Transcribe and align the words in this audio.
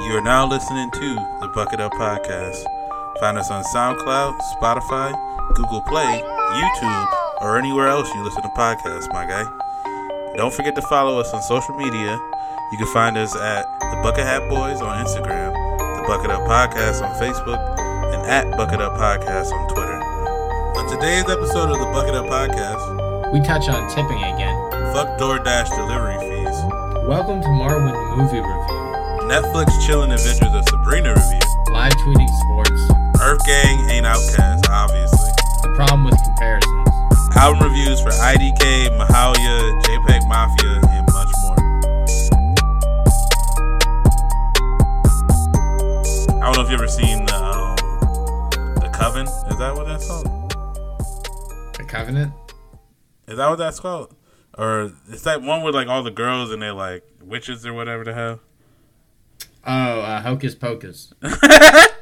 You 0.00 0.16
are 0.16 0.20
now 0.22 0.46
listening 0.46 0.90
to 0.92 1.14
the 1.40 1.48
Bucket 1.54 1.80
Up 1.80 1.92
Podcast. 1.92 2.64
Find 3.20 3.36
us 3.36 3.50
on 3.50 3.62
SoundCloud, 3.74 4.38
Spotify, 4.56 5.12
Google 5.54 5.82
Play, 5.82 6.22
YouTube, 6.54 7.06
or 7.40 7.58
anywhere 7.58 7.88
else 7.88 8.08
you 8.14 8.22
listen 8.24 8.42
to 8.42 8.48
podcasts, 8.50 9.12
my 9.12 9.26
guy. 9.26 9.44
Don't 10.36 10.52
forget 10.54 10.74
to 10.76 10.82
follow 10.82 11.18
us 11.20 11.32
on 11.34 11.42
social 11.42 11.74
media. 11.76 12.18
You 12.72 12.78
can 12.78 12.86
find 12.92 13.16
us 13.18 13.34
at 13.36 13.64
the 13.80 14.00
Bucket 14.02 14.24
Hat 14.24 14.48
Boys 14.48 14.80
on 14.80 15.04
Instagram, 15.04 15.52
the 15.78 16.04
Bucket 16.06 16.30
Up 16.30 16.42
Podcast 16.42 17.02
on 17.02 17.14
Facebook, 17.20 17.58
and 18.14 18.22
at 18.26 18.56
Bucket 18.56 18.80
Up 18.80 18.94
Podcast 18.94 19.52
on 19.52 19.68
Twitter. 19.68 19.98
On 20.78 20.88
today's 20.88 21.24
episode 21.28 21.70
of 21.70 21.78
the 21.78 21.86
Bucket 21.92 22.14
Up 22.14 22.26
Podcast, 22.26 23.32
We 23.32 23.40
touch 23.40 23.68
on 23.68 23.88
tipping 23.90 24.22
again. 24.22 24.54
fuck 24.94 25.18
DoorDash 25.18 25.68
delivery 25.76 26.18
fees, 26.20 26.56
Welcome 27.08 27.40
to 27.40 27.48
Marwen 27.48 28.16
movie 28.16 28.38
review. 28.38 28.77
Netflix 29.28 29.68
chilling 29.86 30.10
adventures 30.10 30.54
of 30.54 30.64
Sabrina 30.70 31.10
review, 31.12 31.38
Live 31.70 31.92
tweeting 32.00 32.30
sports. 32.40 32.70
EarthGang 33.20 33.90
ain't 33.90 34.06
OutKast, 34.06 34.70
obviously. 34.70 35.30
The 35.60 35.70
problem 35.76 36.04
with 36.04 36.16
comparisons. 36.24 36.88
album 37.36 37.62
reviews 37.68 38.00
for 38.00 38.08
IDK, 38.08 38.88
Mahalia, 38.96 39.82
JPEG 39.82 40.26
Mafia, 40.28 40.80
and 40.88 41.06
much 41.12 41.28
more. 41.42 41.58
I 46.42 46.46
don't 46.46 46.56
know 46.56 46.62
if 46.62 46.70
you've 46.70 46.80
ever 46.80 46.88
seen 46.88 47.26
the 47.26 47.34
um, 47.36 47.76
the 48.76 48.88
Coven. 48.94 49.26
Is 49.26 49.58
that 49.58 49.74
what 49.76 49.86
that's 49.86 50.08
called? 50.08 50.24
The 51.74 51.84
Covenant. 51.86 52.32
Is 53.26 53.36
that 53.36 53.50
what 53.50 53.56
that's 53.56 53.78
called? 53.78 54.14
Or 54.56 54.90
it's 55.10 55.24
that 55.24 55.42
one 55.42 55.60
with 55.62 55.74
like 55.74 55.86
all 55.88 56.02
the 56.02 56.10
girls 56.10 56.50
and 56.50 56.62
they're 56.62 56.72
like 56.72 57.04
witches 57.22 57.66
or 57.66 57.74
whatever 57.74 58.04
the 58.04 58.14
hell? 58.14 58.40
Oh, 59.70 60.00
uh, 60.00 60.22
Hocus 60.22 60.54
Pocus. 60.54 61.12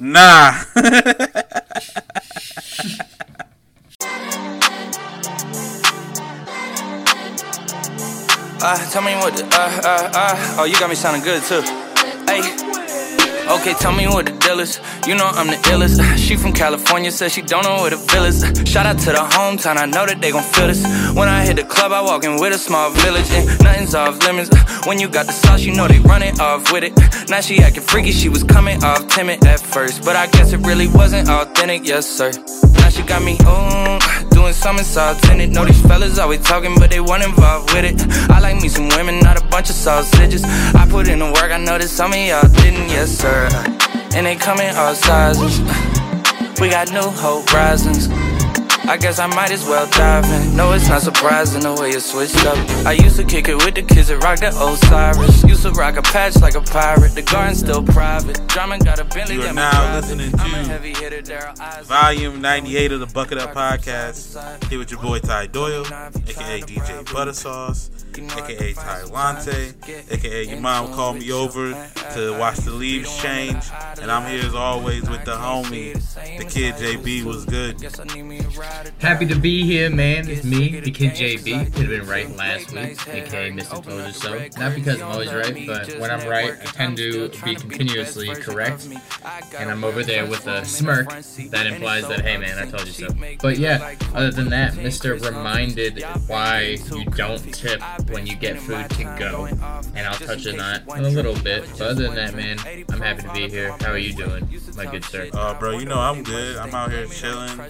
Nah. 0.00 0.52
Uh, 8.60 8.90
tell 8.90 9.02
me 9.02 9.16
what 9.16 9.34
the, 9.34 9.44
uh, 9.44 9.80
uh, 9.84 10.10
uh, 10.14 10.56
oh, 10.60 10.64
you 10.64 10.78
got 10.78 10.88
me 10.88 10.94
sounding 10.94 11.22
good 11.22 11.42
too. 11.42 11.62
Hey. 12.26 12.67
Okay, 13.48 13.72
tell 13.74 13.92
me 13.92 14.06
what 14.06 14.26
the 14.26 14.32
deal 14.32 14.60
is. 14.60 14.78
You 15.06 15.14
know 15.14 15.24
I'm 15.24 15.46
the 15.46 15.56
illest. 15.72 15.98
She 16.18 16.36
from 16.36 16.52
California, 16.52 17.10
says 17.10 17.32
she 17.32 17.40
don't 17.40 17.64
know 17.64 17.76
where 17.80 17.90
the 17.90 18.04
bill 18.12 18.24
is. 18.24 18.44
Shout 18.70 18.84
out 18.84 18.98
to 18.98 19.10
the 19.12 19.24
hometown, 19.34 19.78
I 19.78 19.86
know 19.86 20.04
that 20.04 20.20
they 20.20 20.30
gon' 20.30 20.42
feel 20.42 20.66
this. 20.66 20.82
When 21.14 21.28
I 21.28 21.46
hit 21.46 21.56
the 21.56 21.64
club, 21.64 21.92
I 21.92 22.02
walk 22.02 22.24
in 22.24 22.38
with 22.38 22.54
a 22.54 22.58
small 22.58 22.90
village, 22.90 23.30
and 23.30 23.46
nothing's 23.64 23.94
off 23.94 24.22
limits. 24.22 24.50
When 24.86 24.98
you 24.98 25.08
got 25.08 25.26
the 25.26 25.32
sauce, 25.32 25.62
you 25.62 25.74
know 25.74 25.88
they 25.88 25.98
run 26.00 26.22
it 26.22 26.40
off 26.40 26.72
with 26.72 26.84
it. 26.84 26.92
Now 27.28 27.40
she 27.40 27.58
acting 27.60 27.82
freaky, 27.82 28.12
she 28.12 28.28
was 28.28 28.42
coming 28.42 28.82
off 28.84 29.08
timid 29.08 29.44
at 29.46 29.60
first, 29.60 30.04
but 30.04 30.14
I 30.16 30.26
guess 30.28 30.52
it 30.52 30.60
really 30.66 30.88
wasn't 30.88 31.28
authentic, 31.28 31.86
yes 31.86 32.06
sir. 32.06 32.30
Now 32.74 32.88
she 32.90 33.02
got 33.02 33.22
me, 33.22 33.36
ooh, 33.42 34.27
doing 34.38 34.52
sauce 34.52 35.30
in 35.30 35.40
it. 35.40 35.50
Know 35.50 35.64
these 35.64 35.80
fellas 35.82 36.18
always 36.18 36.40
talking, 36.40 36.74
but 36.78 36.90
they 36.90 37.00
weren't 37.00 37.24
involved 37.24 37.72
with 37.74 37.84
it. 37.84 38.30
I 38.30 38.38
like 38.38 38.62
me 38.62 38.68
some 38.68 38.88
women, 38.90 39.18
not 39.20 39.36
a 39.40 39.44
bunch 39.46 39.68
of 39.68 39.76
sausages. 39.76 40.44
I 40.44 40.86
put 40.88 41.08
in 41.08 41.18
the 41.18 41.26
work, 41.26 41.50
I 41.50 41.58
know 41.58 41.76
that 41.76 41.88
some 41.88 42.12
of 42.12 42.18
y'all 42.18 42.48
didn't, 42.62 42.88
yes 42.88 43.10
sir. 43.10 43.48
And 44.14 44.26
they 44.26 44.36
come 44.36 44.58
all 44.76 44.94
sizes. 44.94 45.58
We 46.60 46.70
got 46.70 46.90
new 46.92 47.08
hope 47.22 47.50
horizons. 47.50 48.08
I 48.88 48.96
guess 48.96 49.18
I 49.18 49.26
might 49.26 49.50
as 49.50 49.66
well 49.66 49.86
dive 49.90 50.24
in. 50.24 50.56
No, 50.56 50.72
it's 50.72 50.88
not 50.88 51.02
surprising 51.02 51.60
the 51.60 51.74
way 51.74 51.90
it 51.90 52.00
switched 52.00 52.42
up. 52.46 52.56
I 52.86 52.92
used 52.92 53.16
to 53.16 53.24
kick 53.24 53.46
it 53.48 53.56
with 53.56 53.74
the 53.74 53.82
kids 53.82 54.08
that 54.08 54.24
rock 54.24 54.40
the 54.40 54.48
Osiris. 54.48 55.44
Used 55.44 55.62
to 55.64 55.72
rock 55.72 55.98
a 55.98 56.02
patch 56.02 56.40
like 56.40 56.54
a 56.54 56.62
pirate. 56.62 57.14
The 57.14 57.20
garden's 57.20 57.58
still 57.58 57.82
private. 57.82 58.40
Drama 58.48 58.78
got 58.78 58.98
a 58.98 59.04
Bentley. 59.04 59.36
You 59.36 59.42
are 59.42 59.52
now 59.52 59.94
listening 59.94 60.32
I'm 60.40 60.54
a 60.54 60.62
to 60.62 60.68
heavy 60.70 60.94
hitter, 60.94 61.20
Daryl 61.20 61.82
Volume 61.84 62.40
98 62.40 62.92
of 62.92 63.00
the 63.00 63.06
Bucket 63.06 63.36
Up 63.36 63.52
Podcast. 63.52 64.64
Here 64.70 64.78
with 64.78 64.90
your 64.90 65.02
boy 65.02 65.18
Ty 65.18 65.48
Doyle, 65.48 65.84
aka 65.84 66.60
DJ 66.62 67.04
Buttersauce, 67.04 67.90
aka 68.24 68.72
Ty 68.74 69.04
Lante, 69.04 69.72
aka 70.10 70.44
your 70.44 70.60
mom 70.60 70.92
called 70.92 71.18
me 71.18 71.32
over 71.32 71.72
to 72.14 72.38
watch 72.38 72.58
the 72.58 72.70
leaves 72.70 73.16
change. 73.20 73.64
And 74.00 74.10
I'm 74.10 74.30
here 74.30 74.44
as 74.44 74.54
always 74.54 75.08
with 75.08 75.24
the 75.24 75.34
homie, 75.34 75.94
the 76.38 76.44
kid 76.44 76.74
JB 76.74 77.24
was 77.24 77.44
good. 77.44 77.80
Guess 77.80 78.00
I 78.00 78.04
need 78.04 78.22
me 78.22 78.38
a 78.38 78.42
rider. 78.42 78.90
Happy 79.00 79.26
to 79.26 79.34
be 79.34 79.64
here, 79.64 79.90
man. 79.90 80.28
It's 80.28 80.44
me, 80.44 80.80
the 80.80 80.90
kid 80.90 81.12
JB. 81.12 81.72
Could 81.72 81.82
have 81.82 81.88
been 81.88 82.06
right 82.06 82.34
last 82.36 82.72
week, 82.72 83.06
aka 83.08 83.50
Mr. 83.50 83.82
Told 83.82 84.06
You 84.06 84.12
So. 84.12 84.60
Not 84.60 84.74
because 84.74 85.00
I'm 85.00 85.10
always 85.10 85.32
right, 85.32 85.66
but 85.66 85.98
when 85.98 86.10
I'm 86.10 86.26
right, 86.28 86.52
I 86.52 86.64
tend 86.64 86.96
to 86.98 87.28
be 87.44 87.54
continuously 87.54 88.28
correct. 88.34 88.88
And 89.58 89.70
I'm 89.70 89.84
over 89.84 90.02
there 90.02 90.26
with 90.26 90.46
a 90.46 90.64
smirk 90.64 91.08
that 91.50 91.66
implies 91.66 92.06
that, 92.08 92.20
hey 92.20 92.36
man, 92.36 92.58
I 92.58 92.70
told 92.70 92.86
you 92.86 92.92
so. 92.92 93.08
But 93.40 93.58
yeah, 93.58 93.94
other 94.14 94.30
than 94.30 94.48
that, 94.50 94.74
Mr. 94.74 95.20
reminded 95.24 96.02
why 96.26 96.78
you 96.92 97.04
don't 97.06 97.38
tip 97.52 97.80
when 98.08 98.26
you 98.26 98.36
get 98.36 98.58
food 98.58 98.88
to 98.90 99.04
go. 99.18 99.46
And 99.46 100.06
I'll 100.06 100.14
touch 100.14 100.46
on 100.46 100.56
that 100.56 100.82
in 100.96 101.04
a 101.04 101.08
little 101.08 101.34
bit. 101.34 101.68
But 101.72 101.80
other 101.82 102.04
than 102.04 102.14
that, 102.14 102.34
man, 102.34 102.58
I'm 102.90 103.00
happy 103.00 103.22
to 103.22 103.32
be 103.32 103.48
here. 103.48 103.72
How 103.80 103.92
are 103.92 103.98
you 103.98 104.14
doing, 104.14 104.48
my 104.76 104.86
good 104.86 105.04
sir? 105.04 105.28
Uh, 105.32 105.58
bro, 105.58 105.78
you 105.78 105.86
know 105.86 105.98
I'm 105.98 106.22
good. 106.22 106.56
I'm 106.56 106.74
out 106.74 106.90
here 106.90 107.06
chilling. 107.06 107.60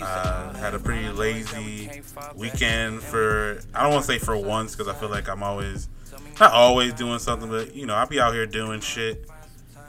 Uh, 0.00 0.54
had 0.54 0.74
a 0.74 0.78
pretty 0.78 1.08
lazy 1.08 2.02
weekend 2.34 3.00
for 3.02 3.60
I 3.74 3.82
don't 3.82 3.92
want 3.92 4.04
to 4.04 4.12
say 4.12 4.18
for 4.18 4.36
once 4.36 4.74
because 4.74 4.88
I 4.88 4.98
feel 4.98 5.08
like 5.08 5.28
I'm 5.28 5.42
always 5.42 5.88
not 6.40 6.52
always 6.52 6.92
doing 6.92 7.18
something, 7.18 7.48
but 7.48 7.74
you 7.74 7.86
know 7.86 7.94
I'll 7.94 8.06
be 8.06 8.20
out 8.20 8.34
here 8.34 8.46
doing 8.46 8.80
shit. 8.80 9.26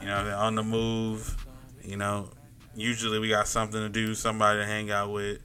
You 0.00 0.06
know, 0.06 0.36
on 0.36 0.54
the 0.54 0.62
move. 0.62 1.46
You 1.82 1.96
know, 1.96 2.30
usually 2.74 3.18
we 3.18 3.28
got 3.28 3.46
something 3.46 3.80
to 3.80 3.88
do, 3.88 4.14
somebody 4.14 4.60
to 4.60 4.66
hang 4.66 4.90
out 4.90 5.12
with 5.12 5.38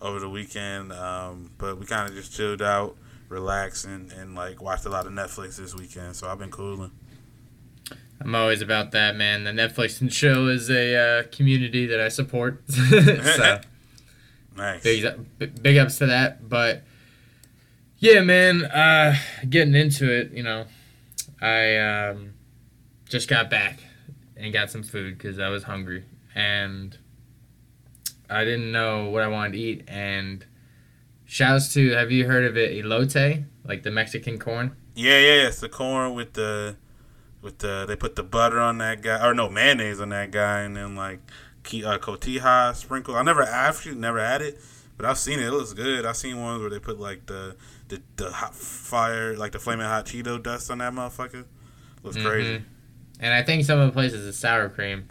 over 0.00 0.20
the 0.20 0.28
weekend. 0.28 0.92
Um, 0.92 1.50
but 1.58 1.78
we 1.78 1.86
kind 1.86 2.08
of 2.08 2.14
just 2.14 2.32
chilled 2.32 2.62
out, 2.62 2.96
relaxed, 3.28 3.84
and, 3.84 4.12
and 4.12 4.34
like 4.34 4.62
watched 4.62 4.86
a 4.86 4.88
lot 4.88 5.06
of 5.06 5.12
Netflix 5.12 5.56
this 5.56 5.74
weekend. 5.74 6.16
So 6.16 6.28
I've 6.28 6.38
been 6.38 6.50
cooling. 6.50 6.92
I'm 8.20 8.34
always 8.34 8.62
about 8.62 8.92
that, 8.92 9.16
man. 9.16 9.44
The 9.44 9.50
Netflix 9.50 10.00
and 10.00 10.10
chill 10.10 10.48
is 10.48 10.70
a 10.70 10.96
uh, 10.96 11.22
community 11.32 11.86
that 11.86 12.00
I 12.00 12.08
support. 12.08 12.62
so 12.70 13.60
Nice. 14.56 14.82
big, 14.82 15.62
big 15.62 15.76
ups 15.76 15.98
to 15.98 16.06
that. 16.06 16.48
But 16.48 16.82
yeah, 17.98 18.20
man, 18.20 18.64
uh, 18.64 19.16
getting 19.48 19.74
into 19.74 20.10
it, 20.10 20.32
you 20.32 20.42
know, 20.42 20.64
I 21.42 21.76
um, 21.76 22.32
just 23.08 23.28
got 23.28 23.50
back 23.50 23.80
and 24.36 24.52
got 24.52 24.70
some 24.70 24.82
food 24.82 25.18
because 25.18 25.38
I 25.38 25.48
was 25.48 25.64
hungry 25.64 26.04
and 26.34 26.96
I 28.30 28.44
didn't 28.44 28.72
know 28.72 29.10
what 29.10 29.22
I 29.22 29.28
wanted 29.28 29.52
to 29.52 29.58
eat. 29.58 29.84
And 29.88 30.44
shouts 31.26 31.74
to, 31.74 31.90
have 31.92 32.10
you 32.10 32.26
heard 32.26 32.44
of 32.44 32.56
it, 32.56 32.72
elote, 32.82 33.44
like 33.64 33.82
the 33.82 33.90
Mexican 33.90 34.38
corn? 34.38 34.74
Yeah, 34.94 35.18
yeah, 35.18 35.34
yeah. 35.42 35.48
It's 35.48 35.60
the 35.60 35.68
corn 35.68 36.14
with 36.14 36.32
the 36.32 36.76
with 37.42 37.58
the 37.58 37.84
they 37.86 37.94
put 37.94 38.16
the 38.16 38.22
butter 38.22 38.58
on 38.58 38.78
that 38.78 39.02
guy 39.02 39.24
or 39.24 39.34
no 39.34 39.48
mayonnaise 39.48 40.00
on 40.00 40.08
that 40.08 40.30
guy 40.30 40.60
and 40.62 40.74
then 40.74 40.96
like 40.96 41.20
uh, 41.66 41.98
cotija 41.98 42.74
sprinkle. 42.74 43.14
I 43.14 43.22
never 43.22 43.42
actually 43.42 43.96
never 43.96 44.18
had 44.18 44.40
it, 44.40 44.58
but 44.96 45.04
I've 45.04 45.18
seen 45.18 45.38
it. 45.38 45.46
It 45.46 45.50
looks 45.52 45.74
good. 45.74 46.06
I've 46.06 46.16
seen 46.16 46.40
ones 46.40 46.60
where 46.60 46.70
they 46.70 46.78
put 46.78 46.98
like 46.98 47.26
the 47.26 47.56
the, 47.88 48.02
the 48.16 48.30
hot 48.30 48.54
fire 48.54 49.36
like 49.36 49.52
the 49.52 49.58
flaming 49.58 49.86
hot 49.86 50.06
Cheeto 50.06 50.42
dust 50.42 50.70
on 50.70 50.78
that 50.78 50.92
motherfucker. 50.92 51.44
Looks 52.02 52.16
crazy. 52.16 52.58
Mhm. 52.58 52.62
And 53.20 53.34
I 53.34 53.42
think 53.42 53.64
some 53.64 53.78
of 53.78 53.86
the 53.86 53.92
places 53.92 54.24
is 54.24 54.38
sour 54.38 54.68
cream 54.68 55.08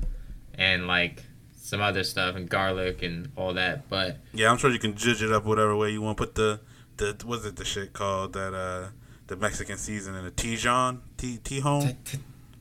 and 0.55 0.87
like 0.87 1.23
some 1.65 1.81
other 1.81 2.03
stuff 2.03 2.35
and 2.35 2.47
garlic 2.47 3.01
and 3.01 3.31
all 3.35 3.53
that. 3.55 3.89
But 3.89 4.17
Yeah, 4.33 4.51
I'm 4.51 4.57
sure 4.57 4.69
you 4.69 4.77
can 4.77 4.95
judge 4.95 5.23
it 5.23 5.31
up 5.31 5.45
whatever 5.45 5.75
way 5.75 5.89
you 5.89 6.01
want. 6.01 6.17
Put 6.17 6.35
the 6.35 6.59
the 6.97 7.17
what's 7.25 7.43
it 7.43 7.55
the 7.55 7.65
shit 7.65 7.91
called 7.91 8.33
that 8.33 8.53
uh 8.53 8.89
the 9.27 9.35
Mexican 9.35 9.77
seasoning 9.77 10.23
the 10.23 10.31
Tijon 10.31 10.99
T 11.17 11.39
Tijon 11.43 11.95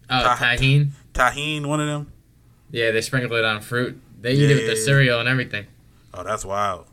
oh, 0.09 0.23
Ta- 0.23 0.37
tahine. 0.37 0.89
tahine 1.12 1.67
one 1.67 1.81
of 1.81 1.87
them. 1.87 2.12
Yeah, 2.71 2.93
they 2.93 3.03
sprinkle 3.03 3.37
it 3.37 3.45
on 3.45 3.61
fruit. 3.61 4.01
They 4.21 4.33
eat 4.33 4.51
it 4.51 4.55
with 4.55 4.67
the 4.69 4.77
cereal 4.77 5.21
and 5.21 5.29
everything. 5.29 5.67
Oh, 6.15 6.25
that's 6.25 6.45
wild. 6.47 6.87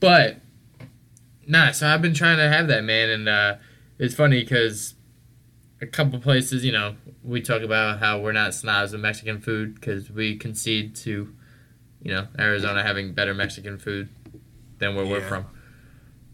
But 0.00 0.36
nah, 1.46 1.72
so 1.72 1.88
I've 1.88 2.02
been 2.02 2.12
trying 2.12 2.36
to 2.36 2.48
have 2.48 2.68
that 2.68 2.84
man, 2.84 3.08
and 3.08 3.28
uh, 3.28 3.54
it's 3.98 4.14
funny 4.14 4.42
because 4.42 4.94
a 5.82 5.86
couple 5.86 6.18
places, 6.20 6.64
you 6.64 6.70
know, 6.70 6.94
we 7.24 7.42
talk 7.42 7.62
about 7.62 7.98
how 7.98 8.20
we're 8.20 8.32
not 8.32 8.54
snobs 8.54 8.94
of 8.94 9.00
Mexican 9.00 9.40
food 9.40 9.74
because 9.74 10.10
we 10.10 10.36
concede 10.36 10.94
to, 10.96 11.34
you 12.00 12.10
know, 12.12 12.28
Arizona 12.38 12.82
having 12.82 13.12
better 13.12 13.34
Mexican 13.34 13.78
food 13.78 14.08
than 14.78 14.94
where 14.94 15.04
we're 15.04 15.26
from. 15.28 15.46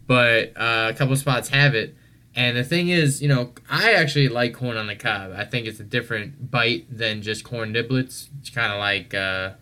But 0.05 0.53
uh, 0.55 0.91
a 0.91 0.93
couple 0.93 1.15
spots 1.15 1.49
have 1.49 1.73
it. 1.73 1.95
And 2.35 2.55
the 2.55 2.63
thing 2.63 2.89
is, 2.89 3.23
you 3.23 3.27
know, 3.27 3.53
I 3.69 3.93
actually 3.93 4.29
like 4.29 4.53
corn 4.53 4.77
on 4.77 4.85
the 4.85 4.95
cob. 4.95 5.33
I 5.35 5.45
think 5.45 5.65
it's 5.65 5.79
a 5.79 5.83
different 5.83 6.51
bite 6.51 6.85
than 6.95 7.23
just 7.23 7.43
corn 7.43 7.73
niblets. 7.73 8.29
It's 8.39 8.51
kind 8.51 8.71
of 8.71 8.77
like, 8.77 9.15
uh, 9.15 9.53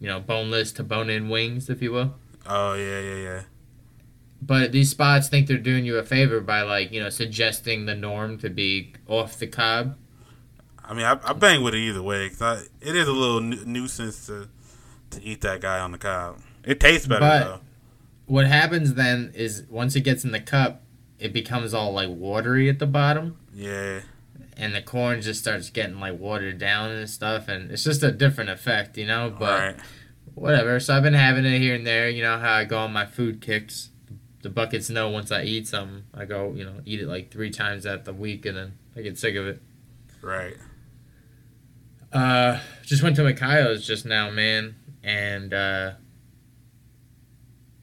you 0.00 0.08
know, 0.08 0.18
boneless 0.18 0.72
to 0.72 0.82
bone-in 0.82 1.28
wings, 1.28 1.70
if 1.70 1.80
you 1.80 1.92
will. 1.92 2.14
Oh 2.46 2.74
yeah, 2.74 3.00
yeah, 3.00 3.14
yeah. 3.14 3.42
But 4.46 4.70
these 4.70 4.90
spots 4.90 5.28
think 5.28 5.48
they're 5.48 5.58
doing 5.58 5.84
you 5.84 5.98
a 5.98 6.04
favor 6.04 6.40
by 6.40 6.62
like 6.62 6.92
you 6.92 7.02
know 7.02 7.08
suggesting 7.10 7.86
the 7.86 7.94
norm 7.96 8.38
to 8.38 8.48
be 8.50 8.92
off 9.08 9.38
the 9.38 9.46
cob. 9.48 9.96
I 10.84 10.94
mean, 10.94 11.04
I, 11.04 11.18
I 11.24 11.32
bang 11.32 11.64
with 11.64 11.74
it 11.74 11.78
either 11.78 12.02
way. 12.02 12.30
I, 12.40 12.62
it 12.80 12.94
is 12.94 13.08
a 13.08 13.12
little 13.12 13.40
nu- 13.40 13.64
nuisance 13.64 14.26
to 14.26 14.48
to 15.10 15.22
eat 15.22 15.40
that 15.40 15.60
guy 15.60 15.80
on 15.80 15.90
the 15.92 15.98
cob. 15.98 16.38
It 16.64 16.78
tastes 16.80 17.06
better 17.06 17.20
But- 17.20 17.44
though. 17.44 17.60
What 18.28 18.46
happens 18.48 18.94
then 18.94 19.30
is 19.36 19.62
once 19.70 19.94
it 19.94 20.00
gets 20.00 20.24
in 20.24 20.32
the 20.32 20.40
cup, 20.40 20.82
it 21.20 21.32
becomes 21.32 21.72
all 21.72 21.92
like 21.92 22.08
watery 22.10 22.68
at 22.68 22.80
the 22.80 22.86
bottom, 22.86 23.36
Yeah, 23.54 24.00
and 24.56 24.74
the 24.74 24.82
corn 24.82 25.22
just 25.22 25.40
starts 25.40 25.70
getting 25.70 26.00
like 26.00 26.18
watered 26.18 26.58
down 26.58 26.90
and 26.90 27.08
stuff, 27.08 27.46
and 27.46 27.70
it's 27.70 27.84
just 27.84 28.02
a 28.02 28.10
different 28.10 28.50
effect, 28.50 28.98
you 28.98 29.06
know. 29.06 29.32
But 29.38 29.60
right. 29.60 29.76
whatever. 30.34 30.80
So 30.80 30.96
I've 30.96 31.04
been 31.04 31.14
having 31.14 31.44
it 31.44 31.58
here 31.60 31.76
and 31.76 31.86
there. 31.86 32.08
You 32.08 32.22
know 32.24 32.36
how 32.40 32.52
I 32.54 32.64
go 32.64 32.78
on 32.78 32.92
my 32.92 33.06
food 33.06 33.40
kicks. 33.40 33.90
The 34.46 34.50
buckets 34.50 34.88
know 34.88 35.08
once 35.08 35.32
I 35.32 35.42
eat 35.42 35.66
something, 35.66 36.04
I 36.14 36.24
go, 36.24 36.52
you 36.54 36.62
know, 36.64 36.74
eat 36.84 37.00
it 37.00 37.08
like 37.08 37.32
three 37.32 37.50
times 37.50 37.84
at 37.84 38.04
the 38.04 38.12
week, 38.12 38.46
and 38.46 38.56
then 38.56 38.78
I 38.94 39.00
get 39.00 39.18
sick 39.18 39.34
of 39.34 39.44
it. 39.44 39.60
Right. 40.22 40.56
Uh, 42.12 42.60
just 42.84 43.02
went 43.02 43.16
to 43.16 43.24
Mikhail's 43.24 43.84
just 43.84 44.06
now, 44.06 44.30
man, 44.30 44.76
and 45.02 45.52
uh, 45.52 45.92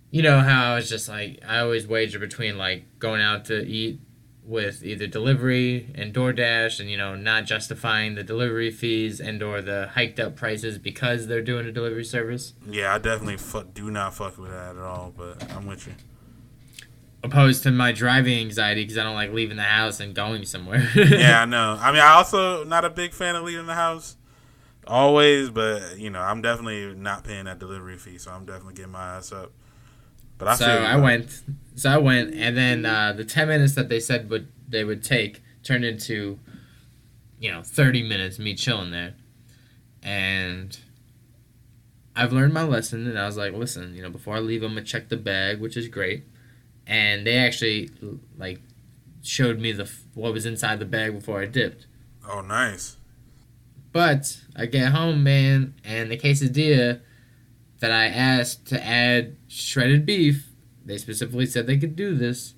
you 0.10 0.21
know 0.21 0.39
how 0.39 0.71
I 0.71 0.75
was 0.75 0.88
just 0.88 1.10
like 1.10 1.42
I 1.45 1.60
always 1.60 1.86
wager 1.86 2.18
between 2.18 2.57
like 2.57 2.86
going 2.98 3.21
out 3.21 3.44
to 3.48 3.62
eat 3.68 4.00
with 4.45 4.86
either 4.86 5.06
delivery 5.06 5.92
and 5.95 6.13
DoorDash, 6.13 6.80
and 6.80 6.89
you 6.89 6.95
know 6.95 7.13
not 7.13 7.44
justifying 7.44 8.15
the 8.15 8.24
delivery 8.24 8.71
fees 8.71 9.19
and 9.19 9.44
or 9.44 9.62
the 9.62 9.89
hiked 9.95 10.18
up 10.18 10.38
prices 10.38 10.77
because 10.77 11.27
they're 11.27 11.42
doing 11.42 11.65
a 11.65 11.74
delivery 11.74 12.06
service, 12.06 12.54
Yeah, 12.65 12.95
I 12.95 13.00
definitely 13.00 13.36
fu- 13.36 13.65
do 13.65 13.92
not 13.92 14.13
fuck 14.13 14.38
with 14.38 14.51
that 14.51 14.77
at 14.77 14.81
all. 14.81 15.13
But 15.13 15.51
I'm 15.51 15.65
with 15.68 15.88
you. 15.88 15.95
Opposed 17.24 17.64
to 17.64 17.72
my 17.72 17.92
driving 17.92 18.40
anxiety 18.40 18.84
because 18.84 18.98
I 18.98 19.04
don't 19.04 19.16
like 19.16 19.31
leaving 19.31 19.58
the 19.58 19.64
house 19.64 20.00
and 20.00 20.14
going 20.14 20.46
somewhere. 20.46 20.90
yeah, 20.96 21.42
I 21.42 21.46
know. 21.46 21.78
I 21.80 21.92
mean, 21.92 22.02
I 22.02 22.14
also 22.14 22.64
not 22.64 22.86
a 22.86 22.90
big 22.90 23.14
fan 23.14 23.36
of 23.36 23.44
leaving 23.44 23.66
the 23.66 23.75
house 23.75 24.18
always, 24.88 25.50
but 25.50 25.98
you 25.98 26.10
know, 26.10 26.20
I'm 26.20 26.42
definitely 26.42 26.94
not 26.96 27.24
paying 27.24 27.46
that 27.46 27.60
delivery 27.60 27.98
fee, 27.98 28.18
so 28.18 28.31
I'm 28.31 28.46
definitely 28.46 28.75
getting 28.75 28.92
my 28.92 29.18
ass 29.18 29.31
up. 29.31 29.52
But 30.38 30.48
I 30.48 30.56
so 30.56 30.66
I 30.66 30.96
went. 30.98 31.42
So 31.75 31.90
I 31.90 31.98
went, 31.98 32.34
and 32.34 32.56
then 32.58 32.86
uh, 32.86 33.14
the 33.14 33.25
ten 33.25 33.48
minutes 33.48 33.75
that 33.75 33.90
they 33.90 34.00
said 34.00 34.30
would 34.30 34.48
they 34.68 34.84
would 34.84 35.04
take 35.04 35.42
turned 35.64 35.86
into, 35.86 36.40
you 37.40 37.52
know, 37.52 37.62
thirty 37.64 38.04
minutes 38.04 38.40
me 38.40 38.56
chilling 38.56 38.92
there, 38.92 39.14
and 40.02 40.78
I've 42.16 42.34
learned 42.34 42.54
my 42.54 42.64
lesson, 42.64 43.08
and 43.08 43.18
I 43.18 43.25
was 43.25 43.38
like, 43.38 43.54
listen, 43.54 43.96
you 43.96 44.02
know, 44.02 44.10
before 44.10 44.36
I 44.36 44.40
leave, 44.40 44.64
I'm 44.64 44.70
gonna 44.70 44.84
check 44.84 45.10
the 45.10 45.18
bag, 45.18 45.60
which 45.60 45.78
is 45.78 45.88
great, 45.88 46.25
and 46.88 47.25
they 47.25 47.38
actually 47.38 47.89
like 48.38 48.62
showed 49.21 49.59
me 49.59 49.71
the 49.71 49.89
what 50.13 50.33
was 50.33 50.45
inside 50.45 50.80
the 50.80 50.85
bag 50.85 51.13
before 51.13 51.41
I 51.41 51.45
dipped. 51.45 51.88
Oh, 52.27 52.41
nice. 52.41 52.97
But 53.91 54.41
I 54.56 54.65
get 54.65 54.91
home, 54.91 55.24
man, 55.24 55.75
and 55.83 56.09
the 56.09 56.18
quesadilla 56.18 57.01
that 57.80 57.91
I 57.91 58.06
asked 58.06 58.65
to 58.68 58.83
add 58.83 59.35
shredded 59.47 60.06
beef, 60.06 60.50
they 60.85 60.97
specifically 60.97 61.45
said 61.45 61.68
they 61.68 61.77
could 61.77 61.95
do 61.95 62.15
this. 62.15 62.56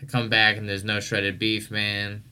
I 0.00 0.04
come 0.04 0.28
back 0.28 0.56
and 0.56 0.68
there's 0.68 0.84
no 0.84 1.00
shredded 1.00 1.38
beef, 1.38 1.70
man. 1.70 2.24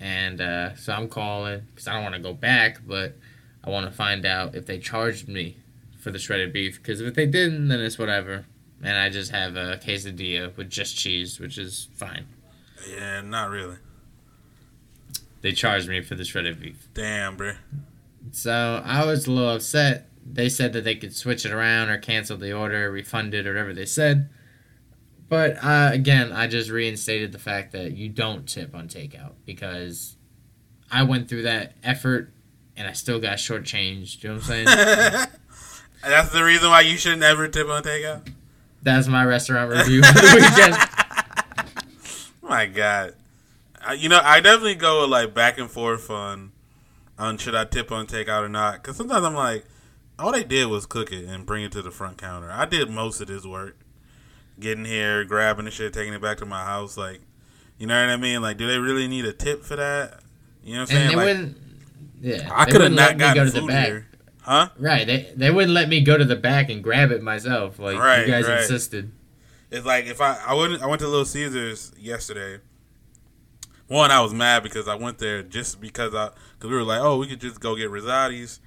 And 0.00 0.40
uh, 0.40 0.74
so 0.74 0.92
I'm 0.92 1.08
calling 1.08 1.62
because 1.70 1.86
I 1.86 1.94
don't 1.94 2.02
want 2.02 2.16
to 2.16 2.20
go 2.20 2.34
back, 2.34 2.80
but 2.86 3.16
I 3.62 3.70
want 3.70 3.86
to 3.86 3.92
find 3.92 4.26
out 4.26 4.54
if 4.54 4.66
they 4.66 4.78
charged 4.78 5.28
me 5.28 5.58
for 5.98 6.10
the 6.10 6.18
shredded 6.18 6.52
beef. 6.52 6.76
Because 6.82 7.00
if 7.00 7.14
they 7.14 7.26
didn't, 7.26 7.68
then 7.68 7.80
it's 7.80 7.98
whatever. 7.98 8.46
And 8.84 8.98
I 8.98 9.08
just 9.08 9.30
have 9.30 9.56
a 9.56 9.80
quesadilla 9.82 10.54
with 10.56 10.68
just 10.68 10.96
cheese, 10.96 11.40
which 11.40 11.56
is 11.56 11.88
fine. 11.94 12.26
Yeah, 12.88 13.22
not 13.22 13.48
really. 13.48 13.78
They 15.40 15.52
charged 15.52 15.88
me 15.88 16.02
for 16.02 16.14
the 16.14 16.24
shredded 16.24 16.60
beef. 16.60 16.88
Damn, 16.92 17.36
bro. 17.36 17.54
So 18.32 18.82
I 18.84 19.04
was 19.04 19.26
a 19.26 19.30
little 19.32 19.54
upset. 19.54 20.08
They 20.24 20.48
said 20.48 20.74
that 20.74 20.84
they 20.84 20.96
could 20.96 21.14
switch 21.14 21.44
it 21.44 21.52
around 21.52 21.88
or 21.88 21.98
cancel 21.98 22.36
the 22.36 22.52
order, 22.52 22.90
refund 22.90 23.34
it, 23.34 23.46
or 23.46 23.52
whatever 23.52 23.72
they 23.72 23.86
said. 23.86 24.28
But 25.28 25.62
uh, 25.62 25.90
again, 25.92 26.32
I 26.32 26.46
just 26.46 26.70
reinstated 26.70 27.32
the 27.32 27.38
fact 27.38 27.72
that 27.72 27.92
you 27.92 28.08
don't 28.08 28.46
tip 28.46 28.74
on 28.74 28.88
takeout 28.88 29.32
because 29.46 30.16
I 30.90 31.02
went 31.02 31.28
through 31.28 31.42
that 31.42 31.72
effort 31.82 32.32
and 32.76 32.86
I 32.86 32.92
still 32.92 33.20
got 33.20 33.38
shortchanged. 33.38 34.22
You 34.22 34.30
know 34.30 34.34
what 34.36 34.50
I'm 34.50 34.66
saying? 34.66 34.66
That's 36.02 36.32
the 36.32 36.44
reason 36.44 36.68
why 36.68 36.82
you 36.82 36.96
should 36.98 37.18
never 37.18 37.48
tip 37.48 37.68
on 37.68 37.82
takeout. 37.82 38.30
That's 38.84 39.08
my 39.08 39.24
restaurant 39.24 39.72
review 39.72 40.02
for 40.02 40.12
the 40.12 40.34
weekend. 40.54 40.76
My 42.42 42.66
God, 42.66 43.14
I, 43.84 43.94
you 43.94 44.08
know 44.08 44.20
I 44.22 44.40
definitely 44.40 44.76
go 44.76 45.04
like 45.06 45.34
back 45.34 45.58
and 45.58 45.70
forth 45.70 46.10
on 46.10 46.52
on 47.18 47.38
should 47.38 47.54
I 47.54 47.64
tip 47.64 47.90
on 47.92 48.06
takeout 48.06 48.42
or 48.42 48.48
not. 48.48 48.82
Because 48.82 48.96
sometimes 48.96 49.24
I'm 49.24 49.34
like, 49.34 49.64
all 50.18 50.32
they 50.32 50.44
did 50.44 50.66
was 50.66 50.86
cook 50.86 51.12
it 51.12 51.24
and 51.24 51.46
bring 51.46 51.64
it 51.64 51.72
to 51.72 51.82
the 51.82 51.90
front 51.90 52.18
counter. 52.18 52.50
I 52.50 52.66
did 52.66 52.90
most 52.90 53.20
of 53.20 53.28
this 53.28 53.44
work, 53.44 53.76
getting 54.58 54.84
here, 54.84 55.24
grabbing 55.24 55.64
the 55.64 55.70
shit, 55.70 55.92
taking 55.92 56.12
it 56.12 56.22
back 56.22 56.38
to 56.38 56.46
my 56.46 56.64
house. 56.64 56.96
Like, 56.96 57.20
you 57.78 57.86
know 57.86 57.98
what 57.98 58.12
I 58.12 58.16
mean? 58.16 58.42
Like, 58.42 58.56
do 58.56 58.66
they 58.66 58.78
really 58.78 59.08
need 59.08 59.24
a 59.24 59.32
tip 59.32 59.64
for 59.64 59.76
that? 59.76 60.20
You 60.62 60.74
know 60.74 60.80
what 60.80 60.90
I'm 60.90 60.96
saying? 60.96 61.02
And 61.02 61.10
they 61.10 61.16
like, 61.16 61.26
wouldn't. 61.26 61.56
Yeah, 62.20 62.50
I 62.52 62.64
could 62.64 62.80
have 62.80 62.92
wouldn't 62.92 62.96
not 62.96 63.08
let 63.08 63.16
me 63.16 63.18
go 63.18 63.34
gotten 63.34 63.46
to 63.46 63.52
the 63.52 63.60
food 63.60 63.68
back. 63.68 63.86
here, 63.86 64.06
huh? 64.44 64.68
Right, 64.78 65.06
they 65.06 65.32
they 65.36 65.50
wouldn't 65.50 65.72
let 65.72 65.88
me 65.88 66.00
go 66.00 66.16
to 66.16 66.24
the 66.24 66.36
back 66.36 66.70
and 66.70 66.82
grab 66.82 67.10
it 67.10 67.22
myself. 67.22 67.78
Like 67.78 67.98
Right, 67.98 68.26
you 68.26 68.32
guys 68.32 68.46
right. 68.46 68.60
insisted. 68.60 69.10
It's 69.70 69.84
like 69.84 70.06
if 70.06 70.20
I 70.20 70.38
I 70.46 70.54
went 70.54 70.82
I 70.82 70.86
went 70.86 71.00
to 71.00 71.08
Little 71.08 71.24
Caesars 71.24 71.92
yesterday. 71.98 72.60
One, 73.86 74.10
I 74.10 74.20
was 74.22 74.32
mad 74.32 74.62
because 74.62 74.88
I 74.88 74.94
went 74.94 75.18
there 75.18 75.42
just 75.42 75.80
because 75.80 76.14
I 76.14 76.30
because 76.56 76.70
we 76.70 76.76
were 76.76 76.84
like, 76.84 77.00
oh, 77.02 77.18
we 77.18 77.26
could 77.26 77.40
just 77.40 77.60
go 77.60 77.76
get 77.76 77.90
Rosati's, 77.90 78.60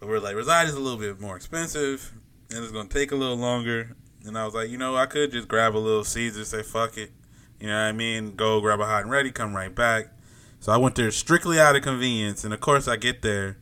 but 0.00 0.08
we 0.08 0.14
are 0.14 0.20
like, 0.20 0.34
Rosati's 0.34 0.74
a 0.74 0.80
little 0.80 0.98
bit 0.98 1.20
more 1.20 1.36
expensive 1.36 2.12
and 2.50 2.62
it's 2.62 2.72
gonna 2.72 2.88
take 2.88 3.12
a 3.12 3.16
little 3.16 3.36
longer. 3.36 3.96
And 4.24 4.38
I 4.38 4.44
was 4.44 4.54
like, 4.54 4.70
you 4.70 4.78
know, 4.78 4.96
I 4.96 5.06
could 5.06 5.32
just 5.32 5.48
grab 5.48 5.74
a 5.74 5.78
Little 5.78 6.04
Caesars, 6.04 6.48
say 6.48 6.62
fuck 6.62 6.96
it, 6.96 7.10
you 7.60 7.66
know 7.66 7.74
what 7.74 7.88
I 7.88 7.92
mean? 7.92 8.34
Go 8.34 8.60
grab 8.60 8.80
a 8.80 8.86
hot 8.86 9.02
and 9.02 9.10
ready, 9.10 9.30
come 9.30 9.54
right 9.54 9.74
back. 9.74 10.08
So 10.60 10.70
I 10.72 10.76
went 10.76 10.94
there 10.94 11.10
strictly 11.10 11.58
out 11.58 11.74
of 11.74 11.82
convenience, 11.82 12.44
and 12.44 12.54
of 12.54 12.60
course 12.60 12.86
I 12.86 12.96
get 12.96 13.22
there. 13.22 13.58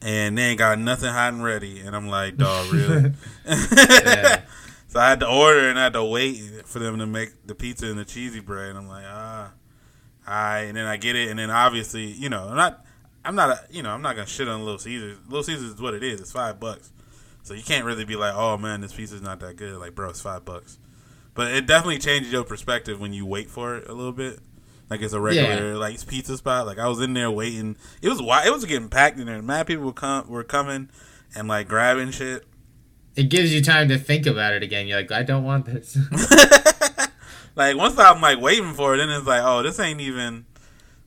And 0.00 0.38
they 0.38 0.42
ain't 0.42 0.58
got 0.58 0.78
nothing 0.78 1.10
hot 1.10 1.32
and 1.32 1.42
ready, 1.42 1.80
and 1.80 1.96
I'm 1.96 2.08
like, 2.08 2.36
dog, 2.36 2.72
really? 2.72 3.12
Yeah. 3.46 4.42
So 4.90 4.98
I 4.98 5.10
had 5.10 5.20
to 5.20 5.28
order 5.28 5.68
and 5.68 5.78
I 5.78 5.84
had 5.84 5.92
to 5.92 6.04
wait 6.04 6.66
for 6.66 6.78
them 6.78 6.98
to 6.98 7.06
make 7.06 7.46
the 7.46 7.54
pizza 7.54 7.86
and 7.88 7.98
the 7.98 8.06
cheesy 8.06 8.40
bread. 8.40 8.74
I'm 8.74 8.88
like, 8.88 9.04
ah, 9.06 9.52
hi. 10.22 10.60
And 10.60 10.78
then 10.78 10.86
I 10.86 10.96
get 10.96 11.14
it, 11.14 11.28
and 11.28 11.38
then 11.38 11.50
obviously, 11.50 12.06
you 12.06 12.30
know, 12.30 12.48
I'm 12.48 12.56
not, 12.56 12.86
I'm 13.22 13.34
not, 13.34 13.50
a, 13.50 13.60
you 13.70 13.82
know, 13.82 13.90
I'm 13.90 14.00
not 14.00 14.16
gonna 14.16 14.26
shit 14.26 14.48
on 14.48 14.64
Little 14.64 14.78
Caesars. 14.78 15.18
Little 15.26 15.42
Caesars 15.42 15.72
is 15.72 15.80
what 15.80 15.92
it 15.92 16.02
is. 16.02 16.22
It's 16.22 16.32
five 16.32 16.58
bucks, 16.58 16.90
so 17.42 17.52
you 17.52 17.62
can't 17.62 17.84
really 17.84 18.06
be 18.06 18.16
like, 18.16 18.34
oh 18.34 18.56
man, 18.56 18.80
this 18.80 18.94
pizza's 18.94 19.20
not 19.20 19.40
that 19.40 19.56
good. 19.56 19.76
Like, 19.76 19.94
bro, 19.94 20.08
it's 20.08 20.22
five 20.22 20.46
bucks. 20.46 20.78
But 21.34 21.52
it 21.52 21.66
definitely 21.66 21.98
changes 21.98 22.32
your 22.32 22.44
perspective 22.44 22.98
when 22.98 23.12
you 23.12 23.26
wait 23.26 23.50
for 23.50 23.76
it 23.76 23.88
a 23.88 23.92
little 23.92 24.12
bit. 24.12 24.40
Like 24.90 25.02
it's 25.02 25.12
a 25.12 25.20
regular 25.20 25.76
like 25.76 26.04
pizza 26.06 26.36
spot. 26.36 26.66
Like 26.66 26.78
I 26.78 26.88
was 26.88 27.00
in 27.00 27.12
there 27.12 27.30
waiting. 27.30 27.76
It 28.00 28.08
was 28.08 28.18
wi- 28.18 28.46
it 28.46 28.52
was 28.52 28.64
getting 28.64 28.88
packed 28.88 29.18
in 29.18 29.26
there. 29.26 29.42
Mad 29.42 29.66
people 29.66 29.84
were 29.84 29.92
come 29.92 30.28
were 30.28 30.44
coming 30.44 30.88
and 31.36 31.46
like 31.48 31.68
grabbing 31.68 32.10
shit. 32.10 32.46
It 33.16 33.24
gives 33.30 33.52
you 33.52 33.62
time 33.62 33.88
to 33.88 33.98
think 33.98 34.26
about 34.26 34.54
it 34.54 34.62
again. 34.62 34.86
You're 34.86 34.98
like, 35.00 35.12
I 35.12 35.22
don't 35.24 35.44
want 35.44 35.66
this. 35.66 35.98
like 37.56 37.76
once 37.76 37.98
I'm 37.98 38.20
like 38.20 38.40
waiting 38.40 38.72
for 38.72 38.94
it, 38.94 38.98
then 38.98 39.10
it's 39.10 39.26
like, 39.26 39.42
oh, 39.44 39.62
this 39.62 39.78
ain't 39.78 40.00
even 40.00 40.46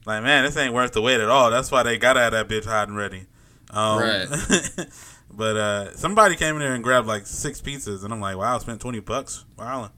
like 0.06 0.22
man, 0.24 0.44
this 0.44 0.58
ain't 0.58 0.74
worth 0.74 0.92
the 0.92 1.02
wait 1.02 1.20
at 1.20 1.30
all. 1.30 1.50
That's 1.50 1.72
why 1.72 1.84
they 1.84 1.98
got 1.98 2.18
out 2.18 2.32
that 2.34 2.48
bitch 2.48 2.66
hot 2.66 2.88
and 2.88 2.98
ready. 2.98 3.26
Um, 3.72 4.00
Right. 4.00 4.28
but 5.32 5.58
uh, 5.58 5.96
somebody 5.96 6.36
came 6.36 6.56
in 6.56 6.60
there 6.62 6.74
and 6.76 6.84
grabbed 6.84 7.08
like 7.08 7.26
six 7.26 7.62
pizzas, 7.62 8.04
and 8.04 8.14
I'm 8.14 8.20
like, 8.20 8.38
wow, 8.38 8.56
I 8.56 8.60
spent 8.60 8.82
twenty 8.82 9.00
bucks. 9.00 9.46
Wow, 9.58 9.92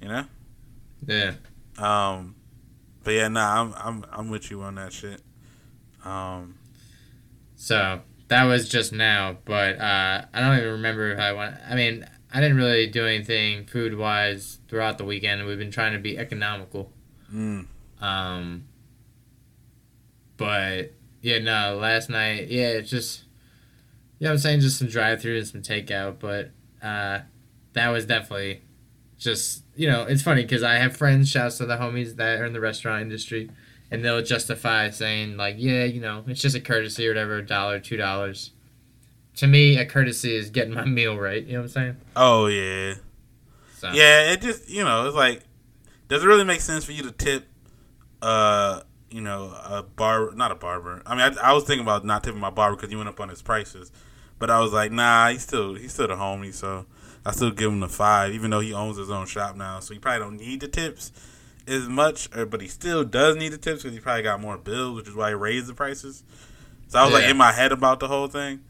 you 0.00 0.08
know. 0.08 0.24
yeah. 1.06 1.34
Um, 1.78 2.34
but 3.08 3.14
yeah, 3.14 3.28
nah, 3.28 3.62
I'm 3.62 3.74
I'm 3.74 4.04
I'm 4.12 4.28
with 4.28 4.50
you 4.50 4.60
on 4.60 4.74
that 4.74 4.92
shit. 4.92 5.22
Um, 6.04 6.58
So 7.56 8.02
that 8.28 8.44
was 8.44 8.68
just 8.68 8.92
now, 8.92 9.38
but 9.46 9.80
uh, 9.80 10.26
I 10.34 10.40
don't 10.40 10.58
even 10.58 10.72
remember 10.72 11.12
if 11.12 11.18
I 11.18 11.32
went. 11.32 11.56
I 11.66 11.74
mean, 11.74 12.06
I 12.30 12.42
didn't 12.42 12.58
really 12.58 12.86
do 12.86 13.06
anything 13.06 13.64
food 13.64 13.96
wise 13.96 14.58
throughout 14.68 14.98
the 14.98 15.06
weekend. 15.06 15.46
We've 15.46 15.56
been 15.56 15.70
trying 15.70 15.94
to 15.94 15.98
be 15.98 16.18
economical. 16.18 16.92
mm, 17.34 17.64
Um, 17.98 18.68
but 20.36 20.92
yeah, 21.22 21.38
no, 21.38 21.78
last 21.80 22.10
night, 22.10 22.48
yeah, 22.48 22.68
it's 22.72 22.90
just, 22.90 23.22
you 24.18 24.24
know 24.26 24.32
what 24.32 24.34
I'm 24.34 24.38
saying? 24.40 24.60
Just 24.60 24.78
some 24.78 24.88
drive 24.88 25.22
through 25.22 25.38
and 25.38 25.46
some 25.46 25.62
takeout. 25.62 26.18
But 26.18 26.50
uh, 26.86 27.20
that 27.72 27.88
was 27.88 28.04
definitely 28.04 28.64
just, 29.16 29.64
you 29.78 29.88
know, 29.88 30.02
it's 30.02 30.22
funny 30.22 30.42
because 30.42 30.64
I 30.64 30.74
have 30.74 30.96
friends, 30.96 31.30
shouts 31.30 31.58
to 31.58 31.66
the 31.66 31.76
homies 31.76 32.16
that 32.16 32.40
are 32.40 32.44
in 32.44 32.52
the 32.52 32.60
restaurant 32.60 33.00
industry, 33.00 33.48
and 33.92 34.04
they'll 34.04 34.22
justify 34.22 34.90
saying, 34.90 35.36
like, 35.36 35.54
yeah, 35.56 35.84
you 35.84 36.00
know, 36.00 36.24
it's 36.26 36.42
just 36.42 36.56
a 36.56 36.60
courtesy 36.60 37.06
or 37.06 37.10
whatever, 37.10 37.36
a 37.36 37.46
dollar, 37.46 37.78
two 37.78 37.96
dollars. 37.96 38.50
To 39.36 39.46
me, 39.46 39.78
a 39.78 39.86
courtesy 39.86 40.34
is 40.34 40.50
getting 40.50 40.74
my 40.74 40.84
meal 40.98 41.16
right. 41.16 41.44
You 41.44 41.52
know 41.52 41.58
what 41.60 41.64
I'm 41.66 41.68
saying? 41.68 41.96
oh 42.16 42.46
yeah, 42.46 42.94
So, 43.76 43.92
yeah. 43.92 44.32
It 44.32 44.42
just 44.42 44.68
you 44.68 44.82
know, 44.82 45.06
it's 45.06 45.16
like, 45.16 45.42
does 46.08 46.24
it 46.24 46.26
really 46.26 46.44
make 46.44 46.60
sense 46.60 46.84
for 46.84 46.92
you 46.92 47.04
to 47.04 47.12
tip 47.12 47.46
uh 48.20 48.82
you 49.10 49.20
know, 49.20 49.54
a 49.64 49.82
bar, 49.82 50.32
not 50.34 50.52
a 50.52 50.54
barber. 50.54 51.02
I 51.06 51.14
mean, 51.14 51.38
I, 51.38 51.50
I 51.50 51.52
was 51.54 51.64
thinking 51.64 51.82
about 51.82 52.04
not 52.04 52.24
tipping 52.24 52.40
my 52.40 52.50
barber 52.50 52.76
because 52.76 52.90
he 52.90 52.96
went 52.96 53.08
up 53.08 53.20
on 53.20 53.30
his 53.30 53.40
prices, 53.40 53.90
but 54.38 54.50
I 54.50 54.60
was 54.60 54.72
like, 54.72 54.92
nah, 54.92 55.28
he's 55.30 55.42
still 55.42 55.76
he's 55.76 55.92
still 55.94 56.08
the 56.08 56.14
homie, 56.16 56.52
so 56.52 56.84
I 57.24 57.32
still 57.32 57.50
give 57.50 57.70
him 57.70 57.80
the 57.80 57.88
five, 57.88 58.32
even 58.32 58.50
though 58.50 58.60
he 58.60 58.72
owns 58.72 58.96
his 58.96 59.10
own 59.10 59.26
shop 59.26 59.56
now, 59.56 59.80
so 59.80 59.94
he 59.94 60.00
probably 60.00 60.20
don't 60.20 60.36
need 60.36 60.60
the 60.60 60.68
tips 60.68 61.12
as 61.66 61.88
much, 61.88 62.34
or, 62.36 62.46
but 62.46 62.60
he 62.60 62.68
still 62.68 63.04
does 63.04 63.36
need 63.36 63.50
the 63.50 63.58
tips 63.58 63.82
because 63.82 63.94
he 63.94 64.00
probably 64.00 64.22
got 64.22 64.40
more 64.40 64.56
bills, 64.56 64.96
which 64.96 65.08
is 65.08 65.14
why 65.14 65.28
he 65.28 65.34
raised 65.34 65.66
the 65.66 65.74
prices. 65.74 66.24
So 66.88 66.98
I 66.98 67.04
was 67.04 67.12
like 67.12 67.28
in 67.28 67.36
my 67.36 67.52
head 67.52 67.72
about 67.72 68.00
the 68.00 68.08
whole 68.08 68.28
thing, 68.28 68.60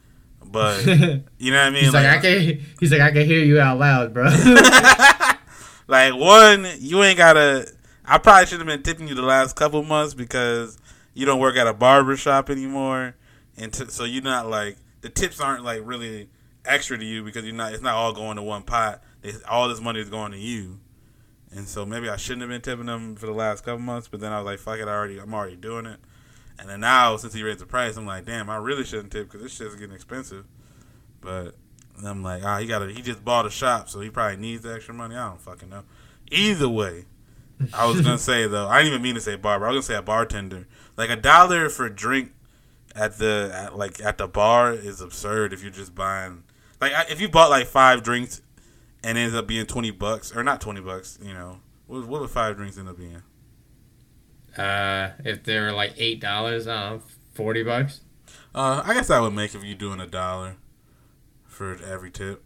but 0.44 0.84
you 0.86 1.52
know 1.52 1.58
what 1.58 1.66
I 1.66 1.70
mean? 1.70 1.84
He's 1.84 1.94
like, 1.94 2.06
I 2.06 2.18
can. 2.18 2.60
He's 2.80 2.90
like, 2.90 3.00
I 3.00 3.12
can 3.12 3.26
hear 3.26 3.44
you 3.44 3.60
out 3.60 3.78
loud, 3.78 4.12
bro. 4.12 4.24
like 5.86 6.14
one, 6.14 6.66
you 6.78 7.02
ain't 7.04 7.18
gotta. 7.18 7.68
I 8.04 8.18
probably 8.18 8.46
should 8.46 8.58
have 8.58 8.66
been 8.66 8.82
tipping 8.82 9.06
you 9.06 9.14
the 9.14 9.22
last 9.22 9.54
couple 9.54 9.82
months 9.84 10.14
because 10.14 10.78
you 11.14 11.26
don't 11.26 11.40
work 11.40 11.56
at 11.56 11.66
a 11.66 11.74
barber 11.74 12.16
shop 12.16 12.50
anymore, 12.50 13.14
and 13.56 13.72
t- 13.72 13.88
so 13.88 14.04
you're 14.04 14.22
not 14.22 14.48
like 14.48 14.76
the 15.02 15.08
tips 15.08 15.40
aren't 15.40 15.64
like 15.64 15.82
really 15.84 16.28
extra 16.68 16.98
to 16.98 17.04
you 17.04 17.24
because 17.24 17.44
you're 17.44 17.54
not. 17.54 17.72
It's 17.72 17.82
not 17.82 17.94
all 17.94 18.12
going 18.12 18.36
to 18.36 18.42
one 18.42 18.62
pot. 18.62 19.02
It's, 19.22 19.42
all 19.48 19.68
this 19.68 19.80
money 19.80 20.00
is 20.00 20.08
going 20.08 20.32
to 20.32 20.38
you, 20.38 20.80
and 21.50 21.66
so 21.66 21.84
maybe 21.84 22.08
I 22.08 22.16
shouldn't 22.16 22.42
have 22.42 22.50
been 22.50 22.60
tipping 22.60 22.86
them 22.86 23.16
for 23.16 23.26
the 23.26 23.32
last 23.32 23.64
couple 23.64 23.80
months. 23.80 24.08
But 24.08 24.20
then 24.20 24.32
I 24.32 24.38
was 24.38 24.46
like, 24.46 24.58
fuck 24.58 24.78
it, 24.78 24.88
I 24.88 24.92
already, 24.92 25.18
I'm 25.18 25.34
already 25.34 25.56
doing 25.56 25.86
it. 25.86 25.98
And 26.58 26.68
then 26.68 26.80
now 26.80 27.16
since 27.16 27.34
he 27.34 27.42
raised 27.42 27.60
the 27.60 27.66
price, 27.66 27.96
I'm 27.96 28.06
like, 28.06 28.26
damn, 28.26 28.50
I 28.50 28.56
really 28.56 28.84
shouldn't 28.84 29.12
tip 29.12 29.28
because 29.28 29.42
this 29.42 29.54
shit's 29.54 29.76
getting 29.76 29.94
expensive. 29.94 30.44
But 31.20 31.54
I'm 32.04 32.22
like, 32.22 32.44
ah, 32.44 32.58
he 32.58 32.66
got 32.66 32.80
to 32.80 32.92
He 32.92 33.02
just 33.02 33.24
bought 33.24 33.46
a 33.46 33.50
shop, 33.50 33.88
so 33.88 34.00
he 34.00 34.10
probably 34.10 34.36
needs 34.36 34.62
the 34.62 34.74
extra 34.74 34.94
money. 34.94 35.16
I 35.16 35.28
don't 35.28 35.40
fucking 35.40 35.68
know. 35.68 35.84
Either 36.30 36.68
way, 36.68 37.06
I 37.72 37.86
was 37.86 38.00
gonna 38.00 38.18
say 38.18 38.46
though, 38.46 38.68
I 38.68 38.78
didn't 38.78 38.94
even 38.94 39.02
mean 39.02 39.14
to 39.14 39.20
say 39.20 39.36
barber. 39.36 39.66
I 39.66 39.70
was 39.70 39.86
gonna 39.86 39.96
say 39.96 39.98
a 39.98 40.02
bartender. 40.02 40.66
Like 40.96 41.10
a 41.10 41.16
dollar 41.16 41.68
for 41.68 41.86
a 41.86 41.94
drink 41.94 42.32
at 42.94 43.18
the 43.18 43.50
at, 43.54 43.76
like 43.76 44.00
at 44.00 44.18
the 44.18 44.28
bar 44.28 44.72
is 44.72 45.00
absurd 45.00 45.52
if 45.52 45.62
you're 45.62 45.70
just 45.70 45.94
buying. 45.94 46.44
Like 46.80 46.92
I- 46.92 47.06
if 47.10 47.20
you 47.20 47.28
bought 47.28 47.50
like 47.50 47.66
five 47.66 48.02
drinks 48.02 48.42
and 49.02 49.16
it 49.18 49.22
ends 49.22 49.34
up 49.34 49.46
being 49.46 49.66
twenty 49.66 49.90
bucks 49.90 50.34
or 50.34 50.42
not 50.44 50.60
twenty 50.60 50.80
bucks, 50.80 51.18
you 51.22 51.32
know, 51.34 51.60
what, 51.86 52.06
what 52.06 52.20
would 52.20 52.30
five 52.30 52.56
drinks 52.56 52.78
end 52.78 52.88
up 52.88 52.96
being? 52.98 53.22
uh, 54.56 55.10
if 55.24 55.44
they 55.44 55.58
were 55.58 55.72
like 55.72 55.94
eight 55.98 56.20
dollars, 56.20 56.66
I 56.66 56.90
don't 56.90 56.96
know, 56.98 57.02
forty 57.32 57.62
bucks. 57.62 58.00
Uh, 58.54 58.82
I 58.84 58.94
guess 58.94 59.08
that 59.08 59.20
would 59.20 59.34
make 59.34 59.54
if 59.54 59.62
you're 59.62 59.76
doing 59.76 60.00
a 60.00 60.06
dollar 60.06 60.56
for 61.46 61.76
every 61.84 62.10
tip. 62.10 62.42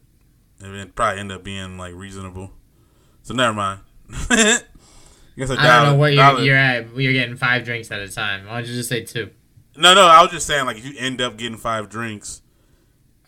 It 0.60 0.68
would 0.68 0.94
probably 0.94 1.20
end 1.20 1.32
up 1.32 1.42
being 1.42 1.78
like 1.78 1.94
reasonable. 1.94 2.52
So 3.22 3.34
never 3.34 3.54
mind. 3.54 3.80
I 4.30 4.60
guess 5.38 5.50
a 5.50 5.54
I 5.58 5.84
don't 5.84 5.92
know 5.92 5.94
what 5.98 6.12
you're, 6.12 6.40
you're 6.40 6.56
at. 6.56 6.94
You're 6.96 7.12
getting 7.12 7.36
five 7.36 7.64
drinks 7.64 7.90
at 7.90 8.00
a 8.00 8.08
time. 8.08 8.46
Why 8.46 8.60
don't 8.60 8.68
you 8.68 8.74
just 8.74 8.88
say 8.88 9.04
two? 9.04 9.30
No, 9.76 9.94
no, 9.94 10.02
I 10.02 10.20
was 10.22 10.30
just 10.30 10.46
saying 10.46 10.66
like 10.66 10.76
if 10.76 10.84
you 10.84 10.94
end 10.98 11.20
up 11.22 11.38
getting 11.38 11.56
five 11.56 11.88
drinks, 11.88 12.41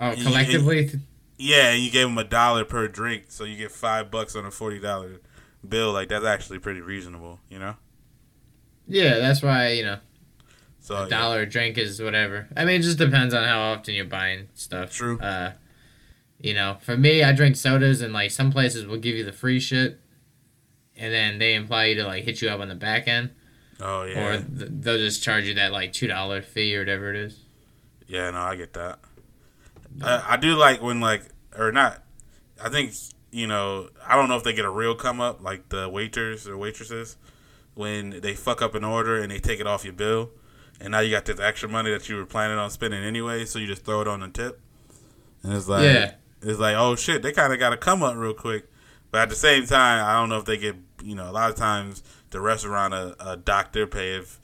Oh, 0.01 0.13
You- 0.13 0.25
collectively, 0.25 0.91
yeah, 1.39 1.71
and 1.73 1.83
you 1.83 1.91
gave 1.91 2.07
them 2.07 2.19
a 2.19 2.25
dollar 2.25 2.65
per 2.65 2.89
drink, 2.89 3.25
so 3.29 3.45
you 3.45 3.57
get 3.57 3.71
five 3.71 4.11
bucks 4.11 4.35
on 4.37 4.45
a 4.45 4.51
forty 4.51 4.79
dollar 4.81 5.21
bill. 5.67 5.93
Like 5.93 6.09
that's 6.09 6.25
actually 6.25 6.59
pretty 6.59 6.81
reasonable, 6.81 7.41
you 7.49 7.59
know. 7.59 7.77
yeah, 8.89 9.19
that's 9.19 9.43
why 9.43 9.69
you 9.73 9.85
know 9.85 9.99
So 10.81 10.95
a 10.97 11.03
yeah. 11.05 11.09
dollar 11.09 11.41
a 11.43 11.47
drink 11.47 11.79
is 11.79 12.01
whatever. 12.03 12.49
I 12.57 12.65
mean, 12.65 12.81
it 12.81 12.83
just 12.85 12.99
depends 12.99 13.33
on 13.35 13.45
how 13.45 13.61
often 13.73 13.95
you're 13.95 14.05
buying 14.05 14.49
stuff. 14.55 14.91
True. 14.93 15.19
Uh, 15.21 15.53
you 16.41 16.53
know, 16.55 16.77
for 16.83 16.97
me, 16.97 17.23
I 17.23 17.33
drink 17.33 17.57
sodas, 17.57 18.03
and 18.03 18.13
like 18.13 18.31
some 18.31 18.51
places 18.53 18.85
will 18.87 18.99
give 18.99 19.15
you 19.17 19.25
the 19.25 19.33
free 19.33 19.61
shit, 19.61 20.01
and 20.97 21.13
then 21.15 21.39
they 21.39 21.55
imply 21.55 21.87
you 21.87 21.95
to 21.97 22.05
like 22.05 22.25
hit 22.25 22.43
you 22.43 22.49
up 22.49 22.61
on 22.61 22.69
the 22.69 22.75
back 22.75 23.09
end, 23.09 23.31
Oh 23.81 24.03
or 24.03 24.09
yeah, 24.09 24.37
th- 24.43 24.71
they'll 24.71 24.99
just 24.99 25.23
charge 25.23 25.47
you 25.47 25.55
that 25.55 25.73
like 25.73 25.93
two 25.93 26.07
dollar 26.09 26.43
fee 26.43 26.77
or 26.77 26.81
whatever 26.81 27.11
it 27.11 27.17
is. 27.17 27.41
yeah. 28.07 28.31
No, 28.31 28.39
I 28.41 28.57
get 28.57 28.73
that. 28.75 28.99
I, 30.03 30.25
I 30.31 30.37
do 30.37 30.57
like 30.57 30.83
when 30.83 31.01
like 31.01 31.23
or 31.57 31.73
not. 31.73 32.03
I 32.63 32.69
think 32.69 32.93
you 33.31 33.47
know. 33.47 33.89
I 34.07 34.17
don't 34.17 34.29
know 34.29 34.37
if 34.37 34.45
they 34.45 34.53
get 34.53 34.65
a 34.65 34.71
real 34.71 34.95
come 34.95 35.21
up 35.21 35.43
like 35.43 35.69
the 35.69 35.89
waiters 35.89 36.47
or 36.49 36.57
waitresses 36.57 37.17
when 37.75 38.21
they 38.21 38.35
fuck 38.35 38.63
up 38.63 38.75
an 38.75 38.85
order 38.85 39.21
and 39.21 39.31
they 39.31 39.39
take 39.41 39.61
it 39.61 39.67
off 39.67 39.85
your 39.85 39.93
bill, 39.93 40.31
and 40.81 40.93
now 40.93 41.01
you 41.01 41.11
got 41.11 41.25
this 41.25 41.41
extra 41.41 41.69
money 41.69 41.91
that 41.91 42.09
you 42.09 42.17
were 42.17 42.27
planning 42.27 42.57
on 42.59 42.71
spending 42.71 43.03
anyway, 43.03 43.45
so 43.45 43.59
you 43.59 43.67
just 43.67 43.85
throw 43.85 44.01
it 44.01 44.09
on 44.09 44.21
the 44.21 44.29
tip, 44.29 44.61
and 45.43 45.53
it's 45.53 45.69
like 45.69 45.83
Yeah. 45.85 46.15
it's 46.43 46.59
like 46.61 46.77
oh 46.77 46.95
shit, 46.97 47.23
they 47.23 47.33
kind 47.33 47.53
of 47.53 47.59
got 47.59 47.71
to 47.71 47.77
come 47.77 48.03
up 48.03 48.17
real 48.17 48.35
quick. 48.35 48.67
But 49.11 49.23
at 49.23 49.29
the 49.29 49.37
same 49.37 49.67
time, 49.67 50.05
I 50.05 50.15
don't 50.15 50.29
know 50.29 50.39
if 50.39 50.45
they 50.45 50.57
get 50.57 50.77
you 51.03 51.15
know 51.15 51.29
a 51.29 51.33
lot 51.33 51.51
of 51.51 51.57
times 51.57 52.03
the 52.31 52.41
restaurant 52.41 52.95
a, 52.95 53.15
a 53.33 53.37
doctor 53.37 53.87
pay 53.87 54.17
if 54.17 54.41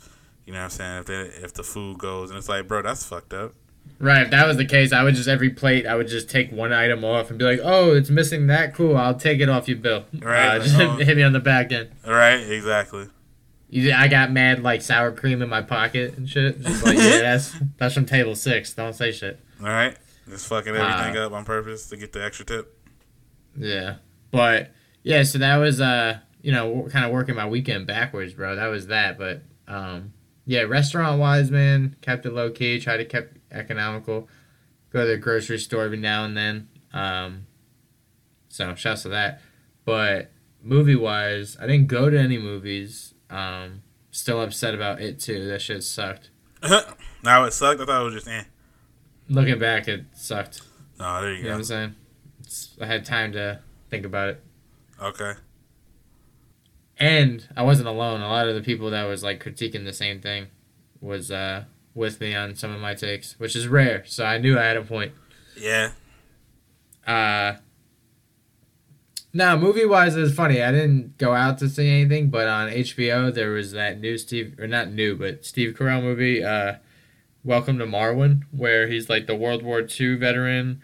you 0.47 0.52
know 0.52 0.59
what 0.61 0.64
I'm 0.64 0.71
saying 0.71 0.99
if 1.00 1.07
they, 1.07 1.21
if 1.45 1.54
the 1.54 1.62
food 1.62 1.99
goes 1.99 2.30
and 2.30 2.38
it's 2.38 2.49
like 2.49 2.66
bro 2.69 2.83
that's 2.83 3.04
fucked 3.04 3.33
up. 3.33 3.54
Right, 3.99 4.22
if 4.22 4.30
that 4.30 4.46
was 4.46 4.56
the 4.56 4.64
case, 4.64 4.94
I 4.94 5.02
would 5.02 5.14
just 5.14 5.28
every 5.28 5.50
plate, 5.50 5.87
I 5.87 5.94
would 5.94 6.08
just 6.08 6.30
take 6.30 6.50
one 6.50 6.72
item 6.72 7.04
off 7.04 7.28
and 7.28 7.38
be 7.38 7.44
like, 7.44 7.60
"Oh, 7.62 7.94
it's 7.94 8.08
missing 8.08 8.46
that. 8.46 8.75
Cool, 8.75 8.96
I'll 8.96 9.14
take 9.14 9.40
it 9.40 9.50
off 9.50 9.68
your 9.68 9.76
bill. 9.76 10.06
Right, 10.18 10.56
uh, 10.56 10.58
just 10.62 10.80
oh. 10.80 10.96
hit 10.96 11.18
me 11.18 11.22
on 11.22 11.34
the 11.34 11.40
back 11.40 11.70
end. 11.70 11.90
Right, 12.06 12.40
exactly. 12.40 13.08
You, 13.68 13.92
I 13.92 14.08
got 14.08 14.32
mad 14.32 14.62
like 14.62 14.80
sour 14.80 15.12
cream 15.12 15.42
in 15.42 15.50
my 15.50 15.60
pocket 15.60 16.16
and 16.16 16.28
shit. 16.28 16.62
Just 16.62 16.82
like, 16.82 16.96
yeah, 16.99 17.20
that's 17.20 17.54
that's 17.76 17.92
from 17.92 18.06
table 18.06 18.34
six. 18.34 18.72
Don't 18.72 18.94
say 18.94 19.12
shit. 19.12 19.38
All 19.60 19.66
right, 19.66 19.99
just 20.30 20.46
fucking 20.46 20.75
everything 20.75 21.18
Uh, 21.18 21.26
up 21.26 21.32
on 21.32 21.44
purpose 21.44 21.87
to 21.90 21.99
get 21.99 22.12
the 22.12 22.25
extra 22.25 22.46
tip. 22.46 22.75
Yeah, 23.54 23.96
but 24.30 24.70
yeah, 25.02 25.25
so 25.25 25.37
that 25.38 25.58
was 25.58 25.78
uh, 25.78 26.20
you 26.40 26.52
know, 26.52 26.88
kind 26.90 27.04
of 27.04 27.12
working 27.12 27.34
my 27.34 27.46
weekend 27.46 27.87
backwards, 27.87 28.32
bro. 28.32 28.56
That 28.56 28.68
was 28.68 28.87
that, 28.87 29.18
but 29.18 29.42
um, 29.68 30.14
yeah, 30.46 30.62
restaurant 30.62 31.20
wise, 31.20 31.50
man, 31.50 31.96
kept 32.00 32.25
it 32.25 32.32
low 32.32 32.50
key. 32.50 32.80
Tried 32.80 32.96
to 32.96 33.04
keep 33.04 33.39
economical. 33.50 34.28
Go 34.92 35.04
to 35.04 35.11
the 35.12 35.16
grocery 35.16 35.59
store 35.59 35.85
every 35.85 35.99
now 35.99 36.25
and 36.25 36.37
then. 36.37 36.69
Um, 36.92 37.47
so 38.49 38.75
shouts 38.75 39.02
to 39.02 39.09
that. 39.11 39.40
But 39.85 40.33
movie 40.62 40.97
wise, 40.97 41.57
I 41.61 41.66
didn't 41.66 41.87
go 41.87 42.11
to 42.11 42.19
any 42.19 42.38
movies. 42.38 43.14
Um, 43.28 43.83
still 44.11 44.40
upset 44.42 44.75
about 44.75 45.00
it 45.00 45.21
too. 45.21 45.47
That 45.47 45.62
shit 45.62 45.85
sucked. 45.85 46.30
now 47.23 47.45
it 47.45 47.52
sucked. 47.52 47.80
I 47.80 47.85
thought 47.87 48.02
it 48.02 48.04
was 48.04 48.14
just 48.14 48.28
eh. 48.28 48.45
Looking 49.28 49.59
back, 49.59 49.87
it 49.87 50.07
sucked. 50.12 50.62
Oh, 50.99 51.23
there 51.23 51.30
you 51.33 51.38
You 51.38 51.42
know 51.45 51.50
what 51.50 51.54
go. 51.54 51.59
I'm 51.59 51.64
saying? 51.64 51.95
It's, 52.40 52.76
I 52.80 52.87
had 52.87 53.04
time 53.04 53.33
to 53.33 53.61
think 53.88 54.04
about 54.04 54.30
it. 54.30 54.45
Okay. 55.00 55.35
And 56.99 57.49
I 57.57 57.62
wasn't 57.62 57.88
alone. 57.88 58.21
A 58.21 58.28
lot 58.28 58.49
of 58.49 58.54
the 58.54 58.61
people 58.61 58.90
that 58.90 59.04
was 59.04 59.23
like 59.23 59.42
critiquing 59.42 59.85
the 59.85 59.92
same 59.92 60.21
thing 60.21 60.49
was 61.00 61.30
uh, 61.30 61.64
with 61.94 62.20
me 62.20 62.35
on 62.35 62.54
some 62.54 62.73
of 62.73 62.80
my 62.80 62.94
takes, 62.94 63.38
which 63.38 63.56
is 63.56 63.68
rare. 63.68 64.04
So 64.06 64.25
I 64.25 64.38
knew 64.38 64.59
I 64.59 64.62
had 64.62 64.76
a 64.76 64.82
point. 64.82 65.12
Yeah. 65.56 65.92
Uh, 67.06 67.56
now, 69.32 69.56
movie 69.56 69.87
wise, 69.87 70.16
it 70.16 70.20
was 70.20 70.35
funny. 70.35 70.61
I 70.61 70.73
didn't 70.73 71.16
go 71.16 71.35
out 71.35 71.59
to 71.59 71.68
see 71.68 71.88
anything, 71.88 72.30
but 72.30 72.49
on 72.49 72.68
HBO 72.68 73.32
there 73.32 73.50
was 73.50 73.73
that 73.73 74.00
new 74.00 74.18
Steve, 74.18 74.59
or 74.59 74.66
not 74.66 74.90
new, 74.90 75.16
but 75.16 75.44
Steve 75.44 75.75
Carell 75.75 76.02
movie, 76.02 76.42
uh, 76.42 76.75
Welcome 77.42 77.78
to 77.78 77.87
Marwen, 77.87 78.42
where 78.50 78.88
he's 78.88 79.09
like 79.09 79.26
the 79.26 79.35
World 79.35 79.62
War 79.62 79.80
II 79.80 80.16
veteran, 80.16 80.82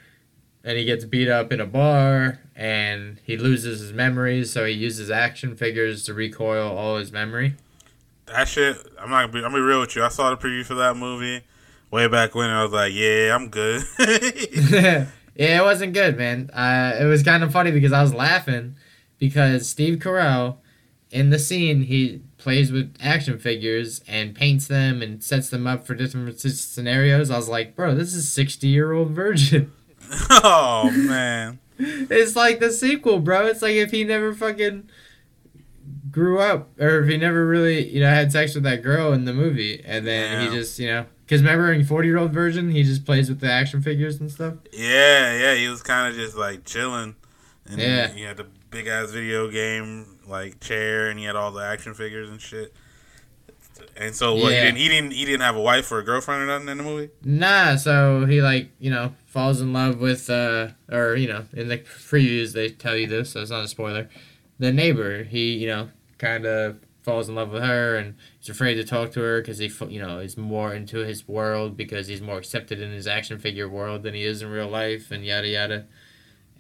and 0.65 0.79
he 0.79 0.85
gets 0.85 1.05
beat 1.05 1.29
up 1.29 1.53
in 1.53 1.61
a 1.61 1.67
bar, 1.67 2.41
and 2.55 3.21
he 3.25 3.37
loses 3.37 3.81
his 3.81 3.93
memories, 3.93 4.53
so 4.53 4.65
he 4.65 4.73
uses 4.73 5.11
action 5.11 5.55
figures 5.55 6.05
to 6.05 6.15
recoil 6.15 6.75
all 6.75 6.97
his 6.97 7.13
memory. 7.13 7.57
That 8.27 8.49
shit. 8.49 8.77
I'm 9.01 9.11
not 9.11 9.23
gonna 9.23 9.33
be. 9.33 9.39
I'm 9.39 9.53
gonna 9.53 9.57
be 9.57 9.61
real 9.61 9.81
with 9.81 9.97
you. 9.97 10.03
I 10.03 10.09
saw 10.09 10.31
the 10.31 10.37
preview 10.37 10.65
for 10.65 10.75
that 10.75 10.97
movie 10.97 11.43
way 11.91 12.09
back 12.09 12.35
when. 12.35 12.51
And 12.51 12.59
I 12.59 12.63
was 12.63 12.73
like, 12.73 12.93
yeah, 12.93 13.35
I'm 13.35 13.49
good. 13.49 13.83
yeah, 13.99 15.07
it 15.35 15.63
wasn't 15.63 15.95
good, 15.95 16.17
man. 16.17 16.51
Uh, 16.53 16.97
it 17.01 17.05
was 17.05 17.23
kind 17.23 17.43
of 17.43 17.53
funny 17.53 17.71
because 17.71 17.93
I 17.93 18.03
was 18.03 18.15
laughing 18.15 18.77
because 19.19 19.69
Steve 19.69 19.99
Carell, 19.99 20.59
in 21.11 21.31
the 21.31 21.39
scene, 21.39 21.83
he 21.83 22.23
plays 22.39 22.71
with 22.71 22.95
action 23.01 23.39
figures 23.39 24.03
and 24.07 24.35
paints 24.35 24.67
them 24.67 25.03
and 25.03 25.23
sets 25.23 25.49
them 25.49 25.67
up 25.67 25.87
for 25.87 25.95
different 25.95 26.39
scenarios. 26.39 27.31
I 27.31 27.37
was 27.37 27.49
like, 27.49 27.75
bro, 27.75 27.95
this 27.95 28.15
is 28.15 28.31
sixty 28.31 28.69
year 28.69 28.93
old 28.93 29.11
virgin. 29.11 29.73
oh 30.31 30.91
man. 30.95 31.59
it's 31.79 32.37
like 32.37 32.61
the 32.61 32.73
sequel, 32.73 33.21
bro. 33.21 33.47
It's 33.47 33.63
like 33.63 33.75
if 33.75 33.91
he 33.91 34.05
never 34.05 34.35
fucking 34.35 34.89
grew 36.17 36.41
up 36.41 36.71
or 36.81 37.01
if 37.01 37.09
he 37.11 37.19
never 37.19 37.47
really, 37.47 37.87
you 37.93 38.01
know, 38.01 38.09
had 38.09 38.33
sex 38.33 38.55
with 38.55 38.65
that 38.65 38.83
girl 38.83 39.13
in 39.13 39.27
the 39.27 39.35
movie 39.35 39.83
and 39.85 40.07
then 40.07 40.33
Yeah. 40.45 40.51
he 40.51 40.57
just, 40.57 40.79
you 40.79 40.87
know, 40.89 41.05
because 41.27 41.43
remember 41.43 41.71
in 41.75 41.85
40 41.85 42.09
year 42.09 42.17
old 42.17 42.33
virgin, 42.33 42.71
he 42.71 42.83
just 42.85 43.05
plays 43.05 43.29
with 43.29 43.41
the 43.41 43.53
action 43.53 43.83
figures 43.83 44.19
and 44.19 44.31
stuff. 44.33 44.55
Yeah, 44.73 45.39
yeah. 45.39 45.55
He 45.57 45.69
was 45.69 45.83
kind 45.83 46.09
of 46.11 46.19
just 46.19 46.35
like 46.35 46.65
chilling. 46.65 47.17
And 47.69 47.79
Yeah. 47.79 48.09
He 48.15 48.23
had 48.23 48.39
the 48.39 48.47
big 48.71 48.87
ass 48.87 49.11
video 49.11 49.51
game 49.51 50.07
like 50.27 50.59
chair, 50.61 51.11
and 51.11 51.19
he 51.19 51.27
had 51.27 51.37
all 51.37 51.51
the 51.53 51.63
action 51.63 51.93
figures 51.93 52.31
and 52.31 52.41
shit. 52.41 52.75
And 53.97 54.15
so 54.15 54.35
what? 54.35 54.53
Yeah. 54.53 54.61
He 54.61 54.65
didn't. 54.65 54.77
He 54.79 54.89
didn't. 54.89 55.13
He 55.13 55.25
didn't 55.27 55.41
have 55.43 55.57
a 55.57 55.61
wife 55.61 55.93
or 55.93 55.99
a 55.99 56.03
girlfriend 56.03 56.43
or 56.43 56.47
nothing 56.47 56.69
in 56.71 56.79
the 56.79 56.83
movie. 56.83 57.11
Nah, 57.25 57.77
so 57.77 58.25
he 58.25 58.41
like, 58.41 58.71
you 58.79 58.91
know, 58.91 59.13
falls 59.27 59.61
in 59.61 59.73
love 59.75 60.01
with 60.01 60.31
uh 60.31 60.69
or, 60.91 61.15
you 61.17 61.29
know, 61.29 61.45
in 61.53 61.69
the 61.69 61.79
previews 61.79 62.53
they 62.55 62.71
tell 62.71 62.97
you 62.97 63.07
this, 63.07 63.33
so 63.33 63.43
it's 63.43 63.51
not 63.51 63.65
a 63.65 63.69
spoiler. 63.69 64.09
The 64.59 64.73
neighbor, 64.73 65.25
he, 65.25 65.53
you 65.55 65.67
know, 65.67 65.91
kind 66.19 66.47
of 66.47 66.79
falls 67.03 67.29
in 67.29 67.35
love 67.35 67.51
with 67.51 67.63
her, 67.63 67.97
and 67.97 68.15
he's 68.41 68.49
afraid 68.49 68.75
to 68.75 68.85
talk 68.85 69.13
to 69.13 69.21
her 69.21 69.41
because 69.41 69.59
he, 69.59 69.71
you 69.89 70.01
know, 70.01 70.19
is 70.19 70.37
more 70.37 70.75
into 70.75 70.99
his 70.99 71.29
world 71.29 71.77
because 71.77 72.09
he's 72.09 72.21
more 72.21 72.39
accepted 72.39 72.81
in 72.81 72.91
his 72.93 73.07
action 73.07 73.39
figure 73.39 73.69
world 73.69 74.03
than 74.03 74.15
he 74.15 74.25
is 74.25 74.43
in 74.43 74.49
real 74.51 74.69
life, 74.69 75.11
and 75.11 75.25
yada 75.25 75.47
yada. 75.49 75.87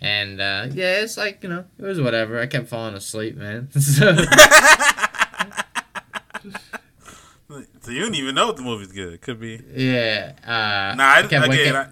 And 0.00 0.40
uh, 0.40 0.66
yeah, 0.72 1.00
it's 1.00 1.16
like 1.16 1.42
you 1.42 1.48
know, 1.48 1.64
it 1.78 1.82
was 1.82 2.00
whatever. 2.00 2.38
I 2.40 2.46
kept 2.46 2.68
falling 2.68 2.94
asleep, 2.94 3.36
man. 3.36 3.70
so, 3.80 4.14
So 7.80 7.92
you 7.92 8.00
didn't 8.00 8.16
even 8.16 8.34
know 8.34 8.50
if 8.50 8.56
the 8.56 8.62
movie's 8.62 8.90
good. 8.90 9.12
It 9.14 9.22
could 9.22 9.38
be. 9.40 9.60
yeah. 9.74 10.32
Uh, 10.44 10.94
Nah, 10.96 11.10
I, 11.12 11.22
kept 11.22 11.32
again, 11.32 11.48
waking- 11.48 11.74
I, 11.76 11.88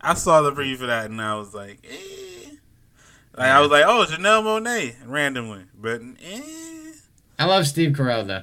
I 0.00 0.14
saw 0.14 0.40
the 0.40 0.52
preview 0.52 0.78
for 0.78 0.86
that 0.86 1.10
and 1.10 1.20
I 1.20 1.34
was 1.36 1.52
like, 1.52 1.84
eh. 1.88 2.50
Like 3.36 3.50
I 3.50 3.60
was 3.60 3.70
like, 3.70 3.84
oh, 3.86 4.06
Janelle 4.08 4.42
Monáe 4.42 4.94
randomly, 5.06 5.64
but 5.78 6.00
eh. 6.22 6.40
I 7.38 7.46
love 7.46 7.66
Steve 7.66 7.92
Carell 7.92 8.26
though. 8.26 8.42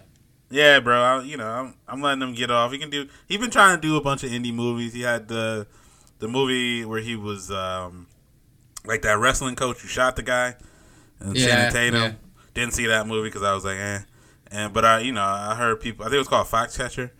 Yeah, 0.49 0.79
bro. 0.81 1.01
I, 1.01 1.21
you 1.23 1.37
know, 1.37 1.47
I'm, 1.47 1.75
I'm 1.87 2.01
letting 2.01 2.21
him 2.21 2.33
get 2.33 2.51
off. 2.51 2.71
He 2.73 2.77
can 2.77 2.89
do. 2.89 3.07
He's 3.27 3.39
been 3.39 3.51
trying 3.51 3.77
to 3.77 3.81
do 3.81 3.95
a 3.95 4.01
bunch 4.01 4.23
of 4.23 4.31
indie 4.31 4.53
movies. 4.53 4.93
He 4.93 5.01
had 5.01 5.27
the 5.27 5.67
the 6.19 6.27
movie 6.27 6.83
where 6.85 6.99
he 7.01 7.15
was 7.15 7.49
um 7.51 8.07
like 8.85 9.01
that 9.03 9.17
wrestling 9.17 9.55
coach 9.55 9.79
who 9.79 9.87
shot 9.87 10.15
the 10.15 10.23
guy 10.23 10.55
and 11.19 11.35
Yeah, 11.37 11.47
Channing 11.47 11.71
Tatum. 11.73 12.01
yeah. 12.01 12.11
Didn't 12.53 12.73
see 12.73 12.87
that 12.87 13.07
movie 13.07 13.29
because 13.29 13.43
I 13.43 13.53
was 13.53 13.63
like, 13.63 13.77
eh. 13.77 13.99
And 14.51 14.73
but 14.73 14.83
I, 14.83 14.99
you 14.99 15.13
know, 15.13 15.23
I 15.23 15.55
heard 15.55 15.79
people. 15.79 16.03
I 16.03 16.09
think 16.09 16.15
it 16.15 16.19
was 16.19 16.27
called 16.27 16.47
Foxcatcher. 16.47 17.11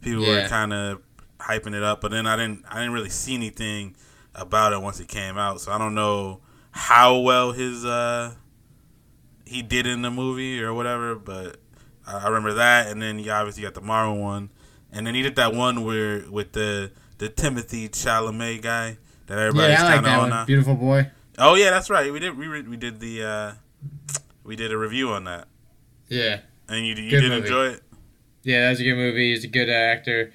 People 0.00 0.26
were 0.26 0.48
kind 0.48 0.72
of 0.72 1.00
hyping 1.38 1.74
it 1.76 1.82
up, 1.84 2.00
but 2.00 2.10
then 2.10 2.26
I 2.26 2.34
didn't. 2.34 2.64
I 2.68 2.80
didn't 2.80 2.92
really 2.94 3.10
see 3.10 3.34
anything 3.34 3.94
about 4.34 4.72
it 4.72 4.82
once 4.82 4.98
it 4.98 5.06
came 5.06 5.38
out. 5.38 5.60
So 5.60 5.70
I 5.70 5.78
don't 5.78 5.94
know 5.94 6.40
how 6.72 7.18
well 7.18 7.52
his 7.52 7.84
uh 7.84 8.34
he 9.52 9.62
did 9.62 9.86
in 9.86 10.02
the 10.02 10.10
movie 10.10 10.62
or 10.62 10.72
whatever. 10.74 11.14
But 11.14 11.58
I, 12.06 12.26
remember 12.26 12.54
that, 12.54 12.88
and 12.88 13.00
then 13.00 13.18
you 13.18 13.30
obviously 13.30 13.62
got 13.62 13.74
the 13.74 13.80
Marvel 13.80 14.18
one, 14.20 14.50
and 14.92 15.06
then 15.06 15.14
he 15.14 15.22
did 15.22 15.36
that 15.36 15.54
one 15.54 15.84
where 15.84 16.24
with 16.30 16.52
the 16.52 16.92
the 17.18 17.28
Timothée 17.28 17.88
Chalamet 17.90 18.62
guy 18.62 18.98
that 19.26 19.38
everybody's 19.38 19.78
yeah, 19.78 19.84
I 19.84 19.84
like 19.84 19.94
kind 19.94 19.98
of 19.98 20.04
that 20.04 20.14
on 20.16 20.20
one. 20.22 20.30
now. 20.30 20.44
Beautiful 20.46 20.74
boy. 20.74 21.10
Oh 21.38 21.54
yeah, 21.54 21.70
that's 21.70 21.88
right. 21.90 22.12
We 22.12 22.18
did 22.18 22.36
we 22.36 22.46
re- 22.46 22.62
we 22.62 22.76
did 22.76 23.00
the 23.00 23.22
uh 23.24 23.52
we 24.44 24.56
did 24.56 24.72
a 24.72 24.76
review 24.78 25.10
on 25.10 25.24
that, 25.24 25.46
Yeah. 26.08 26.40
and 26.68 26.84
you 26.86 26.94
you 26.94 27.10
Good 27.10 27.20
did 27.22 27.28
movie. 27.30 27.42
enjoy 27.42 27.66
it. 27.74 27.82
Yeah, 28.42 28.62
that 28.62 28.70
was 28.70 28.80
a 28.80 28.84
good 28.84 28.96
movie. 28.96 29.30
He's 29.30 29.44
a 29.44 29.48
good 29.48 29.70
actor. 29.70 30.32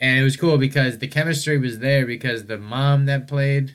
And 0.00 0.18
it 0.18 0.22
was 0.22 0.36
cool 0.36 0.58
because 0.58 0.98
the 0.98 1.08
chemistry 1.08 1.58
was 1.58 1.78
there 1.80 2.06
because 2.06 2.46
the 2.46 2.58
mom 2.58 3.06
that 3.06 3.26
played, 3.28 3.74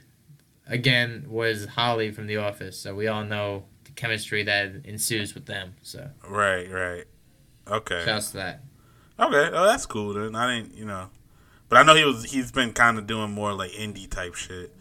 again, 0.67 1.25
was 1.27 1.65
Holly 1.67 2.11
from 2.11 2.27
The 2.27 2.37
Office. 2.37 2.77
So 2.79 2.95
we 2.95 3.07
all 3.07 3.23
know 3.23 3.63
chemistry 3.97 4.43
that 4.43 4.85
ensues 4.85 5.33
with 5.35 5.45
them. 5.45 5.75
So 5.81 6.09
Right, 6.25 6.71
right. 6.71 7.03
Okay. 7.67 8.03
shouts 8.05 8.31
to 8.31 8.37
that. 8.37 8.63
Okay. 9.19 9.49
Oh, 9.53 9.65
that's 9.65 9.85
cool 9.85 10.13
then. 10.13 10.35
I 10.35 10.55
didn't, 10.55 10.75
you 10.75 10.85
know, 10.85 11.09
but 11.67 11.77
I 11.79 11.83
know 11.83 11.95
he 11.95 12.05
was. 12.05 12.23
He's 12.31 12.51
been 12.53 12.71
kind 12.71 12.97
of 12.97 13.07
doing 13.07 13.31
more 13.31 13.51
like 13.51 13.71
indie 13.71 14.09
type 14.09 14.35
shit 14.35 14.73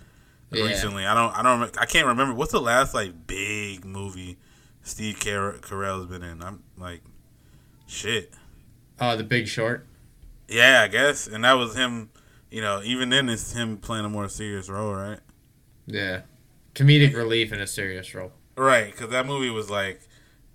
Yeah. 0.53 0.65
recently. 0.65 1.05
I 1.05 1.15
don't. 1.15 1.37
I 1.37 1.43
don't. 1.43 1.77
I 1.81 1.87
can't 1.87 2.07
remember 2.07 2.33
what's 2.35 2.53
the 2.53 2.61
last 2.61 2.95
like 2.95 3.27
big 3.27 3.85
movie 3.85 4.37
Steve 4.83 5.19
Car- 5.19 5.57
Carell's 5.61 6.07
been 6.07 6.23
in. 6.23 6.43
I'm 6.43 6.63
like, 6.79 7.01
shit. 7.89 8.35
Oh, 9.01 9.17
The 9.17 9.25
Big 9.25 9.49
Short. 9.49 9.87
Yeah, 10.49 10.83
I 10.83 10.89
guess. 10.89 11.27
And 11.27 11.45
that 11.45 11.55
was 11.55 11.75
him. 11.75 12.11
You 12.51 12.61
know, 12.61 12.81
even 12.85 13.09
then 13.09 13.29
it's 13.29 13.53
him 13.53 13.79
playing 13.79 14.05
a 14.05 14.09
more 14.09 14.29
serious 14.29 14.69
role, 14.69 14.95
right? 14.95 15.19
Yeah. 15.87 16.21
Comedic 16.75 17.17
relief 17.17 17.53
in 17.53 17.61
a 17.61 17.67
serious 17.67 18.15
role. 18.15 18.33
Right, 18.57 18.91
because 18.91 19.11
that 19.11 19.27
movie 19.27 19.51
was 19.51 19.71
like 19.71 20.01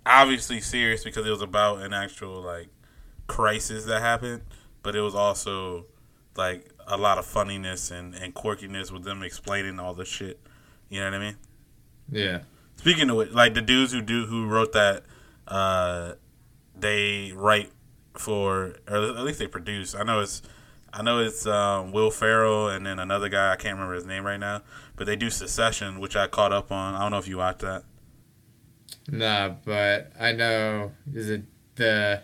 obviously 0.04 0.60
serious 0.60 1.04
because 1.04 1.26
it 1.26 1.30
was 1.30 1.42
about 1.42 1.82
an 1.82 1.92
actual 1.92 2.40
like 2.42 2.68
crisis 3.26 3.84
that 3.84 4.00
happened, 4.02 4.42
but 4.82 4.96
it 4.96 5.00
was 5.00 5.14
also 5.14 5.86
like 6.36 6.68
a 6.86 6.96
lot 6.96 7.18
of 7.18 7.26
funniness 7.26 7.90
and, 7.90 8.14
and 8.14 8.34
quirkiness 8.34 8.90
with 8.90 9.04
them 9.04 9.22
explaining 9.22 9.78
all 9.78 9.94
the 9.94 10.04
shit. 10.04 10.40
You 10.88 11.00
know 11.00 11.06
what 11.06 11.14
I 11.14 11.18
mean? 11.18 11.36
Yeah. 12.10 12.40
Speaking 12.76 13.08
of 13.10 13.20
it, 13.20 13.32
like 13.32 13.54
the 13.54 13.62
dudes 13.62 13.92
who 13.92 14.02
do 14.02 14.26
who 14.26 14.46
wrote 14.46 14.72
that, 14.72 15.04
uh, 15.46 16.14
they 16.76 17.32
write 17.34 17.70
for 18.14 18.76
or 18.88 19.16
at 19.16 19.24
least 19.24 19.38
they 19.38 19.46
produce. 19.46 19.94
I 19.94 20.02
know 20.02 20.20
it's 20.20 20.42
I 20.92 21.02
know 21.02 21.20
it's 21.20 21.46
um, 21.46 21.92
Will 21.92 22.10
Ferrell 22.10 22.68
and 22.68 22.84
then 22.84 22.98
another 22.98 23.28
guy 23.28 23.52
I 23.52 23.56
can't 23.56 23.74
remember 23.74 23.94
his 23.94 24.04
name 24.04 24.26
right 24.26 24.40
now, 24.40 24.62
but 24.96 25.06
they 25.06 25.16
do 25.16 25.30
Succession, 25.30 26.00
which 26.00 26.16
I 26.16 26.26
caught 26.26 26.52
up 26.52 26.72
on. 26.72 26.94
I 26.94 27.00
don't 27.00 27.12
know 27.12 27.18
if 27.18 27.28
you 27.28 27.38
watched 27.38 27.60
that. 27.60 27.84
Nah, 29.10 29.50
but 29.64 30.12
I 30.18 30.32
know. 30.32 30.92
Is 31.12 31.28
it 31.30 31.42
the. 31.76 32.22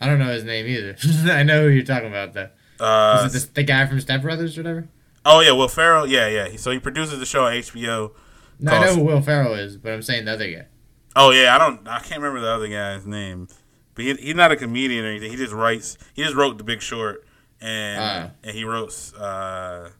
I 0.00 0.06
don't 0.06 0.18
know 0.18 0.32
his 0.32 0.44
name 0.44 0.66
either. 0.66 0.96
I 1.32 1.42
know 1.42 1.62
who 1.62 1.68
you're 1.68 1.84
talking 1.84 2.08
about, 2.08 2.32
though. 2.32 2.48
Uh, 2.80 3.22
Is 3.26 3.34
it 3.44 3.48
the, 3.48 3.54
the 3.60 3.62
guy 3.62 3.86
from 3.86 4.00
Step 4.00 4.22
Brothers 4.22 4.58
or 4.58 4.62
whatever? 4.62 4.88
Oh 5.24 5.40
yeah, 5.40 5.52
Will 5.52 5.68
Ferrell. 5.68 6.06
Yeah, 6.06 6.26
yeah. 6.26 6.48
He- 6.48 6.56
So 6.56 6.72
he 6.72 6.80
produces 6.80 7.20
the 7.20 7.26
show 7.26 7.44
on 7.44 7.52
HBO. 7.52 8.10
No, 8.58 8.72
I 8.72 8.80
know 8.84 8.94
who 8.96 9.02
Will 9.04 9.20
Ferrell 9.22 9.54
is, 9.54 9.76
but 9.76 9.92
I'm 9.92 10.02
saying 10.02 10.24
the 10.24 10.32
other 10.32 10.50
guy. 10.50 10.66
Oh 11.14 11.30
yeah, 11.30 11.54
I 11.54 11.58
don't. 11.58 11.86
I 11.86 12.00
can't 12.00 12.20
remember 12.20 12.40
the 12.40 12.50
other 12.50 12.66
guy's 12.68 13.06
name, 13.06 13.46
but 13.94 14.04
he, 14.04 14.14
he's 14.14 14.34
not 14.34 14.50
a 14.50 14.56
comedian 14.56 15.04
or 15.04 15.08
anything. 15.08 15.30
He 15.30 15.36
just 15.36 15.52
writes. 15.52 15.96
He 16.14 16.22
just 16.24 16.34
wrote 16.34 16.58
The 16.58 16.64
Big 16.64 16.80
Short, 16.82 17.24
and 17.60 18.00
Ah. 18.00 18.30
and 18.42 18.56
he 18.56 18.64
wrote 18.64 18.92
uh, 19.16 19.90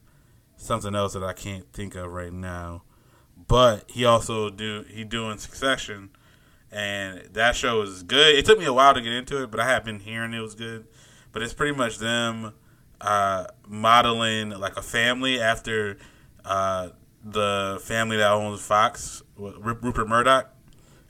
something 0.57 0.95
else 0.95 1.13
that 1.13 1.23
I 1.23 1.33
can't 1.33 1.71
think 1.71 1.95
of 1.95 2.11
right 2.11 2.33
now. 2.33 2.83
But 3.47 3.89
he 3.89 4.05
also 4.05 4.49
do 4.49 4.85
he 4.89 5.03
doing 5.03 5.37
Succession, 5.37 6.09
and 6.71 7.21
that 7.33 7.55
show 7.55 7.81
is 7.81 8.03
good. 8.03 8.35
It 8.35 8.45
took 8.45 8.57
me 8.59 8.65
a 8.65 8.73
while 8.73 8.93
to 8.93 9.01
get 9.01 9.13
into 9.13 9.43
it, 9.43 9.51
but 9.51 9.59
I 9.59 9.67
have 9.67 9.83
been 9.83 9.99
hearing 9.99 10.33
it 10.33 10.39
was 10.39 10.55
good. 10.55 10.87
But 11.31 11.41
it's 11.41 11.53
pretty 11.53 11.75
much 11.75 11.97
them 11.97 12.53
uh, 13.01 13.45
modeling 13.67 14.51
like 14.51 14.77
a 14.77 14.81
family 14.81 15.41
after 15.41 15.97
uh, 16.45 16.89
the 17.23 17.79
family 17.83 18.17
that 18.17 18.31
owns 18.31 18.61
Fox, 18.61 19.23
Rupert 19.37 20.07
Murdoch, 20.07 20.49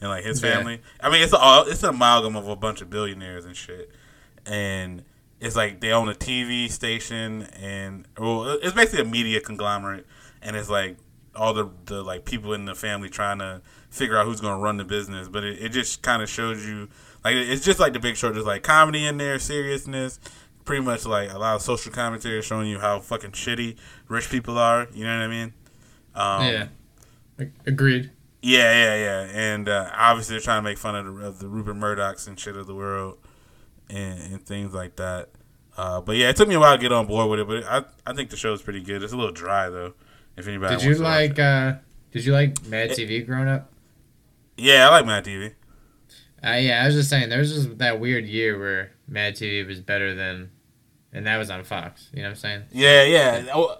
and 0.02 0.10
like 0.10 0.24
his 0.24 0.42
Yeah. 0.42 0.56
family. 0.58 0.82
I 1.02 1.10
mean, 1.10 1.22
it's 1.22 1.34
all 1.34 1.68
it's 1.68 1.84
an 1.84 1.90
amalgam 1.90 2.36
of 2.36 2.48
a 2.48 2.56
bunch 2.56 2.82
of 2.82 2.90
billionaires 2.90 3.46
and 3.46 3.56
shit, 3.56 3.92
and 4.46 5.04
it's 5.40 5.56
like 5.56 5.82
they 5.82 5.92
own 5.92 6.08
a 6.10 6.14
TV 6.14 6.70
station 6.72 7.44
and 7.60 8.08
well, 8.18 8.58
it's 8.62 8.74
basically 8.74 9.02
a 9.02 9.06
media 9.06 9.40
conglomerate, 9.42 10.08
and 10.42 10.56
it's 10.56 10.70
like 10.70 10.98
all 11.36 11.54
the 11.54 11.70
the 11.86 12.04
like 12.04 12.26
people 12.26 12.54
in 12.54 12.66
the 12.66 12.76
family 12.76 13.10
trying 13.10 13.40
to 13.40 13.62
figure 13.90 14.18
out 14.18 14.26
who's 14.26 14.42
going 14.42 14.58
to 14.58 14.64
run 14.64 14.78
the 14.78 14.84
business. 14.84 15.28
But 15.28 15.44
it, 15.44 15.62
it 15.62 15.70
just 15.70 16.02
kind 16.02 16.22
of 16.22 16.30
shows 16.30 16.66
you 16.66 16.90
like 17.24 17.36
it's 17.36 17.64
just 17.64 17.80
like 17.80 17.94
The 17.94 18.00
Big 18.00 18.16
Short. 18.16 18.34
There's 18.34 18.46
like 18.46 18.64
comedy 18.64 19.06
in 19.06 19.18
there, 19.18 19.40
seriousness. 19.40 20.20
Pretty 20.66 20.84
much 20.84 21.06
like 21.06 21.32
a 21.32 21.38
lot 21.38 21.56
of 21.56 21.62
social 21.62 21.92
commentary 21.92 22.42
showing 22.42 22.70
you 22.70 22.80
how 22.80 23.00
fucking 23.00 23.32
shitty 23.32 23.78
rich 24.08 24.30
people 24.30 24.58
are. 24.58 24.88
You 24.94 25.04
know 25.04 25.18
what 25.18 25.24
I 25.24 25.28
mean? 25.28 25.54
Um, 26.16 26.44
yeah. 26.46 26.68
Agreed. 27.66 28.12
yeah, 28.42 28.72
yeah, 28.72 28.96
yeah, 28.96 29.32
and 29.34 29.68
uh, 29.68 29.90
obviously 29.94 30.36
they're 30.36 30.42
trying 30.42 30.60
to 30.60 30.70
make 30.70 30.78
fun 30.78 30.96
of 30.96 31.06
the, 31.06 31.26
of 31.26 31.40
the 31.40 31.48
Rupert 31.48 31.76
Murdochs 31.76 32.28
and 32.28 32.40
shit 32.40 32.56
of 32.56 32.68
the 32.68 32.76
world, 32.76 33.18
and, 33.90 34.20
and 34.20 34.46
things 34.46 34.74
like 34.74 34.96
that. 34.98 35.30
Uh, 35.76 36.00
but 36.00 36.16
yeah, 36.16 36.30
it 36.30 36.36
took 36.36 36.48
me 36.48 36.56
a 36.56 36.60
while 36.60 36.78
to 36.78 36.82
get 36.82 36.92
on 36.92 37.08
board 37.08 37.30
with 37.30 37.40
it, 37.40 37.48
but 37.48 37.64
I 37.66 37.84
I 38.10 38.14
think 38.14 38.30
the 38.30 38.38
show's 38.38 38.62
pretty 38.62 38.82
good. 38.82 39.02
It's 39.02 39.12
a 39.12 39.18
little 39.18 39.32
dry 39.34 39.70
though. 39.70 39.96
If 40.36 40.48
anybody 40.48 40.76
Did 40.76 40.84
you 40.84 40.90
wants 40.90 41.00
to 41.00 41.04
watch 41.04 41.16
like 41.16 41.32
it. 41.32 41.40
uh 41.40 41.74
did 42.12 42.26
you 42.26 42.34
like 42.34 42.66
Mad 42.68 42.92
TV 42.92 43.26
growing 43.26 43.48
up? 43.48 43.72
Yeah, 44.56 44.88
I 44.88 44.92
like 44.92 45.06
Mad 45.06 45.26
TV. 45.26 45.54
Uh, 46.46 46.58
yeah, 46.58 46.84
I 46.84 46.86
was 46.86 46.96
just 46.96 47.10
saying 47.10 47.30
there 47.30 47.40
was 47.40 47.54
just 47.54 47.78
that 47.80 48.00
weird 48.00 48.26
year 48.26 48.60
where 48.60 48.92
Mad 49.08 49.36
TV 49.36 49.66
was 49.66 49.80
better 49.80 50.14
than 50.14 50.52
and 51.12 51.26
that 51.26 51.38
was 51.38 51.50
on 51.50 51.64
Fox. 51.64 52.10
You 52.14 52.22
know 52.22 52.30
what 52.30 52.32
I'm 52.32 52.36
saying? 52.36 52.64
Yeah, 52.72 53.04
yeah, 53.04 53.46
oh, 53.54 53.78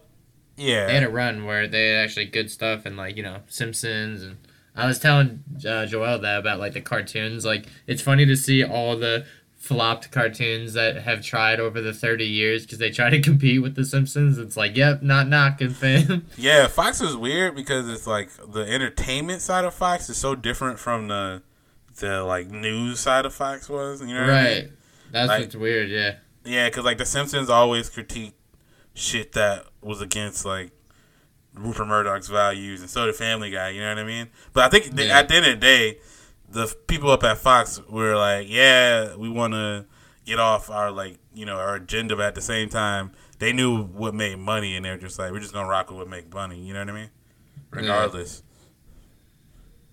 yeah. 0.56 0.88
They 0.88 0.94
had 0.94 1.04
a 1.04 1.10
run 1.10 1.46
where 1.46 1.68
they 1.68 1.90
had 1.90 2.04
actually 2.04 2.26
good 2.26 2.50
stuff 2.50 2.86
and 2.86 2.96
like, 2.96 3.18
you 3.18 3.24
know, 3.24 3.40
Simpsons 3.48 4.24
and 4.24 4.38
I 4.76 4.88
was 4.88 5.00
telling 5.00 5.44
uh, 5.68 5.86
Joel 5.86 6.20
that 6.20 6.40
about 6.40 6.60
like 6.60 6.74
the 6.74 6.82
cartoons. 6.82 7.46
Like 7.46 7.68
it's 7.86 8.02
funny 8.02 8.26
to 8.26 8.36
see 8.36 8.64
all 8.64 8.98
the 8.98 9.26
flopped 9.64 10.12
cartoons 10.12 10.74
that 10.74 10.98
have 11.04 11.24
tried 11.24 11.58
over 11.58 11.80
the 11.80 11.94
30 11.94 12.26
years 12.26 12.64
because 12.64 12.80
they 12.80 12.90
try 12.92 13.10
to 13.10 13.22
compete 13.30 13.62
with 13.62 13.76
the 13.76 13.86
Simpsons. 13.86 14.38
It's 14.38 14.58
like, 14.58 14.76
yep, 14.76 15.02
not 15.02 15.30
knocking, 15.30 15.70
fam. 15.70 16.28
Yeah, 16.38 16.68
Fox 16.68 17.00
is 17.00 17.16
weird 17.16 17.56
because 17.56 17.88
it's 17.88 18.06
like 18.06 18.30
the 18.52 18.62
entertainment 18.70 19.42
side 19.42 19.64
of 19.64 19.74
Fox 19.74 20.10
is 20.10 20.18
so 20.18 20.36
different 20.36 20.80
from 20.80 21.08
the 21.08 21.42
the 22.00 22.24
like 22.24 22.50
news 22.50 23.00
side 23.00 23.26
of 23.26 23.34
Fox 23.34 23.70
was. 23.70 24.02
You 24.02 24.08
know 24.14 24.22
what 24.22 24.30
I 24.32 24.44
mean? 24.44 24.54
right. 24.64 24.72
That's 25.14 25.30
Like- 25.30 25.40
what's 25.42 25.56
weird, 25.56 25.90
yeah. 25.90 26.16
Yeah, 26.46 26.68
because 26.68 26.84
like 26.84 26.98
the 26.98 27.06
Simpsons 27.06 27.50
always 27.50 27.90
critique 27.90 28.34
shit 28.96 29.32
that 29.32 29.66
was 29.82 30.02
against 30.02 30.44
like 30.46 30.72
Rupert 31.54 31.88
Murdoch's 31.88 32.28
values, 32.28 32.82
and 32.82 32.90
so 32.90 33.06
did 33.06 33.16
Family 33.16 33.50
Guy. 33.50 33.70
You 33.70 33.80
know 33.82 33.90
what 33.90 34.00
I 34.00 34.04
mean? 34.04 34.28
But 34.52 34.66
I 34.66 34.70
think 34.70 34.94
th- 34.96 35.08
Yeah. 35.08 35.20
at 35.20 35.30
the 35.30 35.36
end 35.36 35.46
of 35.46 35.52
the 35.54 35.58
day, 35.60 36.00
the 36.54 36.74
people 36.88 37.12
up 37.12 37.24
at 37.24 37.38
Fox 37.40 37.82
were 37.90 38.16
like, 38.16 38.48
"Yeah, 38.50 39.16
we 39.16 39.30
want 39.30 39.54
to 39.54 39.86
get 40.26 40.40
off 40.40 40.70
our 40.70 40.92
like 40.92 41.20
you 41.34 41.46
know 41.46 41.58
our 41.58 41.76
agenda," 41.76 42.16
but 42.16 42.26
at 42.26 42.36
the 42.36 42.42
same 42.42 42.70
time, 42.70 43.12
they 43.40 43.52
knew 43.54 43.84
what 43.84 44.14
made 44.14 44.40
money, 44.40 44.76
and 44.76 44.86
they're 44.86 44.98
just 44.98 45.20
like, 45.20 45.32
"We're 45.32 45.40
just 45.40 45.54
gonna 45.54 45.68
rock 45.70 45.90
with 45.90 45.98
what 46.00 46.08
make 46.10 46.34
money." 46.34 46.60
You 46.60 46.74
know 46.74 46.80
what 46.80 46.90
I 46.90 46.94
mean? 46.94 47.10
Regardless. 47.72 48.44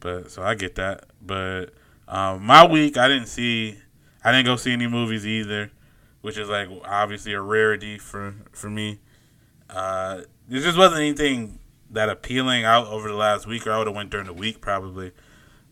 But 0.00 0.30
so 0.30 0.42
I 0.42 0.54
get 0.54 0.74
that, 0.76 1.06
but 1.20 1.74
Um, 2.08 2.44
my 2.44 2.66
week, 2.66 2.96
I 2.98 3.06
didn't 3.06 3.28
see, 3.28 3.78
I 4.24 4.32
didn't 4.32 4.46
go 4.46 4.56
see 4.56 4.72
any 4.72 4.88
movies 4.88 5.24
either, 5.24 5.70
which 6.22 6.36
is 6.38 6.48
like 6.48 6.68
obviously 6.84 7.34
a 7.34 7.40
rarity 7.40 7.98
for 7.98 8.34
for 8.52 8.68
me. 8.68 8.98
Uh, 9.68 10.22
there 10.48 10.60
just 10.60 10.76
wasn't 10.76 11.00
anything 11.00 11.60
that 11.90 12.08
appealing 12.08 12.64
out 12.64 12.88
over 12.88 13.08
the 13.08 13.14
last 13.14 13.46
week, 13.46 13.64
or 13.66 13.70
I 13.72 13.78
would 13.78 13.86
have 13.86 13.94
went 13.94 14.10
during 14.10 14.26
the 14.26 14.32
week 14.32 14.60
probably. 14.60 15.12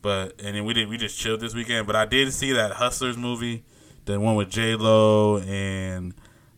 But 0.00 0.34
and 0.38 0.56
then 0.56 0.64
we 0.64 0.74
did 0.74 0.88
we 0.88 0.96
just 0.96 1.18
chilled 1.18 1.40
this 1.40 1.54
weekend. 1.54 1.86
But 1.86 1.96
I 1.96 2.06
did 2.06 2.32
see 2.32 2.52
that 2.52 2.72
Hustlers 2.72 3.16
movie, 3.16 3.64
the 4.04 4.20
one 4.20 4.36
with 4.36 4.50
J 4.50 4.76
Lo 4.76 5.38
and 5.38 6.14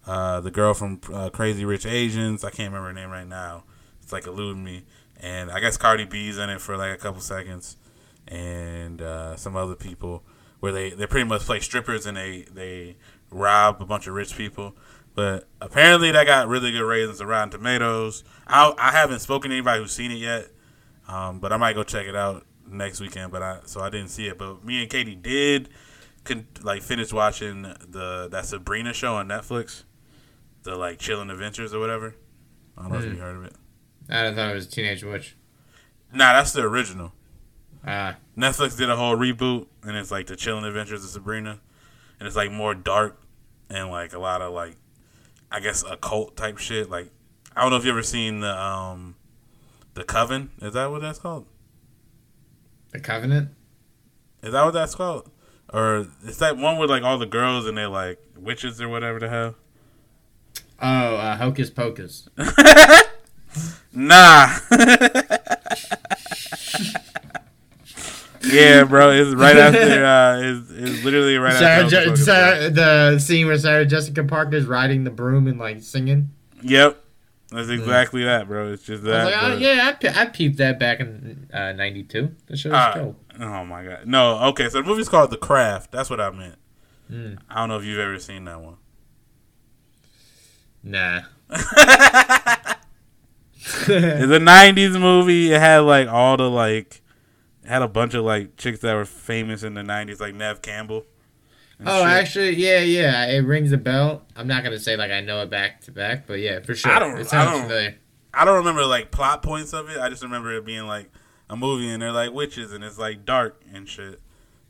uh, 0.06 0.40
the 0.40 0.50
girl 0.50 0.74
from 0.74 1.00
uh, 1.12 1.30
Crazy 1.30 1.64
Rich 1.64 1.86
Asians. 1.86 2.44
I 2.44 2.50
can't 2.50 2.72
remember 2.72 2.88
her 2.88 2.94
name 2.94 3.10
right 3.10 3.26
now. 3.26 3.64
It's 4.02 4.12
like 4.12 4.26
eluding 4.26 4.64
me. 4.64 4.84
And 5.20 5.50
I 5.50 5.60
guess 5.60 5.76
Cardi 5.76 6.04
B's 6.04 6.38
in 6.38 6.48
it 6.50 6.60
for 6.60 6.76
like 6.76 6.92
a 6.92 6.96
couple 6.96 7.20
seconds, 7.20 7.76
and 8.26 9.02
uh, 9.02 9.36
some 9.36 9.54
other 9.54 9.74
people 9.74 10.22
where 10.60 10.72
they, 10.72 10.90
they 10.90 11.06
pretty 11.06 11.28
much 11.28 11.42
play 11.42 11.60
strippers 11.60 12.06
and 12.06 12.16
they 12.16 12.46
they 12.52 12.96
rob 13.30 13.80
a 13.80 13.86
bunch 13.86 14.06
of 14.06 14.14
rich 14.14 14.36
people. 14.36 14.74
But 15.14 15.48
apparently 15.60 16.10
that 16.12 16.26
got 16.26 16.48
really 16.48 16.70
good 16.70 16.82
ratings 16.86 17.20
around 17.20 17.50
Tomatoes. 17.50 18.24
I 18.46 18.72
I 18.78 18.92
haven't 18.92 19.20
spoken 19.20 19.50
to 19.50 19.56
anybody 19.56 19.80
who's 19.80 19.92
seen 19.92 20.10
it 20.10 20.18
yet, 20.18 20.48
um, 21.08 21.40
but 21.40 21.52
I 21.52 21.56
might 21.56 21.74
go 21.74 21.82
check 21.82 22.06
it 22.06 22.16
out 22.16 22.46
next 22.70 23.00
weekend. 23.00 23.32
But 23.32 23.42
I 23.42 23.58
so 23.64 23.80
I 23.80 23.90
didn't 23.90 24.08
see 24.10 24.26
it. 24.26 24.38
But 24.38 24.64
me 24.64 24.80
and 24.82 24.90
Katie 24.90 25.14
did, 25.16 25.68
con- 26.24 26.46
like 26.62 26.82
finish 26.82 27.12
watching 27.12 27.62
the 27.62 28.28
that 28.30 28.46
Sabrina 28.46 28.92
show 28.92 29.14
on 29.16 29.28
Netflix, 29.28 29.84
the 30.62 30.76
like 30.76 30.98
Chilling 30.98 31.30
Adventures 31.30 31.72
or 31.74 31.80
whatever. 31.80 32.14
I 32.76 32.82
don't 32.82 32.92
know 32.92 32.98
if 32.98 33.04
Mm. 33.04 33.14
you 33.14 33.20
heard 33.20 33.36
of 33.36 33.44
it. 33.44 33.54
I 34.08 34.34
thought 34.34 34.50
it 34.50 34.54
was 34.54 34.66
Teenage 34.66 35.04
Witch. 35.04 35.36
Nah, 36.12 36.32
that's 36.32 36.52
the 36.52 36.62
original. 36.62 37.12
Ah, 37.86 38.16
Netflix 38.36 38.76
did 38.76 38.90
a 38.90 38.96
whole 38.96 39.16
reboot, 39.16 39.66
and 39.84 39.96
it's 39.96 40.10
like 40.10 40.26
the 40.26 40.36
Chilling 40.36 40.64
Adventures 40.64 41.04
of 41.04 41.10
Sabrina, 41.10 41.60
and 42.18 42.26
it's 42.26 42.36
like 42.36 42.50
more 42.50 42.74
dark 42.74 43.20
and 43.70 43.90
like 43.90 44.12
a 44.12 44.18
lot 44.18 44.42
of 44.42 44.52
like, 44.52 44.76
I 45.50 45.60
guess 45.60 45.82
occult 45.88 46.36
type 46.36 46.58
shit. 46.58 46.90
Like, 46.90 47.10
I 47.54 47.62
don't 47.62 47.70
know 47.70 47.76
if 47.76 47.84
you 47.84 47.90
ever 47.90 48.02
seen 48.02 48.40
the 48.40 48.50
um, 48.60 49.14
the 49.94 50.04
Coven. 50.04 50.50
Is 50.60 50.74
that 50.74 50.90
what 50.90 51.00
that's 51.00 51.18
called? 51.18 51.46
The 52.92 53.00
Covenant. 53.00 53.50
Is 54.42 54.52
that 54.52 54.64
what 54.64 54.72
that's 54.72 54.94
called? 54.94 55.30
Or 55.72 56.06
is 56.24 56.38
that 56.38 56.56
one 56.56 56.78
with 56.78 56.90
like 56.90 57.02
all 57.02 57.18
the 57.18 57.26
girls 57.26 57.66
and 57.66 57.76
they're 57.78 57.88
like 57.88 58.18
witches 58.36 58.80
or 58.80 58.88
whatever 58.88 59.18
the 59.20 59.28
hell? 59.28 59.54
Oh, 60.82 61.16
uh, 61.16 61.36
Hocus 61.36 61.70
Pocus. 61.70 62.28
Nah. 63.92 64.46
yeah, 68.44 68.84
bro. 68.84 69.10
It's 69.10 69.34
right 69.34 69.56
after. 69.56 70.04
Uh, 70.04 70.38
it's, 70.40 70.70
it's 70.70 71.04
literally 71.04 71.36
right 71.38 71.54
Sarah, 71.54 71.84
after. 71.84 71.90
Je- 71.90 72.04
Hocus 72.04 72.10
Pocus. 72.20 72.24
Sarah, 72.24 72.70
the 72.70 73.18
scene 73.18 73.46
where 73.46 73.58
Sarah 73.58 73.84
Jessica 73.84 74.24
Parker 74.24 74.56
is 74.56 74.66
riding 74.66 75.04
the 75.04 75.10
broom 75.10 75.46
and 75.48 75.58
like 75.58 75.82
singing. 75.82 76.30
Yep. 76.62 77.02
That's 77.52 77.68
exactly 77.68 78.24
that, 78.24 78.46
bro. 78.48 78.72
It's 78.72 78.84
just 78.84 79.02
I 79.04 79.06
that. 79.08 79.24
was 79.24 79.34
like, 79.34 79.42
oh, 79.44 79.56
yeah, 79.56 79.88
I, 79.88 79.92
pe- 79.92 80.14
I 80.14 80.26
peeped 80.26 80.58
that 80.58 80.78
back 80.78 81.00
in 81.00 81.48
uh, 81.52 81.72
'92. 81.72 82.34
The 82.46 82.56
show 82.56 82.70
was 82.70 82.76
Ah, 82.78 82.92
dope. 82.94 83.20
oh 83.40 83.64
my 83.64 83.84
god. 83.84 84.06
No, 84.06 84.38
okay, 84.50 84.68
so 84.68 84.80
the 84.82 84.88
movie's 84.88 85.08
called 85.08 85.30
The 85.30 85.36
Craft. 85.36 85.90
That's 85.90 86.08
what 86.10 86.20
I 86.20 86.30
meant. 86.30 86.56
Mm. 87.10 87.38
I 87.48 87.56
don't 87.56 87.68
know 87.70 87.78
if 87.78 87.84
you've 87.84 87.98
ever 87.98 88.18
seen 88.20 88.44
that 88.44 88.60
one. 88.60 88.76
Nah. 90.84 91.20
It's 93.62 94.32
a 94.32 94.38
nineties 94.38 94.96
movie. 94.96 95.52
It 95.52 95.60
had 95.60 95.78
like 95.80 96.08
all 96.08 96.36
the 96.36 96.48
like 96.50 97.02
it 97.62 97.68
had 97.68 97.82
a 97.82 97.88
bunch 97.88 98.14
of 98.14 98.24
like 98.24 98.56
chicks 98.56 98.80
that 98.80 98.94
were 98.94 99.04
famous 99.04 99.62
in 99.62 99.74
the 99.74 99.82
nineties, 99.82 100.20
like 100.20 100.34
Neve 100.34 100.62
Campbell. 100.62 101.04
Oh, 101.86 102.00
shit. 102.00 102.08
actually, 102.08 102.56
yeah, 102.56 102.80
yeah, 102.80 103.26
it 103.26 103.38
rings 103.38 103.72
a 103.72 103.78
bell. 103.78 104.22
I'm 104.36 104.46
not 104.46 104.62
gonna 104.64 104.78
say 104.78 104.96
like 104.96 105.10
I 105.10 105.20
know 105.20 105.42
it 105.42 105.50
back 105.50 105.80
to 105.82 105.92
back, 105.92 106.26
but 106.26 106.34
yeah, 106.40 106.60
for 106.60 106.74
sure. 106.74 106.92
I 106.92 106.98
don't- 106.98 107.18
It 107.18 107.32
I 107.32 107.44
don't- 107.44 107.62
familiar. 107.62 107.96
I 108.34 108.44
don't 108.44 108.56
remember 108.58 108.84
like 108.86 109.10
plot 109.10 109.42
points 109.42 109.72
of 109.72 109.88
it. 109.90 109.98
I 109.98 110.08
just 110.08 110.22
remember 110.22 110.52
it 110.56 110.64
being 110.64 110.86
like 110.86 111.10
a 111.48 111.56
movie 111.56 111.88
and 111.90 112.00
they're 112.00 112.12
like 112.12 112.32
witches 112.32 112.72
and 112.72 112.84
it's 112.84 112.98
like 112.98 113.24
dark 113.24 113.60
and 113.72 113.88
shit. 113.88 114.20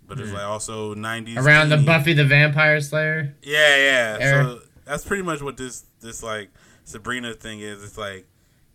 But 0.06 0.18
it's 0.18 0.30
Hmm. 0.30 0.36
like 0.36 0.44
also 0.44 0.94
nineties 0.94 1.36
Around 1.36 1.68
the 1.68 1.76
Buffy 1.76 2.12
the 2.14 2.24
Vampire 2.24 2.80
Slayer. 2.80 3.34
Yeah, 3.42 3.76
yeah. 3.76 4.16
era. 4.20 4.44
So 4.44 4.60
that's 4.86 5.04
pretty 5.04 5.22
much 5.22 5.42
what 5.42 5.56
this 5.56 5.84
this 6.00 6.22
like 6.22 6.50
Sabrina 6.84 7.34
thing 7.34 7.60
is. 7.60 7.84
It's 7.84 7.98
like 7.98 8.26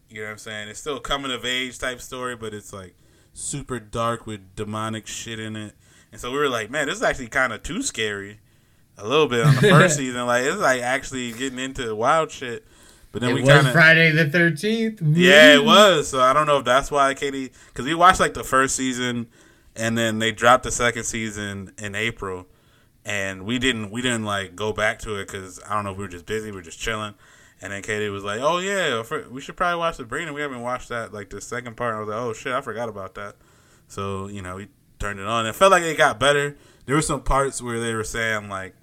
you 0.10 0.18
know 0.22 0.26
what 0.28 0.32
I'm 0.34 0.38
saying. 0.38 0.68
It's 0.70 0.80
still 0.80 0.98
a 0.98 1.02
coming 1.02 1.32
of 1.32 1.44
age 1.46 1.80
type 1.80 2.00
story, 2.00 2.36
but 2.36 2.54
it's 2.54 2.72
like 2.72 2.96
super 3.34 3.80
dark 3.80 4.26
with 4.28 4.56
demonic 4.56 5.08
shit 5.08 5.40
in 5.40 5.56
it. 5.56 5.74
And 6.12 6.22
so 6.22 6.32
we 6.32 6.38
were 6.38 6.50
like, 6.50 6.70
man, 6.70 6.88
this 6.88 6.96
is 6.98 7.04
actually 7.04 7.28
kind 7.28 7.52
of 7.54 7.64
too 7.64 7.82
scary. 7.82 8.40
A 8.98 9.06
little 9.06 9.28
bit 9.28 9.46
on 9.46 9.56
the 9.56 9.62
first 9.62 9.98
season, 9.98 10.26
like 10.26 10.46
it's 10.46 10.58
like 10.58 10.82
actually 10.82 11.34
getting 11.34 11.60
into 11.60 11.94
wild 11.96 12.32
shit. 12.32 12.66
But 13.12 13.22
then 13.22 13.32
It 13.32 13.34
we 13.34 13.44
kind 13.44 13.68
of 13.68 13.74
Friday 13.74 14.12
the 14.12 14.30
Thirteenth. 14.30 15.02
yeah, 15.02 15.54
it 15.54 15.64
was. 15.66 16.08
So 16.08 16.22
I 16.22 16.32
don't 16.34 16.48
know 16.48 16.60
if 16.60 16.66
that's 16.66 16.90
why 16.92 17.14
Katie, 17.14 17.52
because 17.68 17.86
we 17.86 17.94
watched 17.94 18.20
like 18.22 18.34
the 18.34 18.44
first 18.44 18.76
season, 18.76 19.28
and 19.76 19.98
then 19.98 20.20
they 20.20 20.32
dropped 20.32 20.64
the 20.64 20.72
second 20.72 21.04
season 21.04 21.74
in 21.78 21.94
April, 21.96 22.46
and 23.04 23.46
we 23.46 23.60
didn't 23.60 23.92
we 23.92 24.02
didn't 24.02 24.24
like 24.24 24.56
go 24.56 24.72
back 24.72 25.00
to 25.00 25.16
it 25.20 25.28
because 25.28 25.62
I 25.68 25.74
don't 25.76 25.84
know 25.84 25.92
if 25.92 25.98
we 25.98 26.04
were 26.06 26.10
just 26.10 26.26
busy, 26.26 26.52
we 26.52 26.58
were 26.58 26.62
just 26.62 26.80
chilling, 26.80 27.16
and 27.62 27.74
then 27.74 27.82
Katie 27.82 28.08
was 28.08 28.24
like, 28.24 28.40
"Oh 28.42 28.60
yeah, 28.60 29.04
we 29.30 29.42
should 29.42 29.58
probably 29.58 29.78
watch 29.80 29.96
Sabrina. 29.96 30.32
We 30.32 30.40
haven't 30.40 30.62
watched 30.62 30.88
that 30.88 31.14
like 31.14 31.30
the 31.32 31.42
second 31.42 31.76
part." 31.76 31.96
I 31.96 32.00
was 32.00 32.08
like, 32.08 32.18
"Oh 32.18 32.32
shit, 32.32 32.54
I 32.54 32.62
forgot 32.62 32.88
about 32.88 33.16
that." 33.16 33.36
So 33.90 34.28
you 34.28 34.42
know 34.42 34.56
we 34.56 34.68
turned 35.00 35.20
it 35.20 35.28
on. 35.28 35.46
It 35.46 35.56
felt 35.56 35.72
like 35.72 35.84
it 35.84 35.98
got 35.98 36.20
better. 36.20 36.58
There 36.86 36.96
were 36.96 37.02
some 37.02 37.22
parts 37.22 37.62
where 37.62 37.80
they 37.80 37.94
were 37.94 38.04
saying 38.04 38.50
like 38.50 38.76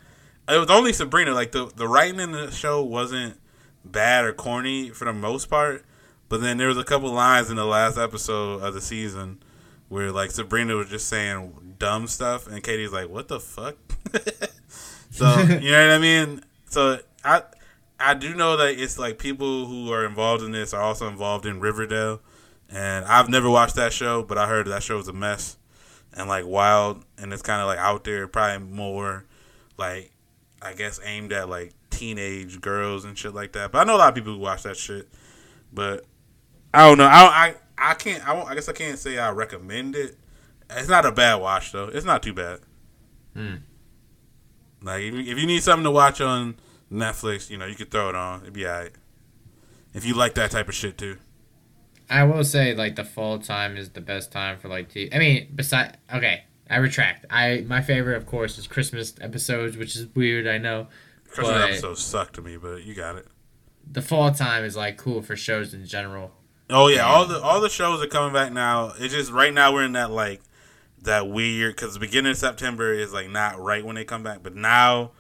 it 0.49 0.59
was 0.59 0.71
only 0.71 0.93
Sabrina. 0.93 1.33
Like 1.33 1.53
the 1.53 1.67
the 1.75 1.89
writing 1.89 2.21
in 2.21 2.33
the 2.33 2.51
show 2.51 2.83
wasn't 2.83 3.39
bad 3.85 4.25
or 4.25 4.33
corny 4.33 4.91
for 4.91 5.05
the 5.05 5.13
most 5.13 5.49
part. 5.49 5.85
But 6.29 6.41
then 6.41 6.57
there 6.57 6.69
was 6.69 6.79
a 6.79 6.85
couple 6.85 7.13
lines 7.13 7.51
in 7.51 7.57
the 7.57 7.65
last 7.67 7.99
episode 7.99 8.63
of 8.63 8.73
the 8.75 8.81
season 8.81 9.43
where 9.89 10.11
like 10.11 10.31
Sabrina 10.31 10.75
was 10.75 10.89
just 10.89 11.09
saying 11.09 11.75
dumb 11.79 12.07
stuff, 12.07 12.47
and 12.47 12.63
Katie's 12.63 12.93
like, 12.93 13.09
"What 13.09 13.29
the 13.29 13.39
fuck?" 13.39 13.77
so 15.11 15.27
you 15.41 15.71
know 15.71 15.87
what 15.87 15.95
I 15.95 15.99
mean. 15.99 16.43
So 16.71 17.01
I 17.25 17.43
I 18.01 18.15
do 18.15 18.35
know 18.35 18.57
that 18.57 18.81
it's 18.81 18.99
like 18.99 19.19
people 19.19 19.67
who 19.67 19.93
are 19.93 20.07
involved 20.07 20.43
in 20.43 20.53
this 20.53 20.73
are 20.73 20.83
also 20.83 21.07
involved 21.09 21.45
in 21.47 21.61
Riverdale, 21.61 22.21
and 22.71 23.05
I've 23.05 23.29
never 23.29 23.51
watched 23.51 23.77
that 23.77 23.93
show, 23.93 24.23
but 24.23 24.39
I 24.39 24.49
heard 24.49 24.67
that 24.69 24.83
show 24.83 24.97
was 24.97 25.09
a 25.09 25.13
mess 25.13 25.59
and 26.15 26.29
like 26.29 26.47
wild, 26.47 27.05
and 27.19 27.33
it's 27.33 27.43
kind 27.43 27.61
of 27.61 27.67
like 27.67 27.79
out 27.79 28.05
there, 28.05 28.27
probably 28.27 28.67
more 28.67 29.25
like 29.79 30.13
I 30.61 30.75
guess 30.75 31.01
aimed 31.05 31.33
at 31.33 31.49
like 31.49 31.73
teenage 31.91 32.61
girls 32.61 33.05
and 33.05 33.17
shit 33.17 33.35
like 33.35 33.53
that. 33.53 33.73
But 33.73 33.79
I 33.79 33.85
know 33.85 33.97
a 33.97 33.99
lot 33.99 34.09
of 34.09 34.15
people 34.15 34.33
who 34.33 34.39
watch 34.39 34.63
that 34.65 34.77
shit. 34.77 35.09
But 35.73 36.05
I 36.75 36.89
don't 36.89 36.99
know. 36.99 37.05
I 37.05 37.55
I, 37.79 37.91
I 37.91 37.95
can't. 37.95 38.27
I, 38.27 38.35
won't, 38.35 38.49
I 38.49 38.55
guess 38.55 38.69
I 38.69 38.73
can't 38.73 38.99
say 38.99 39.19
I 39.19 39.31
recommend 39.31 39.97
it. 39.97 40.17
It's 40.71 40.89
not 40.89 41.07
a 41.07 41.13
bad 41.13 41.37
watch 41.37 41.73
though. 41.73 41.89
It's 41.89 42.07
not 42.07 42.23
too 42.23 42.35
bad. 42.35 42.61
Hmm. 43.35 43.57
Like 44.83 45.03
if 45.03 45.15
you, 45.15 45.21
if 45.21 45.39
you 45.39 45.47
need 45.47 45.63
something 45.63 45.85
to 45.85 45.91
watch 45.91 46.21
on 46.21 46.57
Netflix, 46.91 47.51
you 47.51 47.59
know 47.59 47.67
you 47.67 47.75
could 47.75 47.91
throw 47.91 48.09
it 48.09 48.15
on. 48.15 48.43
It'd 48.43 48.53
be 48.53 48.67
alright. 48.67 48.93
If 49.95 50.05
you 50.05 50.15
like 50.15 50.35
that 50.35 50.51
type 50.51 50.69
of 50.69 50.75
shit 50.75 50.97
too. 50.97 51.19
I 52.11 52.25
will 52.25 52.45
say 52.45 52.75
like 52.75 52.97
the 52.97 53.05
fall 53.05 53.39
time 53.39 53.77
is 53.77 53.91
the 53.91 54.01
best 54.01 54.33
time 54.33 54.59
for 54.59 54.69
like 54.69 54.91
TV. 54.91 55.15
I 55.15 55.19
mean, 55.19 55.49
beside 55.55 55.99
okay, 56.13 56.45
I 56.69 56.77
retract. 56.77 57.27
I 57.31 57.65
my 57.67 57.83
favorite, 57.83 58.17
of 58.17 58.27
course, 58.27 58.59
is 58.59 58.67
Christmas 58.67 59.15
episodes, 59.21 59.77
which 59.77 59.97
is 59.97 60.07
weird. 60.15 60.47
I 60.47 60.59
know. 60.59 60.89
Christmas 61.29 61.63
episodes 61.63 62.03
suck 62.03 62.33
to 62.33 62.43
me, 62.43 62.57
but 62.57 62.85
you 62.85 62.95
got 62.95 63.17
it. 63.17 63.27
The 63.91 64.03
fall 64.03 64.33
time 64.33 64.65
is 64.65 64.77
like 64.77 64.97
cool 64.97 65.23
for 65.23 65.37
shows 65.37 65.73
in 65.75 65.87
general. 65.87 66.33
Oh 66.69 66.89
yeah, 66.89 67.07
all 67.07 67.27
the 67.27 67.41
all 67.41 67.61
the 67.61 67.69
shows 67.69 68.03
are 68.03 68.07
coming 68.07 68.33
back 68.33 68.53
now. 68.53 68.93
It's 68.99 69.13
just 69.13 69.31
right 69.31 69.53
now 69.53 69.73
we're 69.73 69.85
in 69.85 69.93
that 69.93 70.11
like 70.11 70.41
that 71.03 71.29
weird 71.29 71.77
because 71.77 71.95
the 71.95 72.01
beginning 72.01 72.33
of 72.33 72.39
September 72.39 72.93
is 72.93 73.13
like 73.13 73.29
not 73.29 73.59
right 73.61 73.85
when 73.85 73.97
they 73.97 74.05
come 74.05 74.23
back, 74.23 74.43
but 74.43 74.55
now 74.55 75.13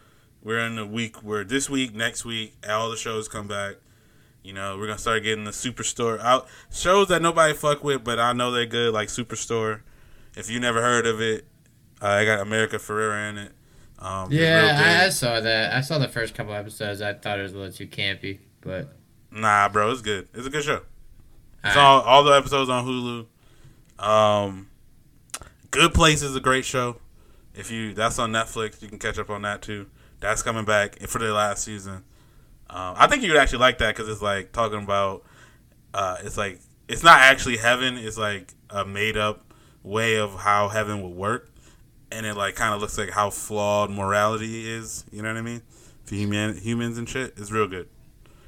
we're 0.42 0.60
in 0.60 0.76
the 0.76 0.86
week 0.86 1.22
where 1.22 1.44
this 1.44 1.68
week, 1.68 1.94
next 1.94 2.24
week, 2.24 2.54
all 2.68 2.90
the 2.90 2.96
shows 2.96 3.28
come 3.28 3.48
back. 3.48 3.76
You 4.42 4.52
know, 4.52 4.76
we're 4.76 4.86
gonna 4.86 4.98
start 4.98 5.22
getting 5.22 5.44
the 5.44 5.50
Superstore 5.52 6.18
out 6.20 6.48
shows 6.72 7.08
that 7.08 7.22
nobody 7.22 7.54
fuck 7.54 7.84
with, 7.84 8.02
but 8.02 8.18
I 8.18 8.32
know 8.32 8.50
they're 8.50 8.66
good, 8.66 8.92
like 8.92 9.08
Superstore. 9.08 9.82
If 10.36 10.50
you 10.50 10.58
never 10.58 10.80
heard 10.80 11.06
of 11.06 11.20
it, 11.20 11.46
uh, 12.00 12.06
I 12.06 12.24
got 12.24 12.40
America 12.40 12.76
Ferrera 12.76 13.30
in 13.30 13.38
it. 13.38 13.52
Um, 13.98 14.32
Yeah, 14.32 14.98
I, 15.02 15.06
I 15.06 15.08
saw 15.10 15.40
that. 15.40 15.72
I 15.72 15.80
saw 15.80 15.98
the 15.98 16.08
first 16.08 16.34
couple 16.34 16.54
episodes. 16.54 17.00
I 17.00 17.12
thought 17.14 17.38
it 17.38 17.42
was 17.42 17.52
a 17.52 17.58
little 17.58 17.72
too 17.72 17.86
campy, 17.86 18.40
but 18.62 18.88
nah, 19.30 19.68
bro, 19.68 19.90
it's 19.92 20.02
good. 20.02 20.28
It's 20.34 20.46
a 20.46 20.50
good 20.50 20.64
show. 20.64 20.80
It's 21.64 21.76
Alright. 21.76 21.76
all 21.76 22.00
all 22.00 22.24
the 22.24 22.32
episodes 22.32 22.68
on 22.68 22.84
Hulu. 22.84 24.04
Um, 24.04 24.68
Good 25.70 25.94
Place 25.94 26.22
is 26.22 26.34
a 26.34 26.40
great 26.40 26.64
show. 26.64 26.96
If 27.54 27.70
you 27.70 27.94
that's 27.94 28.18
on 28.18 28.32
Netflix, 28.32 28.82
you 28.82 28.88
can 28.88 28.98
catch 28.98 29.18
up 29.18 29.30
on 29.30 29.42
that 29.42 29.62
too. 29.62 29.86
That's 30.20 30.42
coming 30.42 30.64
back 30.64 30.98
for 31.06 31.18
the 31.18 31.32
last 31.32 31.64
season. 31.64 32.04
Um, 32.72 32.94
I 32.96 33.06
think 33.06 33.22
you 33.22 33.30
would 33.32 33.38
actually 33.38 33.58
like 33.58 33.78
that 33.78 33.94
because 33.94 34.08
it's 34.08 34.22
like 34.22 34.52
talking 34.52 34.82
about. 34.82 35.24
Uh, 35.94 36.16
it's 36.24 36.38
like 36.38 36.58
it's 36.88 37.02
not 37.02 37.18
actually 37.20 37.58
heaven. 37.58 37.96
It's 37.98 38.16
like 38.18 38.52
a 38.70 38.84
made 38.84 39.16
up 39.16 39.52
way 39.82 40.16
of 40.16 40.34
how 40.34 40.68
heaven 40.68 41.02
would 41.02 41.14
work, 41.14 41.50
and 42.10 42.24
it 42.24 42.34
like 42.34 42.54
kind 42.54 42.74
of 42.74 42.80
looks 42.80 42.96
like 42.96 43.10
how 43.10 43.28
flawed 43.30 43.90
morality 43.90 44.68
is. 44.70 45.04
You 45.12 45.22
know 45.22 45.28
what 45.28 45.36
I 45.36 45.42
mean? 45.42 45.62
For 46.04 46.14
human 46.14 46.56
humans 46.56 46.96
and 46.98 47.08
shit, 47.08 47.34
it's 47.36 47.50
real 47.50 47.68
good. 47.68 47.88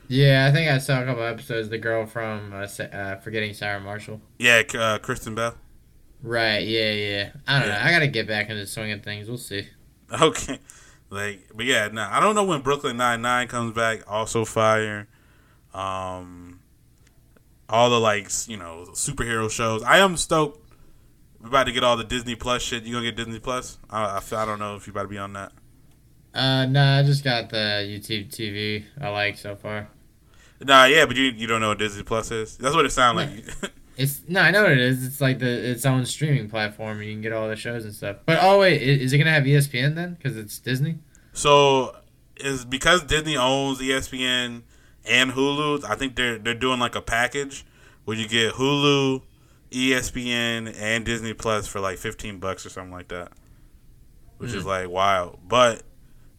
Yeah, 0.08 0.46
I 0.48 0.52
think 0.52 0.70
I 0.70 0.78
saw 0.78 1.02
a 1.02 1.04
couple 1.04 1.22
episodes. 1.22 1.68
The 1.68 1.78
girl 1.78 2.06
from 2.06 2.52
uh, 2.52 2.66
uh, 2.82 3.16
Forgetting 3.20 3.52
Sarah 3.54 3.80
Marshall. 3.80 4.20
Yeah, 4.38 4.62
uh, 4.74 4.98
Kristen 4.98 5.34
Bell. 5.34 5.54
Right. 6.22 6.60
Yeah. 6.66 6.90
Yeah. 6.92 7.30
I 7.46 7.58
don't 7.58 7.68
Yeah. 7.68 7.74
know. 7.78 7.84
I 7.84 7.90
gotta 7.90 8.06
get 8.08 8.26
back 8.26 8.48
into 8.48 8.66
swinging 8.66 9.00
things. 9.00 9.28
We'll 9.28 9.38
see. 9.38 9.68
Okay, 10.20 10.58
like, 11.14 11.48
but 11.54 11.64
yeah, 11.66 11.88
nah, 11.88 12.08
I 12.10 12.20
don't 12.20 12.34
know 12.34 12.44
when 12.44 12.60
Brooklyn 12.60 12.96
Nine 12.96 13.22
Nine 13.22 13.48
comes 13.48 13.72
back. 13.74 14.00
Also 14.06 14.44
fire. 14.44 15.08
Um, 15.72 16.60
all 17.68 17.90
the 17.90 18.00
like 18.00 18.28
you 18.46 18.56
know 18.56 18.86
superhero 18.92 19.50
shows. 19.50 19.82
I 19.82 19.98
am 19.98 20.16
stoked. 20.16 20.60
We're 21.40 21.48
about 21.48 21.64
to 21.64 21.72
get 21.72 21.84
all 21.84 21.96
the 21.96 22.04
Disney 22.04 22.34
Plus 22.34 22.62
shit. 22.62 22.84
You 22.84 22.94
gonna 22.94 23.06
get 23.06 23.16
Disney 23.16 23.38
Plus? 23.38 23.78
I, 23.90 24.04
I, 24.04 24.36
I 24.36 24.44
don't 24.44 24.58
know 24.58 24.76
if 24.76 24.86
you 24.86 24.92
about 24.92 25.02
to 25.02 25.08
be 25.08 25.18
on 25.18 25.32
that. 25.34 25.52
Uh, 26.34 26.66
nah, 26.66 26.98
I 26.98 27.02
just 27.02 27.22
got 27.22 27.50
the 27.50 27.56
YouTube 27.86 28.28
TV. 28.30 28.84
I 29.00 29.08
like 29.10 29.38
so 29.38 29.54
far. 29.54 29.88
Nah, 30.60 30.84
yeah, 30.86 31.06
but 31.06 31.16
you 31.16 31.24
you 31.24 31.46
don't 31.46 31.60
know 31.60 31.68
what 31.68 31.78
Disney 31.78 32.02
Plus 32.02 32.30
is. 32.30 32.56
That's 32.56 32.74
what 32.74 32.84
it 32.84 32.90
sounds 32.90 33.16
like. 33.16 33.72
It's 33.96 34.22
no, 34.28 34.40
I 34.40 34.50
know 34.50 34.62
what 34.62 34.72
it 34.72 34.78
is. 34.78 35.04
It's 35.06 35.20
like 35.20 35.38
the 35.38 35.70
its 35.70 35.86
own 35.86 36.04
streaming 36.06 36.48
platform. 36.48 37.00
You 37.00 37.12
can 37.12 37.22
get 37.22 37.32
all 37.32 37.48
the 37.48 37.56
shows 37.56 37.84
and 37.84 37.94
stuff. 37.94 38.16
But 38.26 38.38
oh 38.42 38.60
wait, 38.60 38.80
i- 38.80 39.02
is 39.02 39.12
it 39.12 39.18
gonna 39.18 39.30
have 39.30 39.44
ESPN 39.44 39.94
then? 39.94 40.14
Because 40.14 40.36
it's 40.36 40.58
Disney. 40.58 40.98
so 41.32 41.96
is 42.36 42.64
because 42.64 43.04
Disney 43.04 43.36
owns 43.36 43.80
ESPN 43.80 44.62
and 45.04 45.32
Hulu. 45.32 45.84
I 45.84 45.94
think 45.94 46.16
they're 46.16 46.38
they're 46.38 46.54
doing 46.54 46.80
like 46.80 46.96
a 46.96 47.02
package 47.02 47.64
where 48.04 48.16
you 48.16 48.28
get 48.28 48.54
Hulu, 48.54 49.22
ESPN, 49.70 50.74
and 50.78 51.04
Disney 51.04 51.32
Plus 51.32 51.66
for 51.66 51.80
like 51.80 51.98
fifteen 51.98 52.38
bucks 52.38 52.66
or 52.66 52.70
something 52.70 52.92
like 52.92 53.08
that, 53.08 53.32
which 54.38 54.52
is 54.52 54.62
hmm. 54.62 54.68
like 54.68 54.88
wild. 54.88 55.38
But 55.46 55.82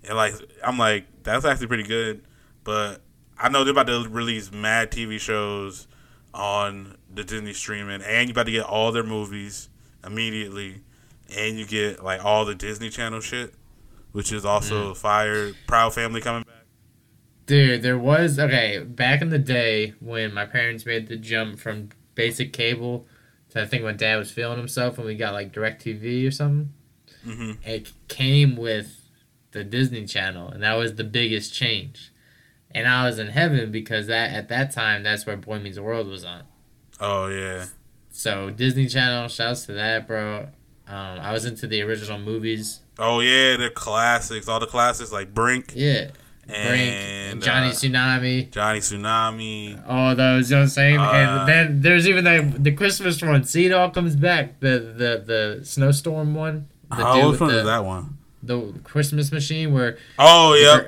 and 0.04 0.18
like 0.18 0.34
I'm 0.64 0.78
like 0.78 1.06
that's 1.24 1.46
actually 1.46 1.68
pretty 1.68 1.84
good. 1.84 2.24
But 2.64 3.02
I 3.38 3.50
know 3.50 3.64
they're 3.64 3.72
about 3.72 3.88
to 3.88 4.08
release 4.10 4.52
mad 4.52 4.92
TV 4.92 5.20
shows 5.20 5.88
on 6.34 6.98
the 7.16 7.24
Disney 7.24 7.54
streaming, 7.54 8.02
and 8.02 8.30
you 8.30 8.34
about 8.34 8.46
to 8.46 8.52
get 8.52 8.66
all 8.66 8.92
their 8.92 9.04
movies 9.04 9.70
immediately, 10.06 10.82
and 11.36 11.58
you 11.58 11.66
get 11.66 12.04
like 12.04 12.24
all 12.24 12.46
the 12.46 12.56
Disney 12.56 12.90
Channel 12.90 13.22
shit, 13.22 13.54
which 14.12 14.32
is 14.32 14.46
also 14.46 14.94
fire. 14.94 15.54
Proud 15.68 15.94
Family 15.94 16.22
coming 16.22 16.44
back. 16.44 16.66
Dude, 17.46 17.84
there 17.84 17.98
was 17.98 18.40
okay 18.40 18.80
back 18.84 19.22
in 19.22 19.30
the 19.30 19.40
day 19.40 19.94
when 20.00 20.34
my 20.34 20.46
parents 20.46 20.86
made 20.86 21.08
the 21.08 21.18
jump 21.18 21.60
from 21.60 21.90
basic 22.16 22.54
cable 22.54 23.06
to 23.50 23.62
I 23.62 23.66
think 23.66 23.84
when 23.84 23.98
Dad 23.98 24.18
was 24.18 24.32
feeling 24.32 24.58
himself 24.58 24.98
and 24.98 25.06
we 25.06 25.16
got 25.16 25.34
like 25.34 25.54
DirecTV 25.54 26.28
or 26.28 26.32
something. 26.32 26.74
hmm 27.24 27.52
It 27.64 27.92
came 28.08 28.56
with 28.56 29.10
the 29.52 29.64
Disney 29.64 30.06
Channel, 30.06 30.50
and 30.50 30.64
that 30.64 30.74
was 30.74 30.96
the 30.96 31.04
biggest 31.04 31.54
change. 31.54 32.12
And 32.72 32.88
I 32.88 33.06
was 33.06 33.20
in 33.20 33.28
heaven 33.28 33.72
because 33.72 34.08
that 34.08 34.34
at 34.34 34.50
that 34.50 34.72
time 34.72 35.04
that's 35.04 35.26
where 35.26 35.38
Boy 35.38 35.60
Meets 35.60 35.80
World 35.80 36.08
was 36.08 36.26
on. 36.26 36.44
Oh 37.00 37.28
yeah, 37.28 37.66
So 38.12 38.50
Disney 38.50 38.88
Channel, 38.88 39.28
shouts 39.28 39.66
to 39.66 39.74
that, 39.74 40.08
bro. 40.08 40.48
Um, 40.88 41.20
I 41.20 41.32
was 41.34 41.46
into 41.46 41.68
the 41.68 41.82
original 41.82 42.20
movies. 42.20 42.80
oh 43.00 43.20
yeah, 43.20 43.58
the 43.58 43.70
classics, 43.70 44.48
all 44.48 44.60
the 44.60 44.68
classics 44.68 45.12
like 45.12 45.34
Brink 45.34 45.74
Yeah, 45.76 46.10
Brink, 46.48 46.56
and 46.94 47.42
Johnny 47.44 47.68
uh, 47.70 47.72
Tsunami. 47.72 48.52
Johnny 48.52 48.80
Tsunami. 48.80 49.84
All 49.90 50.16
those, 50.16 50.50
you 50.50 50.56
know 50.56 50.62
what 50.62 50.64
I'm 50.66 50.70
saying? 50.70 50.98
Uh, 51.00 51.12
and 51.12 51.50
then 51.50 51.82
there's 51.82 52.08
even 52.08 52.24
the 52.24 52.54
the 52.60 52.72
Christmas 52.72 53.22
one. 53.22 53.44
See, 53.44 53.66
it 53.66 53.72
all 53.74 53.90
comes 53.90 54.16
back. 54.16 54.60
The 54.60 54.80
the 54.80 55.24
the 55.60 55.66
snowstorm 55.66 56.34
one. 56.36 56.68
The 56.90 56.96
How 56.98 57.16
dude 57.16 57.32
which 57.32 57.40
one 57.42 57.50
the, 57.50 57.58
is 57.60 57.66
that 57.66 57.84
one? 57.84 58.18
The 58.44 58.74
Christmas 58.84 59.32
machine 59.32 59.74
where 59.74 59.98
Oh 60.20 60.54
yeah, 60.54 60.84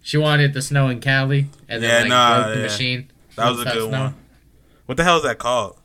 she 0.00 0.16
wanted 0.16 0.54
the 0.54 0.62
snow 0.62 0.88
in 0.88 1.00
Cali 1.00 1.48
and 1.68 1.82
then 1.82 1.90
Yeah, 1.90 2.00
like 2.02 2.08
nah, 2.08 2.42
broke 2.42 2.54
the 2.54 2.60
yeah. 2.60 2.66
machine. 2.66 3.10
that 3.34 3.50
was 3.50 3.60
a 3.60 3.64
good 3.64 3.88
snow. 3.88 4.00
one. 4.04 4.14
What 4.90 4.96
the 4.96 5.04
hell 5.04 5.18
is 5.18 5.22
that 5.22 5.38
called? 5.38 5.78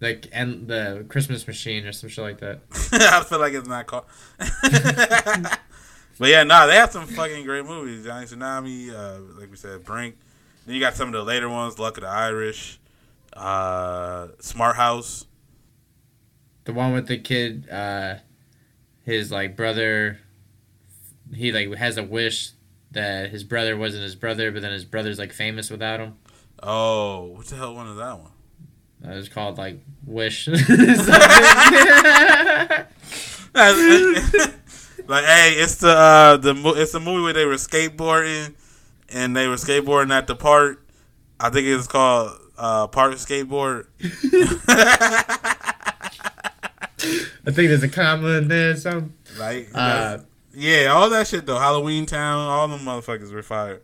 Like 0.00 0.26
and 0.32 0.66
the 0.66 1.06
Christmas 1.08 1.46
machine 1.46 1.86
or 1.86 1.92
some 1.92 2.08
shit 2.08 2.24
like 2.24 2.40
that. 2.40 2.58
I 2.92 3.22
feel 3.22 3.38
like 3.38 3.52
it's 3.52 3.68
not 3.68 3.86
called. 3.86 4.06
but 4.36 5.60
yeah, 6.28 6.42
nah, 6.42 6.66
they 6.66 6.74
have 6.74 6.90
some 6.90 7.06
fucking 7.06 7.44
great 7.44 7.64
movies. 7.64 8.04
Johnny 8.04 8.26
Tsunami, 8.26 8.92
uh, 8.92 9.38
like 9.38 9.48
we 9.48 9.56
said, 9.56 9.84
Brink. 9.84 10.16
Then 10.66 10.74
you 10.74 10.80
got 10.80 10.96
some 10.96 11.06
of 11.06 11.12
the 11.12 11.22
later 11.22 11.48
ones, 11.48 11.78
Luck 11.78 11.96
of 11.96 12.02
the 12.02 12.10
Irish, 12.10 12.80
uh, 13.32 14.26
Smart 14.40 14.74
House. 14.74 15.26
The 16.64 16.72
one 16.72 16.94
with 16.94 17.06
the 17.06 17.18
kid, 17.18 17.70
uh, 17.70 18.16
his 19.04 19.30
like 19.30 19.54
brother, 19.54 20.18
he 21.32 21.52
like 21.52 21.72
has 21.76 21.96
a 21.96 22.02
wish 22.02 22.50
that 22.90 23.30
his 23.30 23.44
brother 23.44 23.76
wasn't 23.76 24.02
his 24.02 24.16
brother, 24.16 24.50
but 24.50 24.62
then 24.62 24.72
his 24.72 24.84
brother's 24.84 25.20
like 25.20 25.32
famous 25.32 25.70
without 25.70 26.00
him. 26.00 26.16
Oh, 26.66 27.32
what 27.36 27.44
the 27.46 27.56
hell 27.56 27.74
one 27.74 27.88
is 27.88 27.96
that 27.98 28.18
one? 28.18 28.30
It 29.04 29.14
was 29.16 29.28
called 29.28 29.58
like 29.58 29.80
Wish. 30.06 30.48
like, 30.48 30.58
hey, 35.24 35.54
it's 35.58 35.76
the 35.76 35.88
uh, 35.90 36.36
the 36.38 36.54
it's 36.76 36.92
the 36.92 37.00
movie 37.00 37.22
where 37.22 37.32
they 37.32 37.44
were 37.44 37.54
skateboarding, 37.54 38.54
and 39.10 39.36
they 39.36 39.46
were 39.48 39.56
skateboarding 39.56 40.10
at 40.12 40.26
the 40.26 40.34
park. 40.36 40.80
I 41.38 41.50
think 41.50 41.66
it's 41.66 41.86
called 41.86 42.38
uh, 42.56 42.86
Park 42.86 43.14
Skateboard. 43.14 43.86
I 47.46 47.50
think 47.50 47.68
there's 47.68 47.82
a 47.82 47.88
comma 47.88 48.28
in 48.38 48.48
there. 48.48 48.70
or 48.70 48.76
Something. 48.76 49.12
Like, 49.38 49.68
Uh, 49.74 50.18
yeah, 50.54 50.86
all 50.86 51.10
that 51.10 51.26
shit 51.26 51.44
though. 51.44 51.58
Halloween 51.58 52.06
Town, 52.06 52.48
all 52.48 52.68
them 52.68 52.80
motherfuckers 52.80 53.32
were 53.32 53.42
fired. 53.42 53.82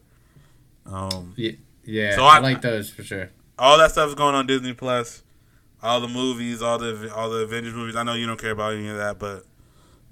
Um, 0.87 1.35
Yeah, 1.37 1.53
Yeah, 1.85 2.15
so 2.17 2.25
I, 2.25 2.37
I- 2.37 2.41
like 2.41 2.61
those 2.63 2.91
for 2.91 3.03
sure. 3.03 3.31
all 3.59 3.79
that 3.79 3.91
stuff's 3.93 4.15
going 4.15 4.35
on 4.35 4.47
Disney 4.47 4.73
Plus. 4.75 5.23
All 5.83 6.01
the 6.01 6.09
movies, 6.09 6.61
all 6.61 6.77
the 6.79 7.11
all 7.15 7.31
the 7.31 7.39
Avengers 7.39 7.73
movies. 7.75 7.97
I 7.97 8.03
know 8.03 8.13
you 8.15 8.27
don't 8.27 8.39
care 8.41 8.51
about 8.51 8.75
any 8.75 8.89
of 8.89 8.99
that, 8.99 9.19
but 9.19 9.45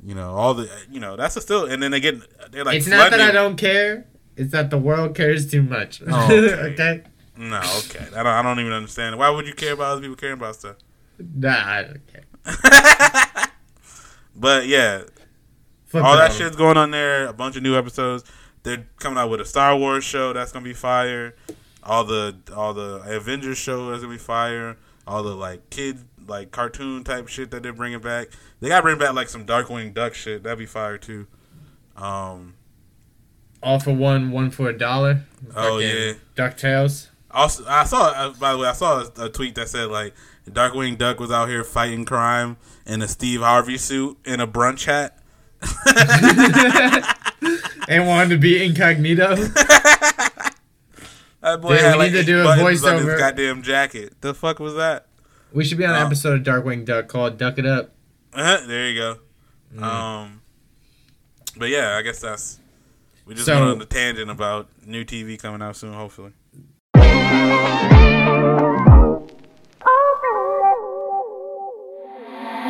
you 0.03 0.15
know 0.15 0.31
all 0.35 0.55
the 0.55 0.71
you 0.91 0.99
know 0.99 1.15
that's 1.17 1.37
a 1.37 1.43
still. 1.43 1.67
And 1.67 1.83
then 1.83 1.91
they 1.91 2.01
get 2.01 2.17
they're 2.51 2.65
like 2.65 2.77
it's 2.79 2.87
not 2.87 3.11
that 3.11 3.21
I 3.21 3.33
don't 3.33 3.57
care. 3.57 4.07
It's 4.37 4.53
that 4.53 4.71
the 4.71 4.79
world 4.79 5.15
cares 5.15 5.51
too 5.51 5.63
much. 5.63 6.01
Oh, 6.11 6.25
okay. 6.33 6.55
okay. 6.73 7.03
No, 7.37 7.59
okay. 7.81 8.07
I 8.17 8.23
don't, 8.23 8.27
I 8.27 8.43
don't 8.43 8.59
even 8.61 8.73
understand. 8.73 9.19
Why 9.19 9.29
would 9.31 9.47
you 9.47 9.53
care 9.55 9.75
about 9.75 9.93
other 9.93 10.01
people 10.01 10.17
caring 10.17 10.35
about 10.39 10.57
stuff? 10.57 10.77
Nah, 11.19 11.51
I 11.55 11.83
don't 11.83 12.01
care. 12.07 12.25
But 14.35 14.67
yeah, 14.69 15.03
Fuck 15.87 16.05
all 16.05 16.17
that 16.17 16.33
shit's 16.33 16.57
going 16.57 16.77
on 16.77 16.91
there. 16.93 17.27
A 17.27 17.33
bunch 17.33 17.57
of 17.57 17.63
new 17.63 17.77
episodes. 17.77 18.25
They're 18.63 18.87
coming 18.99 19.19
out 19.19 19.31
with 19.31 19.41
a 19.41 19.45
Star 19.45 19.77
Wars 19.77 20.05
show 20.05 20.33
that's 20.33 20.53
gonna 20.53 20.65
be 20.65 20.75
fire. 20.75 21.35
All 21.89 22.05
the 22.05 22.37
all 22.55 22.75
the 22.75 23.03
Avengers 23.07 23.57
show 23.57 23.91
is 23.93 24.03
gonna 24.03 24.13
be 24.13 24.19
fire. 24.19 24.77
All 25.07 25.23
the 25.23 25.35
like 25.35 25.71
kid 25.71 26.01
like 26.27 26.51
cartoon 26.51 27.03
type 27.03 27.29
shit 27.29 27.51
that 27.51 27.63
they're 27.63 27.73
bringing 27.73 28.01
back. 28.01 28.29
They 28.61 28.69
gotta 28.69 28.83
bring 28.83 28.99
back 28.99 29.15
like 29.15 29.31
some 29.31 29.47
Darkwing 29.47 29.95
Duck 29.95 30.13
shit. 30.13 30.43
That'd 30.43 30.59
be 30.59 30.67
fire 30.67 30.99
too. 30.99 31.27
Um. 31.97 32.55
All 33.63 33.81
for 33.81 33.93
one, 33.93 34.31
one 34.31 34.51
for 34.51 34.69
a 34.69 34.77
dollar. 34.77 35.23
Oh 35.57 35.79
yeah. 35.79 36.13
Ducktales. 36.37 37.09
Also, 37.31 37.65
I 37.67 37.85
saw. 37.85 38.09
Uh, 38.09 38.35
by 38.35 38.53
the 38.53 38.59
way, 38.59 38.69
I 38.69 38.73
saw 38.75 39.05
a, 39.17 39.25
a 39.25 39.29
tweet 39.31 39.55
that 39.55 39.69
said 39.69 39.89
like 39.89 40.15
Darkwing 40.47 40.99
Duck 40.99 41.19
was 41.19 41.31
out 41.31 41.49
here 41.49 41.65
fighting 41.65 42.05
crime 42.05 42.59
in 42.85 43.01
a 43.01 43.09
Steve 43.09 43.41
Harvey 43.41 43.79
suit 43.79 44.19
in 44.27 44.41
a 44.41 44.47
brunch 44.47 44.85
hat. 44.85 45.19
and 47.89 48.07
wanted 48.07 48.29
to 48.29 48.39
be 48.39 48.63
incognito. 48.63 49.37
That 51.49 51.61
boy 51.63 51.75
Yeah, 51.77 51.81
had 51.83 51.93
we 51.95 51.99
like 51.99 52.13
need 52.13 52.17
to 52.17 52.19
eight 52.21 52.27
do 52.27 52.41
a 52.41 52.45
buttons 52.45 52.85
on 52.85 52.97
his 52.99 53.05
voiceover. 53.07 53.19
goddamn 53.19 53.63
jacket. 53.63 54.15
The 54.21 54.35
fuck 54.35 54.59
was 54.61 54.75
that? 54.75 55.07
we 55.53 55.65
should 55.65 55.79
be 55.79 55.87
on 55.87 55.95
an 55.95 56.03
Oh. 56.03 56.07
episode 56.07 56.47
of 56.47 56.47
Darkwing 56.47 56.85
Duck 56.85 57.09
called 57.09 57.39
"Duck 57.39 57.59
It 57.59 57.65
Up." 57.65 57.91
Uh-huh, 58.35 58.67
there 58.67 58.89
you 58.91 58.95
go. 58.99 59.17
Mm. 59.75 59.83
Um, 59.83 60.41
but 61.57 61.71
yeah, 61.71 61.97
I 61.97 62.03
guess 62.03 62.21
that's 62.21 62.59
we 63.25 63.35
just 63.35 63.47
So- 63.47 63.55
went 63.59 63.71
on 63.71 63.79
the 63.79 63.87
tangent 63.87 64.31
about 64.31 64.69
new 64.85 65.05
TV 65.05 65.39
coming 65.39 65.63
out 65.63 65.77
soon, 65.77 65.95
hopefully. 65.95 66.33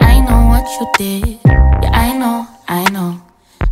I 0.01 0.21
know 0.27 0.49
what 0.49 0.67
you 0.81 0.87
did. 0.97 1.41
Yeah, 1.83 1.91
I 1.93 2.17
know, 2.17 2.47
I 2.69 2.89
know. 2.91 3.21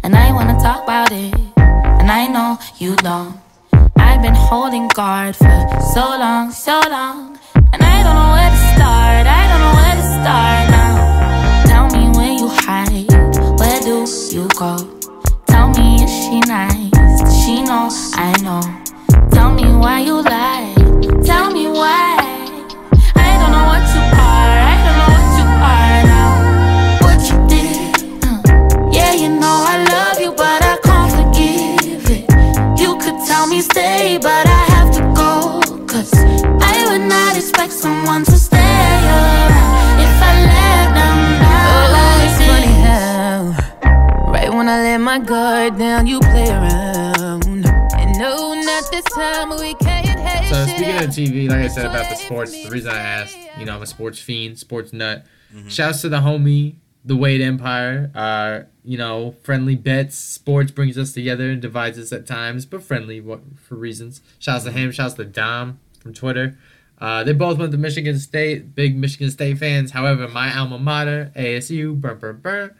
And 0.02 0.14
I 0.14 0.32
wanna 0.32 0.58
talk 0.60 0.82
about 0.84 1.12
it. 1.12 1.34
And 1.56 2.10
I 2.10 2.26
know 2.26 2.58
you 2.78 2.96
don't. 2.96 3.38
I've 4.16 4.22
been 4.22 4.34
holding 4.34 4.88
guard 4.88 5.36
for 5.36 5.44
so 5.92 6.00
long, 6.00 6.50
so 6.50 6.80
long. 6.88 7.38
And 7.54 7.82
I 7.82 8.02
don't 8.02 8.14
know 8.16 8.32
where 8.32 8.48
to 8.48 8.62
start. 8.72 9.26
I 9.26 9.42
don't 9.50 9.60
know 9.60 9.74
where 9.76 9.96
to 10.00 10.06
start 10.16 10.64
now. 10.72 11.64
Tell 11.66 11.86
me 11.94 12.08
where 12.16 12.32
you 12.32 12.48
hide. 12.48 13.12
Where 13.60 13.80
do 13.82 14.06
you 14.34 14.48
go? 14.56 14.78
Tell 15.48 15.68
me, 15.68 16.02
is 16.02 16.10
she 16.10 16.40
nice? 16.48 17.44
She 17.44 17.62
know 17.62 17.90
I 18.14 18.32
know? 18.40 18.62
Tell 19.32 19.52
me 19.52 19.64
why 19.76 20.00
you 20.00 20.22
lie. 20.22 20.72
Tell 21.22 21.50
me 21.52 21.68
why. 21.68 22.15
Guard 45.70 45.78
down, 45.78 46.06
you 46.06 46.20
play 46.20 46.48
around. 46.48 47.44
And 47.46 48.18
no, 48.18 48.54
not 48.54 48.84
this 48.90 49.04
time, 49.14 49.50
we 49.50 49.74
can't 49.74 50.06
hate 50.06 50.48
So 50.48 50.66
speaking 50.66 50.96
of. 50.96 51.10
TV, 51.10 51.48
like 51.48 51.58
I 51.58 51.68
said 51.68 51.86
about 51.86 52.08
the 52.08 52.16
sports, 52.16 52.52
the 52.52 52.70
reason 52.70 52.90
I 52.90 52.98
asked, 52.98 53.36
you 53.58 53.64
know, 53.64 53.74
I'm 53.74 53.82
a 53.82 53.86
sports 53.86 54.18
fiend, 54.18 54.58
sports 54.58 54.92
nut. 54.92 55.26
Shouts 55.68 56.02
to 56.02 56.10
the 56.10 56.18
homie, 56.18 56.76
the 57.04 57.16
Wade 57.16 57.40
Empire. 57.40 58.10
Uh, 58.14 58.60
you 58.84 58.98
know, 58.98 59.34
friendly 59.42 59.74
bets. 59.74 60.16
Sports 60.16 60.70
brings 60.70 60.98
us 60.98 61.12
together 61.12 61.50
and 61.50 61.62
divides 61.62 61.98
us 61.98 62.12
at 62.12 62.26
times, 62.26 62.66
but 62.66 62.82
friendly 62.82 63.20
what, 63.20 63.40
for 63.58 63.74
reasons. 63.74 64.20
Shouts 64.38 64.64
to 64.64 64.70
him. 64.70 64.92
Shouts 64.92 65.14
to 65.14 65.24
Dom 65.24 65.80
from 66.00 66.12
Twitter. 66.12 66.58
Uh, 66.98 67.24
they 67.24 67.32
both 67.32 67.58
went 67.58 67.72
to 67.72 67.78
Michigan 67.78 68.18
State, 68.18 68.74
big 68.74 68.96
Michigan 68.96 69.30
State 69.30 69.58
fans. 69.58 69.92
However, 69.92 70.28
my 70.28 70.56
alma 70.56 70.78
mater, 70.78 71.32
ASU, 71.34 71.98
burn, 71.98 72.18
burn, 72.18 72.40
burn, 72.42 72.74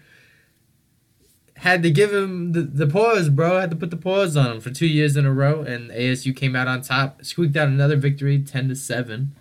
had 1.58 1.82
to 1.82 1.90
give 1.90 2.12
him 2.12 2.52
the, 2.52 2.62
the 2.62 2.86
pause, 2.86 3.28
bro. 3.28 3.58
Had 3.60 3.70
to 3.70 3.76
put 3.76 3.90
the 3.90 3.96
pause 3.96 4.36
on 4.36 4.52
him 4.52 4.60
for 4.60 4.70
two 4.70 4.86
years 4.86 5.16
in 5.16 5.24
a 5.24 5.32
row, 5.32 5.62
and 5.62 5.90
ASU 5.90 6.34
came 6.36 6.54
out 6.54 6.68
on 6.68 6.82
top, 6.82 7.24
squeaked 7.24 7.56
out 7.56 7.68
another 7.68 7.96
victory, 7.96 8.38
ten 8.40 8.68
to 8.68 8.76
seven. 8.76 9.34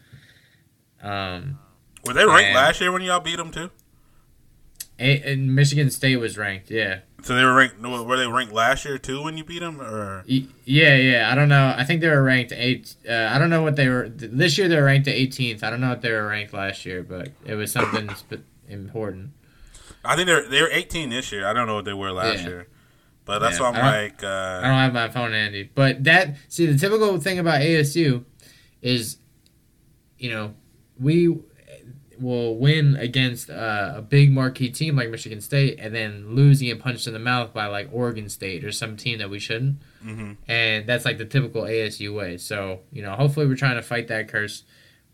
Um, 1.03 1.59
Were 2.05 2.13
they 2.13 2.25
ranked 2.25 2.55
last 2.55 2.81
year 2.81 2.91
when 2.91 3.01
y'all 3.01 3.19
beat 3.19 3.37
them 3.37 3.51
too? 3.51 3.69
A- 4.97 5.21
and 5.33 5.53
Michigan 5.53 5.91
State 5.91 6.15
was 6.17 6.37
ranked, 6.37 6.71
yeah, 6.71 6.99
So 7.21 7.35
they 7.35 7.43
were 7.43 7.53
ranked. 7.53 7.79
Were 7.81 8.17
they 8.17 8.27
ranked 8.27 8.53
last 8.53 8.85
year 8.85 8.97
too 8.97 9.21
when 9.21 9.37
you 9.37 9.43
beat 9.43 9.59
them, 9.59 9.81
or 9.81 10.23
yeah, 10.25 10.95
yeah. 10.95 11.29
I 11.29 11.35
don't 11.35 11.49
know. 11.49 11.75
I 11.77 11.83
think 11.83 11.99
they 11.99 12.07
were 12.09 12.23
ranked 12.23 12.53
eight. 12.53 12.95
Uh, 13.07 13.29
I 13.29 13.37
don't 13.37 13.49
know 13.49 13.61
what 13.61 13.75
they 13.75 13.89
were 13.89 14.07
this 14.09 14.57
year. 14.57 14.69
They 14.69 14.77
were 14.77 14.85
ranked 14.85 15.07
18th. 15.07 15.63
I 15.63 15.69
don't 15.69 15.81
know 15.81 15.89
what 15.89 16.01
they 16.01 16.11
were 16.11 16.25
ranked 16.27 16.53
last 16.53 16.85
year, 16.85 17.03
but 17.03 17.29
it 17.45 17.55
was 17.55 17.73
something 17.73 18.09
important. 18.69 19.31
I 20.05 20.15
think 20.15 20.27
they're 20.27 20.47
they 20.47 20.61
were 20.61 20.69
18 20.71 21.09
this 21.09 21.31
year. 21.31 21.45
I 21.47 21.53
don't 21.53 21.67
know 21.67 21.75
what 21.75 21.85
they 21.85 21.93
were 21.93 22.11
last 22.11 22.41
Yeah. 22.43 22.47
year, 22.49 22.67
but 23.25 23.39
that's 23.39 23.57
Yeah, 23.59 23.69
why 23.71 23.77
I'm 23.79 23.85
I 23.85 24.01
like, 24.03 24.23
I 24.23 24.27
uh, 24.27 24.61
don't 24.61 24.71
have 24.71 24.93
my 24.93 25.09
phone 25.09 25.31
handy, 25.31 25.69
but 25.73 26.03
that 26.03 26.35
see 26.47 26.65
the 26.65 26.77
typical 26.77 27.17
thing 27.19 27.39
about 27.39 27.61
ASU 27.61 28.23
is, 28.81 29.17
you 30.17 30.29
know, 30.29 30.53
we 30.99 31.37
will 32.17 32.55
win 32.55 32.95
against 32.95 33.49
uh, 33.49 33.93
a 33.97 34.01
big 34.01 34.31
marquee 34.31 34.69
team 34.69 34.95
like 34.95 35.09
Michigan 35.09 35.41
State, 35.41 35.77
and 35.79 35.93
then 35.93 36.33
lose 36.33 36.61
and 36.61 36.69
get 36.69 36.79
punched 36.79 37.07
in 37.07 37.13
the 37.13 37.19
mouth 37.19 37.53
by 37.53 37.65
like 37.65 37.89
Oregon 37.91 38.29
State 38.29 38.63
or 38.63 38.71
some 38.71 38.95
team 38.95 39.17
that 39.19 39.29
we 39.29 39.37
shouldn't, 39.39 39.81
mhm. 40.03 40.37
and 40.47 40.87
that's 40.87 41.03
like 41.03 41.17
the 41.17 41.25
typical 41.25 41.63
ASU 41.63 42.13
way. 42.15 42.37
So 42.37 42.79
you 42.93 43.01
know, 43.01 43.11
hopefully 43.15 43.47
we're 43.47 43.55
trying 43.57 43.75
to 43.75 43.81
fight 43.81 44.07
that 44.07 44.29
curse. 44.29 44.63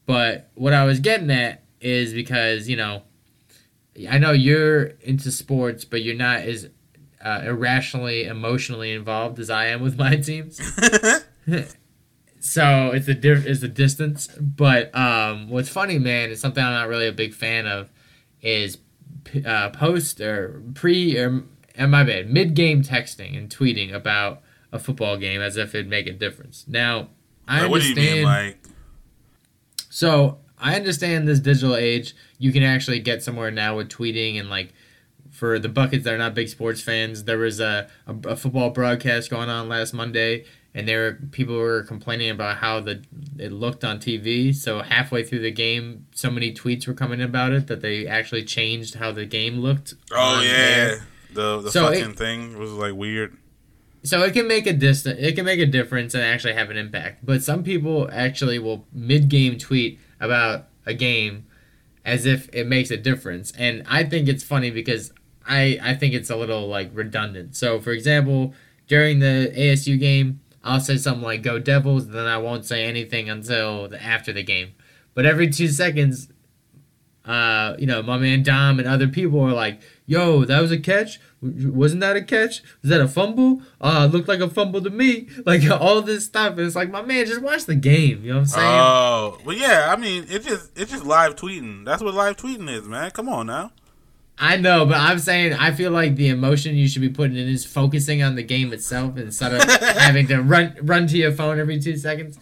But 0.05 0.51
what 0.53 0.73
I 0.73 0.83
was 0.83 0.99
getting 0.99 1.31
at 1.31 1.63
is 1.79 2.13
because 2.13 2.69
you 2.69 2.75
know, 2.75 3.01
I 4.09 4.17
know 4.17 4.31
you're 4.31 4.83
into 5.01 5.31
sports, 5.31 5.85
but 5.85 6.01
you're 6.01 6.15
not 6.15 6.41
as 6.41 6.69
uh, 7.23 7.41
irrationally, 7.45 8.25
emotionally 8.25 8.91
involved 8.93 9.39
as 9.39 9.49
I 9.49 9.67
am 9.67 9.81
with 9.81 9.97
my 9.97 10.15
teams. 10.15 10.59
so 12.39 12.91
it's 12.91 13.07
a 13.07 13.13
diff- 13.13 13.45
it's 13.45 13.63
a 13.63 13.67
distance. 13.67 14.27
But 14.27 14.95
um, 14.95 15.49
what's 15.49 15.69
funny, 15.69 15.99
man, 15.99 16.29
is 16.29 16.39
something 16.39 16.63
I'm 16.63 16.73
not 16.73 16.87
really 16.87 17.07
a 17.07 17.13
big 17.13 17.33
fan 17.33 17.67
of, 17.67 17.89
is 18.41 18.77
p- 19.23 19.45
uh, 19.45 19.69
post 19.69 20.21
or 20.21 20.61
pre 20.73 21.17
or 21.17 21.43
and 21.75 21.91
my 21.91 22.03
bad 22.03 22.29
mid 22.29 22.53
game 22.53 22.83
texting 22.83 23.37
and 23.37 23.49
tweeting 23.49 23.93
about 23.93 24.41
a 24.71 24.79
football 24.79 25.17
game 25.17 25.41
as 25.41 25.57
if 25.57 25.75
it'd 25.75 25.89
make 25.89 26.07
a 26.07 26.13
difference. 26.13 26.65
Now 26.67 27.09
I 27.47 27.61
like, 27.61 27.71
what 27.71 27.81
do 27.81 27.87
you 27.87 27.91
understand. 27.91 28.15
mean, 28.15 28.25
like? 28.25 28.63
So 29.89 30.39
I 30.61 30.75
understand 30.75 31.27
this 31.27 31.39
digital 31.39 31.75
age. 31.75 32.13
You 32.37 32.51
can 32.51 32.63
actually 32.63 32.99
get 32.99 33.23
somewhere 33.23 33.51
now 33.51 33.77
with 33.77 33.89
tweeting 33.89 34.39
and 34.39 34.49
like 34.49 34.73
for 35.31 35.57
the 35.59 35.69
buckets 35.69 36.03
that 36.03 36.13
are 36.13 36.17
not 36.17 36.35
big 36.35 36.49
sports 36.49 36.81
fans. 36.81 37.23
There 37.23 37.37
was 37.37 37.59
a, 37.59 37.89
a, 38.07 38.15
a 38.29 38.35
football 38.35 38.69
broadcast 38.69 39.29
going 39.29 39.49
on 39.49 39.67
last 39.69 39.93
Monday, 39.93 40.45
and 40.75 40.87
there 40.87 41.01
were 41.03 41.17
people 41.31 41.55
were 41.57 41.83
complaining 41.83 42.29
about 42.29 42.57
how 42.57 42.79
the 42.79 43.03
it 43.39 43.51
looked 43.51 43.83
on 43.83 43.99
TV. 43.99 44.53
So 44.53 44.81
halfway 44.81 45.23
through 45.23 45.39
the 45.39 45.51
game, 45.51 46.05
so 46.13 46.29
many 46.29 46.53
tweets 46.53 46.85
were 46.87 46.93
coming 46.93 47.21
about 47.21 47.53
it 47.53 47.67
that 47.67 47.81
they 47.81 48.05
actually 48.07 48.43
changed 48.43 48.95
how 48.95 49.11
the 49.11 49.25
game 49.25 49.59
looked. 49.59 49.95
Oh 50.11 50.41
yeah, 50.41 50.49
air. 50.51 51.07
the 51.33 51.61
the 51.61 51.71
So 51.71 51.87
it- 51.87 51.99
fucking 51.99 52.15
thing 52.15 52.57
was 52.59 52.71
like 52.71 52.93
weird. 52.93 53.37
So 54.03 54.23
it 54.23 54.33
can 54.33 54.47
make 54.47 54.65
a 54.65 54.73
distance 54.73 55.19
it 55.21 55.35
can 55.35 55.45
make 55.45 55.59
a 55.59 55.65
difference 55.67 56.13
and 56.15 56.23
actually 56.23 56.53
have 56.53 56.69
an 56.71 56.77
impact. 56.77 57.23
But 57.25 57.43
some 57.43 57.63
people 57.63 58.09
actually 58.11 58.57
will 58.57 58.87
mid-game 58.91 59.59
tweet 59.59 59.99
about 60.21 60.67
a 60.85 60.93
game 60.93 61.45
as 62.05 62.25
if 62.25 62.49
it 62.53 62.67
makes 62.67 62.89
a 62.89 62.97
difference, 62.97 63.51
and 63.57 63.83
I 63.87 64.03
think 64.05 64.29
it's 64.29 64.43
funny 64.43 64.71
because 64.71 65.11
I 65.45 65.79
I 65.81 65.93
think 65.95 66.13
it's 66.13 66.29
a 66.29 66.35
little 66.35 66.67
like 66.67 66.89
redundant. 66.93 67.55
So 67.55 67.79
for 67.79 67.91
example, 67.91 68.53
during 68.87 69.19
the 69.19 69.51
ASU 69.55 69.99
game, 69.99 70.39
I'll 70.63 70.79
say 70.79 70.97
something 70.97 71.23
like 71.23 71.43
"Go 71.43 71.59
Devils," 71.59 72.07
then 72.09 72.25
I 72.25 72.37
won't 72.37 72.65
say 72.65 72.85
anything 72.85 73.29
until 73.29 73.89
the, 73.89 74.01
after 74.01 74.31
the 74.31 74.43
game. 74.43 74.71
But 75.13 75.25
every 75.25 75.49
two 75.49 75.67
seconds, 75.67 76.29
uh, 77.25 77.75
you 77.77 77.85
know, 77.85 78.01
my 78.01 78.17
man 78.17 78.43
Dom 78.43 78.79
and 78.79 78.87
other 78.87 79.07
people 79.07 79.39
are 79.41 79.53
like, 79.53 79.79
"Yo, 80.05 80.43
that 80.45 80.59
was 80.59 80.71
a 80.71 80.79
catch. 80.79 81.19
Wasn't 81.41 82.01
that 82.01 82.15
a 82.15 82.21
catch? 82.23 82.61
Was 82.81 82.89
that 82.89 83.01
a 83.01 83.07
fumble? 83.07 83.61
Uh, 83.79 84.09
looked 84.11 84.27
like 84.27 84.39
a 84.39 84.49
fumble 84.49 84.81
to 84.81 84.89
me." 84.89 85.27
Like 85.45 85.69
all 85.69 86.01
this 86.01 86.25
stuff. 86.25 86.57
And 86.57 86.61
it's 86.61 86.75
like, 86.75 86.89
my 86.89 87.01
man, 87.01 87.25
just 87.25 87.41
watch 87.41 87.65
the 87.65 87.75
game. 87.75 88.23
You 88.23 88.29
know 88.29 88.35
what 88.35 88.41
I'm 88.41 88.45
saying? 88.47 88.67
Oh, 88.67 89.37
well, 89.45 89.55
yeah. 89.57 89.93
I 89.95 89.99
mean, 89.99 90.25
it's 90.29 90.45
just 90.45 90.71
it's 90.77 90.91
just 90.91 91.05
live 91.05 91.35
tweeting. 91.35 91.85
That's 91.85 92.01
what 92.01 92.13
live 92.13 92.37
tweeting 92.37 92.69
is, 92.69 92.87
man. 92.87 93.11
Come 93.11 93.29
on 93.29 93.47
now. 93.47 93.71
I 94.37 94.57
know, 94.57 94.85
but 94.87 94.97
I'm 94.97 95.19
saying 95.19 95.53
I 95.53 95.71
feel 95.71 95.91
like 95.91 96.15
the 96.15 96.29
emotion 96.29 96.75
you 96.75 96.87
should 96.87 97.01
be 97.01 97.09
putting 97.09 97.37
in 97.37 97.47
is 97.47 97.63
focusing 97.63 98.23
on 98.23 98.35
the 98.35 98.41
game 98.43 98.73
itself 98.73 99.17
instead 99.17 99.53
of 99.53 99.63
having 99.81 100.25
to 100.27 100.41
run 100.41 100.75
run 100.81 101.05
to 101.07 101.17
your 101.17 101.31
phone 101.31 101.59
every 101.59 101.79
two 101.79 101.95
seconds. 101.97 102.39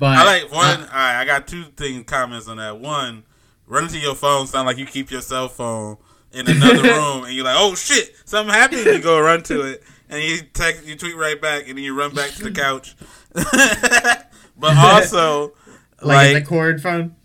But 0.00 0.18
I 0.18 0.24
like 0.24 0.50
one. 0.52 0.80
uh, 0.80 0.86
all 0.86 0.94
right, 0.94 1.20
I 1.20 1.24
got 1.26 1.46
two 1.46 1.64
things 1.76 2.04
comments 2.06 2.48
on 2.48 2.56
that. 2.56 2.78
One, 2.80 3.24
running 3.72 3.88
to 3.88 3.98
your 3.98 4.14
phone 4.14 4.46
sound 4.46 4.66
like 4.66 4.76
you 4.76 4.84
keep 4.84 5.10
your 5.10 5.22
cell 5.22 5.48
phone 5.48 5.96
in 6.32 6.48
another 6.48 6.82
room, 6.82 7.24
and 7.24 7.34
you're 7.34 7.44
like, 7.44 7.56
"Oh 7.58 7.74
shit, 7.74 8.14
something 8.24 8.54
happened." 8.54 8.84
You 8.84 9.00
go 9.00 9.20
run 9.20 9.42
to 9.44 9.62
it, 9.62 9.82
and 10.08 10.22
you 10.22 10.42
text, 10.52 10.86
you 10.86 10.94
tweet 10.94 11.16
right 11.16 11.40
back, 11.40 11.68
and 11.68 11.78
then 11.78 11.84
you 11.84 11.98
run 11.98 12.14
back 12.14 12.30
to 12.32 12.44
the 12.44 12.50
couch. 12.62 12.94
but 13.32 14.76
also, 14.76 15.54
like, 16.02 16.34
like, 16.34 16.34
the 16.34 16.48
cord 16.48 16.82
phone. 16.82 17.16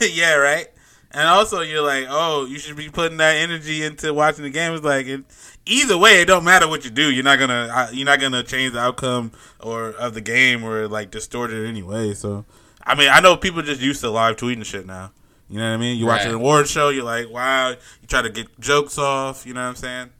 yeah, 0.00 0.34
right. 0.34 0.68
And 1.10 1.26
also, 1.26 1.60
you're 1.60 1.82
like, 1.82 2.06
oh, 2.08 2.46
you 2.46 2.58
should 2.58 2.76
be 2.76 2.88
putting 2.88 3.18
that 3.18 3.36
energy 3.36 3.82
into 3.82 4.12
watching 4.12 4.44
the 4.44 4.50
game. 4.50 4.74
It's 4.74 4.84
like, 4.84 5.06
it, 5.06 5.24
either 5.66 5.96
way, 5.96 6.20
it 6.20 6.26
don't 6.26 6.44
matter 6.44 6.68
what 6.68 6.84
you 6.84 6.90
do. 6.90 7.10
You're 7.10 7.24
not 7.24 7.38
gonna, 7.38 7.88
you're 7.92 8.06
not 8.06 8.20
gonna 8.20 8.42
change 8.42 8.72
the 8.72 8.80
outcome 8.80 9.32
or 9.60 9.90
of 9.90 10.14
the 10.14 10.20
game 10.20 10.64
or 10.64 10.86
like 10.86 11.10
distort 11.10 11.50
it 11.50 11.66
anyway. 11.66 12.12
So, 12.14 12.44
I 12.82 12.94
mean, 12.94 13.08
I 13.10 13.20
know 13.20 13.36
people 13.36 13.62
just 13.62 13.80
used 13.80 14.00
to 14.02 14.10
live 14.10 14.36
tweeting 14.36 14.64
shit 14.64 14.86
now. 14.86 15.12
You 15.50 15.58
know 15.58 15.68
what 15.68 15.74
I 15.74 15.76
mean? 15.78 15.96
You 15.98 16.06
watch 16.06 16.20
Right. 16.20 16.28
an 16.28 16.34
award 16.34 16.68
show, 16.68 16.90
you're 16.90 17.04
like, 17.04 17.30
wow. 17.30 17.70
You 17.70 18.06
try 18.08 18.22
to 18.22 18.28
get 18.30 18.60
jokes 18.60 18.98
off. 18.98 19.46
You 19.46 19.54
know 19.54 19.62
what 19.62 19.68
I'm 19.68 19.76
saying? 19.76 20.10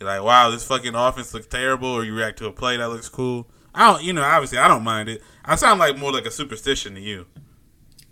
You're 0.00 0.08
like, 0.08 0.22
wow, 0.22 0.50
this 0.50 0.64
fucking 0.64 0.94
offense 0.96 1.32
looks 1.32 1.46
terrible, 1.46 1.88
or 1.88 2.04
you 2.04 2.14
react 2.14 2.38
to 2.38 2.46
a 2.46 2.52
play 2.52 2.76
that 2.76 2.88
looks 2.88 3.08
cool. 3.08 3.46
I 3.74 3.92
don't, 3.92 4.02
you 4.02 4.12
know, 4.12 4.22
obviously, 4.22 4.58
I 4.58 4.66
don't 4.68 4.82
mind 4.82 5.08
it. 5.08 5.22
I 5.44 5.54
sound 5.54 5.78
like 5.80 5.96
more 5.96 6.12
like 6.12 6.26
a 6.26 6.30
superstition 6.30 6.94
to 6.96 7.00
you. 7.00 7.26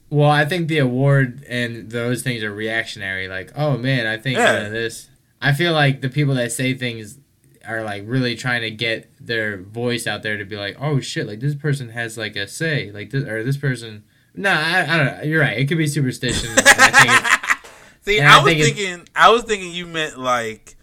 Well, 0.08 0.30
I 0.30 0.44
think 0.44 0.68
the 0.68 0.78
award 0.78 1.44
and 1.48 1.90
those 1.90 2.22
things 2.22 2.42
are 2.42 2.52
reactionary. 2.52 3.28
Like, 3.28 3.52
oh 3.56 3.76
man, 3.76 4.06
I 4.06 4.16
think 4.16 4.38
Yeah. 4.38 4.52
uh, 4.52 4.68
this. 4.68 5.08
I 5.40 5.52
feel 5.52 5.72
like 5.72 6.00
the 6.00 6.08
people 6.08 6.34
that 6.34 6.52
say 6.52 6.74
things 6.74 7.18
are 7.66 7.82
like 7.82 8.04
really 8.06 8.34
trying 8.36 8.62
to 8.62 8.70
get 8.70 9.10
their 9.20 9.58
voice 9.58 10.06
out 10.06 10.22
there 10.22 10.36
to 10.36 10.44
be 10.44 10.56
like, 10.56 10.76
oh 10.80 10.98
shit, 11.00 11.26
like 11.26 11.40
this 11.40 11.54
person 11.54 11.90
has 11.90 12.16
like 12.18 12.34
a 12.36 12.46
say, 12.48 12.90
like 12.92 13.10
this 13.10 13.24
or 13.24 13.44
this 13.44 13.56
person. 13.56 14.04
No, 14.34 14.50
I, 14.50 14.82
I 14.92 14.96
don't 14.96 15.06
know. 15.06 15.22
You're 15.24 15.40
right. 15.40 15.58
It 15.58 15.66
could 15.66 15.78
be 15.78 15.86
superstition. 15.86 16.50
I 16.56 16.90
think 16.90 17.60
See, 18.02 18.20
I, 18.20 18.34
I 18.34 18.42
was 18.42 18.44
think 18.46 18.60
it's- 18.60 18.76
thinking, 18.76 19.08
I 19.14 19.30
was 19.30 19.42
thinking 19.42 19.72
you 19.72 19.86
meant 19.86 20.18
like 20.18 20.76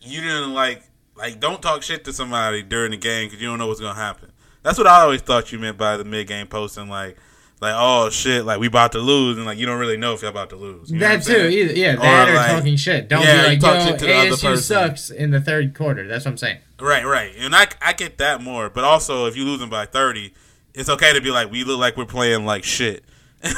you 0.00 0.20
didn't 0.20 0.54
like, 0.54 0.82
like 1.16 1.38
don't 1.40 1.60
talk 1.62 1.82
shit 1.82 2.04
to 2.04 2.12
somebody 2.12 2.62
during 2.62 2.90
the 2.92 2.96
game 2.96 3.28
because 3.28 3.40
you 3.40 3.48
don't 3.48 3.58
know 3.58 3.66
what's 3.66 3.80
gonna 3.80 3.94
happen. 3.94 4.32
That's 4.62 4.76
what 4.78 4.86
I 4.86 5.00
always 5.02 5.20
thought 5.22 5.52
you 5.52 5.58
meant 5.58 5.78
by 5.78 5.96
the 5.96 6.04
mid 6.04 6.26
game 6.26 6.46
posting, 6.46 6.88
like, 6.88 7.16
like 7.60 7.74
oh 7.76 8.10
shit, 8.10 8.44
like 8.44 8.58
we 8.60 8.66
about 8.66 8.92
to 8.92 8.98
lose, 8.98 9.36
and 9.36 9.46
like 9.46 9.58
you 9.58 9.66
don't 9.66 9.78
really 9.78 9.96
know 9.96 10.12
if 10.14 10.22
you're 10.22 10.30
about 10.30 10.50
to 10.50 10.56
lose. 10.56 10.90
You 10.90 10.98
know 10.98 11.08
that 11.08 11.22
too. 11.22 11.32
saying? 11.32 11.52
Either, 11.52 11.72
yeah, 11.74 11.92
Or, 11.94 11.96
that 11.98 12.28
or, 12.28 12.34
like, 12.34 12.50
talking 12.50 12.76
shit. 12.76 13.08
Don't 13.08 13.22
yeah, 13.22 13.32
be 13.34 13.38
you 13.42 13.46
like, 13.48 13.60
talk 13.60 13.74
yo, 13.80 13.86
shit 13.90 13.98
to 14.00 14.06
the 14.06 14.14
other 14.14 14.30
ASU 14.30 14.42
person. 14.42 14.62
sucks 14.62 15.10
in 15.10 15.30
the 15.30 15.40
third 15.40 15.74
quarter. 15.74 16.08
That's 16.08 16.24
what 16.24 16.32
I'm 16.32 16.36
saying. 16.38 16.58
Right, 16.80 17.04
right, 17.04 17.32
and 17.38 17.54
I 17.54 17.68
I 17.82 17.92
get 17.92 18.18
that 18.18 18.42
more, 18.42 18.68
but 18.70 18.84
also 18.84 19.26
if 19.26 19.36
you're 19.36 19.46
losing 19.46 19.68
by 19.68 19.86
thirty, 19.86 20.32
it's 20.74 20.88
okay 20.88 21.12
to 21.12 21.20
be 21.20 21.30
like 21.30 21.50
we 21.50 21.64
look 21.64 21.78
like 21.78 21.96
we're 21.96 22.04
playing 22.06 22.44
like 22.44 22.64
shit. 22.64 23.04
you 23.44 23.50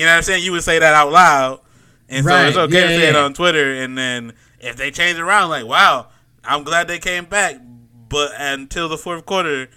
know 0.00 0.06
what 0.06 0.08
I'm 0.08 0.22
saying? 0.22 0.44
You 0.44 0.52
would 0.52 0.64
say 0.64 0.78
that 0.78 0.94
out 0.94 1.12
loud, 1.12 1.60
and 2.08 2.24
so 2.24 2.34
it's 2.46 2.56
Right, 2.56 2.62
okay 2.64 2.86
to 2.86 2.92
yeah, 2.92 2.98
say 2.98 3.08
it 3.10 3.16
on 3.16 3.34
Twitter. 3.34 3.74
And 3.74 3.96
then 3.96 4.32
if 4.60 4.76
they 4.76 4.90
change 4.90 5.18
around, 5.18 5.50
like 5.50 5.66
wow, 5.66 6.08
I'm 6.44 6.64
glad 6.64 6.88
they 6.88 6.98
came 6.98 7.24
back, 7.26 7.56
but 8.08 8.32
until 8.38 8.88
the 8.88 8.98
fourth 8.98 9.26
quarter, 9.26 9.68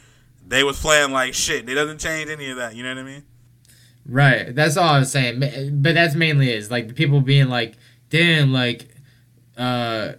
they 0.47 0.63
was 0.63 0.79
playing 0.79 1.11
like 1.11 1.33
shit. 1.33 1.67
It 1.69 1.73
doesn't 1.75 1.99
change 1.99 2.29
any 2.29 2.49
of 2.49 2.57
that. 2.57 2.75
You 2.75 2.83
know 2.83 2.89
what 2.89 2.99
I 2.99 3.03
mean? 3.03 3.23
Right. 4.07 4.53
That's 4.53 4.77
all 4.77 4.89
I 4.89 4.99
was 4.99 5.11
saying. 5.11 5.39
But 5.39 5.95
that's 5.95 6.15
mainly 6.15 6.51
is 6.51 6.69
like 6.69 6.87
the 6.87 6.93
people 6.93 7.21
being 7.21 7.49
like, 7.49 7.75
damn, 8.09 8.53
like, 8.53 8.87
uh, 9.57 10.13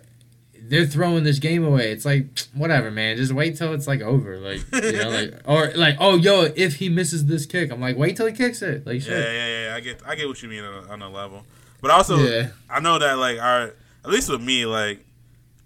they're 0.68 0.86
throwing 0.86 1.24
this 1.24 1.38
game 1.38 1.64
away. 1.64 1.90
It's 1.92 2.04
like 2.04 2.26
whatever, 2.54 2.90
man. 2.90 3.16
Just 3.16 3.32
wait 3.32 3.56
till 3.56 3.72
it's 3.72 3.86
like 3.86 4.00
over, 4.00 4.38
like 4.38 4.60
you 4.72 4.92
know, 4.92 5.08
like 5.10 5.34
or 5.46 5.72
like 5.76 5.96
oh 6.00 6.16
yo, 6.16 6.42
if 6.56 6.76
he 6.76 6.88
misses 6.88 7.26
this 7.26 7.46
kick, 7.46 7.70
I'm 7.70 7.80
like 7.80 7.96
wait 7.96 8.16
till 8.16 8.26
he 8.26 8.32
kicks 8.32 8.62
it, 8.62 8.86
like 8.86 9.02
shit. 9.02 9.12
Yeah, 9.12 9.32
yeah, 9.32 9.68
yeah. 9.68 9.74
I 9.76 9.80
get, 9.80 10.02
I 10.06 10.14
get 10.14 10.28
what 10.28 10.42
you 10.42 10.48
mean 10.48 10.64
on 10.64 10.84
a, 10.84 10.92
on 10.92 11.02
a 11.02 11.08
level, 11.10 11.44
but 11.80 11.90
also 11.90 12.16
Yeah. 12.18 12.48
I 12.70 12.80
know 12.80 12.98
that 12.98 13.18
like 13.18 13.38
our 13.38 13.62
at 14.04 14.10
least 14.10 14.28
with 14.30 14.40
me, 14.42 14.66
like 14.66 15.04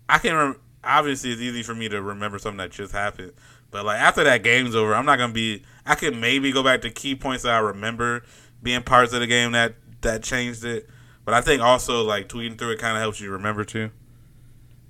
I 0.08 0.18
can 0.18 0.34
rem- 0.34 0.60
obviously 0.82 1.30
it's 1.32 1.40
easy 1.40 1.62
for 1.62 1.74
me 1.74 1.88
to 1.88 2.00
remember 2.00 2.38
something 2.38 2.58
that 2.58 2.70
just 2.70 2.92
happened, 2.92 3.32
but 3.70 3.84
like 3.84 4.00
after 4.00 4.24
that 4.24 4.42
game's 4.42 4.74
over, 4.74 4.94
I'm 4.94 5.06
not 5.06 5.16
gonna 5.18 5.32
be. 5.32 5.62
I 5.86 5.94
can 5.94 6.20
maybe 6.20 6.52
go 6.52 6.62
back 6.62 6.82
to 6.82 6.90
key 6.90 7.14
points 7.14 7.42
that 7.44 7.52
I 7.54 7.58
remember 7.58 8.22
being 8.62 8.82
parts 8.82 9.12
of 9.12 9.20
the 9.20 9.26
game 9.26 9.52
that 9.52 9.74
that 10.02 10.22
changed 10.22 10.64
it. 10.64 10.88
But 11.24 11.34
I 11.34 11.40
think 11.42 11.62
also 11.62 12.02
like 12.02 12.28
tweeting 12.28 12.58
through 12.58 12.72
it 12.72 12.78
kind 12.78 12.96
of 12.96 13.00
helps 13.02 13.20
you 13.20 13.30
remember 13.30 13.64
too. 13.64 13.90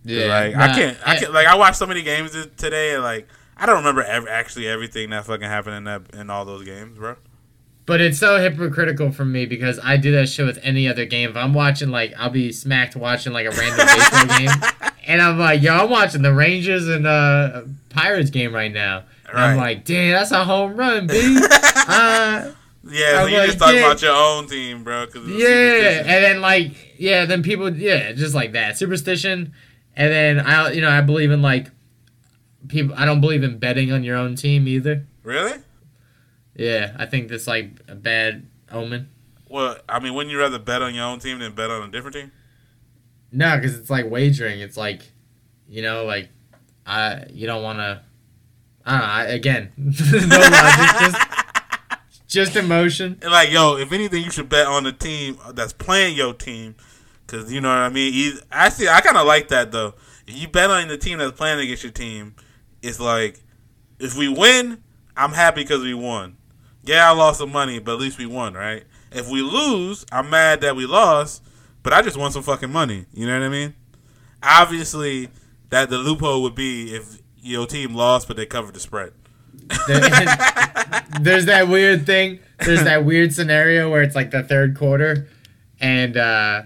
'Cause, 0.07 0.27
like 0.29 0.57
I 0.57 0.75
can't, 0.75 0.99
I 1.07 1.17
can't, 1.19 1.33
like 1.33 1.47
I 1.47 1.55
watched 1.57 1.77
so 1.77 1.87
many 1.87 2.03
games 2.03 2.33
today, 2.57 2.95
and 2.95 3.03
like 3.03 3.29
I 3.57 3.67
don't 3.67 3.77
remember 3.77 4.03
ev- 4.03 4.27
actually 4.29 4.67
everything 4.69 5.11
that 5.11 5.27
fucking 5.27 5.47
happened 5.49 5.77
in 5.77 5.85
that 5.85 6.03
in 6.15 6.31
all 6.31 6.45
those 6.45 6.65
games, 6.65 6.97
bro. 6.99 7.17
But 7.87 8.01
it's 8.01 8.19
so 8.19 8.39
hypocritical 8.39 9.11
for 9.11 9.25
me 9.25 9.47
because 9.47 9.81
I 9.83 9.97
do 9.97 10.13
that 10.13 10.29
shit 10.29 10.47
with 10.47 10.59
any 10.63 10.87
other 10.89 11.05
game. 11.07 11.31
If 11.31 11.37
I'm 11.37 11.53
watching 11.55 11.91
like 11.91 12.15
I'll 12.17 12.31
be 12.31 12.53
smacked 12.53 12.95
watching 12.97 13.33
like 13.33 13.47
a 13.47 13.51
random 13.51 13.87
baseball 13.87 14.39
game, 14.39 14.93
and 15.07 15.21
I'm 15.21 15.39
like, 15.39 15.61
yo, 15.61 15.75
I'm 15.75 15.91
watching 15.91 16.23
the 16.23 16.33
Rangers 16.33 16.89
and 16.89 17.07
uh 17.07 17.63
Pirates 17.89 18.31
game 18.31 18.55
right 18.55 18.73
now. 18.73 19.05
And 19.29 19.39
I'm 19.39 19.57
like, 19.57 19.85
damn, 19.85 20.13
that's 20.13 20.31
a 20.33 20.45
home 20.45 20.77
run, 20.77 21.07
b. 21.07 21.15
uh, 21.89 22.51
Yeah, 22.85 23.13
so 23.13 23.17
I'm 23.25 23.29
you 23.29 23.37
like, 23.39 23.47
just 23.47 23.59
talking 23.59 23.77
yeah. 23.77 23.87
about 23.87 24.03
your 24.03 24.13
own 24.17 24.47
team, 24.49 24.83
bro. 24.83 25.07
Cause 25.07 25.27
yeah, 25.29 25.99
and 26.01 26.25
then 26.25 26.41
like 26.41 26.95
yeah, 26.99 27.25
then 27.27 27.43
people 27.43 27.73
yeah, 27.75 28.13
just 28.13 28.35
like 28.35 28.53
that 28.53 28.77
superstition, 28.79 29.53
and 29.97 30.13
then 30.13 30.41
I 30.41 30.73
you 30.73 30.81
know 30.81 30.91
I 30.91 31.01
believe 31.01 31.31
in 31.31 31.43
like 31.43 31.71
people. 32.69 32.95
I 32.97 33.05
don't 33.05 33.21
believe 33.21 33.43
in 33.43 33.59
betting 33.59 33.93
on 33.93 34.05
your 34.05 34.17
own 34.17 34.37
team 34.37 34.69
either. 34.69 35.07
really? 35.23 35.59
Yeah, 36.55 36.95
I 36.99 37.07
think 37.07 37.29
that's 37.29 37.47
like 37.47 37.71
a 37.89 37.95
bad 37.95 38.47
omen. 38.71 39.09
Well, 39.49 39.79
I 39.89 39.99
mean, 39.99 40.15
wouldn't 40.15 40.31
you 40.33 40.39
rather 40.39 40.59
bet 40.59 40.83
on 40.83 40.95
your 40.95 41.05
own 41.05 41.19
team 41.19 41.39
than 41.39 41.53
bet 41.55 41.71
on 41.71 41.89
a 41.89 41.91
different 41.91 42.17
team? 42.17 42.33
No, 43.33 43.57
because 43.57 43.79
it's 43.79 43.89
like 43.91 44.11
wagering. 44.11 44.61
It's 44.61 44.77
like, 44.77 45.03
you 45.69 45.83
know, 45.83 46.05
like, 46.05 46.29
I 46.87 47.25
you 47.33 47.47
don't 47.47 47.63
want 47.63 47.79
to. 47.79 48.03
I 48.85 48.91
don't 48.91 49.01
know. 49.01 49.07
I, 49.07 49.23
again, 49.25 49.73
no 49.77 50.39
logic, 50.39 51.01
just 51.01 51.31
just 52.27 52.57
emotion. 52.57 53.19
And 53.23 53.31
like, 53.33 53.51
yo, 53.51 53.77
if 53.77 53.93
anything, 53.93 54.23
you 54.25 54.31
should 54.31 54.49
bet 54.49 54.67
on 54.67 54.85
the 54.85 54.93
team 54.93 55.39
that's 55.53 55.73
playing 55.73 56.17
your 56.17 56.35
team, 56.35 56.77
because 57.31 57.53
you 57.53 57.61
know 57.61 57.69
what 57.69 57.79
I 57.79 57.89
mean. 57.89 58.13
Either, 58.13 58.41
actually, 58.51 58.89
I 58.89 59.01
kind 59.01 59.17
of 59.17 59.27
like 59.27 59.49
that 59.49 59.73
though. 59.73 59.95
If 60.27 60.37
you 60.37 60.49
bet 60.49 60.71
on 60.71 60.89
the 60.89 60.99
team 60.99 61.19
that's 61.19 61.37
playing 61.37 61.61
against 61.61 61.83
your 61.83 61.93
team, 61.93 62.35
it's 62.83 63.01
like, 63.01 63.41
if 63.99 64.17
we 64.17 64.29
win, 64.29 64.83
I'm 65.17 65.33
happy 65.33 65.63
because 65.63 65.83
we 65.83 65.95
won. 65.95 66.37
Yeah, 66.85 67.09
I 67.09 67.15
lost 67.15 67.39
some 67.39 67.53
money, 67.53 67.79
but 67.79 67.95
at 67.95 68.01
least 68.01 68.19
we 68.19 68.27
won, 68.27 68.55
right? 68.55 68.85
If 69.13 69.29
we 69.29 69.43
lose, 69.43 70.07
I'm 70.13 70.31
mad 70.31 70.61
that 70.63 70.77
we 70.77 70.87
lost, 70.87 71.43
but 71.83 71.93
I 71.93 72.03
just 72.03 72.17
won 72.17 72.31
some 72.33 72.43
fucking 72.43 72.71
money. 72.71 73.07
You 73.13 73.27
know 73.27 73.39
what 73.39 73.45
I 73.45 73.49
mean? 73.49 73.75
Obviously, 74.43 75.29
that 75.69 75.91
the 75.91 75.99
loophole 75.99 76.43
would 76.43 76.55
be 76.55 76.95
if 76.95 77.21
your 77.43 77.67
team 77.67 77.95
lost, 77.95 78.29
but 78.29 78.37
they 78.37 78.47
covered 78.47 78.75
the 78.75 78.81
spread. 78.81 79.13
There's 81.21 81.47
that 81.47 81.67
weird 81.69 82.07
thing. 82.07 82.41
There's 82.59 82.85
that 82.85 83.05
weird 83.05 83.33
scenario 83.35 83.91
where 83.91 84.03
it's 84.03 84.15
like 84.15 84.31
the 84.31 84.43
third 84.43 84.77
quarter, 84.77 85.29
and 85.81 86.17
uh, 86.17 86.63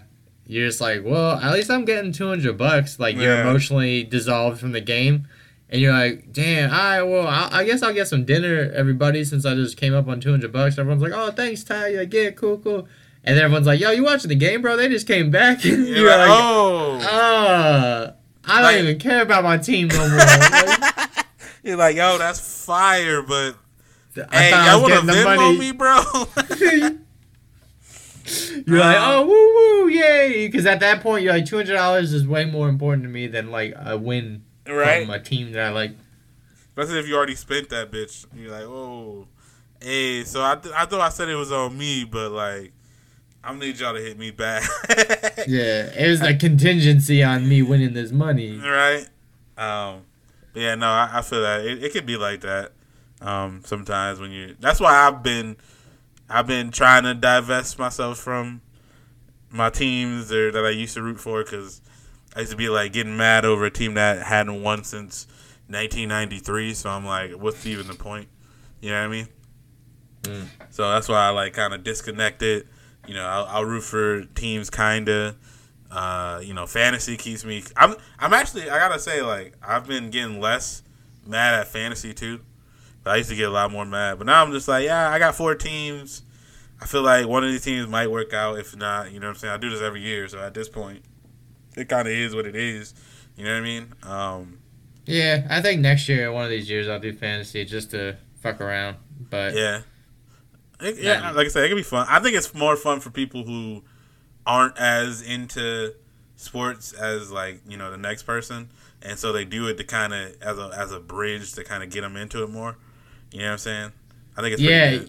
you're 0.47 0.67
just 0.69 0.81
like, 0.81 1.03
well, 1.05 1.39
at 1.39 1.53
least 1.53 1.71
I'm 1.71 1.85
getting 1.85 2.13
200 2.13 2.57
bucks. 2.59 2.99
Like 2.99 3.17
you're 3.17 3.35
Yeah. 3.35 3.49
emotionally 3.49 4.05
dissolved 4.05 4.61
from 4.61 4.73
the 4.73 4.81
game. 4.81 5.27
And 5.71 5.81
you're 5.81 5.93
like, 5.93 6.33
damn, 6.33 6.71
all 6.71 6.77
right, 6.77 7.03
well, 7.03 7.27
I, 7.27 7.49
I 7.51 7.65
guess 7.65 7.83
I'll 7.83 7.95
get 7.95 8.07
some 8.07 8.25
dinner, 8.25 8.71
everybody, 8.77 9.25
since 9.25 9.45
I 9.45 9.55
just 9.55 9.77
came 9.77 9.93
up 9.95 10.07
on 10.07 10.21
200 10.21 10.53
bucks. 10.53 10.79
Everyone's 10.79 11.03
like, 11.03 11.13
oh, 11.15 11.31
thanks, 11.33 11.65
Ty. 11.65 11.89
You're 11.89 12.01
like, 12.03 12.13
yeah, 12.13 12.31
cool, 12.31 12.59
cool. 12.59 12.87
And 13.25 13.37
then 13.37 13.45
everyone's 13.45 13.67
like, 13.67 13.81
yo, 13.81 13.91
you 13.91 14.05
watching 14.05 14.29
the 14.29 14.35
game, 14.37 14.61
bro? 14.63 14.77
They 14.77 14.89
just 14.89 15.07
came 15.09 15.31
back. 15.31 15.65
And 15.65 15.87
You're 15.89 16.07
like, 16.17 16.29
oh, 16.31 16.99
uh, 17.01 18.13
I 18.45 18.55
don't 18.57 18.63
Like- 18.63 18.83
even 18.83 18.99
care 18.99 19.23
about 19.23 19.43
my 19.43 19.57
team 19.57 19.89
no 19.89 20.09
more. 20.09 20.19
Like, 21.65 21.71
you're 21.71 21.77
like, 21.79 21.97
yo, 21.97 22.19
that's 22.19 22.65
fire, 22.67 23.23
but 23.23 23.57
I 24.31 24.37
hey, 24.37 24.51
y'all 24.51 24.83
want 24.83 24.93
to 24.93 25.01
Venmo 25.01 25.37
money. 25.37 25.59
me, 25.59 25.73
bro? 25.73 25.99
You're 28.66 28.79
like, 28.79 28.97
Uh, 28.97 29.16
oh, 29.22 29.27
woo 29.27 29.85
woo, 29.85 29.91
yay! 29.91 30.47
Because 30.49 30.66
at 30.66 30.81
that 30.81 31.01
point, 31.03 31.22
you're 31.25 31.33
like, 31.33 31.47
two 31.47 31.57
hundred 31.57 31.75
dollars 31.75 32.12
is 32.12 32.27
way 32.27 32.45
more 32.45 32.68
important 32.68 33.03
to 33.05 33.09
me 33.09 33.27
than 33.27 33.51
like 33.51 33.75
a 33.77 33.97
win 33.99 34.43
right? 34.68 35.05
from 35.07 35.14
a 35.14 35.18
team 35.20 35.53
that 35.53 35.66
I 35.66 35.70
like. 35.70 35.93
Especially 36.77 36.99
if 37.01 37.07
you 37.09 37.14
already 37.16 37.35
spent 37.35 37.68
that 37.68 37.91
bitch. 37.93 38.27
You're 38.35 38.51
like, 38.51 38.64
oh, 38.64 39.29
hey. 39.81 40.25
So 40.25 40.43
I, 40.43 40.57
th- 40.57 40.75
I 40.75 40.87
thought 40.87 41.01
I 41.01 41.09
said 41.11 41.29
it 41.29 41.37
was 41.37 41.53
on 41.53 41.77
me, 41.79 42.05
but 42.05 42.33
like, 42.33 42.72
I'm 43.45 43.55
gonna 43.59 43.66
need 43.66 43.79
y'all 43.79 43.95
to 43.95 44.01
hit 44.01 44.18
me 44.18 44.31
back. 44.31 44.62
Yeah, 45.47 45.91
it 45.95 46.09
was 46.09 46.22
a 46.22 46.35
contingency 46.35 47.22
on 47.22 47.47
me 47.47 47.61
winning 47.61 47.93
this 47.93 48.11
money. 48.12 48.57
right? 48.57 49.07
Um, 49.59 50.03
yeah, 50.55 50.75
no, 50.75 50.87
I, 50.87 51.11
I 51.18 51.22
feel 51.22 51.43
that 51.43 51.61
it, 51.66 51.85
it 51.85 51.93
could 51.93 52.07
be 52.07 52.16
like 52.16 52.41
that. 52.41 52.72
Um, 53.20 53.61
sometimes 53.66 54.20
when 54.20 54.31
you, 54.31 54.57
that's 54.59 54.81
why 54.81 54.95
I've 55.07 55.22
been, 55.22 55.57
I've 56.29 56.47
been 56.47 56.70
trying 56.70 57.05
to 57.05 57.14
divest 57.14 57.79
myself 57.79 58.18
from 58.18 58.62
my 59.51 59.70
teams 59.70 60.33
or 60.33 60.51
that 60.51 60.64
I 60.64 60.70
used 60.70 60.95
to 60.95 61.03
root 61.03 61.20
for 61.20 61.45
because 61.45 61.81
I 62.35 62.41
used 62.41 62.53
to 62.53 62.57
be 62.57 62.68
like 62.68 62.93
getting 62.93 63.16
mad 63.16 63.45
over 63.45 63.64
a 63.64 63.70
team 63.70 63.95
that 63.95 64.22
hadn't 64.22 64.62
won 64.62 64.85
since 64.85 65.27
1993. 65.68 66.75
So 66.75 66.91
I'm 66.91 67.05
like, 67.05 67.33
what's 67.33 67.64
even 67.66 67.87
the 67.87 67.95
point? 67.95 68.29
You 68.81 68.91
know 68.91 69.01
what 69.01 69.07
I 69.07 69.09
mean? 69.09 69.29
Mm. 70.22 70.47
So 70.70 70.91
that's 70.91 71.09
why 71.09 71.27
I 71.27 71.31
like 71.31 71.53
kind 71.53 71.72
of 71.75 71.85
disconnected. 71.85 72.66
You 73.07 73.14
know, 73.14 73.27
I'll, 73.27 73.45
I'll 73.47 73.64
root 73.64 73.83
for 73.83 74.25
teams 74.25 74.70
kinda. 74.70 75.37
Uh, 75.91 76.41
you 76.43 76.55
know, 76.55 76.66
fantasy 76.66 77.16
keeps 77.16 77.45
me. 77.45 77.62
I'm 77.77 77.95
I'm 78.18 78.33
actually 78.33 78.68
I 78.68 78.79
gotta 78.79 78.99
say 78.99 79.22
like 79.22 79.55
I've 79.62 79.87
been 79.87 80.11
getting 80.11 80.41
less 80.41 80.83
mad 81.25 81.55
at 81.55 81.68
fantasy 81.68 82.12
too. 82.12 82.41
I 83.07 83.17
used 83.17 83.29
to 83.31 83.37
get 83.37 83.49
a 83.49 83.53
lot 83.53 83.71
more 83.71 83.85
mad, 83.85 84.19
but 84.19 84.27
now 84.27 84.43
I'm 84.43 84.53
just 84.53 84.67
like, 84.69 84.85
yeah, 84.85 85.11
I 85.11 85.19
got 85.19 85.35
four 85.35 85.55
teams. 85.55 86.23
I 86.81 86.87
feel 86.87 87.03
like 87.03 87.27
one 87.27 87.45
of 87.45 87.51
these 87.51 87.63
teams 87.63 87.87
might 87.87 88.11
work 88.11 88.33
out. 88.33 88.59
If 88.59 88.77
not, 88.77 89.13
you 89.13 89.21
know 89.21 89.27
what 89.29 89.35
I'm 89.35 89.39
saying. 89.39 89.55
I 89.55 89.57
do 89.59 89.71
this 89.71 89.81
every 89.81 90.01
year, 90.01 90.27
so 90.29 90.39
at 90.41 90.55
this 90.55 90.69
point, 90.69 91.03
it 91.77 91.89
kind 91.89 92.09
of 92.09 92.15
is 92.15 92.35
what 92.35 92.47
it 92.47 92.57
is. 92.57 92.95
You 93.37 93.45
know 93.45 93.53
what 93.53 93.59
I 93.59 93.63
mean? 93.63 93.93
Um, 94.03 94.59
Yeah, 95.07 95.47
I 95.51 95.61
think 95.61 95.81
next 95.83 96.09
year, 96.09 96.33
one 96.33 96.45
of 96.45 96.51
these 96.51 96.69
years, 96.71 96.89
I'll 96.89 96.99
do 97.01 97.13
fantasy 97.13 97.65
just 97.65 97.91
to 97.93 98.17
fuck 98.41 98.61
around. 98.61 98.97
But 99.31 99.55
yeah. 99.55 99.83
It- 100.81 100.99
yeah, 100.99 101.31
like 101.31 101.47
I 101.47 101.49
said, 101.51 101.65
it 101.65 101.69
can 101.69 101.77
be 101.77 101.83
fun. 101.83 102.07
I 102.09 102.21
think 102.21 102.37
it's 102.37 102.53
more 102.55 102.77
fun 102.77 103.01
for 103.01 103.11
people 103.11 103.45
who 103.45 103.85
aren't 104.47 104.77
as 104.79 105.23
into 105.23 105.95
sports 106.37 106.93
as 106.93 107.31
like 107.31 107.61
you 107.67 107.77
know 107.77 107.91
the 107.91 107.97
next 107.97 108.25
person, 108.25 108.69
and 109.01 109.19
so 109.19 109.33
they 109.33 109.45
do 109.45 109.69
it 109.69 109.77
to 109.79 109.85
kind 109.85 110.13
of 110.13 110.35
as 110.43 110.59
a 110.59 110.71
as 110.77 110.93
a 110.93 111.01
bridge 111.01 111.53
to 111.55 111.65
kind 111.65 111.83
of 111.83 111.91
get 111.91 112.01
them 112.03 112.17
into 112.17 112.43
it 112.43 112.51
more. 112.51 112.77
You 113.35 113.41
know 113.41 113.47
what 113.47 113.53
I'm 113.53 113.59
saying? 113.59 113.93
I 114.37 114.41
think 114.43 114.53
it's 114.55 114.62
yeah. 114.62 115.01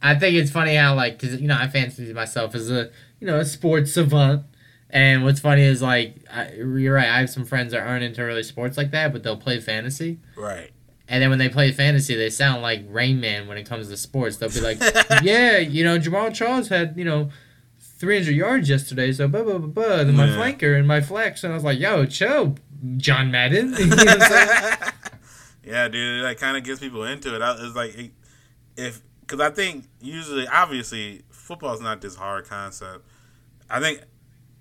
I 0.00 0.14
think 0.14 0.36
it's 0.36 0.50
funny 0.50 0.74
how 0.76 0.94
like 0.94 1.18
because 1.18 1.40
you 1.40 1.48
know 1.48 1.56
I 1.58 1.68
fancy 1.68 2.12
myself 2.12 2.54
as 2.54 2.70
a 2.70 2.90
you 3.20 3.26
know 3.26 3.38
a 3.40 3.44
sports 3.44 3.92
savant, 3.94 4.44
and 4.90 5.24
what's 5.24 5.40
funny 5.40 5.62
is 5.62 5.82
like 5.82 6.16
I, 6.32 6.52
you're 6.52 6.94
right. 6.94 7.08
I 7.08 7.18
have 7.20 7.30
some 7.30 7.44
friends 7.44 7.72
that 7.72 7.86
aren't 7.86 8.04
into 8.04 8.22
really 8.22 8.42
sports 8.44 8.76
like 8.76 8.92
that, 8.92 9.12
but 9.12 9.22
they'll 9.24 9.36
play 9.36 9.58
fantasy. 9.60 10.18
right. 10.36 10.70
And 11.08 11.20
then 11.22 11.28
when 11.28 11.38
they 11.40 11.48
play 11.48 11.72
fantasy, 11.72 12.14
they 12.14 12.30
sound 12.30 12.62
like 12.62 12.84
Rain 12.88 13.20
Man 13.20 13.46
when 13.48 13.58
it 13.58 13.68
comes 13.68 13.88
to 13.88 13.96
sports. 13.96 14.36
They'll 14.38 14.48
be 14.48 14.60
like, 14.60 14.78
"Yeah, 15.22 15.58
you 15.58 15.84
know, 15.84 15.98
Jamaal 15.98 16.32
Charles 16.32 16.68
had 16.68 16.94
you 16.96 17.04
know, 17.04 17.30
300 17.98 18.30
yards 18.34 18.68
yesterday, 18.68 19.12
so 19.12 19.26
blah 19.28 19.42
blah 19.42 19.58
blah 19.58 19.66
blah." 19.68 20.00
And 20.00 20.16
my 20.16 20.26
Yeah. 20.26 20.36
flanker 20.36 20.78
and 20.78 20.86
my 20.88 21.00
flex, 21.00 21.42
and 21.44 21.52
I 21.52 21.56
was 21.56 21.64
like, 21.64 21.78
"Yo, 21.80 22.06
chill, 22.06 22.54
John 22.96 23.30
Madden." 23.30 23.74
You 23.78 23.86
know 23.86 23.96
what 23.96 24.22
I'm 24.22 24.30
saying? 24.30 24.92
yeah, 25.64 25.88
dude, 25.88 26.20
it 26.20 26.24
like 26.24 26.38
kind 26.38 26.56
of 26.56 26.64
gets 26.64 26.80
people 26.80 27.04
into 27.04 27.34
it. 27.34 27.42
I, 27.42 27.56
it's 27.58 27.76
like 27.76 27.96
it, 27.96 28.10
if 28.76 29.02
because 29.20 29.40
I 29.40 29.50
think 29.50 29.86
usually, 30.00 30.46
obviously, 30.46 31.22
football 31.30 31.72
is 31.74 31.80
not 31.80 32.00
this 32.00 32.16
hard 32.16 32.46
concept. 32.46 33.06
I 33.70 33.80
think, 33.80 34.02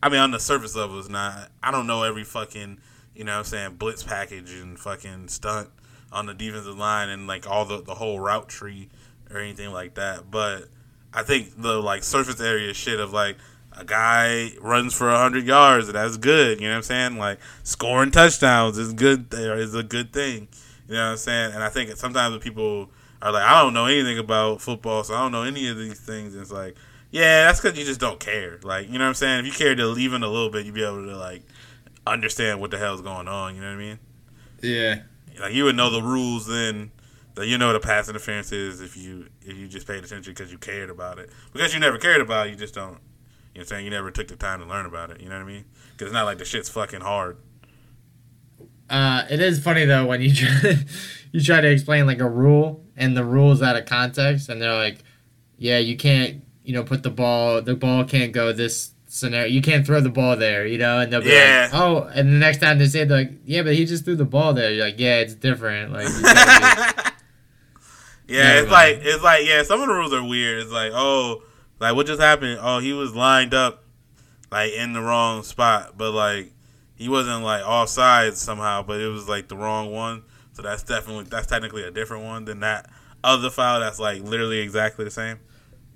I 0.02 0.10
mean, 0.10 0.20
on 0.20 0.32
the 0.32 0.39
surface 0.39 0.76
level, 0.76 0.99
it's 0.99 1.10
not. 1.10 1.49
I 1.62 1.72
don't 1.72 1.88
know 1.88 2.04
every 2.04 2.24
fucking, 2.24 2.80
you 3.16 3.24
know, 3.24 3.34
what 3.34 3.39
I'm 3.39 3.45
saying 3.45 3.76
blitz 3.76 4.04
package 4.04 4.52
and 4.54 4.80
fucking 4.80 5.28
stunt 5.28 5.70
on 6.12 6.26
the 6.26 6.34
defensive 6.34 6.78
line 6.78 7.10
and 7.10 7.28
like 7.28 7.49
all 7.49 7.66
the 7.66 7.82
the 7.82 7.95
whole 7.95 8.20
route 8.20 8.49
tree 8.49 8.89
or 9.30 9.39
anything 9.39 9.72
like 9.72 9.95
that. 9.95 10.30
But 10.30 10.70
I 11.14 11.24
think 11.24 11.62
the 11.62 11.82
like 11.82 12.04
surface 12.04 12.39
area 12.39 12.74
shit 12.74 12.99
of 12.99 13.12
like 13.12 13.38
a 13.78 13.84
guy 13.84 14.52
runs 14.62 14.93
for 14.93 15.10
hundred 15.10 15.45
yards, 15.45 15.91
that's 15.91 16.18
good. 16.18 16.62
You 16.62 16.68
know 16.68 16.74
what 16.74 16.78
I'm 16.78 16.84
saying? 16.84 17.18
Like 17.18 17.39
scoring 17.64 18.12
touchdowns 18.12 18.78
is 18.78 18.93
good. 18.93 19.32
There 19.32 19.58
is 19.58 19.74
a 19.74 19.84
good 19.84 20.14
thing. 20.14 20.47
You 20.92 20.98
know 20.98 21.06
what 21.06 21.12
I'm 21.12 21.18
saying? 21.18 21.54
And 21.54 21.64
I 21.64 21.70
think 21.70 21.96
sometimes 21.96 22.32
when 22.32 22.42
people 22.42 22.92
are 23.22 23.32
like, 23.32 23.44
I 23.44 23.62
don't 23.62 23.74
know 23.74 23.86
anything 23.86 24.18
about 24.18 24.60
football, 24.60 25.06
so 25.06 25.14
I 25.14 25.20
don't 25.20 25.32
know 25.32 25.44
any 25.44 25.70
of 25.70 25.78
these 25.78 26.02
things. 26.02 26.34
And 26.34 26.42
it's 26.42 26.52
like, 26.52 26.76
yeah, 27.12 27.46
that's 27.46 27.62
because 27.62 27.80
you 27.80 27.86
just 27.86 28.02
don't 28.02 28.20
care. 28.20 28.60
Like, 28.62 28.88
you 28.88 28.98
know 28.98 29.06
what 29.06 29.10
I'm 29.10 29.14
saying? 29.14 29.39
If 29.39 29.46
you 29.46 29.52
cared 29.54 29.78
to 29.78 29.98
even 29.98 30.22
a 30.22 30.28
little 30.28 30.50
bit, 30.50 30.66
you'd 30.66 30.76
be 30.76 30.84
able 30.84 31.06
to 31.06 31.16
like 31.16 31.44
understand 32.06 32.60
what 32.60 32.72
the 32.72 32.78
hell's 32.78 33.02
going 33.02 33.30
on. 33.30 33.56
You 33.56 33.62
know 33.62 33.68
what 33.68 33.76
I 33.76 33.78
mean? 33.78 34.00
Yeah. 34.62 35.04
Like 35.39 35.54
you 35.54 35.64
would 35.64 35.78
know 35.78 35.89
the 35.89 36.02
rules 36.02 36.46
then. 36.46 36.92
That 37.36 37.48
you 37.48 37.58
know 37.58 37.68
what 37.68 37.78
a 37.78 37.80
pass 37.80 38.10
interference 38.10 38.52
is 38.52 38.82
if 38.82 38.98
you 38.98 39.28
if 39.42 39.56
you 39.56 39.70
just 39.70 39.88
paid 39.88 40.04
attention 40.04 40.34
because 40.34 40.52
you 40.52 40.58
cared 40.58 40.89
about 40.89 41.20
it. 41.20 41.30
Because 41.54 41.74
you 41.74 41.80
never 41.80 41.98
cared 41.98 42.20
about 42.20 42.48
it, 42.48 42.50
you 42.50 42.56
just 42.58 42.74
don't. 42.74 42.89
You 42.89 42.89
know 42.92 43.00
what 43.54 43.62
I'm 43.62 43.66
saying? 43.68 43.86
You 43.86 43.92
never 43.92 44.12
took 44.12 44.28
the 44.28 44.36
time 44.36 44.60
to 44.60 44.66
learn 44.66 44.86
about 44.86 45.12
it. 45.12 45.22
You 45.22 45.30
know 45.30 45.36
what 45.36 45.44
I 45.44 45.48
mean? 45.48 45.64
Because 45.94 46.08
it's 46.08 46.14
not 46.14 46.26
like 46.26 46.38
the 46.38 46.44
shit's 46.44 46.68
fucking 46.68 47.00
hard. 47.00 47.38
Uh, 48.92 49.26
it 49.30 49.39
is 49.39 49.60
funny 49.64 49.86
though 49.86 50.06
when 50.06 50.22
you 50.22 50.34
try, 50.36 50.76
you 51.32 51.42
try 51.42 51.62
to 51.62 51.70
explain 51.72 52.06
like 52.06 52.20
a 52.20 52.30
rule 52.30 52.84
and 52.98 53.16
the 53.18 53.24
rule's 53.24 53.62
out 53.62 53.76
of 53.78 53.86
context 53.86 54.50
and 54.50 54.62
they're 54.62 54.76
like, 54.76 55.00
yeah, 55.58 55.78
you 55.78 55.96
can't, 55.98 56.44
you 56.64 56.74
know, 56.74 56.84
put 56.84 57.02
the 57.04 57.10
ball, 57.10 57.62
the 57.62 57.76
ball 57.76 58.04
can't 58.04 58.32
go 58.34 58.52
this 58.52 58.92
scenario. 59.08 59.48
You 59.48 59.62
can't 59.62 59.86
throw 59.86 60.02
the 60.02 60.10
ball 60.10 60.36
there, 60.38 60.66
you 60.68 60.78
know, 60.78 61.00
and 61.00 61.12
they'll 61.12 61.22
be 61.22 61.30
Yeah. 61.30 61.70
like, 61.72 61.82
oh, 61.82 62.04
and 62.14 62.30
the 62.30 62.38
next 62.38 62.60
time 62.60 62.80
they 62.80 62.88
say, 62.88 63.02
it, 63.02 63.08
they're 63.10 63.20
like, 63.20 63.32
yeah, 63.46 63.64
but 63.64 63.76
he 63.76 63.86
just 63.86 64.04
threw 64.06 64.16
the 64.16 64.26
ball 64.26 64.54
there. 64.54 64.72
You're 64.72 64.86
like, 64.86 65.00
yeah, 65.00 65.20
it's 65.20 65.36
different. 65.36 65.92
Like, 65.94 66.08
Yeah, 68.28 68.62
it's 68.62 68.72
like 68.72 69.00
it's 69.02 69.22
like 69.24 69.46
yeah. 69.46 69.64
Some 69.64 69.82
of 69.82 69.88
the 69.89 69.94
rules 69.94 70.14
are 70.14 70.24
weird. 70.26 70.62
It's 70.62 70.72
like 70.72 70.94
oh, 70.96 71.44
like 71.82 71.96
what 71.96 72.08
just 72.08 72.22
happened? 72.22 72.60
Oh, 72.62 72.80
he 72.80 72.94
was 72.94 73.14
lined 73.14 73.54
up 73.54 73.84
like 74.50 74.72
in 74.72 74.94
the 74.94 75.02
wrong 75.02 75.44
spot, 75.44 75.98
but 75.98 76.12
like 76.12 76.54
he 77.02 77.10
wasn't 77.10 77.43
like 77.43 77.64
offside 77.66 78.36
somehow, 78.38 78.84
but 78.84 78.99
it 79.02 79.08
was 79.08 79.28
like 79.28 79.47
the 79.47 79.56
wrong 79.58 79.91
one. 79.91 80.24
So 80.54 80.62
that's 80.62 80.84
definitely 80.84 81.26
that's 81.26 81.47
technically 81.47 81.84
a 81.84 81.91
different 81.91 82.24
one 82.24 82.45
than 82.45 82.60
that 82.60 82.89
other 83.24 83.49
file 83.49 83.80
that's 83.80 83.99
like 83.99 84.22
literally 84.24 84.60
exactly 84.60 85.06
the 85.06 85.12
same. 85.12 85.38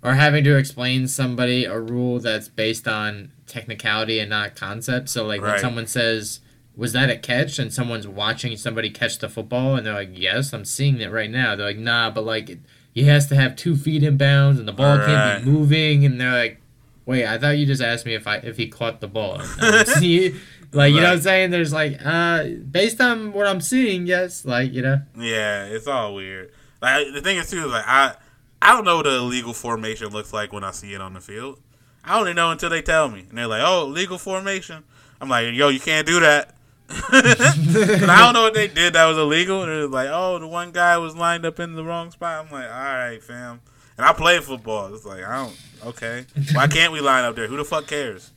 or 0.03 0.13
having 0.13 0.43
to 0.43 0.55
explain 0.55 1.07
somebody 1.07 1.65
a 1.65 1.79
rule 1.79 2.19
that's 2.19 2.47
based 2.47 2.87
on 2.87 3.31
technicality 3.47 4.19
and 4.19 4.29
not 4.29 4.55
concept. 4.55 5.09
So 5.09 5.25
like 5.25 5.41
when 5.41 5.51
someone 5.59 5.87
says, 5.87 6.39
"Was 6.75 6.93
that 6.93 7.09
a 7.09 7.17
catch?" 7.17 7.57
and 7.59 7.73
someone's 7.73 8.07
watching 8.07 8.55
somebody 8.57 8.89
catch 8.89 9.19
the 9.19 9.29
football, 9.29 9.75
and 9.75 9.85
they're 9.85 9.93
like, 9.93 10.11
"Yes, 10.13 10.53
I'm 10.53 10.65
seeing 10.65 10.99
it 11.01 11.11
right 11.11 11.29
now." 11.31 11.55
They're 11.55 11.65
like, 11.67 11.77
"Nah, 11.77 12.09
but 12.11 12.23
like 12.23 12.59
he 12.93 13.03
has 13.03 13.27
to 13.27 13.35
have 13.35 13.55
two 13.55 13.75
feet 13.75 14.03
in 14.03 14.15
bounds, 14.17 14.59
and 14.59 14.67
the 14.67 14.73
ball 14.73 14.97
can't 15.05 15.43
be 15.45 15.51
moving." 15.51 16.05
And 16.05 16.21
they're 16.21 16.31
like, 16.31 16.61
"Wait, 17.05 17.25
I 17.25 17.37
thought 17.39 17.57
you 17.57 17.65
just 17.65 17.81
asked 17.81 18.05
me 18.05 18.13
if 18.13 18.27
I 18.27 18.37
if 18.37 18.57
he 18.57 18.67
caught 18.67 19.01
the 19.01 19.07
ball." 19.07 19.39
See- 19.85 20.35
like 20.75 20.93
you 20.93 21.01
know 21.01 21.07
what 21.07 21.13
I'm 21.13 21.21
saying? 21.21 21.51
There's 21.51 21.73
like, 21.73 21.99
uh, 22.03 22.43
based 22.69 22.99
on 23.01 23.33
what 23.33 23.47
I'm 23.47 23.61
seeing, 23.61 24.05
yes, 24.05 24.45
like 24.45 24.73
you 24.73 24.81
know. 24.81 25.01
Yeah, 25.17 25.65
it's 25.65 25.87
all 25.87 26.13
weird. 26.15 26.51
Like 26.81 27.07
the 27.13 27.21
thing 27.21 27.37
is 27.37 27.49
too 27.49 27.65
is 27.65 27.71
like 27.71 27.85
I 27.87 28.15
I 28.61 28.73
don't 28.73 28.85
know 28.85 28.97
what 28.97 29.07
a 29.07 29.21
legal 29.21 29.53
formation 29.53 30.09
looks 30.09 30.33
like 30.33 30.51
when 30.51 30.63
I 30.63 30.71
see 30.71 30.93
it 30.93 31.01
on 31.01 31.13
the 31.13 31.21
field. 31.21 31.59
I 32.03 32.19
only 32.19 32.33
know 32.33 32.51
until 32.51 32.69
they 32.69 32.81
tell 32.81 33.09
me, 33.09 33.25
and 33.29 33.37
they're 33.37 33.47
like, 33.47 33.63
"Oh, 33.65 33.85
legal 33.85 34.17
formation." 34.17 34.83
I'm 35.19 35.29
like, 35.29 35.53
"Yo, 35.53 35.69
you 35.69 35.79
can't 35.79 36.05
do 36.05 36.19
that." 36.19 36.55
I 36.89 38.19
don't 38.19 38.33
know 38.33 38.43
what 38.43 38.53
they 38.53 38.67
did 38.67 38.93
that 38.93 39.05
was 39.05 39.17
illegal. 39.17 39.63
And 39.63 39.71
it 39.71 39.81
was 39.81 39.91
like, 39.91 40.09
"Oh, 40.11 40.37
the 40.37 40.47
one 40.47 40.71
guy 40.71 40.97
was 40.97 41.15
lined 41.15 41.45
up 41.45 41.59
in 41.59 41.75
the 41.75 41.83
wrong 41.83 42.11
spot." 42.11 42.45
I'm 42.45 42.51
like, 42.51 42.69
"All 42.69 42.77
right, 42.77 43.21
fam." 43.21 43.61
And 43.97 44.05
I 44.05 44.13
play 44.13 44.39
football. 44.39 44.93
It's 44.93 45.05
like 45.05 45.23
I 45.23 45.43
don't. 45.43 45.57
Okay, 45.87 46.25
why 46.53 46.67
can't 46.67 46.93
we 46.93 47.01
line 47.01 47.23
up 47.23 47.35
there? 47.35 47.47
Who 47.47 47.57
the 47.57 47.65
fuck 47.65 47.87
cares? 47.87 48.31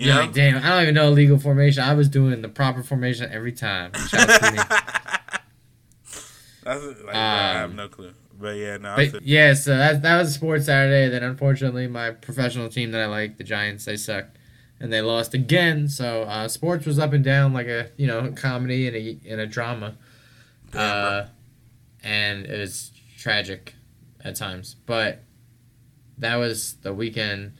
You 0.00 0.06
Yeah, 0.08 0.20
like, 0.20 0.32
damn, 0.32 0.56
I 0.64 0.68
don't 0.70 0.82
even 0.82 0.94
know 0.94 1.10
a 1.10 1.10
legal 1.10 1.38
formation. 1.38 1.82
I 1.82 1.92
was 1.92 2.08
doing 2.08 2.40
the 2.40 2.48
proper 2.48 2.82
formation 2.82 3.30
every 3.30 3.52
time. 3.52 3.92
Shout 4.08 4.30
out 4.30 4.40
to 4.40 4.52
me. 4.52 4.58
That's 6.64 6.84
like, 7.04 7.14
I 7.14 7.52
have 7.52 7.70
Um, 7.70 7.76
no 7.76 7.88
clue. 7.88 8.14
But 8.38 8.56
yeah, 8.56 8.78
no. 8.78 8.96
But 8.96 9.22
yeah, 9.22 9.52
so 9.52 9.76
that 9.76 10.00
that 10.00 10.16
was 10.18 10.32
Sports 10.34 10.64
Saturday. 10.66 11.10
Then 11.10 11.22
unfortunately, 11.22 11.86
my 11.86 12.12
professional 12.12 12.70
team 12.70 12.92
that 12.92 13.02
I 13.02 13.06
like, 13.06 13.36
the 13.36 13.44
Giants, 13.44 13.84
they 13.84 13.98
sucked, 13.98 14.38
and 14.80 14.90
they 14.90 15.02
lost 15.02 15.34
again. 15.34 15.86
So 15.88 16.22
uh, 16.22 16.48
sports 16.48 16.86
was 16.86 16.98
up 16.98 17.12
and 17.12 17.22
down 17.22 17.52
like 17.52 17.66
a 17.66 17.90
you 17.98 18.06
know 18.06 18.32
comedy 18.34 18.86
and 18.88 18.96
a 18.96 19.18
and 19.30 19.40
a 19.42 19.46
drama, 19.46 19.96
uh, 20.72 21.26
and 22.02 22.46
it 22.46 22.58
was 22.58 22.92
tragic 23.18 23.74
at 24.24 24.36
times. 24.36 24.76
But 24.86 25.22
that 26.16 26.36
was 26.36 26.74
the 26.80 26.94
weekend 26.94 27.59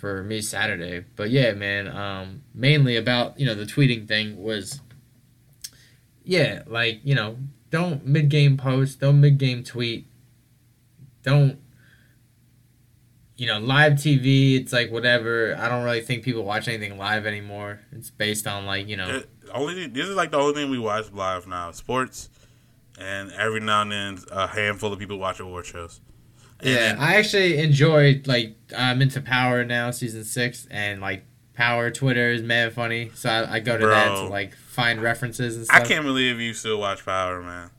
for 0.00 0.24
me 0.24 0.40
Saturday. 0.40 1.04
But 1.14 1.30
yeah, 1.30 1.52
man, 1.52 1.86
um, 1.86 2.42
mainly 2.54 2.96
about 2.96 3.38
you 3.38 3.46
know 3.46 3.54
the 3.54 3.66
tweeting 3.66 4.08
thing 4.08 4.42
was, 4.42 4.80
yeah, 6.24 6.62
like 6.66 7.00
you 7.04 7.14
know 7.14 7.36
don't 7.70 8.06
mid 8.06 8.30
game 8.30 8.56
post, 8.56 9.00
don't 9.00 9.20
mid 9.20 9.38
game 9.38 9.62
tweet, 9.62 10.06
don't 11.22 11.58
you 13.36 13.46
know 13.46 13.58
live 13.58 13.92
TV. 13.92 14.58
It's 14.58 14.72
like 14.72 14.90
whatever. 14.90 15.54
I 15.58 15.68
don't 15.68 15.84
really 15.84 16.00
think 16.00 16.24
people 16.24 16.44
watch 16.44 16.66
anything 16.66 16.96
live 16.96 17.26
anymore. 17.26 17.80
It's 17.92 18.10
based 18.10 18.46
on 18.46 18.64
like 18.64 18.88
you 18.88 18.96
know. 18.96 19.22
Only 19.52 19.86
this 19.86 20.06
is 20.06 20.16
like 20.16 20.30
the 20.30 20.38
only 20.38 20.54
thing 20.54 20.70
we 20.70 20.78
watch 20.78 21.12
live 21.12 21.46
now. 21.46 21.72
Sports, 21.72 22.30
and 22.98 23.30
every 23.32 23.60
now 23.60 23.82
and 23.82 23.92
then 23.92 24.18
a 24.30 24.46
handful 24.46 24.92
of 24.92 24.98
people 24.98 25.18
watch 25.18 25.40
award 25.40 25.66
shows. 25.66 26.00
And 26.62 26.70
Yeah, 26.70 26.96
I 26.98 27.16
actually 27.16 27.58
enjoyed 27.58 28.26
like 28.26 28.56
I'm 28.76 29.02
into 29.02 29.20
Power 29.20 29.64
now, 29.64 29.90
season 29.90 30.24
six, 30.24 30.66
and 30.70 31.00
like 31.00 31.24
Power 31.54 31.90
Twitter 31.90 32.30
is 32.30 32.42
mad 32.42 32.72
funny, 32.72 33.10
so 33.14 33.28
I, 33.28 33.54
I 33.54 33.60
go 33.60 33.76
to 33.76 33.86
that 33.86 34.08
to 34.16 34.22
like 34.24 34.54
find 34.54 35.02
references 35.02 35.56
and 35.56 35.66
stuff. 35.66 35.80
I 35.80 35.84
can't 35.84 36.04
believe 36.04 36.40
you 36.40 36.54
still 36.54 36.78
watch 36.78 37.04
Power, 37.04 37.42
man. 37.42 37.70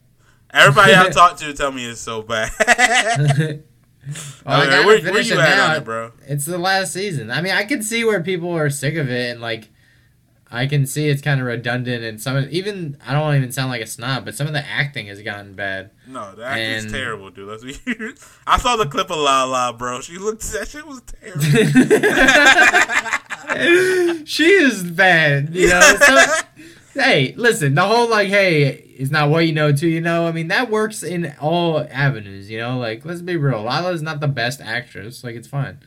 Everybody 0.54 0.96
I 0.96 1.10
talk 1.12 1.38
to 1.38 1.54
tell 1.54 1.72
me 1.72 1.86
it's 1.86 2.02
so 2.02 2.22
bad. 2.22 3.64
Well, 4.46 4.62
I 4.62 4.86
where, 4.86 5.00
where 5.00 5.22
you 5.22 5.34
it 5.36 5.40
at 5.40 5.58
now. 5.58 5.76
it, 5.76 5.84
bro? 5.84 6.12
It's 6.28 6.46
the 6.46 6.58
last 6.58 6.92
season. 6.92 7.30
I 7.30 7.42
mean, 7.42 7.54
I 7.54 7.64
can 7.64 7.84
see 7.84 8.04
where 8.04 8.22
people 8.22 8.52
are 8.52 8.70
sick 8.70 8.96
of 8.96 9.10
it, 9.12 9.30
and 9.32 9.42
like, 9.42 9.70
I 10.54 10.68
can 10.68 10.86
see 10.86 11.08
it's 11.08 11.22
kind 11.22 11.40
of 11.40 11.48
redundant, 11.48 12.04
and 12.04 12.22
some 12.22 12.36
of- 12.36 12.50
even 12.50 12.98
I 13.08 13.14
don't 13.14 13.36
even 13.36 13.54
sound 13.54 13.72
like 13.72 13.82
a 13.82 13.88
snob, 13.88 14.26
but 14.26 14.36
some 14.36 14.48
of 14.48 14.54
the 14.54 14.66
acting 14.68 15.08
has 15.08 15.22
gotten 15.22 15.54
bad. 15.54 15.92
No, 16.08 16.36
the 16.36 16.44
acting's 16.46 16.84
And- 16.86 16.94
terrible, 16.94 17.30
dude. 17.30 17.48
Let's 17.48 17.64
be. 17.64 17.78
I 18.48 18.58
saw 18.60 18.76
the 18.76 18.86
clip 18.86 19.10
of 19.10 19.18
La 19.18 19.46
La, 19.46 19.72
bro. 19.72 20.02
She 20.02 20.18
looked. 20.18 20.42
That 20.52 20.68
shit 20.68 20.86
was 20.86 21.02
terrible. 21.02 21.42
she 24.26 24.46
is 24.52 24.84
bad, 24.84 25.56
you 25.56 25.70
know. 25.70 25.82
So, 26.94 27.02
hey, 27.02 27.34
listen, 27.38 27.74
the 27.74 27.84
whole 27.84 28.10
like, 28.10 28.28
hey, 28.28 28.66
it's 28.98 29.12
not 29.12 29.30
what 29.30 29.48
you 29.48 29.54
know 29.54 29.72
to 29.72 29.88
you 29.88 30.02
know. 30.02 30.28
I 30.28 30.34
mean, 30.34 30.50
that 30.50 30.70
works 30.70 31.04
in 31.04 31.34
all 31.40 31.80
avenues, 31.90 32.52
you 32.52 32.58
know. 32.60 32.78
Like, 32.78 33.06
let's 33.06 33.22
be 33.22 33.38
real, 33.38 33.62
Lala's 33.64 34.02
not 34.02 34.20
the 34.20 34.28
best 34.28 34.60
actress. 34.60 35.24
Like, 35.24 35.36
it's 35.38 35.48
fine. 35.48 35.80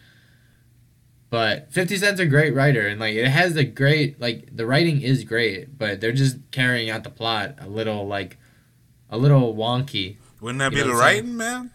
But 1.35 1.72
Fifty 1.72 1.97
Cent's 1.97 2.20
a 2.20 2.26
great 2.26 2.55
writer, 2.55 2.87
and 2.87 3.01
like, 3.01 3.16
it 3.16 3.26
has 3.26 3.57
a 3.57 3.64
great 3.64 4.20
like 4.20 4.55
the 4.55 4.66
writing 4.66 5.01
is 5.03 5.24
great, 5.24 5.76
but 5.76 6.01
they're 6.01 6.12
just 6.12 6.37
carrying 6.53 6.91
out 6.91 7.03
the 7.03 7.11
plot 7.11 7.57
a 7.61 7.66
little 7.68 8.07
like, 8.07 8.37
a 9.11 9.18
little 9.18 9.53
wonky. 9.53 10.16
Wouldn't 10.41 10.61
that 10.61 10.70
You 10.70 10.85
be 10.85 10.91
the 10.91 10.97
saying? 10.97 11.01
writing, 11.01 11.37
man? 11.37 11.70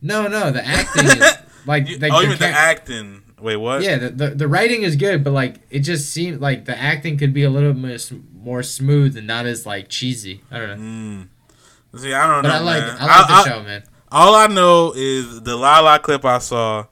No, 0.00 0.28
no, 0.28 0.50
the 0.50 0.64
acting 0.78 1.04
is 1.04 1.20
like, 1.66 1.88
You- 1.90 1.98
like 1.98 2.10
oh, 2.10 2.26
mean 2.26 2.38
the 2.38 2.46
acting? 2.46 3.22
Wait, 3.38 3.56
what? 3.56 3.82
Yeah, 3.82 3.98
the, 3.98 4.08
the 4.08 4.30
the 4.30 4.48
writing 4.48 4.82
is 4.82 4.96
good, 4.96 5.22
but 5.22 5.32
like 5.32 5.56
it 5.68 5.80
just 5.80 6.10
seemed 6.10 6.40
like 6.40 6.64
the 6.64 6.78
acting 6.78 7.18
could 7.18 7.34
be 7.34 7.42
a 7.42 7.50
little 7.50 7.74
bit 7.74 7.92
s- 7.92 8.14
more 8.34 8.62
smooth 8.62 9.14
and 9.14 9.26
not 9.26 9.44
as 9.44 9.66
like 9.66 9.88
cheesy. 9.90 10.40
I 10.50 10.58
don't 10.58 10.68
know, 10.70 10.76
Mm. 11.96 12.00
See, 12.00 12.14
I 12.14 12.26
don't 12.26 12.42
but 12.44 12.48
know, 12.48 12.54
I 12.54 12.60
like. 12.60 12.82
I 12.82 13.18
like 13.18 13.26
the 13.28 13.34
I- 13.34 13.44
show, 13.46 13.62
man. 13.62 13.82
All 14.10 14.34
I 14.34 14.46
know 14.46 14.92
is 14.96 15.42
the 15.42 15.54
La 15.56 15.80
La 15.80 15.98
clip 15.98 16.24
I 16.24 16.38
saw, 16.38 16.86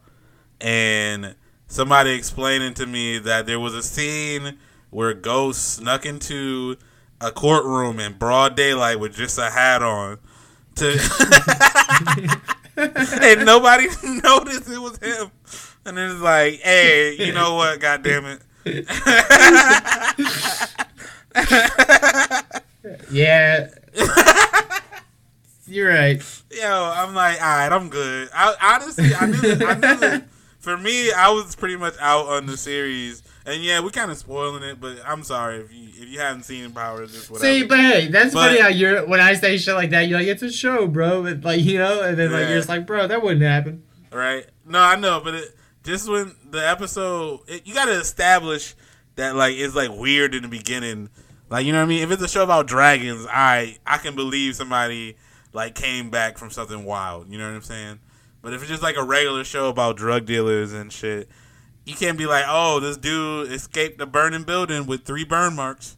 and 0.60 1.34
somebody 1.66 2.10
explaining 2.10 2.74
to 2.74 2.86
me 2.86 3.18
that 3.18 3.46
there 3.46 3.60
was 3.60 3.74
a 3.74 3.82
scene 3.82 4.58
where 4.90 5.14
Ghost 5.14 5.76
snuck 5.76 6.04
into 6.04 6.76
a 7.20 7.30
courtroom 7.30 8.00
in 8.00 8.14
broad 8.14 8.56
daylight 8.56 8.98
with 8.98 9.14
just 9.14 9.38
a 9.38 9.50
hat 9.50 9.82
on, 9.82 10.18
to 10.76 10.90
and 12.76 13.44
nobody 13.44 13.86
noticed 14.04 14.68
it 14.68 14.78
was 14.78 14.98
him. 14.98 15.30
And 15.84 15.98
it's 15.98 16.20
like, 16.20 16.60
hey, 16.60 17.16
you 17.18 17.32
know 17.32 17.54
what? 17.54 17.80
God 17.80 18.02
damn 18.02 18.24
it. 18.26 18.42
Yeah, 23.10 23.68
you're 25.66 25.88
right. 25.88 26.42
Yo, 26.50 26.92
I'm 26.94 27.14
like, 27.14 27.40
all 27.40 27.48
right, 27.48 27.72
I'm 27.72 27.88
good. 27.88 28.28
I 28.34 28.54
honestly, 28.60 29.14
I 29.14 29.26
knew, 29.26 29.66
I 29.66 29.74
knew. 29.74 29.96
That 30.00 30.24
for 30.60 30.76
me, 30.76 31.10
I 31.12 31.30
was 31.30 31.56
pretty 31.56 31.76
much 31.76 31.94
out 32.00 32.26
on 32.26 32.46
the 32.46 32.56
series, 32.56 33.22
and 33.46 33.62
yeah, 33.64 33.80
we're 33.80 33.90
kind 33.90 34.10
of 34.10 34.16
spoiling 34.18 34.62
it. 34.62 34.80
But 34.80 34.98
I'm 35.06 35.24
sorry 35.24 35.56
if 35.58 35.72
you 35.72 35.88
if 35.88 36.08
you 36.08 36.18
haven't 36.20 36.44
seen 36.44 36.70
Power, 36.72 37.06
just 37.06 37.30
whatever. 37.30 37.52
See, 37.52 37.64
but 37.66 37.78
hey, 37.80 38.08
that's 38.08 38.32
But- 38.34 38.48
funny 38.48 38.60
how 38.60 38.68
you're 38.68 39.06
when 39.06 39.20
I 39.20 39.34
say 39.34 39.56
shit 39.58 39.74
like 39.74 39.90
that, 39.90 40.02
you're 40.08 40.18
like 40.18 40.28
it's 40.28 40.42
a 40.42 40.52
show, 40.52 40.86
bro. 40.86 41.22
But 41.22 41.42
like 41.44 41.60
you 41.60 41.78
know, 41.78 42.02
and 42.02 42.16
then 42.18 42.30
like 42.30 42.42
Yeah. 42.42 42.48
you're 42.50 42.58
just 42.58 42.68
like, 42.68 42.86
bro, 42.86 43.06
that 43.06 43.22
wouldn't 43.22 43.42
happen. 43.42 43.82
right? 44.12 44.46
No, 44.66 44.78
I 44.80 44.96
know, 44.96 45.20
but 45.24 45.34
it, 45.34 45.56
just 45.82 46.08
when 46.08 46.34
the 46.50 46.66
episode, 46.68 47.40
it, 47.48 47.66
you 47.66 47.74
got 47.74 47.86
to 47.86 47.92
establish 47.98 48.74
that 49.16 49.34
like 49.36 49.56
it's 49.56 49.74
like 49.74 49.90
weird 49.92 50.34
in 50.34 50.42
the 50.42 50.48
beginning 50.48 51.08
Like 51.48 51.66
you 51.66 51.72
know 51.72 51.78
what 51.78 51.84
I 51.84 51.88
mean? 51.88 52.02
If 52.02 52.10
it's 52.12 52.22
a 52.22 52.28
show 52.28 52.44
about 52.44 52.66
dragons, 52.68 53.26
I 53.30 53.78
I 53.86 53.98
can 53.98 54.14
believe 54.14 54.54
somebody 54.56 55.16
like 55.52 55.74
came 55.74 56.10
back 56.10 56.38
from 56.38 56.50
something 56.50 56.84
wild. 56.84 57.28
You 57.30 57.38
know 57.38 57.48
what 57.48 57.56
I'm 57.56 57.62
saying? 57.62 57.98
But 58.42 58.52
if 58.54 58.60
it's 58.62 58.70
just 58.70 58.82
like 58.82 58.96
a 58.96 59.04
regular 59.04 59.44
show 59.44 59.68
about 59.68 59.96
drug 59.96 60.24
dealers 60.26 60.72
and 60.72 60.92
shit, 60.92 61.28
you 61.84 61.94
can't 61.94 62.16
be 62.18 62.26
like, 62.26 62.44
oh, 62.48 62.80
this 62.80 62.96
dude 62.96 63.52
escaped 63.52 64.00
a 64.00 64.06
burning 64.06 64.44
building 64.44 64.86
with 64.86 65.04
three 65.04 65.24
burn 65.24 65.54
marks. 65.56 65.96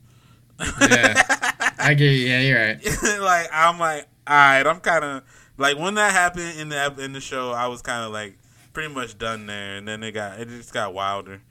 Yeah, 0.81 1.23
I 1.79 1.95
get 1.95 2.13
you. 2.13 2.27
Yeah, 2.29 2.41
you're 2.41 2.59
right. 2.59 2.85
like 3.21 3.49
I'm 3.53 3.79
like, 3.79 4.07
all 4.27 4.37
right, 4.37 4.67
I'm 4.67 4.81
kind 4.81 5.05
of 5.05 5.23
like 5.59 5.79
when 5.79 5.95
that 5.95 6.13
happened 6.13 6.59
in 6.59 6.69
the 6.69 6.95
in 6.99 7.13
the 7.13 7.21
show, 7.21 7.51
I 7.51 7.67
was 7.67 7.83
kind 7.83 8.05
of 8.05 8.13
like 8.13 8.39
pretty 8.73 8.93
much 8.93 9.19
done 9.19 9.47
there, 9.47 9.77
and 9.77 9.87
then 9.87 10.01
they 10.01 10.13
got 10.13 10.39
it 10.41 10.49
just 10.49 10.73
got 10.73 10.95
wilder, 10.95 11.43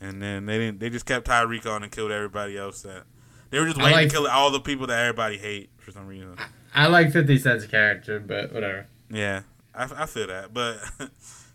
and 0.00 0.20
then 0.22 0.46
they 0.46 0.58
didn't 0.58 0.80
they 0.80 0.90
just 0.90 1.06
kept 1.06 1.26
Tyreek 1.26 1.66
on 1.66 1.82
and 1.82 1.90
killed 1.92 2.10
everybody 2.12 2.56
else 2.58 2.82
that 2.82 3.04
they 3.50 3.58
were 3.58 3.66
just 3.66 3.78
waiting 3.78 3.92
like- 3.92 4.08
to 4.08 4.14
kill 4.14 4.26
all 4.28 4.50
the 4.50 4.60
people 4.60 4.86
that 4.88 4.98
everybody 5.00 5.38
hate 5.38 5.70
for 5.78 5.90
some 5.90 6.06
reason. 6.06 6.36
I 6.74 6.86
like 6.86 7.10
50 7.12 7.38
Cent's 7.38 7.66
character, 7.66 8.20
but 8.20 8.52
whatever. 8.52 8.86
Yeah, 9.10 9.42
I, 9.74 9.88
I 10.02 10.06
feel 10.06 10.26
that, 10.26 10.52
but 10.52 10.80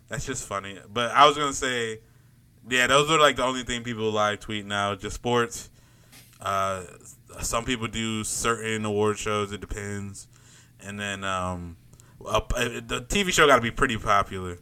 that's 0.08 0.26
just 0.26 0.46
funny. 0.46 0.78
But 0.92 1.10
I 1.12 1.26
was 1.26 1.36
gonna 1.36 1.52
say, 1.52 2.00
yeah, 2.68 2.86
those 2.86 3.10
are 3.10 3.18
like 3.18 3.36
the 3.36 3.44
only 3.44 3.62
thing 3.62 3.82
people 3.82 4.10
live 4.10 4.40
tweet 4.40 4.66
now, 4.66 4.94
just 4.94 5.16
sports. 5.16 5.70
Uh, 6.40 6.82
some 7.40 7.64
people 7.64 7.86
do 7.86 8.24
certain 8.24 8.84
award 8.84 9.18
shows. 9.18 9.52
It 9.52 9.60
depends, 9.60 10.28
and 10.80 10.98
then 10.98 11.24
um, 11.24 11.76
uh, 12.26 12.40
the 12.50 13.04
TV 13.08 13.32
show 13.32 13.46
got 13.46 13.56
to 13.56 13.62
be 13.62 13.70
pretty 13.70 13.96
popular. 13.96 14.58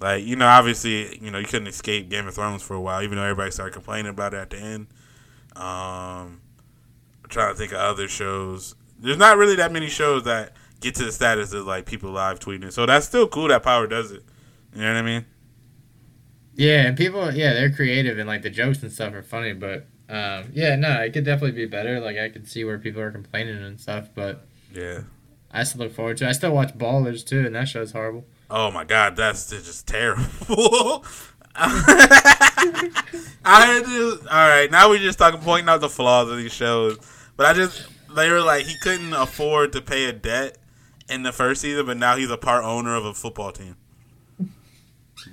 Like 0.00 0.24
you 0.24 0.36
know, 0.36 0.46
obviously, 0.46 1.18
you 1.22 1.30
know 1.30 1.38
you 1.38 1.46
couldn't 1.46 1.68
escape 1.68 2.08
Game 2.08 2.26
of 2.26 2.34
Thrones 2.34 2.62
for 2.62 2.74
a 2.74 2.80
while, 2.80 3.02
even 3.02 3.16
though 3.16 3.24
everybody 3.24 3.50
started 3.50 3.72
complaining 3.72 4.10
about 4.10 4.34
it 4.34 4.38
at 4.38 4.50
the 4.50 4.58
end. 4.58 4.86
Um, 5.56 6.40
I'm 7.22 7.28
trying 7.28 7.52
to 7.52 7.58
think 7.58 7.72
of 7.72 7.78
other 7.78 8.08
shows. 8.08 8.74
There's 8.98 9.16
not 9.16 9.36
really 9.36 9.56
that 9.56 9.72
many 9.72 9.88
shows 9.88 10.24
that 10.24 10.52
get 10.84 10.94
to 10.96 11.04
the 11.04 11.12
status 11.12 11.52
of 11.52 11.66
like 11.66 11.86
people 11.86 12.10
live 12.12 12.38
tweeting. 12.38 12.72
So 12.72 12.86
that's 12.86 13.06
still 13.06 13.26
cool 13.26 13.48
that 13.48 13.62
Power 13.62 13.86
does 13.86 14.12
it. 14.12 14.22
You 14.74 14.82
know 14.82 14.92
what 14.92 14.98
I 14.98 15.02
mean? 15.02 15.24
Yeah, 16.56 16.86
and 16.86 16.96
people, 16.96 17.34
yeah, 17.34 17.52
they're 17.52 17.72
creative 17.72 18.18
and 18.18 18.28
like 18.28 18.42
the 18.42 18.50
jokes 18.50 18.82
and 18.82 18.92
stuff 18.92 19.12
are 19.14 19.22
funny, 19.22 19.52
but 19.54 19.86
um, 20.08 20.50
yeah, 20.52 20.76
no, 20.76 21.00
it 21.00 21.12
could 21.12 21.24
definitely 21.24 21.52
be 21.52 21.66
better. 21.66 21.98
Like 22.00 22.16
I 22.18 22.28
could 22.28 22.46
see 22.46 22.62
where 22.64 22.78
people 22.78 23.00
are 23.02 23.10
complaining 23.10 23.56
and 23.62 23.80
stuff, 23.80 24.08
but 24.14 24.46
Yeah. 24.72 25.00
I 25.50 25.62
still 25.64 25.82
look 25.82 25.92
forward 25.92 26.16
to. 26.18 26.24
it. 26.26 26.28
I 26.28 26.32
still 26.32 26.52
watch 26.52 26.74
Ballers 26.76 27.24
too, 27.24 27.46
and 27.46 27.54
that 27.54 27.68
show's 27.68 27.92
horrible. 27.92 28.24
Oh 28.50 28.70
my 28.72 28.84
god, 28.84 29.16
that's 29.16 29.48
just 29.50 29.86
terrible. 29.86 31.04
I 31.56 33.32
had 33.44 33.84
to. 33.84 34.18
All 34.30 34.48
right, 34.48 34.68
now 34.70 34.88
we're 34.88 34.98
just 34.98 35.18
talking, 35.18 35.40
pointing 35.40 35.68
out 35.68 35.80
the 35.80 35.88
flaws 35.88 36.28
of 36.30 36.36
these 36.38 36.52
shows. 36.52 36.98
But 37.36 37.46
I 37.46 37.52
just 37.52 37.86
they 38.14 38.30
were 38.30 38.40
like 38.42 38.66
he 38.66 38.76
couldn't 38.78 39.12
afford 39.12 39.72
to 39.72 39.80
pay 39.80 40.06
a 40.06 40.12
debt 40.12 40.58
in 41.08 41.22
the 41.22 41.32
first 41.32 41.60
season, 41.60 41.86
but 41.86 41.96
now 41.96 42.16
he's 42.16 42.30
a 42.30 42.36
part 42.36 42.64
owner 42.64 42.94
of 42.94 43.04
a 43.04 43.14
football 43.14 43.52
team. 43.52 43.76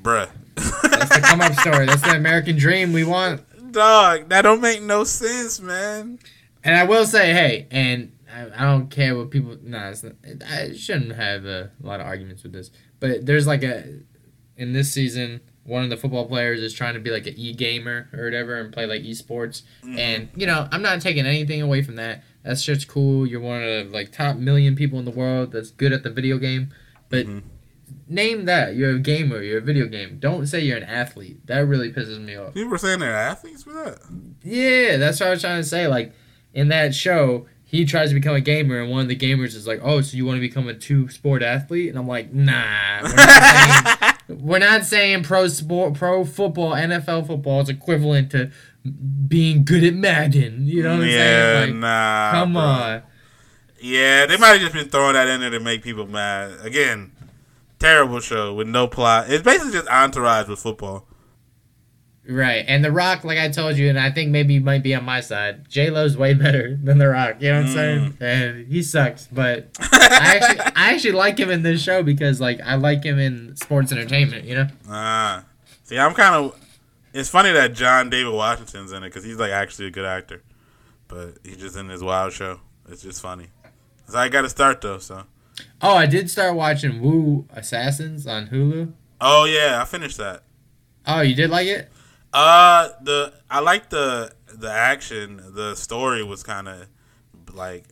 Bruh, 0.02 0.30
That's 0.56 1.16
the 1.16 1.22
come 1.22 1.42
up 1.42 1.54
story. 1.56 1.86
That's 1.86 2.02
the 2.02 2.16
American 2.16 2.58
dream 2.58 2.94
we 2.94 3.04
want. 3.04 3.72
dog, 3.72 4.30
that 4.30 4.44
don't 4.44 4.62
make 4.62 4.82
no 4.82 5.04
sense, 5.04 5.60
man. 5.60 6.20
And 6.64 6.76
I 6.76 6.84
will 6.84 7.06
say, 7.06 7.34
hey, 7.34 7.68
and 7.72 8.12
I, 8.34 8.48
I 8.56 8.64
don't 8.66 8.90
care 8.90 9.16
what 9.16 9.32
people. 9.32 9.58
Nah, 9.62 9.90
it's 9.90 10.04
not, 10.04 10.14
I 10.50 10.74
shouldn't 10.74 11.14
have 11.16 11.46
a 11.46 11.72
lot 11.82 12.00
of 12.00 12.06
arguments 12.06 12.44
with 12.44 12.54
this. 12.54 12.72
But 13.00 13.26
there's 13.26 13.48
like 13.48 13.64
a 13.64 14.02
in 14.58 14.74
this 14.74 14.94
season, 14.94 15.42
one 15.64 15.84
of 15.84 15.90
the 15.90 15.98
football 15.98 16.28
players 16.28 16.62
is 16.62 16.74
trying 16.74 16.94
to 16.94 17.00
be 17.00 17.10
like 17.10 17.26
an 17.28 17.34
e 17.36 17.54
gamer 17.54 18.10
or 18.14 18.26
whatever 18.26 18.60
and 18.60 18.72
play 18.72 18.86
like 18.86 19.02
esports. 19.02 19.64
Mm-hmm. 19.84 20.00
And 20.00 20.30
you 20.36 20.46
know, 20.46 20.68
I'm 20.72 20.82
not 20.82 21.02
taking 21.02 21.26
anything 21.26 21.62
away 21.62 21.82
from 21.82 21.96
that. 21.96 22.24
That's 22.44 22.64
just 22.64 22.88
cool. 22.88 23.26
You're 23.26 23.42
one 23.42 23.64
of 23.64 23.88
the 23.88 23.94
like 23.94 24.12
top 24.12 24.38
million 24.38 24.76
people 24.76 25.00
in 25.00 25.06
the 25.06 25.12
world 25.12 25.52
that's 25.52 25.72
good 25.72 25.94
at 25.94 26.04
the 26.04 26.10
video 26.10 26.38
game. 26.38 26.70
But 27.10 27.28
mm-hmm. 27.28 27.48
name 28.08 28.46
that 28.46 28.76
you're 28.76 28.96
a 28.96 29.00
gamer. 29.00 29.42
You're 29.42 29.60
a 29.60 29.62
video 29.62 29.86
game. 29.88 30.18
Don't 30.20 30.48
say 30.48 30.62
you're 30.62 30.78
an 30.78 30.84
athlete. 30.84 31.46
That 31.48 31.60
really 31.60 31.92
pisses 31.92 32.20
me 32.20 32.36
off. 32.36 32.54
People 32.54 32.72
were 32.72 32.78
saying 32.78 33.00
they're 33.00 33.16
athletes 33.16 33.64
for 33.64 33.74
that. 33.74 34.00
Yeah, 34.44 34.98
that's 34.98 35.20
what 35.20 35.28
I 35.28 35.32
was 35.32 35.42
trying 35.42 35.62
to 35.62 35.68
say. 35.68 35.88
Like 35.88 36.14
in 36.54 36.70
that 36.70 36.96
show, 36.96 37.48
he 37.72 37.86
tries 37.86 38.10
to 38.10 38.16
become 38.16 38.36
a 38.36 38.42
gamer, 38.42 38.82
and 38.82 38.92
one 38.92 39.00
of 39.00 39.08
the 39.08 39.16
gamers 39.16 39.56
is 39.56 39.66
like, 39.66 39.80
"Oh, 39.82 40.02
so 40.02 40.18
you 40.18 40.26
want 40.26 40.36
to 40.36 40.42
become 40.42 40.68
a 40.68 40.74
two 40.74 41.08
sport 41.08 41.42
athlete?" 41.42 41.88
And 41.88 41.98
I'm 41.98 42.06
like, 42.06 42.34
"Nah, 42.34 43.02
we're 43.02 43.16
not 43.16 43.40
saying, 43.40 44.16
we're 44.42 44.60
not 44.60 44.84
saying 44.84 45.24
pro 45.24 45.48
sport, 45.48 45.94
pro 45.94 46.26
football, 46.26 46.72
NFL 46.74 47.28
football 47.28 47.62
is 47.62 47.70
equivalent 47.70 48.30
to 48.32 48.52
being 49.28 49.64
good 49.64 49.84
at 49.84 49.94
Madden." 49.94 50.66
You 50.68 50.84
know 50.84 50.98
what 50.98 51.04
I'm 51.04 51.10
yeah, 51.10 51.16
saying? 51.18 51.74
Like, 51.74 51.80
nah. 51.80 52.32
come 52.32 52.54
bro. 52.54 52.62
on. 52.62 53.04
Yeah, 53.80 54.28
they 54.28 54.38
might 54.38 54.50
have 54.50 54.62
just 54.62 54.74
been 54.74 54.90
throwing 54.90 55.14
that 55.14 55.28
in 55.28 55.42
there 55.42 55.50
to 55.50 55.60
make 55.60 55.82
people 55.82 56.06
mad. 56.06 56.54
Again, 56.64 57.12
terrible 57.80 58.20
show 58.20 58.54
with 58.54 58.68
no 58.68 58.88
plot. 58.88 59.30
It's 59.30 59.44
basically 59.44 59.74
just 59.74 59.88
entourage 59.88 60.48
with 60.48 60.60
football. 60.60 61.08
Right, 62.28 62.64
and 62.68 62.86
The 62.86 62.92
Rock, 62.92 63.24
like 63.24 63.40
I 63.40 63.50
told 63.50 63.78
you, 63.78 63.90
and 63.90 64.00
I 64.00 64.12
think 64.12 64.30
maybe 64.30 64.54
you 64.54 64.62
might 64.62 64.84
be 64.84 64.94
on 64.94 65.04
my 65.04 65.22
side. 65.22 65.68
J 65.68 65.90
Lo's 65.90 66.16
way 66.16 66.36
better 66.36 66.78
than 66.84 67.00
The 67.00 67.08
Rock. 67.08 67.42
You 67.42 67.52
know 67.52 67.62
what 67.62 67.68
I'm 67.68 67.74
saying? 67.74 68.18
And 68.20 68.68
he 68.68 68.84
sucks, 68.84 69.28
but 69.28 69.70
I 69.80 70.40
actually, 70.40 70.60
I 70.76 70.94
actually 70.94 71.12
like 71.14 71.40
him 71.40 71.50
in 71.50 71.64
this 71.64 71.82
show 71.82 72.04
because, 72.04 72.40
like, 72.40 72.62
I 72.62 72.76
like 72.76 73.04
him 73.04 73.18
in 73.18 73.56
sports 73.56 73.92
entertainment. 73.92 74.46
You 74.46 74.56
know? 74.56 74.68
Ah, 74.88 75.44
see, 75.84 75.98
I'm 75.98 76.14
kind 76.14 76.36
of. 76.36 76.58
It's 77.14 77.30
funny 77.30 77.52
that 77.52 77.74
John 77.74 78.10
David 78.10 78.34
Washington's 78.34 78.92
in 78.92 79.04
it 79.04 79.10
because 79.10 79.24
he's 79.24 79.38
like 79.38 79.52
actually 79.52 79.88
a 79.88 79.92
good 79.92 80.06
actor, 80.06 80.42
but 81.08 81.38
he's 81.44 81.58
just 81.58 81.76
in 81.76 81.88
this 81.88 82.02
wild 82.02 82.34
show. 82.34 82.60
It's 82.90 83.02
just 83.02 83.22
funny. 83.22 83.48
So 84.08 84.18
I 84.18 84.30
got 84.30 84.42
to 84.42 84.50
start 84.50 84.82
though. 84.82 84.98
So. 84.98 85.24
Oh, 85.82 85.96
I 85.96 86.06
did 86.06 86.30
start 86.30 86.56
watching 86.56 87.02
Wu 87.02 87.46
Assassins 87.54 88.26
on 88.28 88.48
Hulu. 88.48 88.94
Oh 89.20 89.46
yeah, 89.46 89.80
I 89.82 89.86
finished 89.86 90.18
that. 90.18 90.44
Oh, 91.06 91.22
you 91.22 91.36
did 91.36 91.50
like 91.50 91.68
it? 91.68 91.92
Uh, 92.34 92.90
the 93.02 93.34
I 93.50 93.60
like 93.60 93.90
the 93.90 94.34
the 94.48 94.72
action. 94.72 95.42
The 95.54 95.76
story 95.76 96.24
was 96.24 96.44
kind 96.44 96.68
of 96.68 96.88
like 97.54 97.86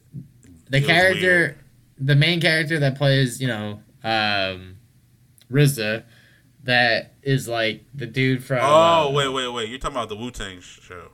The 0.69 0.81
character, 0.81 1.57
the 1.97 2.15
main 2.15 2.39
character 2.39 2.79
that 2.79 2.97
plays, 2.97 3.41
you 3.41 3.47
know, 3.47 3.81
um, 4.03 4.77
RZA, 5.51 6.03
that 6.69 7.15
is 7.23 7.47
like 7.47 7.83
the 7.95 8.05
dude 8.05 8.43
from. 8.43 8.59
Oh 8.61 9.07
uh, 9.07 9.11
wait, 9.11 9.27
wait, 9.29 9.47
wait! 9.49 9.69
You're 9.69 9.79
talking 9.79 9.97
about 9.97 10.09
the 10.09 10.15
Wu 10.15 10.29
Tang 10.29 10.61
show. 10.61 11.09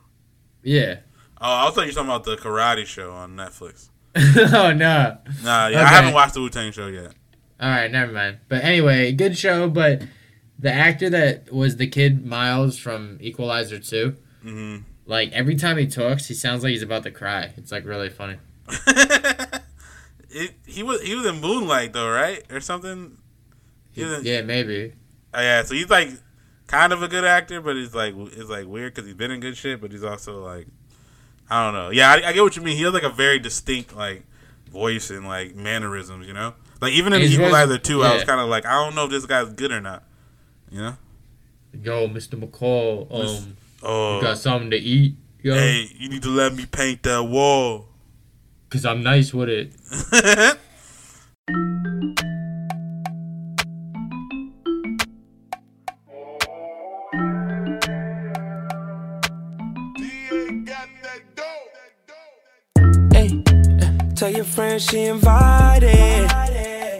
Yeah. 0.61 0.99
Oh, 1.39 1.67
I 1.67 1.71
thought 1.71 1.81
you 1.81 1.87
were 1.87 1.91
talking 1.93 2.09
about 2.09 2.25
the 2.25 2.35
karate 2.35 2.85
show 2.85 3.11
on 3.13 3.37
Netflix. 3.37 3.89
oh 4.15 4.73
no. 4.73 5.17
Nah, 5.43 5.67
yeah, 5.67 5.83
I 5.83 5.87
haven't 5.87 6.13
watched 6.13 6.33
the 6.33 6.41
Wu 6.41 6.49
Tang 6.49 6.73
show 6.73 6.87
yet. 6.87 7.13
All 7.59 7.69
right, 7.69 7.89
never 7.89 8.11
mind. 8.11 8.39
But 8.49 8.65
anyway, 8.65 9.13
good 9.13 9.37
show. 9.37 9.69
But 9.69 10.01
the 10.59 10.73
actor 10.73 11.09
that 11.09 11.53
was 11.53 11.77
the 11.77 11.87
kid 11.87 12.25
Miles 12.25 12.77
from 12.77 13.17
Equalizer 13.21 13.79
2, 13.79 14.15
hmm 14.41 14.77
like 15.07 15.31
every 15.31 15.55
time 15.55 15.77
he 15.77 15.87
talks, 15.87 16.27
he 16.27 16.33
sounds 16.33 16.63
like 16.63 16.71
he's 16.71 16.81
about 16.81 17.03
to 17.03 17.11
cry. 17.11 17.53
It's 17.55 17.71
like 17.71 17.85
really 17.85 18.09
funny. 18.09 18.37
it, 20.29 20.51
he 20.65 20.83
was 20.83 21.01
he 21.01 21.15
was 21.15 21.25
in 21.25 21.39
Moonlight 21.39 21.93
though, 21.93 22.09
right, 22.09 22.43
or 22.51 22.59
something. 22.59 23.17
He 23.91 24.03
was 24.03 24.19
in- 24.19 24.25
Yeah, 24.25 24.41
maybe. 24.41 24.93
Oh, 25.35 25.41
yeah, 25.41 25.63
so 25.63 25.73
he's 25.75 25.89
like 25.89 26.09
kind 26.67 26.93
of 26.93 27.03
a 27.03 27.07
good 27.07 27.25
actor, 27.25 27.61
but 27.61 27.75
he's 27.75 27.93
like 27.93 28.15
it's 28.17 28.49
like 28.49 28.65
weird 28.67 28.93
because 28.93 29.05
he's 29.07 29.15
been 29.17 29.31
in 29.31 29.39
good 29.39 29.57
shit, 29.57 29.81
but 29.81 29.91
he's 29.91 30.03
also 30.03 30.43
like 30.43 30.67
I 31.49 31.63
don't 31.65 31.73
know. 31.73 31.89
Yeah, 31.91 32.11
I, 32.11 32.29
I 32.29 32.33
get 32.33 32.41
what 32.41 32.55
you 32.55 32.61
mean. 32.61 32.77
He 32.77 32.83
has 32.83 32.93
like 32.93 33.03
a 33.03 33.09
very 33.09 33.37
distinct 33.39 33.95
like 33.95 34.23
voice 34.71 35.09
and 35.09 35.27
like 35.27 35.55
mannerisms, 35.55 36.25
you 36.27 36.33
know. 36.33 36.53
Like 36.81 36.93
even 36.93 37.13
in 37.13 37.21
His 37.21 37.31
voice- 37.35 37.47
Equalizer 37.47 37.77
two, 37.77 38.03
I 38.03 38.13
was 38.13 38.23
kind 38.23 38.39
of 38.41 38.47
like 38.49 38.65
I 38.65 38.71
don't 38.83 38.95
know 38.95 39.05
if 39.05 39.11
this 39.11 39.25
guy's 39.25 39.49
good 39.53 39.71
or 39.71 39.81
not. 39.81 40.03
You 40.71 40.79
know. 40.81 40.97
Yo, 41.83 42.07
Mr. 42.07 42.41
McCall, 42.41 43.07
um, 43.11 43.57
Oh, 43.83 44.15
you 44.17 44.21
got 44.23 44.37
something 44.37 44.71
to 44.71 44.77
eat? 44.77 45.15
Yo, 45.43 45.53
hey, 45.53 45.89
you 45.97 46.09
need 46.09 46.23
to 46.23 46.29
let 46.29 46.53
me 46.55 46.65
paint 46.65 47.03
that 47.03 47.23
wall. 47.23 47.87
cause 48.69 48.85
I'm 48.85 49.03
nice 49.03 49.33
with 49.33 49.49
it. 49.49 50.57
tell 64.25 64.35
your 64.35 64.45
friend 64.45 64.81
she 64.81 65.03
invited. 65.03 66.31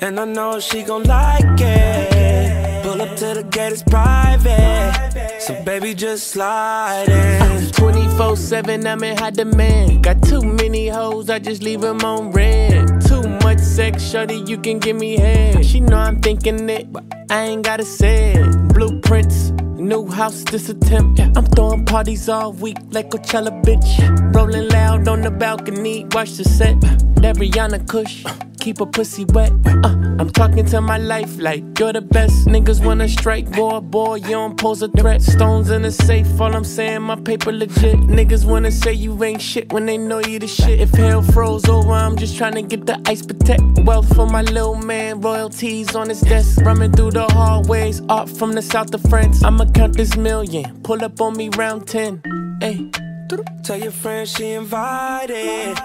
And 0.03 0.19
I 0.19 0.26
know 0.26 0.59
she 0.59 0.84
gon' 0.84 1.03
like 1.03 1.59
it. 1.59 2.84
Pull 2.84 3.01
up 3.01 3.15
to 3.17 3.34
the 3.34 3.43
gate, 3.43 3.73
it's 3.73 3.82
private. 3.82 5.41
So 5.41 5.63
baby, 5.63 5.95
just 5.95 6.28
slide 6.28 7.09
in. 7.09 7.71
24 7.71 8.38
7, 8.38 8.86
I'm 8.86 9.03
in 9.03 9.17
high 9.17 9.32
demand. 9.32 10.03
Got 10.03 10.21
too 10.23 10.41
many 10.41 10.88
hoes, 10.88 11.30
I 11.30 11.39
just 11.39 11.63
leave 11.63 11.82
them 11.82 12.01
on 12.01 12.32
red. 12.32 13.01
Too 13.01 13.23
much 13.43 13.59
sex, 13.59 14.03
shorty, 14.03 14.43
you 14.45 14.57
can 14.57 14.78
give 14.78 14.95
me 14.95 15.17
head. 15.17 15.65
She 15.65 15.80
know 15.80 15.97
I'm 15.97 16.21
thinking 16.21 16.69
it, 16.69 16.93
but 16.93 17.05
I 17.32 17.45
ain't 17.45 17.63
gotta 17.63 17.86
say 17.86 18.34
it. 18.34 18.73
Blueprints, 18.73 19.51
new 19.86 20.07
house, 20.07 20.43
this 20.43 20.69
attempt. 20.69 21.19
I'm 21.19 21.45
throwing 21.45 21.86
parties 21.86 22.27
all 22.27 22.53
week 22.53 22.77
like 22.91 23.09
Coachella, 23.11 23.51
bitch. 23.63 24.36
Rolling 24.36 24.67
loud 24.69 25.07
on 25.07 25.21
the 25.21 25.31
balcony, 25.31 26.05
watch 26.11 26.31
the 26.31 26.43
set. 26.43 26.79
That 27.21 27.36
Rihanna 27.38 27.88
Kush 27.88 28.25
keep 28.66 28.82
a 28.82 28.86
pussy 28.88 29.26
wet. 29.26 29.51
Uh, 29.68 29.95
I'm 30.20 30.32
talking 30.32 30.66
to 30.66 30.82
my 30.82 30.97
life 30.97 31.38
like 31.38 31.63
you're 31.78 31.93
the 31.93 32.01
best. 32.01 32.47
Niggas 32.47 32.84
wanna 32.84 33.07
strike, 33.07 33.47
boy, 33.51 33.80
boy, 33.80 34.16
you 34.16 34.32
don't 34.32 34.57
pose 34.57 34.82
a 34.82 34.88
threat. 34.88 35.22
Stones 35.22 35.70
in 35.70 35.84
the 35.84 35.91
safe, 35.91 36.41
all 36.41 36.55
I'm 36.55 36.63
saying, 36.63 37.03
my 37.03 37.16
paper 37.16 37.51
legit. 37.51 37.97
Niggas 38.18 38.43
wanna 38.43 38.72
say 38.72 38.91
you 38.91 39.24
ain't 39.24 39.39
shit 39.39 39.72
when 39.72 39.86
they 39.86 39.99
know 39.99 40.18
you 40.18 40.39
the 40.39 40.47
shit. 40.47 40.80
If 40.80 40.89
hell 40.89 41.22
froze 41.22 41.66
over, 41.70 41.91
I'm 41.91 42.18
just 42.18 42.38
trying 42.38 42.55
to 42.55 42.63
get 42.63 42.88
the 42.88 42.99
ice 43.05 43.24
protect. 43.24 43.61
Wealth 43.84 44.09
for 44.16 44.26
my 44.26 44.41
little 44.41 44.74
man, 44.78 45.22
royalties 45.22 45.95
on 45.95 46.09
his 46.09 46.22
desk. 46.22 46.59
Running 46.61 46.91
through 46.91 47.11
the 47.11 47.28
hallways, 47.34 48.01
art 48.09 48.30
from 48.30 48.53
the 48.53 48.63
south 48.63 48.91
of 48.95 49.01
France. 49.03 49.43
I'ma 49.43 49.66
count 49.76 49.95
this 49.95 50.18
million, 50.18 50.82
pull 50.82 51.03
up 51.03 51.22
on 51.22 51.38
me 51.38 51.49
round 51.49 51.88
10. 51.88 52.57
Hey. 52.61 52.89
Tell 53.63 53.78
your 53.78 53.91
friend 53.91 54.28
she 54.28 54.53
invited. 54.53 55.78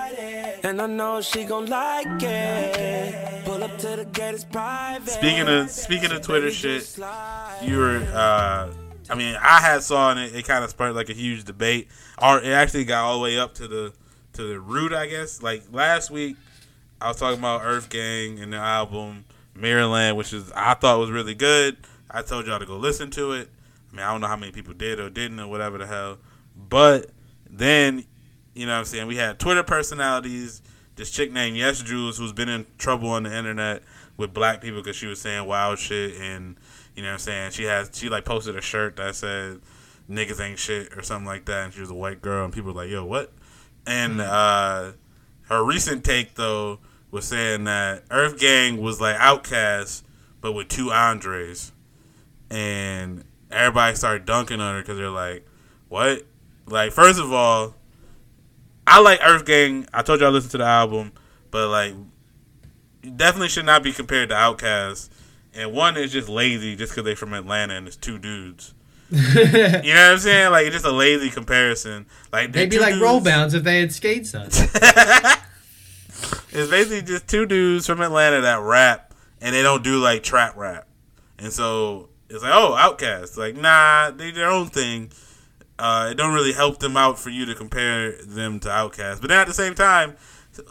And 0.63 0.81
I 0.81 0.87
know 0.87 1.23
she 1.23 1.45
gon' 1.45 1.67
like 1.67 2.23
it. 2.23 3.45
Pull 3.45 3.65
up 3.65 3.79
to 3.79 3.97
the 3.97 4.05
gate, 4.05 4.35
it's 4.35 4.45
private. 4.45 5.09
Speaking 5.09 5.49
of 5.49 5.71
speaking 5.71 6.13
of 6.13 6.21
Twitter 6.23 6.51
shit, 6.51 6.99
you 7.63 7.79
were. 7.79 8.07
Uh, 8.13 8.71
I 9.09 9.15
mean, 9.15 9.37
I 9.41 9.61
had 9.61 9.83
saw 9.83 10.13
it. 10.13 10.35
It 10.35 10.45
kind 10.45 10.63
of 10.63 10.71
sparked 10.71 10.95
like 10.95 11.09
a 11.09 11.15
huge 11.15 11.45
debate, 11.45 11.89
or 12.23 12.41
it 12.41 12.53
actually 12.53 12.85
got 12.85 13.05
all 13.05 13.19
the 13.19 13.23
way 13.23 13.39
up 13.39 13.55
to 13.55 13.67
the 13.67 13.93
to 14.35 14.43
the 14.43 14.61
root, 14.61 14.93
I 14.93 15.07
guess. 15.07 15.43
Like 15.43 15.63
last 15.73 16.11
week, 16.11 16.37
I 17.01 17.09
was 17.09 17.17
talking 17.17 17.39
about 17.39 17.63
EarthGang 17.63 18.43
and 18.43 18.53
the 18.53 18.59
album 18.59 19.25
Mirrorland, 19.57 20.17
which 20.17 20.33
is 20.33 20.53
I 20.55 20.75
thought 20.75 20.99
was 20.99 21.11
really 21.11 21.35
good. 21.35 21.79
I 22.11 22.23
told 22.23 22.47
y'all 22.47 22.59
to 22.59 22.67
go 22.67 22.77
listen 22.77 23.11
to 23.13 23.33
it. 23.33 23.49
I 23.93 23.97
mean, 23.97 24.05
I 24.05 24.13
don't 24.13 24.21
know 24.21 24.27
how 24.27 24.37
many 24.37 24.53
people 24.53 24.75
did 24.75 25.01
or 25.01 25.09
didn't 25.09 25.41
or 25.41 25.49
whatever 25.49 25.79
the 25.79 25.87
hell, 25.87 26.19
but 26.55 27.07
then 27.49 28.05
you 28.55 28.67
know 28.67 28.73
what 28.73 28.79
I'm 28.79 28.85
saying? 28.85 29.07
We 29.07 29.17
had 29.17 29.39
Twitter 29.39 29.63
personalities. 29.63 30.63
This 30.97 31.11
chick 31.11 31.33
named 31.33 31.57
Yesjulz, 31.57 32.19
who's 32.19 32.33
been 32.33 32.49
in 32.49 32.67
trouble 32.79 33.09
on 33.11 33.23
the 33.23 33.35
internet 33.35 33.83
with 34.17 34.35
black 34.35 34.61
people 34.61 34.81
because 34.81 34.97
she 34.97 35.07
was 35.07 35.21
saying 35.21 35.47
wild 35.47 35.79
shit, 35.79 36.21
and 36.21 36.57
you 36.95 37.03
know 37.03 37.09
what 37.09 37.15
I'm 37.15 37.19
saying? 37.21 37.51
She 37.53 37.65
has 37.65 37.91
she 37.95 38.09
like 38.09 38.25
posted 38.25 38.57
a 38.57 38.61
shirt 38.61 38.97
that 38.97 39.15
said 39.15 39.61
"niggas 40.11 40.41
ain't 40.41 40.59
shit" 40.59 40.97
or 40.97 41.03
something 41.03 41.27
like 41.27 41.47
that, 41.47 41.65
and 41.65 41.75
she 41.75 41.81
was 41.81 41.91
a 41.91 41.95
white 41.95 42.21
girl, 42.21 42.45
and 42.45 42.53
people 42.53 42.73
were 42.73 42.83
like, 42.83 42.91
"Yo, 42.91 43.05
what?" 43.05 43.33
And 43.87 44.21
uh, 44.21 44.93
her 45.43 45.65
recent 45.65 46.05
take 46.05 46.35
though 46.35 46.81
was 47.11 47.25
saying 47.25 47.65
that 47.65 48.09
EarthGang 48.09 48.81
was 48.81 49.01
like 49.01 49.17
OutKast, 49.17 50.03
but 50.41 50.53
with 50.53 50.69
two 50.69 50.93
Andres, 50.93 51.73
and 52.51 53.25
everybody 53.51 53.97
started 53.97 54.27
dunking 54.27 54.61
on 54.61 54.75
her 54.75 54.83
because 54.83 54.99
they're 54.99 55.09
like, 55.09 55.47
"What?" 55.89 56.27
Like, 56.67 56.93
first 56.93 57.19
of 57.19 57.33
all 57.33 57.75
I 58.91 59.01
like 59.01 59.21
EarthGang. 59.21 59.89
I 59.95 60.03
told 60.03 60.21
you 60.21 60.27
I 60.27 60.31
listened 60.31 60.51
to 60.51 60.59
the 60.59 60.65
album, 60.65 61.13
but 61.53 61.69
like, 61.69 61.95
definitely 63.17 63.49
should 63.49 63.65
not 63.65 63.85
be 63.85 63.93
compared 63.93 64.31
to 64.31 64.35
OutKast. 64.35 65.11
And 65.55 65.73
one 65.73 65.97
is 65.97 66.11
just 66.11 66.29
lazy 66.29 66.75
just 66.75 66.93
because 66.93 67.05
they're 67.05 67.15
from 67.15 67.33
Atlanta 67.33 67.75
and 67.75 67.87
it's 67.87 67.95
two 67.95 68.19
dudes. 68.19 68.75
you 69.11 69.19
know 69.23 69.53
what 69.53 69.97
I'm 69.97 70.19
saying? 70.19 70.51
Like, 70.51 70.67
it's 70.67 70.75
just 70.75 70.85
a 70.85 70.91
lazy 70.91 71.31
comparison. 71.31 72.07
Like, 72.33 72.51
they'd 72.51 72.69
be 72.69 72.81
like 72.81 72.95
dudes. 72.95 73.03
roll 73.03 73.21
bounds 73.21 73.55
if 73.55 73.63
they 73.63 73.79
had 73.79 73.93
skates 73.93 74.35
on. 74.35 74.47
it's 74.47 74.69
basically 76.51 77.03
just 77.03 77.29
two 77.29 77.47
dudes 77.47 77.87
from 77.87 78.01
Atlanta 78.01 78.41
that 78.41 78.61
rap 78.61 79.15
and 79.41 79.55
they 79.55 79.63
don't 79.63 79.85
do 79.85 79.99
like 79.99 80.25
trap 80.25 80.57
rap. 80.57 80.89
And 81.39 81.53
so 81.53 82.09
it's 82.29 82.43
like, 82.43 82.53
oh, 82.53 82.75
OutKast. 82.77 83.37
Like, 83.37 83.55
nah, 83.55 84.11
they 84.11 84.31
do 84.31 84.39
their 84.39 84.51
own 84.51 84.67
thing 84.67 85.13
uh, 85.81 86.11
it 86.11 86.15
don't 86.15 86.35
really 86.35 86.53
help 86.53 86.79
them 86.79 86.97
out 86.97 87.19
for 87.19 87.31
you 87.31 87.47
to 87.47 87.55
compare 87.55 88.13
them 88.23 88.61
to 88.61 88.69
OutKast. 88.69 89.21
But 89.21 89.29
then 89.29 89.39
at 89.39 89.47
the 89.47 89.55
same 89.55 89.75
time, 89.75 90.17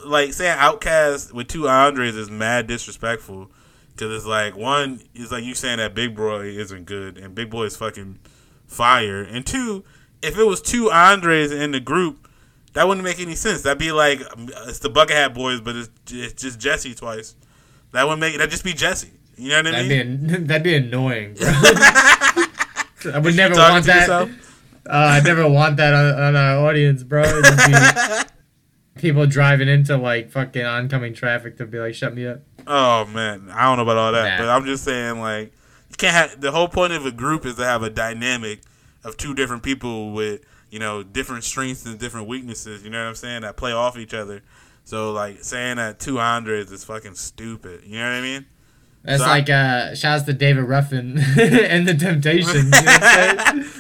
like 0.06 0.34
saying 0.34 0.58
OutKast 0.58 1.34
with 1.34 1.48
two 1.48 1.68
Andres 1.68 2.16
is 2.16 2.30
mad 2.30 2.68
disrespectful 2.68 3.50
because 3.92 4.16
it's 4.16 4.26
like 4.26 4.56
one 4.56 5.02
is 5.16 5.32
like 5.32 5.44
you 5.44 5.56
saying 5.56 5.78
that 5.78 5.96
Big 5.96 6.16
Boi 6.16 6.46
isn't 6.46 6.86
good 6.86 7.18
and 7.18 7.34
Big 7.34 7.50
Boi 7.50 7.64
is 7.64 7.76
fucking 7.76 8.20
fire, 8.68 9.24
and 9.24 9.46
two, 9.46 9.84
if 10.22 10.38
it 10.38 10.44
was 10.44 10.62
two 10.62 10.92
Andres 10.92 11.52
in 11.52 11.72
the 11.72 11.80
group. 11.80 12.28
That 12.74 12.88
wouldn't 12.88 13.04
make 13.04 13.20
any 13.20 13.34
sense. 13.34 13.64
That'd 13.64 13.80
be 13.80 13.92
like 13.92 14.22
it's 14.68 14.78
the 14.78 14.92
Bucket 14.92 15.16
Hat 15.16 15.34
Boys, 15.34 15.60
but 15.60 15.76
it's, 15.76 15.90
it's 16.12 16.40
just 16.40 16.60
Jesse 16.60 16.94
twice. 16.94 17.36
That 17.94 18.08
would 18.08 18.20
make 18.20 18.38
that 18.38 18.52
just 18.52 18.64
be 18.64 18.74
Jesse. 18.74 19.10
You 19.38 19.50
know 19.50 19.58
what 19.58 19.68
I 19.68 19.72
that'd 19.72 19.90
mean? 19.90 20.28
Be, 20.28 20.38
that'd 20.46 20.64
be 20.64 20.76
annoying. 20.76 21.36
I 21.42 22.48
would 23.20 23.36
never 23.36 23.56
want 23.56 23.86
that. 23.86 24.02
Yourself? 24.02 24.49
Uh, 24.90 25.20
I 25.22 25.22
never 25.22 25.48
want 25.48 25.78
that 25.78 25.94
on, 25.94 26.20
on 26.20 26.36
our 26.36 26.66
audience, 26.68 27.04
bro. 27.04 27.24
people 28.96 29.26
driving 29.28 29.68
into 29.68 29.96
like 29.98 30.32
fucking 30.32 30.66
oncoming 30.66 31.14
traffic 31.14 31.58
to 31.58 31.66
be 31.66 31.80
like, 31.80 31.94
"Shut 31.94 32.16
me 32.16 32.26
up." 32.26 32.42
Oh 32.66 33.06
man, 33.06 33.50
I 33.52 33.64
don't 33.64 33.78
know 33.78 33.84
about 33.84 33.98
all 33.98 34.12
that, 34.14 34.38
nah. 34.40 34.46
but 34.46 34.50
I'm 34.50 34.66
just 34.66 34.84
saying 34.84 35.20
like 35.20 35.54
you 35.90 35.96
can't 35.98 36.16
have 36.16 36.42
the 36.42 36.52
whole 36.52 36.68
point 36.68 36.94
of 36.94 37.06
a 37.06 37.12
group 37.12 37.46
is 37.46 37.56
to 37.56 37.66
have 37.66 37.84
a 37.84 37.90
dynamic 37.90 38.62
of 39.04 39.16
two 39.16 39.34
different 39.34 39.64
people 39.64 40.12
with 40.12 40.42
you 40.70 40.80
know 40.80 41.04
different 41.04 41.44
strengths 41.44 41.86
and 41.86 42.00
different 42.00 42.28
weaknesses. 42.28 42.84
You 42.84 42.90
know 42.90 43.02
what 43.02 43.10
I'm 43.10 43.16
saying 43.16 43.42
that 43.42 43.58
play 43.58 43.72
off 43.72 43.98
each 43.98 44.14
other. 44.14 44.42
So 44.86 45.12
like 45.12 45.44
saying 45.44 45.78
that 45.78 46.00
two 46.00 46.20
Andres 46.20 46.72
is 46.72 46.84
fucking 46.84 47.16
stupid. 47.16 47.84
You 47.86 48.00
know 48.00 48.06
what 48.06 48.18
I 48.18 48.22
mean? 48.22 48.46
That's 49.04 49.22
so 49.22 49.28
like 49.28 49.50
uh 49.50 49.96
shouts 49.96 50.24
to 50.24 50.34
David 50.34 50.64
Ruffin 50.64 51.18
and 51.40 51.88
the 51.88 51.94
Temptations. 51.94 52.56
You 52.56 52.62
know 52.62 52.72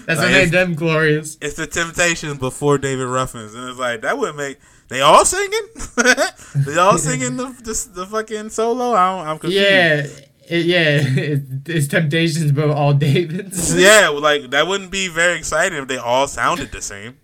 That's 0.05 0.07
like 0.07 0.17
what 0.17 0.31
made 0.31 0.51
them 0.51 0.75
glorious. 0.75 1.37
It's 1.41 1.55
the 1.55 1.67
Temptations 1.67 2.37
before 2.37 2.77
David 2.77 3.05
Ruffin's, 3.05 3.53
and 3.53 3.69
it's 3.69 3.79
like 3.79 4.01
that 4.01 4.17
would 4.17 4.35
make 4.35 4.59
they 4.87 5.01
all 5.01 5.25
singing. 5.25 5.67
they 6.55 6.77
all 6.77 6.97
singing 6.97 7.37
the, 7.37 7.45
the, 7.45 7.89
the 7.93 8.05
fucking 8.07 8.49
solo. 8.49 8.93
I 8.93 9.29
am 9.29 9.37
confused. 9.37 9.63
Yeah. 9.63 10.07
It, 10.49 10.65
yeah, 10.65 10.99
it, 11.03 11.43
it's 11.67 11.87
Temptations, 11.87 12.51
but 12.51 12.71
all 12.71 12.95
Davids. 12.95 13.75
yeah, 13.79 14.09
like 14.09 14.49
that 14.49 14.65
wouldn't 14.65 14.89
be 14.89 15.07
very 15.07 15.37
exciting 15.37 15.77
if 15.77 15.87
they 15.87 15.97
all 15.97 16.27
sounded 16.27 16.71
the 16.71 16.81
same. 16.81 17.19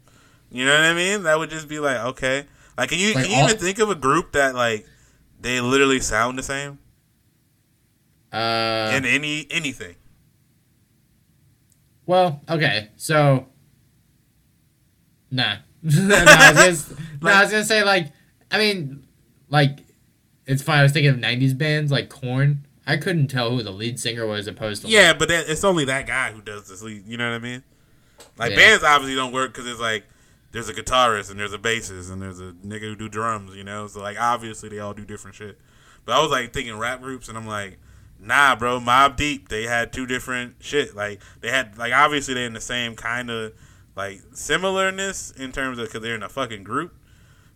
You 0.51 0.63
know 0.63 0.71
what 0.75 0.81
I 0.81 0.93
mean? 0.93 1.23
That 1.23 1.39
would 1.39 1.49
just 1.49 1.67
be 1.67 1.79
like 1.79 1.97
okay. 1.97 2.45
Like, 2.77 2.89
can 2.89 2.99
you 2.99 3.15
like 3.15 3.23
can 3.23 3.31
you 3.31 3.37
all, 3.39 3.49
even 3.49 3.57
think 3.57 3.79
of 3.79 3.89
a 3.89 3.95
group 3.95 4.33
that 4.33 4.53
like 4.53 4.85
they 5.39 5.59
literally 5.59 6.01
sound 6.01 6.37
the 6.37 6.43
same? 6.43 6.77
Uh, 8.35 8.91
in 8.93 9.05
any 9.05 9.47
anything. 9.49 9.95
Well, 12.05 12.41
okay, 12.49 12.89
so 12.97 13.47
nah. 15.31 15.55
no, 15.81 16.15
I 16.17 16.67
was 16.67 16.83
gonna, 16.83 17.01
no, 17.21 17.31
I 17.31 17.43
was 17.43 17.51
gonna 17.51 17.63
say 17.63 17.83
like, 17.83 18.11
I 18.51 18.57
mean, 18.57 19.07
like, 19.49 19.79
it's 20.45 20.61
fine. 20.61 20.79
I 20.79 20.83
was 20.83 20.91
thinking 20.91 21.11
of 21.11 21.17
'90s 21.17 21.57
bands 21.57 21.93
like 21.93 22.09
Korn. 22.09 22.67
I 22.85 22.97
couldn't 22.97 23.27
tell 23.27 23.51
who 23.51 23.63
the 23.63 23.71
lead 23.71 24.01
singer 24.01 24.25
was 24.27 24.47
opposed 24.47 24.81
to. 24.81 24.89
Yeah, 24.89 25.09
like, 25.09 25.19
but 25.19 25.29
that, 25.29 25.45
it's 25.47 25.63
only 25.63 25.85
that 25.85 26.05
guy 26.05 26.31
who 26.31 26.41
does 26.41 26.67
this 26.67 26.81
lead. 26.81 27.07
You 27.07 27.15
know 27.15 27.29
what 27.29 27.35
I 27.35 27.39
mean? 27.39 27.63
Like 28.37 28.51
yeah. 28.51 28.57
bands 28.57 28.83
obviously 28.83 29.15
don't 29.15 29.31
work 29.31 29.53
because 29.53 29.69
it's 29.69 29.79
like 29.79 30.03
there's 30.51 30.67
a 30.67 30.73
guitarist 30.73 31.31
and 31.31 31.39
there's 31.39 31.53
a 31.53 31.57
bassist 31.57 32.11
and 32.11 32.21
there's 32.21 32.41
a 32.41 32.51
nigga 32.65 32.81
who 32.81 32.97
do 32.97 33.07
drums. 33.07 33.55
You 33.55 33.63
know, 33.63 33.87
so 33.87 34.01
like 34.01 34.19
obviously 34.19 34.67
they 34.67 34.79
all 34.79 34.93
do 34.93 35.05
different 35.05 35.35
shit. 35.35 35.57
But 36.03 36.17
I 36.17 36.21
was 36.21 36.31
like 36.31 36.51
thinking 36.53 36.77
rap 36.77 37.01
groups 37.01 37.29
and 37.29 37.37
I'm 37.37 37.47
like, 37.47 37.79
Nah, 38.25 38.55
bro, 38.55 38.79
Mobb 38.79 39.15
Deep. 39.15 39.49
They 39.49 39.63
had 39.63 39.93
two 39.93 40.07
different 40.07 40.55
shit. 40.59 40.95
Like 40.95 41.21
they 41.41 41.49
had 41.49 41.77
like 41.77 41.93
obviously 41.93 42.33
they're 42.33 42.47
in 42.47 42.53
the 42.53 42.61
same 42.61 42.95
kind 42.95 43.29
of 43.29 43.53
like 43.95 44.21
similarness 44.33 45.31
in 45.31 45.51
terms 45.51 45.77
of 45.77 45.87
because 45.87 46.01
they're 46.01 46.15
in 46.15 46.23
a 46.23 46.29
fucking 46.29 46.63
group, 46.63 46.95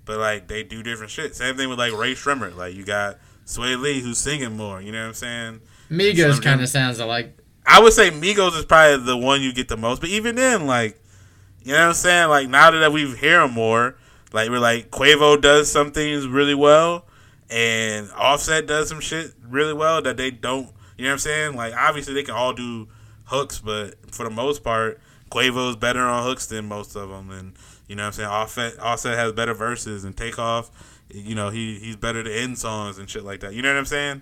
but 0.05 0.19
like 0.19 0.47
they 0.47 0.63
do 0.63 0.83
different 0.83 1.11
shit. 1.11 1.35
Same 1.35 1.57
thing 1.57 1.69
with 1.69 1.79
like 1.79 1.93
Rae 1.93 2.13
Sremmurd. 2.13 2.55
Like 2.55 2.75
you 2.75 2.85
got 2.85 3.17
Swae 3.45 3.79
Lee 3.81 3.99
who's 4.01 4.19
singing 4.19 4.55
more. 4.55 4.79
You 4.81 4.91
know 4.91 5.01
what 5.01 5.07
I'm 5.07 5.13
saying? 5.15 5.61
Migos 5.89 6.41
kind 6.41 6.61
of 6.61 6.69
sounds 6.69 6.99
like. 6.99 7.35
I 7.65 7.81
would 7.81 7.93
say 7.93 8.09
Migos 8.11 8.57
is 8.57 8.65
probably 8.65 9.05
the 9.05 9.17
one 9.17 9.41
you 9.41 9.53
get 9.53 9.67
the 9.67 9.77
most, 9.77 10.01
but 10.01 10.09
even 10.09 10.35
then, 10.35 10.65
like, 10.65 10.99
you 11.63 11.73
know 11.73 11.79
what 11.79 11.87
I'm 11.89 11.93
saying? 11.93 12.29
Like 12.29 12.47
now 12.47 12.71
that 12.71 12.91
we 12.91 13.13
hear 13.15 13.41
them 13.41 13.53
more, 13.53 13.95
like 14.31 14.49
we're 14.49 14.59
like 14.59 14.91
Quavo 14.91 15.41
does 15.41 15.71
some 15.71 15.91
things 15.91 16.27
really 16.27 16.55
well, 16.55 17.05
and 17.49 18.11
Offset 18.11 18.67
does 18.67 18.89
some 18.89 18.99
shit 18.99 19.33
really 19.47 19.73
well 19.73 20.01
that 20.01 20.17
they 20.17 20.31
don't. 20.31 20.69
You 20.97 21.05
know 21.05 21.11
what 21.11 21.13
I'm 21.13 21.19
saying? 21.19 21.55
Like 21.55 21.73
obviously 21.73 22.13
they 22.13 22.23
can 22.23 22.35
all 22.35 22.53
do 22.53 22.87
hooks, 23.25 23.59
but 23.59 23.95
for 24.13 24.23
the 24.23 24.29
most 24.29 24.63
part, 24.63 24.99
Quavo's 25.31 25.75
better 25.75 26.01
on 26.01 26.23
hooks 26.23 26.47
than 26.47 26.67
most 26.67 26.95
of 26.95 27.09
them, 27.09 27.31
and 27.31 27.53
you 27.87 27.95
know 27.95 28.03
what 28.03 28.07
I'm 28.07 28.13
saying. 28.13 28.29
Offset 28.29 28.79
Offset 28.79 29.17
has 29.17 29.31
better 29.33 29.53
verses 29.53 30.03
and 30.03 30.15
Takeoff. 30.15 30.69
You 31.09 31.35
know 31.35 31.49
he 31.49 31.79
he's 31.79 31.95
better 31.95 32.23
to 32.23 32.31
end 32.31 32.57
songs 32.57 32.97
and 32.97 33.09
shit 33.09 33.23
like 33.23 33.39
that. 33.41 33.53
You 33.53 33.61
know 33.61 33.69
what 33.69 33.79
I'm 33.79 33.85
saying? 33.85 34.21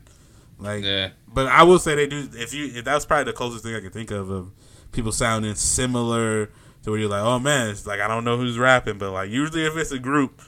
Like, 0.60 0.84
yeah. 0.84 1.10
But 1.28 1.48
I 1.48 1.64
will 1.64 1.80
say 1.80 1.96
they 1.96 2.08
do. 2.08 2.30
If 2.34 2.54
you 2.54 2.66
if 2.74 2.86
that's 2.86 3.06
probably 3.06 3.26
the 3.26 3.34
closest 3.34 3.64
thing 3.64 3.76
I 3.76 3.82
can 3.82 3.92
think 3.92 4.12
of 4.12 4.30
of 4.30 4.52
people 4.92 5.12
sounding 5.12 5.56
similar 5.56 6.48
to 6.84 6.90
where 6.90 7.00
you're 7.00 7.10
like, 7.10 7.24
oh 7.24 7.40
man, 7.40 7.70
it's 7.70 7.86
like 7.86 8.00
I 8.00 8.08
don't 8.08 8.24
know 8.24 8.38
who's 8.38 8.58
rapping, 8.58 8.98
but 8.98 9.12
like 9.12 9.30
usually 9.30 9.66
if 9.66 9.76
it's 9.76 9.92
a 9.92 10.00
group 10.00 10.42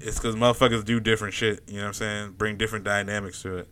it's 0.00 0.18
because 0.18 0.34
motherfuckers 0.34 0.84
do 0.84 1.00
different 1.00 1.34
shit. 1.34 1.62
You 1.66 1.76
know 1.76 1.82
what 1.82 1.86
I'm 1.88 1.94
saying? 1.94 2.34
Bring 2.38 2.56
different 2.56 2.84
dynamics 2.84 3.42
to 3.42 3.58
it. 3.58 3.68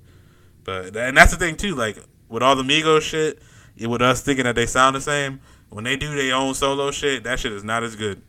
But 0.64 0.97
and 0.97 1.16
that's 1.16 1.33
the 1.33 1.39
thing 1.39 1.57
too. 1.57 1.75
Like 1.75 1.99
with 2.29 2.43
all 2.43 2.57
the 2.57 2.62
Migos 2.62 3.03
shit, 3.03 3.41
with 3.81 4.03
us 4.03 4.23
thinking 4.23 4.45
that 4.45 4.55
they 4.55 4.66
sound 4.66 4.97
the 4.97 5.01
same, 5.01 5.41
when 5.70 5.85
they 5.85 5.97
do 5.97 6.14
their 6.14 6.35
own 6.35 6.55
solo 6.55 6.91
shit, 6.91 7.25
that 7.25 7.41
shit 7.41 7.53
is 7.53 7.64
not 7.64 7.83
as 7.83 7.97
good. 7.97 8.23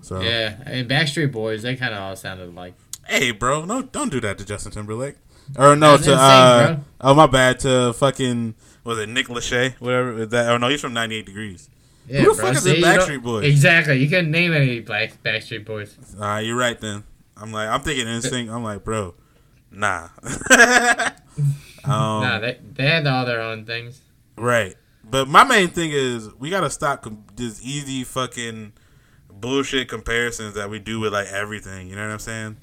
So 0.00 0.20
Yeah, 0.20 0.56
and 0.66 0.88
Backstreet 0.88 1.32
Boys, 1.32 1.62
they 1.62 1.76
kind 1.76 1.94
of 1.94 2.00
all 2.00 2.16
sounded 2.16 2.54
like. 2.54 2.74
hey, 3.08 3.30
bro, 3.30 3.64
no, 3.64 3.82
don't 3.82 4.10
do 4.10 4.20
that 4.20 4.38
to 4.38 4.44
Justin 4.44 4.72
Timberlake. 4.72 5.16
Or 5.58 5.76
no, 5.76 5.96
to 5.96 6.02
insane, 6.02 6.14
uh, 6.18 6.74
bro. 6.74 6.84
oh 7.00 7.14
my 7.14 7.26
bad, 7.26 7.60
to 7.60 7.92
fucking 7.94 8.54
was 8.84 8.98
it 8.98 9.08
Nick 9.08 9.28
Lachey, 9.28 9.74
whatever 9.80 10.26
that? 10.26 10.48
Oh 10.48 10.58
no, 10.58 10.68
he's 10.68 10.80
from 10.80 10.92
98 10.92 11.26
Degrees. 11.26 11.68
Yeah, 12.06 12.20
Who 12.20 12.34
the 12.34 12.42
bro, 12.42 12.46
fuck 12.48 12.56
is 12.56 12.64
the 12.64 12.74
Backstreet 12.82 13.22
Boys? 13.22 13.44
Exactly, 13.44 13.98
you 13.98 14.08
couldn't 14.08 14.30
name 14.30 14.52
any 14.52 14.80
Black 14.80 15.22
Backstreet 15.22 15.64
Boys. 15.64 15.96
Uh, 16.20 16.36
you're 16.44 16.56
right 16.56 16.78
then. 16.78 17.04
I'm 17.36 17.52
like, 17.52 17.68
I'm 17.68 17.80
thinking 17.80 18.06
instinct. 18.14 18.52
I'm 18.52 18.62
like, 18.62 18.84
bro, 18.84 19.14
nah. 19.70 20.08
um, 20.52 21.10
nah, 21.84 22.38
they 22.40 22.58
they 22.74 22.86
had 22.86 23.06
all 23.06 23.24
their 23.24 23.40
own 23.40 23.64
things. 23.64 24.00
Right. 24.36 24.76
But 25.02 25.28
my 25.28 25.44
main 25.44 25.68
thing 25.68 25.90
is 25.92 26.32
we 26.34 26.50
gotta 26.50 26.70
stop 26.70 27.02
com- 27.02 27.24
this 27.36 27.60
easy 27.62 28.04
fucking 28.04 28.72
bullshit 29.30 29.88
comparisons 29.88 30.54
that 30.54 30.70
we 30.70 30.78
do 30.78 31.00
with 31.00 31.12
like 31.12 31.28
everything. 31.28 31.88
You 31.88 31.96
know 31.96 32.02
what 32.06 32.12
I'm 32.12 32.18
saying? 32.18 32.56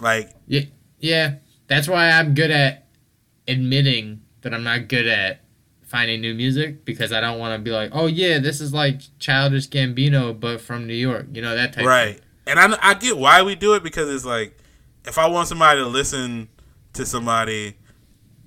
Like, 0.00 0.30
Yeah, 0.46 0.62
yeah. 0.98 1.34
That's 1.68 1.88
why 1.88 2.10
I'm 2.10 2.34
good 2.34 2.50
at 2.50 2.86
admitting 3.46 4.22
that 4.42 4.52
I'm 4.52 4.64
not 4.64 4.88
good 4.88 5.06
at 5.06 5.40
finding 5.90 6.20
new 6.20 6.34
music 6.34 6.84
because 6.84 7.12
I 7.12 7.20
don't 7.20 7.40
want 7.40 7.58
to 7.58 7.62
be 7.62 7.72
like, 7.72 7.90
oh 7.92 8.06
yeah, 8.06 8.38
this 8.38 8.60
is 8.60 8.72
like 8.72 9.00
Childish 9.18 9.68
Gambino 9.68 10.38
but 10.38 10.60
from 10.60 10.86
New 10.86 10.94
York. 10.94 11.26
You 11.32 11.42
know 11.42 11.56
that 11.56 11.72
type. 11.72 11.84
right. 11.84 12.16
Of 12.16 12.22
And 12.46 12.60
I 12.60 12.78
I 12.80 12.94
get 12.94 13.18
why 13.18 13.42
we 13.42 13.56
do 13.56 13.74
it 13.74 13.82
because 13.82 14.08
it's 14.08 14.24
like 14.24 14.56
if 15.04 15.18
I 15.18 15.26
want 15.26 15.48
somebody 15.48 15.80
to 15.80 15.88
listen 15.88 16.48
to 16.92 17.04
somebody, 17.04 17.76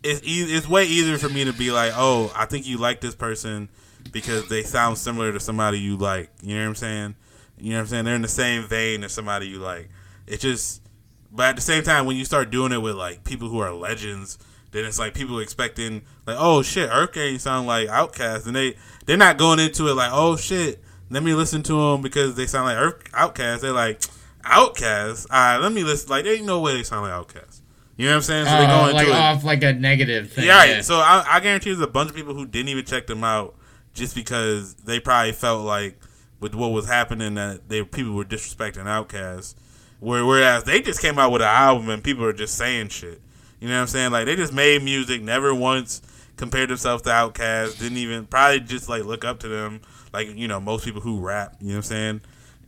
it's 0.03 0.21
e- 0.23 0.55
it's 0.55 0.69
way 0.69 0.85
easier 0.85 1.17
for 1.17 1.27
me 1.27 1.43
to 1.43 1.51
be 1.51 1.69
like, 1.69 1.91
oh, 1.95 2.31
I 2.33 2.45
think 2.45 2.65
you 2.65 2.77
like 2.77 3.01
this 3.01 3.13
person 3.13 3.67
because 4.13 4.47
they 4.47 4.63
sound 4.63 4.97
similar 4.97 5.33
to 5.33 5.39
somebody 5.39 5.79
you 5.79 5.97
like. 5.97 6.29
You 6.41 6.55
know 6.55 6.61
what 6.61 6.69
I'm 6.69 6.75
saying? 6.75 7.15
You 7.57 7.71
know 7.71 7.77
what 7.77 7.81
I'm 7.81 7.87
saying? 7.87 8.05
They're 8.05 8.15
in 8.15 8.21
the 8.21 8.27
same 8.29 8.63
vein 8.63 9.03
as 9.03 9.11
somebody 9.11 9.47
you 9.47 9.59
like. 9.59 9.89
It 10.27 10.39
just, 10.39 10.81
but 11.29 11.49
at 11.49 11.55
the 11.57 11.61
same 11.61 11.83
time, 11.83 12.05
when 12.05 12.15
you 12.15 12.23
start 12.23 12.51
doing 12.51 12.71
it 12.71 12.81
with 12.81 12.95
like 12.95 13.25
people 13.25 13.49
who 13.49 13.59
are 13.59 13.73
legends, 13.73 14.37
then 14.74 14.86
it's 14.86 14.99
like 14.99 15.13
people 15.13 15.39
expecting 15.39 16.01
like, 16.28 16.36
oh 16.38 16.61
shit, 16.61 16.89
Hurricane 16.89 17.39
sound 17.39 17.67
like 17.67 17.88
OutKast, 17.88 18.45
and 18.45 18.55
they 18.55 18.76
they're 19.05 19.17
not 19.17 19.38
going 19.38 19.59
into 19.59 19.88
it 19.88 19.93
like, 19.93 20.11
oh 20.11 20.36
shit, 20.36 20.84
let 21.09 21.24
me 21.24 21.34
listen 21.34 21.63
to 21.63 21.74
them 21.74 22.01
because 22.01 22.36
they 22.36 22.47
sound 22.47 22.65
like 22.65 22.78
Urk- 22.78 23.11
OutKast. 23.11 23.61
They're 23.61 23.71
like 23.71 24.01
OutKast. 24.43 25.28
All 25.32 25.38
right, 25.38 25.57
let 25.57 25.71
me 25.71 25.84
listen. 25.84 26.09
Like, 26.09 26.26
there 26.26 26.36
ain't 26.36 26.45
no 26.45 26.59
way 26.59 26.76
they 26.76 26.84
sound 26.84 27.07
like 27.07 27.13
OutKast. 27.13 27.61
You 27.95 28.07
know 28.07 28.13
what 28.13 28.15
I'm 28.17 28.21
saying? 28.24 28.45
So 28.45 28.51
they 28.57 28.65
go 28.65 28.74
uh, 28.74 28.86
into 28.86 28.93
like 28.95 29.07
it. 29.07 29.13
off 29.13 29.43
like 29.43 29.63
a 29.63 29.74
negative 29.74 30.32
thing. 30.32 30.45
Yeah, 30.45 30.57
right. 30.57 30.69
yeah. 30.69 30.82
So 30.82 30.95
I, 30.95 31.24
I 31.28 31.39
guarantee 31.39 31.69
there's 31.69 31.82
a 31.82 31.88
bunch 31.88 32.09
of 32.09 32.15
people 32.15 32.34
who 32.34 32.47
didn't 32.47 32.69
even 32.69 32.86
check 32.86 33.05
them 33.05 33.24
out 33.24 33.55
just 33.93 34.15
because 34.15 34.74
they 34.76 34.99
probably 34.99 35.32
felt 35.32 35.63
like 35.63 35.99
with 36.39 36.55
what 36.55 36.71
was 36.71 36.88
happening 36.88 37.36
that 37.36 37.69
they 37.69 37.84
people 37.84 38.13
were 38.13 38.26
disrespecting 38.26 38.86
OutKast. 38.86 39.53
Whereas 39.99 40.63
they 40.65 40.82
just 40.82 41.01
came 41.01 41.17
out 41.17 41.32
with 41.32 41.41
an 41.41 41.47
album 41.47 41.89
and 41.89 42.03
people 42.03 42.26
are 42.26 42.34
just 42.34 42.55
saying 42.55 42.89
shit. 42.89 43.21
You 43.64 43.70
know 43.70 43.76
what 43.76 43.82
I'm 43.84 43.88
saying? 43.88 44.11
Like 44.11 44.26
they 44.26 44.36
just 44.36 44.51
made 44.51 44.84
music, 44.84 45.22
never 45.22 45.55
once 45.55 46.01
compared 46.36 46.70
themselves 46.70 47.01
to 47.03 47.11
OutKast. 47.11 47.80
Didn't 47.80 47.97
even 47.97 48.26
probably 48.26 48.59
just 48.59 48.89
like 48.89 49.05
look 49.05 49.24
up 49.24 49.39
to 49.39 49.47
them, 49.47 49.80
like 50.11 50.36
you 50.36 50.49
know 50.49 50.59
most 50.59 50.84
people 50.84 50.99
who 50.99 51.22
rap. 51.22 51.55
You 51.61 51.68
know 51.68 51.74
what 51.76 51.78
I'm 51.78 51.84
saying? 51.84 52.22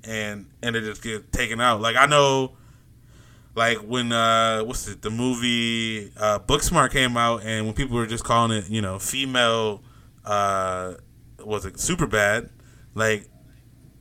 And 0.06 0.46
and 0.64 0.74
they 0.74 0.80
just 0.80 1.04
get 1.04 1.34
taken 1.34 1.60
out. 1.60 1.82
Like 1.82 1.98
I 1.98 2.06
know 2.06 2.54
like 3.56 3.80
when 3.80 4.14
uh 4.14 4.62
what's 4.62 4.88
it 4.88 5.02
the 5.02 5.10
movie 5.10 6.14
uh 6.16 6.40
Booksmart 6.40 6.92
came 6.92 7.18
out 7.18 7.44
and 7.44 7.66
when 7.66 7.76
people 7.76 7.98
were 7.98 8.08
just 8.08 8.24
calling 8.24 8.58
it 8.58 8.70
you 8.70 8.82
know 8.82 8.98
female 8.98 9.82
uh 10.24 10.94
was 11.44 11.66
it 11.66 11.74
Superbad 11.74 12.52
like 12.94 13.28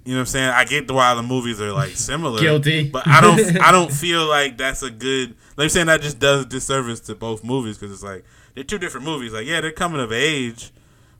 you 0.04 0.12
know 0.12 0.18
what 0.18 0.20
I'm 0.20 0.26
saying 0.26 0.48
I 0.50 0.64
get 0.64 0.90
why 0.90 1.14
the 1.14 1.22
movies 1.22 1.60
are 1.60 1.72
like 1.72 1.92
similar 1.92 2.40
Guilty. 2.40 2.88
but 2.90 3.06
I 3.06 3.20
don't 3.20 3.60
I 3.60 3.72
don't 3.72 3.92
feel 3.92 4.26
like 4.26 4.56
that's 4.58 4.82
a 4.82 4.90
good 4.90 5.30
like 5.56 5.64
I'm 5.64 5.68
saying 5.70 5.86
that 5.86 6.02
just 6.02 6.18
does 6.18 6.46
disservice 6.46 7.00
to 7.00 7.14
both 7.14 7.42
movies 7.44 7.78
because 7.78 7.92
it's 7.92 8.02
like 8.02 8.24
they're 8.54 8.64
two 8.64 8.78
different 8.78 9.06
movies 9.06 9.32
like 9.32 9.46
yeah 9.46 9.60
they're 9.60 9.72
coming 9.72 10.00
of 10.00 10.12
age 10.12 10.72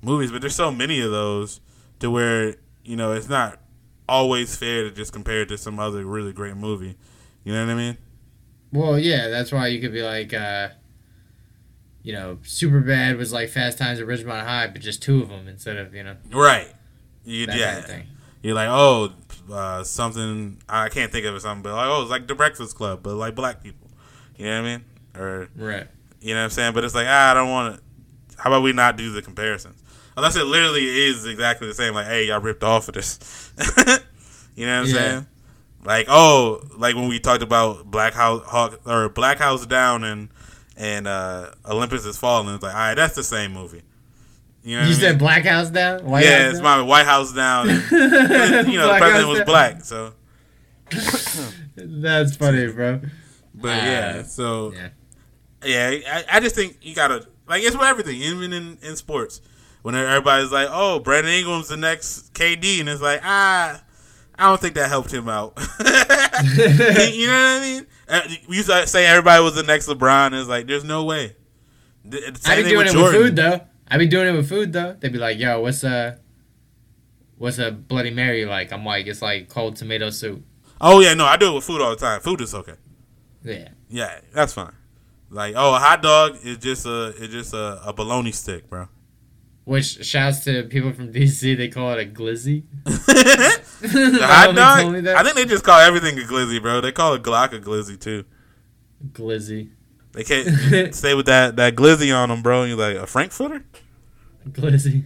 movies 0.03 0.31
but 0.31 0.41
there's 0.41 0.55
so 0.55 0.71
many 0.71 1.01
of 1.01 1.11
those 1.11 1.61
to 2.01 2.11
where 2.11 2.57
you 2.85 2.97
know 2.97 3.13
it's 3.13 3.29
not 3.29 3.59
always 4.09 4.55
fair 4.57 4.83
to 4.83 4.91
just 4.91 5.13
compare 5.13 5.43
it 5.43 5.49
to 5.49 5.57
some 5.57 5.79
other 5.79 6.05
really 6.05 6.33
great 6.33 6.57
movie 6.57 6.97
you 7.43 7.53
know 7.53 7.65
what 7.65 7.73
I 7.73 7.75
mean 7.75 7.97
Well, 8.73 8.99
yeah, 8.99 9.29
that's 9.29 9.53
why 9.53 9.69
you 9.69 9.81
could 9.81 9.93
be 9.93 10.03
like, 10.03 10.35
uh, 10.35 10.71
you 12.03 12.13
know, 12.13 12.39
Superbad 12.43 13.17
was 13.17 13.33
like 13.33 13.49
Fast 13.49 13.79
Times 13.79 14.01
at 14.01 14.07
Ridgemont 14.07 14.45
High, 14.45 14.67
but 14.67 14.83
just 14.83 15.01
two 15.01 15.23
of 15.23 15.29
them 15.29 15.47
instead 15.49 15.77
of 15.77 15.95
you 15.95 16.03
know 16.03 16.17
Right. 16.31 16.73
You, 17.25 17.47
yeah. 17.49 17.81
kind 17.83 18.03
of. 18.03 18.07
You're 18.45 18.55
like, 18.55 18.69
oh, 18.69 19.11
uh, 19.51 19.83
something 19.85 20.59
I 20.69 20.91
can't 20.91 21.11
think 21.11 21.25
of 21.25 21.35
it 21.35 21.41
something, 21.41 21.63
but 21.63 21.75
like, 21.75 21.87
oh, 21.89 22.03
it's 22.03 22.11
like 22.11 22.29
the 22.29 22.35
Breakfast 22.35 22.77
Club, 22.77 23.01
but 23.03 23.15
like 23.15 23.35
black 23.35 23.63
people. 23.63 23.89
You 24.37 24.45
know 24.45 24.61
what 24.63 24.69
I 24.69 24.71
mean? 24.77 24.85
Or 25.17 25.49
Right. 25.57 25.87
you 26.21 26.35
know 26.35 26.41
what 26.41 26.45
I'm 26.45 26.51
saying? 26.51 26.75
But 26.75 26.85
it's 26.85 26.95
like, 26.95 27.07
ah, 27.09 27.31
I 27.31 27.35
don't 27.35 27.49
want 27.49 27.77
to. 27.77 27.83
How 28.37 28.51
about 28.51 28.63
we 28.63 28.75
not 28.75 28.99
do 28.99 29.11
the 29.13 29.23
comparisons? 29.23 29.83
Unless 30.15 30.37
it 30.37 30.45
literally 30.45 30.85
is 31.07 31.25
exactly 31.25 31.69
the 31.69 31.75
same. 31.75 31.95
Like, 31.95 32.07
hey, 32.07 32.27
y'all 32.27 32.39
ripped 32.41 32.63
off 32.63 32.87
of 32.89 32.95
this. 32.95 33.51
you 34.55 34.67
know 34.67 34.73
what 34.83 34.83
I'm 34.83 34.87
Yeah. 34.89 34.93
saying? 34.93 35.27
Like, 35.83 36.07
oh, 36.11 36.61
like 36.77 36.97
when 36.97 37.09
we 37.09 37.19
talked 37.21 37.43
about 37.43 37.91
Black 37.91 38.13
House 38.13 38.45
Hawk 38.45 38.79
or 38.87 39.09
Black 39.09 39.39
House 39.39 39.65
Down 39.65 40.05
and 40.05 40.29
and 40.77 41.07
uh, 41.07 41.53
Olympus 41.67 42.05
is 42.05 42.19
falling. 42.19 42.55
It's 42.55 42.63
like, 42.63 42.75
all 42.75 42.79
right, 42.79 42.95
that's 42.95 43.15
the 43.15 43.23
same 43.25 43.55
movie. 43.55 43.81
You 44.65 44.81
know 44.81 44.87
You 44.87 44.95
said 44.95 45.11
mean? 45.13 45.19
Black 45.19 45.45
House 45.45 45.69
down. 45.71 46.05
White 46.07 46.25
yeah, 46.25 46.39
House 46.45 46.51
it's 46.53 46.61
down? 46.61 46.79
my 46.81 46.83
White 46.83 47.05
House 47.07 47.33
down. 47.35 47.69
And, 47.69 47.83
you 48.73 48.79
know, 48.79 48.93
the 48.93 48.99
president 48.99 49.13
House 49.15 49.27
was 49.27 49.39
down. 49.39 49.47
black, 49.47 49.85
so. 49.85 50.15
That's 51.77 52.37
funny, 52.37 52.67
bro. 52.73 53.01
But 53.55 53.69
Uh, 53.69 53.87
yeah, 53.87 54.23
so 54.23 54.73
yeah. 54.73 54.89
yeah, 55.65 55.99
I, 56.13 56.37
I 56.37 56.41
just 56.41 56.55
think 56.55 56.79
you 56.83 56.95
gotta 56.95 57.27
like 57.47 57.63
it's 57.63 57.77
with 57.77 57.85
everything, 57.87 58.17
even 58.21 58.53
in 58.53 58.79
in 58.83 58.97
sports. 58.97 59.41
When 59.83 59.95
everybody's 59.95 60.51
like, 60.51 60.69
"Oh, 60.71 60.99
Brandon 60.99 61.33
Ingram's 61.33 61.69
the 61.69 61.77
next 61.77 62.33
KD," 62.35 62.81
and 62.81 62.89
it's 62.89 63.03
like, 63.03 63.21
ah, 63.23 63.83
I 64.39 64.47
don't 64.49 64.61
think 64.61 64.75
that 64.75 64.89
helped 64.89 65.13
him 65.13 65.29
out. 65.29 65.53
you 65.79 67.27
know 67.27 67.33
what 67.33 67.53
I 67.53 67.61
mean? 67.61 67.87
Uh, 68.09 68.21
We 68.49 68.57
used 68.57 68.69
to 68.71 68.87
say 68.87 69.07
everybody 69.07 69.43
was 69.45 69.55
the 69.55 69.63
next 69.63 69.87
LeBron. 69.89 70.27
And 70.29 70.37
it's 70.37 70.49
like, 70.49 70.67
there's 70.67 70.85
no 70.85 71.05
way. 71.05 71.37
The- 72.05 72.19
the 72.19 72.41
I 72.47 72.55
same 72.55 72.57
be 72.57 72.63
thing 72.63 72.73
doing 72.73 72.87
it 72.87 72.93
Jordan. 72.93 73.19
with 73.21 73.27
food 73.29 73.37
though. 73.37 73.61
I 73.89 73.99
be 73.99 74.07
doing 74.07 74.29
it 74.29 74.37
with 74.37 74.49
food 74.49 74.73
though. 74.73 74.97
They'd 74.99 75.13
be 75.13 75.19
like, 75.19 75.39
"Yo, 75.39 75.61
what's 75.61 75.85
a 75.85 76.19
what's 77.37 77.59
a 77.59 77.71
Bloody 77.71 78.11
Mary 78.11 78.45
like?" 78.47 78.73
I'm 78.73 78.85
like, 78.85 79.07
"It's 79.07 79.23
like 79.23 79.49
cold 79.49 79.77
tomato 79.77 80.11
soup." 80.11 80.43
Oh 80.81 81.01
yeah, 81.01 81.15
no, 81.15 81.27
I 81.27 81.37
do 81.37 81.53
it 81.53 81.55
with 81.55 81.65
food 81.65 81.81
all 81.81 81.91
the 81.91 81.97
time. 81.97 82.21
Food 82.21 82.41
is 82.41 82.55
okay. 82.55 82.75
Yeah. 83.43 83.69
Yeah, 83.89 84.21
that's 84.33 84.53
fine. 84.53 84.73
Like, 85.31 85.55
oh, 85.57 85.75
a 85.75 85.79
hot 85.79 86.03
dog 86.03 86.39
is 86.43 86.59
just 86.59 86.87
a 86.87 87.15
it's 87.19 87.33
just 87.33 87.55
a, 87.55 87.81
a 87.85 87.93
bologna 87.93 88.33
stick, 88.33 88.69
bro. 88.69 88.89
Which 89.65 90.05
shouts 90.05 90.45
to 90.45 90.65
people 90.65 90.93
from 90.93 91.13
DC. 91.13 91.57
They 91.57 91.69
call 91.69 91.93
it 91.93 92.07
a 92.07 92.11
glizzy. 92.11 92.65
The 93.85 94.19
hot 94.23 94.55
they 94.55 94.83
told 94.83 94.95
me 94.95 95.03
dog? 95.03 95.17
I 95.17 95.23
think 95.23 95.37
they 95.37 95.45
just 95.45 95.65
call 95.65 95.79
everything 95.79 96.19
a 96.19 96.23
glizzy, 96.23 96.61
bro. 96.61 96.81
They 96.81 96.93
call 96.93 97.13
a 97.15 97.19
Glock 97.19 97.53
a 97.53 97.61
glizzy 97.61 98.01
too. 98.01 98.25
Glizzy. 99.13 99.71
They 100.15 100.23
can't 100.23 100.95
stay 100.95 101.15
with 101.15 101.27
that 101.27 101.57
that 101.57 101.75
glizzy 101.75 102.17
on 102.17 102.29
them, 102.29 102.41
bro. 102.41 102.63
And 102.63 102.71
you're 102.71 102.79
like 102.79 102.97
a 102.97 103.07
frankfurter. 103.07 103.65
Glizzy. 104.49 105.05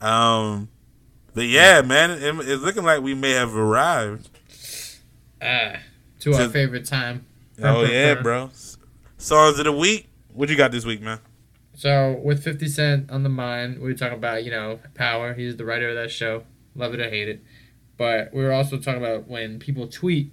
um, 0.00 0.68
but 1.34 1.46
yeah, 1.46 1.82
man, 1.82 2.10
it, 2.10 2.48
it's 2.48 2.62
looking 2.62 2.84
like 2.84 3.02
we 3.02 3.14
may 3.14 3.32
have 3.32 3.54
arrived. 3.54 4.30
Ah, 5.42 5.76
to 6.20 6.34
our 6.34 6.48
favorite 6.48 6.86
time. 6.86 7.26
Oh 7.62 7.84
yeah, 7.84 8.14
bro. 8.14 8.50
Songs 9.18 9.58
of 9.58 9.64
the 9.64 9.72
week. 9.72 10.08
What 10.32 10.48
you 10.48 10.56
got 10.56 10.70
this 10.70 10.84
week, 10.84 11.00
man? 11.00 11.18
So 11.74 12.20
with 12.22 12.42
50 12.44 12.68
Cent 12.68 13.10
on 13.10 13.22
the 13.22 13.28
mind, 13.28 13.80
we 13.80 13.88
were 13.88 13.94
talking 13.94 14.16
about 14.16 14.44
you 14.44 14.50
know 14.50 14.78
power. 14.94 15.34
He's 15.34 15.56
the 15.56 15.64
writer 15.64 15.88
of 15.88 15.96
that 15.96 16.10
show. 16.10 16.44
Love 16.74 16.94
it 16.94 17.00
or 17.00 17.10
hate 17.10 17.28
it. 17.28 17.42
But 17.96 18.32
we 18.32 18.42
were 18.44 18.52
also 18.52 18.76
talking 18.78 19.02
about 19.02 19.26
when 19.26 19.58
people 19.58 19.88
tweet 19.88 20.32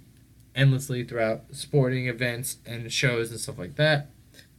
endlessly 0.54 1.04
throughout 1.04 1.42
sporting 1.52 2.08
events 2.08 2.58
and 2.66 2.90
shows 2.92 3.30
and 3.30 3.40
stuff 3.40 3.58
like 3.58 3.76
that. 3.76 4.10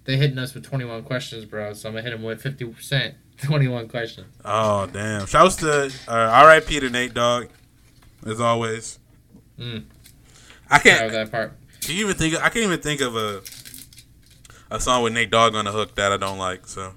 They 0.06 0.18
hitting 0.18 0.38
us 0.38 0.54
with 0.54 0.64
21 0.64 1.04
questions, 1.04 1.46
bro. 1.46 1.74
So 1.74 1.90
I'm 1.90 1.96
gonna 1.96 2.04
hit 2.04 2.12
them 2.12 2.24
with 2.24 2.42
50 2.42 2.66
percent 2.66 3.16
21 3.44 3.88
questions. 3.88 4.28
Oh 4.44 4.88
damn! 4.88 5.26
Shouts 5.26 5.56
to 5.58 5.92
uh, 6.08 6.12
R.I.P. 6.12 6.80
to 6.80 6.90
Nate 6.90 7.14
Dogg, 7.14 7.48
as 8.26 8.40
always. 8.40 9.00
Mm. 9.60 9.86
I 10.70 10.80
can't. 10.80 11.06
was 11.06 11.14
that 11.14 11.32
part. 11.32 11.54
Can 11.82 11.96
you 11.96 12.06
even 12.06 12.16
think? 12.16 12.36
Of, 12.36 12.42
I 12.42 12.50
can't 12.50 12.66
even 12.66 12.82
think 12.82 13.02
of 13.02 13.16
a 13.16 13.42
a 14.72 14.80
song 14.80 15.04
with 15.04 15.14
Nate 15.14 15.32
Dogg 15.32 15.56
on 15.56 15.66
the 15.66 15.72
hook 15.72 15.96
that 15.96 16.12
I 16.12 16.18
don't 16.18 16.38
like. 16.38 16.68
So 16.68 16.94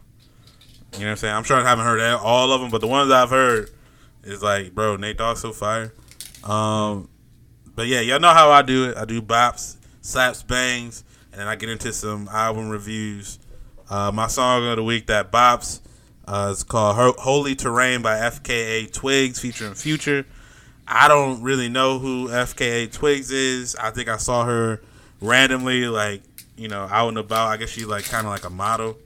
you 0.94 1.00
know 1.00 1.06
what 1.06 1.10
I'm 1.10 1.16
saying? 1.16 1.34
I'm 1.34 1.44
sure 1.44 1.56
I 1.58 1.62
haven't 1.62 1.84
heard 1.84 2.00
all 2.00 2.52
of 2.52 2.60
them, 2.60 2.70
but 2.70 2.80
the 2.80 2.86
ones 2.86 3.10
I've 3.10 3.30
heard 3.30 3.70
is 4.24 4.42
like, 4.42 4.74
bro, 4.74 4.96
Nate 4.96 5.18
Dogg's 5.18 5.40
so 5.40 5.52
fire. 5.52 5.92
Um, 6.44 7.08
but 7.78 7.86
yeah, 7.86 8.00
y'all 8.00 8.18
know 8.18 8.34
how 8.34 8.50
I 8.50 8.62
do 8.62 8.90
it. 8.90 8.96
I 8.96 9.04
do 9.04 9.22
bops, 9.22 9.76
slaps, 10.00 10.42
bangs, 10.42 11.04
and 11.30 11.40
then 11.40 11.46
I 11.46 11.54
get 11.54 11.68
into 11.68 11.92
some 11.92 12.26
album 12.26 12.70
reviews. 12.70 13.38
Uh, 13.88 14.10
my 14.12 14.26
song 14.26 14.66
of 14.66 14.74
the 14.74 14.82
week 14.82 15.06
that 15.06 15.30
bops 15.30 15.78
Uh, 16.26 16.48
it's 16.50 16.64
called 16.64 16.96
Holy 17.20 17.54
Terrain 17.54 18.02
by 18.02 18.16
FKA 18.16 18.92
Twigs 18.92 19.38
featuring 19.38 19.74
Future. 19.74 20.26
I 20.88 21.06
don't 21.06 21.40
really 21.40 21.68
know 21.68 22.00
who 22.00 22.26
FKA 22.26 22.90
Twigs 22.90 23.30
is. 23.30 23.76
I 23.76 23.92
think 23.92 24.08
I 24.08 24.16
saw 24.16 24.44
her 24.44 24.80
randomly, 25.20 25.86
like 25.86 26.22
you 26.56 26.66
know, 26.66 26.88
out 26.90 27.10
and 27.10 27.18
about. 27.18 27.46
I 27.46 27.58
guess 27.58 27.68
she's 27.68 27.86
like 27.86 28.06
kind 28.06 28.26
of 28.26 28.32
like 28.32 28.44
a 28.44 28.50
model 28.50 28.98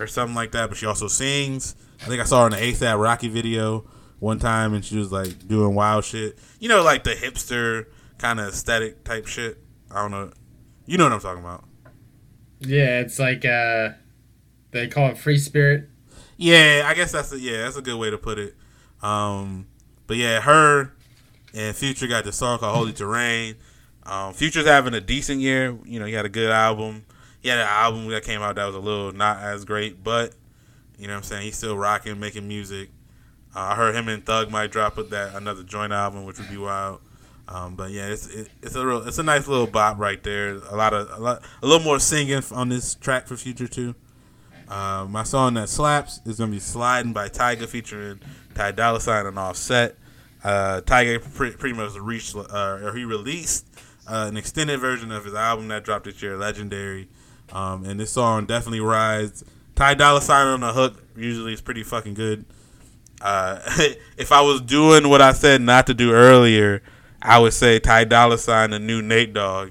or 0.00 0.08
something 0.08 0.34
like 0.34 0.50
that. 0.50 0.68
But 0.68 0.78
she 0.78 0.86
also 0.86 1.06
sings. 1.06 1.76
I 2.02 2.06
think 2.06 2.20
I 2.20 2.24
saw 2.24 2.40
her 2.40 2.46
in 2.46 2.60
the 2.60 2.72
ASAP 2.72 3.00
Rocky 3.00 3.28
video 3.28 3.84
one 4.18 4.40
time, 4.40 4.74
and 4.74 4.84
she 4.84 4.98
was 4.98 5.12
like 5.12 5.46
doing 5.46 5.76
wild 5.76 6.04
shit. 6.04 6.36
You 6.58 6.68
know, 6.68 6.82
like 6.82 7.04
the 7.04 7.14
hipster 7.14 7.86
kind 8.20 8.38
of 8.38 8.48
aesthetic 8.48 9.02
type 9.02 9.26
shit. 9.26 9.58
I 9.90 10.02
don't 10.02 10.10
know. 10.10 10.30
You 10.86 10.98
know 10.98 11.04
what 11.04 11.12
I'm 11.14 11.20
talking 11.20 11.42
about? 11.42 11.64
Yeah, 12.60 13.00
it's 13.00 13.18
like 13.18 13.44
uh, 13.44 13.90
they 14.70 14.86
call 14.88 15.08
it 15.08 15.18
free 15.18 15.38
spirit. 15.38 15.88
Yeah, 16.36 16.84
I 16.86 16.94
guess 16.94 17.12
that's 17.12 17.32
a, 17.32 17.38
yeah, 17.38 17.62
that's 17.62 17.76
a 17.76 17.82
good 17.82 17.98
way 17.98 18.10
to 18.10 18.18
put 18.18 18.38
it. 18.38 18.54
Um, 19.02 19.66
but 20.06 20.16
yeah, 20.18 20.40
her 20.40 20.92
and 21.54 21.74
Future 21.74 22.06
got 22.06 22.24
the 22.24 22.32
song 22.32 22.58
called 22.58 22.76
Holy 22.76 22.92
Terrain. 22.92 23.56
Um, 24.04 24.34
Future's 24.34 24.66
having 24.66 24.94
a 24.94 25.00
decent 25.00 25.40
year. 25.40 25.76
You 25.84 26.00
know, 26.00 26.06
he 26.06 26.12
had 26.12 26.26
a 26.26 26.30
good 26.30 26.50
album. 26.50 27.04
He 27.40 27.48
had 27.48 27.58
an 27.58 27.66
album 27.68 28.08
that 28.08 28.24
came 28.24 28.42
out 28.42 28.56
that 28.56 28.66
was 28.66 28.74
a 28.74 28.80
little 28.80 29.12
not 29.12 29.38
as 29.38 29.64
great, 29.64 30.04
but 30.04 30.34
you 30.98 31.06
know 31.06 31.14
what 31.14 31.18
I'm 31.18 31.22
saying? 31.24 31.42
He's 31.44 31.56
still 31.56 31.76
rocking, 31.76 32.20
making 32.20 32.46
music. 32.46 32.90
Uh, 33.56 33.60
I 33.60 33.74
heard 33.74 33.94
him 33.94 34.08
and 34.08 34.24
Thug 34.24 34.50
might 34.50 34.70
drop 34.70 34.96
that 34.96 35.34
another 35.34 35.62
joint 35.62 35.92
album, 35.92 36.24
which 36.24 36.38
would 36.38 36.50
be 36.50 36.58
wild. 36.58 37.00
Um, 37.50 37.74
but 37.74 37.90
yeah, 37.90 38.06
it's 38.06 38.28
it, 38.28 38.48
it's 38.62 38.76
a 38.76 38.86
real 38.86 39.06
it's 39.06 39.18
a 39.18 39.24
nice 39.24 39.48
little 39.48 39.66
bop 39.66 39.98
right 39.98 40.22
there. 40.22 40.54
A 40.70 40.76
lot 40.76 40.94
of 40.94 41.10
a 41.10 41.20
lot 41.20 41.42
a 41.62 41.66
little 41.66 41.84
more 41.84 41.98
singing 41.98 42.42
on 42.52 42.68
this 42.68 42.94
track 42.94 43.26
for 43.26 43.36
Future 43.36 43.66
too. 43.66 43.94
Uh, 44.68 45.04
my 45.10 45.24
song 45.24 45.54
that 45.54 45.68
slaps 45.68 46.20
is 46.24 46.38
gonna 46.38 46.52
be 46.52 46.60
"Sliding" 46.60 47.12
by 47.12 47.28
Tyga 47.28 47.66
featuring 47.66 48.20
Ty 48.54 48.72
Dolla 48.72 49.00
Sign 49.00 49.26
and 49.26 49.36
Offset. 49.36 49.96
Uh, 50.44 50.80
Tyga 50.82 51.20
pre- 51.34 51.50
pretty 51.50 51.74
much 51.74 51.94
reached 51.96 52.36
uh, 52.36 52.78
or 52.82 52.94
he 52.96 53.04
released 53.04 53.66
uh, 54.06 54.26
an 54.28 54.36
extended 54.36 54.78
version 54.78 55.10
of 55.10 55.24
his 55.24 55.34
album 55.34 55.66
that 55.68 55.84
dropped 55.84 56.04
this 56.04 56.22
year, 56.22 56.36
Legendary. 56.36 57.08
Um, 57.52 57.84
and 57.84 57.98
this 57.98 58.12
song 58.12 58.46
definitely 58.46 58.80
rides. 58.80 59.44
Ty 59.74 59.94
Dolla 59.94 60.22
Sign 60.22 60.46
on 60.46 60.60
the 60.60 60.72
hook 60.72 61.02
usually 61.16 61.52
is 61.52 61.60
pretty 61.60 61.82
fucking 61.82 62.14
good. 62.14 62.44
Uh, 63.20 63.58
if 64.16 64.30
I 64.30 64.40
was 64.40 64.60
doing 64.60 65.08
what 65.08 65.20
I 65.20 65.32
said 65.32 65.60
not 65.60 65.88
to 65.88 65.94
do 65.94 66.12
earlier, 66.12 66.82
I 67.22 67.38
would 67.38 67.52
say 67.52 67.78
Ty 67.78 68.04
Dolla 68.04 68.38
Sign, 68.38 68.72
a 68.72 68.78
new 68.78 69.02
Nate 69.02 69.32
Dogg. 69.32 69.70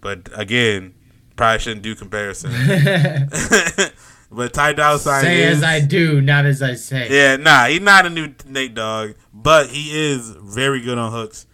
But 0.00 0.28
again, 0.34 0.94
probably 1.36 1.58
shouldn't 1.58 1.82
do 1.82 1.94
comparison. 1.94 2.50
but 4.30 4.52
Ty 4.52 4.72
Dolla 4.74 4.98
Sign 4.98 5.22
Say 5.22 5.42
is, 5.42 5.58
as 5.58 5.64
I 5.64 5.80
do, 5.80 6.20
not 6.20 6.46
as 6.46 6.62
I 6.62 6.74
say. 6.74 7.08
yeah, 7.10 7.36
nah, 7.36 7.66
he's 7.66 7.80
not 7.80 8.06
a 8.06 8.10
new 8.10 8.34
Nate 8.46 8.74
Dogg, 8.74 9.12
but 9.32 9.68
he 9.68 10.12
is 10.12 10.30
very 10.30 10.80
good 10.80 10.98
on 10.98 11.12
hooks. 11.12 11.46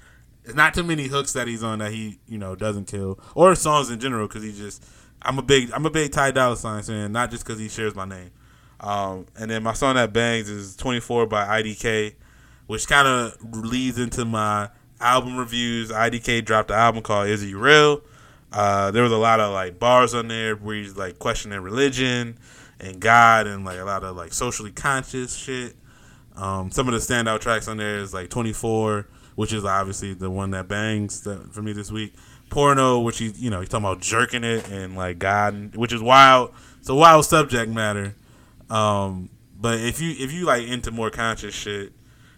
It's 0.45 0.55
not 0.55 0.75
too 0.75 0.83
many 0.83 1.07
hooks 1.07 1.33
that 1.35 1.47
he's 1.47 1.63
on 1.63 1.79
that 1.79 1.93
he 1.93 2.19
you 2.27 2.39
know 2.39 2.55
doesn't 2.57 2.87
kill, 2.87 3.19
or 3.35 3.55
songs 3.55 3.91
in 3.91 4.01
general 4.01 4.29
because 4.29 4.43
he 4.43 4.53
just. 4.53 4.85
I'm 5.25 5.39
a 5.39 5.43
big 5.43 5.71
I'm 5.73 5.87
a 5.87 5.91
big 5.91 6.11
Ty 6.11 6.33
Dolla 6.33 6.57
Sign 6.57 6.83
fan, 6.83 7.13
not 7.13 7.31
just 7.31 7.45
because 7.45 7.61
he 7.61 7.69
shares 7.69 7.95
my 7.95 8.05
name. 8.05 8.33
Um, 8.81 9.27
and 9.39 9.49
then 9.49 9.63
my 9.63 9.73
song 9.73 9.95
that 9.95 10.13
bangs 10.13 10.49
is 10.49 10.75
24 10.75 11.27
by 11.27 11.63
IDK, 11.63 12.15
which 12.67 12.89
kind 12.89 13.07
of 13.07 13.37
leads 13.55 14.01
into 14.01 14.25
my 14.25 14.71
album 15.03 15.37
reviews. 15.37 15.91
IDK 15.91 16.45
dropped 16.45 16.71
an 16.71 16.77
album 16.77 17.03
called 17.03 17.29
Is 17.29 17.43
He 17.43 17.55
Real? 17.55 18.03
Uh, 18.53 18.91
there 18.91 19.03
was 19.03 19.13
a 19.13 19.19
lot 19.19 19.41
of 19.41 19.53
like 19.53 19.79
bars 19.79 20.15
on 20.15 20.29
there 20.29 20.57
where 20.57 20.77
he's 20.77 20.97
like 20.97 21.19
questioning 21.19 21.61
religion 21.61 22.39
and 22.79 23.01
God 23.01 23.47
and 23.47 23.65
like 23.65 23.79
a 23.79 23.85
lot 23.85 24.05
of 24.05 24.17
like 24.17 24.33
socially 24.33 24.71
conscious 24.71 25.35
shit. 25.35 25.75
Um, 26.37 26.71
some 26.71 26.89
of 26.89 26.95
the 26.95 27.01
standout 27.01 27.41
tracks 27.41 27.69
on 27.69 27.79
there 27.79 27.99
is 27.99 28.13
like 28.13 28.29
24, 28.31 29.07
which 29.37 29.53
is 29.53 29.65
obviously 29.65 30.15
the 30.15 30.31
one 30.31 30.51
that 30.51 30.69
bangs 30.69 31.23
that, 31.23 31.53
for 31.53 31.63
me 31.63 31.73
this 31.73 31.91
week. 31.91 32.15
Porno, 32.51 33.01
which 33.01 33.19
he 33.19 33.29
you 33.37 33.49
know 33.49 33.61
he's 33.61 33.71
talking 33.71 33.87
about 33.87 34.01
jerking 34.01 34.45
it 34.45 34.69
and 34.71 34.95
like 34.95 35.19
God, 35.19 35.75
which 35.75 35.93
is 35.93 36.03
wild. 36.03 36.53
It's 36.81 36.89
a 36.91 36.95
wild 36.95 37.25
subject 37.25 37.71
matter. 37.71 38.15
Um, 38.69 39.31
but 39.59 39.81
if 39.81 40.03
you 40.03 40.11
if 40.19 40.33
you 40.33 40.45
like 40.45 40.67
into 40.67 40.91
more 40.91 41.09
conscious 41.09 41.55
shit, 41.55 41.93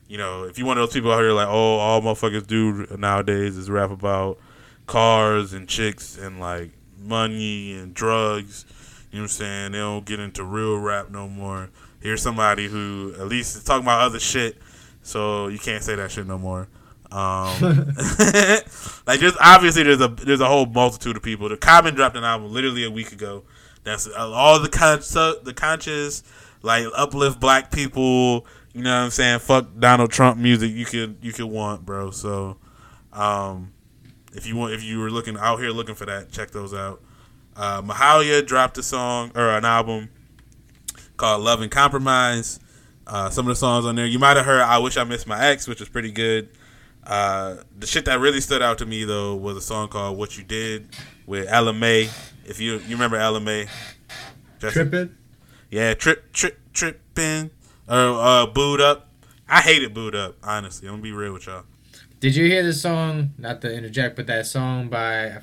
you 0.09 0.19
know, 0.19 0.45
if 0.45 0.59
you 0.59 0.67
one 0.67 0.79
of 0.79 0.87
those 0.87 0.95
people 0.95 1.13
out 1.13 1.21
here 1.21 1.33
like, 1.33 1.49
oh, 1.49 1.77
all 1.79 2.01
motherfuckers 2.03 2.47
do 2.47 2.87
nowadays 2.97 3.57
is 3.57 3.71
rap 3.71 3.91
about 3.91 4.39
cars 4.87 5.53
and 5.53 5.69
chicks 5.69 6.19
and 6.19 6.41
like 6.41 6.71
money 6.99 7.75
and 7.75 7.95
drugs. 7.95 8.65
You 9.11 9.19
know 9.19 9.23
what 9.23 9.25
I'm 9.25 9.29
saying? 9.29 9.73
They 9.73 9.79
don't 9.79 10.05
get 10.05 10.21
into 10.21 10.45
real 10.45 10.79
rap 10.79 11.11
no 11.11 11.29
more. 11.29 11.71
Here's 12.01 12.23
somebody 12.23 12.69
who 12.69 13.15
at 13.19 13.29
least 13.29 13.57
is 13.57 13.65
talking 13.65 13.85
about 13.85 14.03
other 14.03 14.21
shit, 14.21 14.57
so 15.03 15.49
you 15.49 15.59
can't 15.59 15.83
say 15.83 15.95
that 15.95 16.11
shit 16.11 16.27
no 16.27 16.37
more. 16.37 16.69
Um, 17.11 17.55
like 19.07 19.21
there's 19.21 19.37
obviously 19.41 19.85
there's 19.85 20.01
a 20.01 20.09
there's 20.09 20.41
a 20.41 20.49
whole 20.49 20.67
multitude 20.67 21.17
of 21.17 21.23
people. 21.23 21.49
The 21.49 21.57
Common 21.57 21.95
dropped 21.95 22.17
an 22.17 22.25
album 22.25 22.53
literally 22.53 22.85
a 22.85 22.91
week 22.91 23.13
ago. 23.13 23.45
That's 23.85 24.07
uh, 24.09 24.31
all 24.31 24.59
the 24.59 24.69
con- 24.69 24.99
the 25.45 25.55
conscious 25.55 26.23
like 26.63 26.87
uplift 26.97 27.41
black 27.41 27.71
people. 27.71 28.47
You 28.75 28.83
know 28.83 28.91
what 28.91 29.05
I'm 29.05 29.11
saying? 29.11 29.39
Fuck 29.39 29.79
Donald 29.79 30.11
Trump 30.11 30.37
music. 30.37 30.73
You 30.73 30.85
could 30.85 31.17
you 31.23 31.33
could 31.33 31.47
want, 31.47 31.87
bro. 31.87 32.11
So, 32.11 32.57
um, 33.13 33.73
if 34.33 34.47
you 34.47 34.57
want 34.57 34.75
if 34.75 34.83
you 34.83 34.99
were 34.99 35.11
looking 35.11 35.39
out 35.39 35.61
here 35.61 35.71
looking 35.71 35.95
for 35.95 36.07
that, 36.07 36.33
check 36.33 36.51
those 36.51 36.75
out. 36.75 37.01
Uh, 37.57 37.81
Mahalia 37.83 38.45
dropped 38.45 38.77
a 38.79 38.83
song 38.83 39.31
or 39.37 39.49
an 39.51 39.65
album 39.65 40.11
called 41.17 41.43
Love 41.43 41.61
and 41.63 41.71
Compromise. 41.71 42.59
Uh, 43.07 43.31
some 43.31 43.47
of 43.47 43.51
the 43.51 43.57
songs 43.57 43.85
on 43.85 43.95
there 43.95 44.07
you 44.07 44.19
might 44.19 44.37
have 44.37 44.47
heard 44.47 44.61
"I 44.63 44.79
Wish 44.79 44.97
I 44.97 45.05
Missed 45.05 45.29
My 45.29 45.41
Ex," 45.47 45.69
which 45.69 45.79
was 45.79 45.89
pretty 45.89 46.11
good. 46.11 46.49
Uh, 47.07 47.57
the 47.79 47.87
shit 47.87 48.07
that 48.07 48.19
really 48.19 48.41
stood 48.41 48.63
out 48.63 48.79
to 48.79 48.87
me 48.87 49.05
though 49.05 49.37
was 49.37 49.57
a 49.57 49.61
song 49.61 49.89
called 49.89 50.19
"What 50.19 50.37
You 50.37 50.43
Did" 50.43 50.89
with 51.27 51.47
Ella 51.49 51.73
Mai. 51.73 52.09
If 52.45 52.61
you 52.61 52.79
you 52.79 52.97
remember 52.97 53.17
Ella 53.19 53.41
Mai, 53.41 53.67
Tripping. 54.59 55.15
Yeah, 55.71 55.95
trip, 55.95 56.33
trip, 56.33 56.59
tripping, 56.73 57.51
or 57.89 57.95
uh, 57.97 58.47
booed 58.47 58.81
up. 58.81 59.11
I 59.49 59.61
hated 59.61 59.95
booed 59.95 60.15
up. 60.15 60.37
Honestly, 60.43 60.89
I'm 60.89 60.95
gonna 60.95 61.03
be 61.03 61.13
real 61.13 61.33
with 61.33 61.47
y'all. 61.47 61.65
Did 62.21 62.37
you 62.37 62.47
hear 62.47 62.63
the 62.63 62.73
song? 62.73 63.35
Not 63.37 63.61
to 63.63 63.75
interject, 63.75 64.17
but 64.17 64.27
that 64.27 64.47
song 64.47 64.89
by 64.89 65.43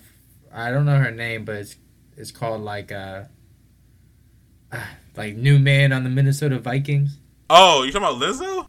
I 0.53 0.71
don't 0.71 0.85
know 0.85 0.97
her 0.97 1.11
name, 1.11 1.45
but 1.45 1.55
it's 1.55 1.75
it's 2.17 2.31
called 2.31 2.61
like 2.61 2.91
uh 2.91 3.23
like 5.15 5.35
New 5.35 5.59
Man 5.59 5.93
on 5.93 6.03
the 6.03 6.09
Minnesota 6.09 6.59
Vikings. 6.59 7.17
Oh, 7.49 7.83
you 7.83 7.91
talking 7.91 8.07
about 8.07 8.21
Lizzo? 8.21 8.67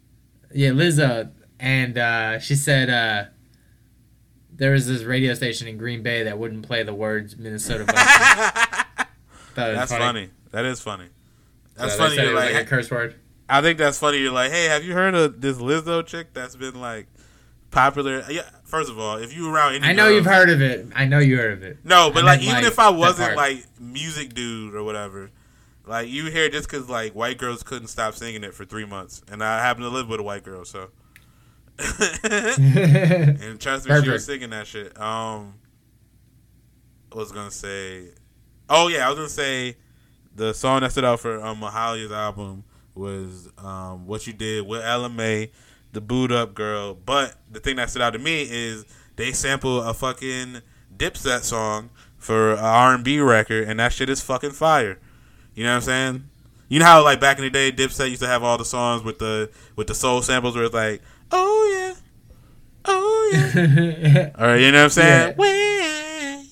Yeah, 0.53 0.69
Lizzo, 0.69 1.31
and 1.59 1.97
uh, 1.97 2.39
she 2.39 2.55
said 2.55 2.89
uh, 2.89 3.29
there 4.51 4.71
was 4.71 4.87
this 4.87 5.03
radio 5.03 5.33
station 5.33 5.67
in 5.67 5.77
Green 5.77 6.03
Bay 6.03 6.23
that 6.23 6.37
wouldn't 6.37 6.67
play 6.67 6.83
the 6.83 6.93
words 6.93 7.37
Minnesota 7.37 7.85
Vikings. 7.85 8.03
Thought 9.55 9.69
it 9.69 9.71
was 9.71 9.89
That's 9.89 9.91
funny. 9.91 10.29
That 10.51 10.65
is 10.65 10.79
funny. 10.81 11.07
That's 11.75 11.93
So 11.93 11.99
funny. 11.99 12.09
They 12.11 12.15
said 12.17 12.25
it 12.27 12.33
was 12.33 12.43
like, 12.43 12.53
like 12.53 12.63
a 12.65 12.67
curse 12.67 12.91
word. 12.91 13.15
I 13.49 13.61
think 13.61 13.77
that's 13.77 13.99
funny. 13.99 14.19
You're 14.19 14.31
like, 14.31 14.51
hey, 14.51 14.65
have 14.65 14.83
you 14.83 14.93
heard 14.93 15.15
of 15.15 15.41
this 15.41 15.57
Lizzo 15.57 16.05
chick 16.05 16.33
that's 16.33 16.55
been 16.55 16.79
like 16.79 17.07
popular? 17.71 18.23
Yeah. 18.29 18.43
First 18.63 18.89
of 18.89 18.97
all, 18.99 19.17
if 19.17 19.35
you 19.35 19.53
around, 19.53 19.75
any 19.75 19.87
I 19.87 19.93
know 19.93 20.05
girls- 20.05 20.15
you've 20.15 20.25
heard 20.25 20.49
of 20.49 20.61
it. 20.61 20.87
I 20.95 21.05
know 21.05 21.19
you 21.19 21.37
heard 21.37 21.53
of 21.53 21.63
it. 21.63 21.77
No, 21.83 22.09
but 22.11 22.23
like 22.23 22.41
even 22.41 22.55
like, 22.55 22.63
if 22.65 22.79
I 22.79 22.89
wasn't 22.89 23.35
like 23.35 23.65
music 23.79 24.33
dude 24.33 24.73
or 24.73 24.83
whatever, 24.83 25.29
like 25.85 26.07
you 26.07 26.25
hear 26.25 26.49
just 26.49 26.67
because 26.69 26.89
like 26.89 27.13
white 27.13 27.37
girls 27.37 27.61
couldn't 27.61 27.89
stop 27.89 28.15
singing 28.15 28.43
it 28.43 28.53
for 28.53 28.65
three 28.65 28.85
months, 28.85 29.21
and 29.31 29.43
I 29.43 29.59
happen 29.59 29.83
to 29.83 29.89
live 29.89 30.07
with 30.07 30.19
a 30.19 30.23
white 30.23 30.43
girl, 30.43 30.65
so. 30.65 30.89
and 31.79 33.59
trust 33.59 33.89
me, 33.89 34.01
she 34.03 34.09
was 34.09 34.25
singing 34.25 34.51
that 34.51 34.67
shit. 34.67 34.99
Um, 34.99 35.55
I 37.11 37.15
was 37.15 37.31
gonna 37.31 37.51
say, 37.51 38.09
oh 38.69 38.87
yeah, 38.87 39.05
I 39.05 39.09
was 39.09 39.17
gonna 39.17 39.29
say, 39.29 39.75
the 40.35 40.53
song 40.53 40.81
that 40.81 40.91
stood 40.91 41.03
out 41.03 41.19
for 41.19 41.43
um, 41.43 41.59
Mahalia's 41.59 42.11
album 42.11 42.63
was 42.95 43.49
um, 43.57 44.05
"What 44.07 44.27
You 44.27 44.33
Did" 44.33 44.65
with 44.67 44.83
Mai, 45.11 45.49
the 45.91 46.01
boot 46.01 46.31
up 46.31 46.53
girl. 46.53 46.93
But 46.93 47.35
the 47.51 47.59
thing 47.59 47.75
that 47.77 47.89
stood 47.89 48.01
out 48.01 48.13
to 48.13 48.19
me 48.19 48.47
is 48.49 48.85
they 49.15 49.31
sample 49.31 49.81
a 49.81 49.93
fucking 49.93 50.61
Dipset 50.95 51.41
song 51.41 51.89
for 52.17 52.53
an 52.53 52.59
R 52.59 52.93
and 52.95 53.03
B 53.03 53.19
record, 53.19 53.67
and 53.67 53.79
that 53.79 53.93
shit 53.93 54.09
is 54.09 54.21
fucking 54.21 54.51
fire. 54.51 54.99
You 55.55 55.63
know 55.63 55.71
what 55.71 55.75
I'm 55.77 55.81
saying? 55.81 56.29
You 56.69 56.79
know 56.79 56.85
how 56.85 57.03
like 57.03 57.19
back 57.19 57.37
in 57.37 57.43
the 57.43 57.49
day, 57.49 57.71
Dipset 57.71 58.09
used 58.09 58.21
to 58.21 58.27
have 58.27 58.43
all 58.43 58.57
the 58.57 58.65
songs 58.65 59.03
with 59.03 59.19
the 59.19 59.51
with 59.75 59.87
the 59.87 59.95
soul 59.95 60.21
samples 60.21 60.55
where 60.55 60.65
it's 60.65 60.73
like, 60.73 61.01
oh 61.31 61.93
yeah, 61.95 61.99
oh 62.85 63.31
yeah. 63.33 64.31
All 64.37 64.47
right, 64.47 64.59
you 64.61 64.71
know 64.71 64.79
what 64.79 64.83
I'm 64.85 64.89
saying? 64.89 65.35
Yeah. 65.37 66.43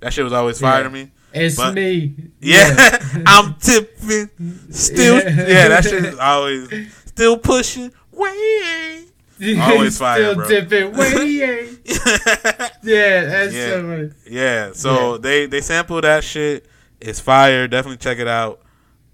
That 0.00 0.12
shit 0.12 0.24
was 0.24 0.32
always 0.32 0.60
fire 0.60 0.78
Yeah. 0.80 0.84
to 0.84 0.90
me. 0.90 1.10
It's 1.32 1.56
But- 1.56 1.74
me. 1.74 2.14
Yeah, 2.40 2.98
I'm 3.26 3.54
tipping, 3.54 4.30
still. 4.70 5.16
Yeah. 5.16 5.46
Yeah, 5.48 5.68
that 5.68 5.84
shit 5.84 6.04
is 6.04 6.18
always 6.18 6.68
still 7.06 7.36
pushing. 7.38 7.92
Way. 8.12 9.04
Always 9.60 9.98
fire, 9.98 10.22
Still 10.22 10.34
bro. 10.36 10.48
dipping. 10.48 10.96
Way. 10.96 11.68
yeah, 11.84 13.24
that's 13.24 13.54
Yeah. 13.54 13.66
so 13.68 13.82
funny. 13.82 14.10
Yeah, 14.30 14.70
so 14.72 15.12
Yeah. 15.12 15.18
they 15.20 15.46
they 15.46 15.60
sample 15.60 16.00
that 16.00 16.24
shit. 16.24 16.66
It's 17.00 17.20
fire. 17.20 17.68
Definitely 17.68 17.98
check 17.98 18.18
it 18.18 18.28
out. 18.28 18.60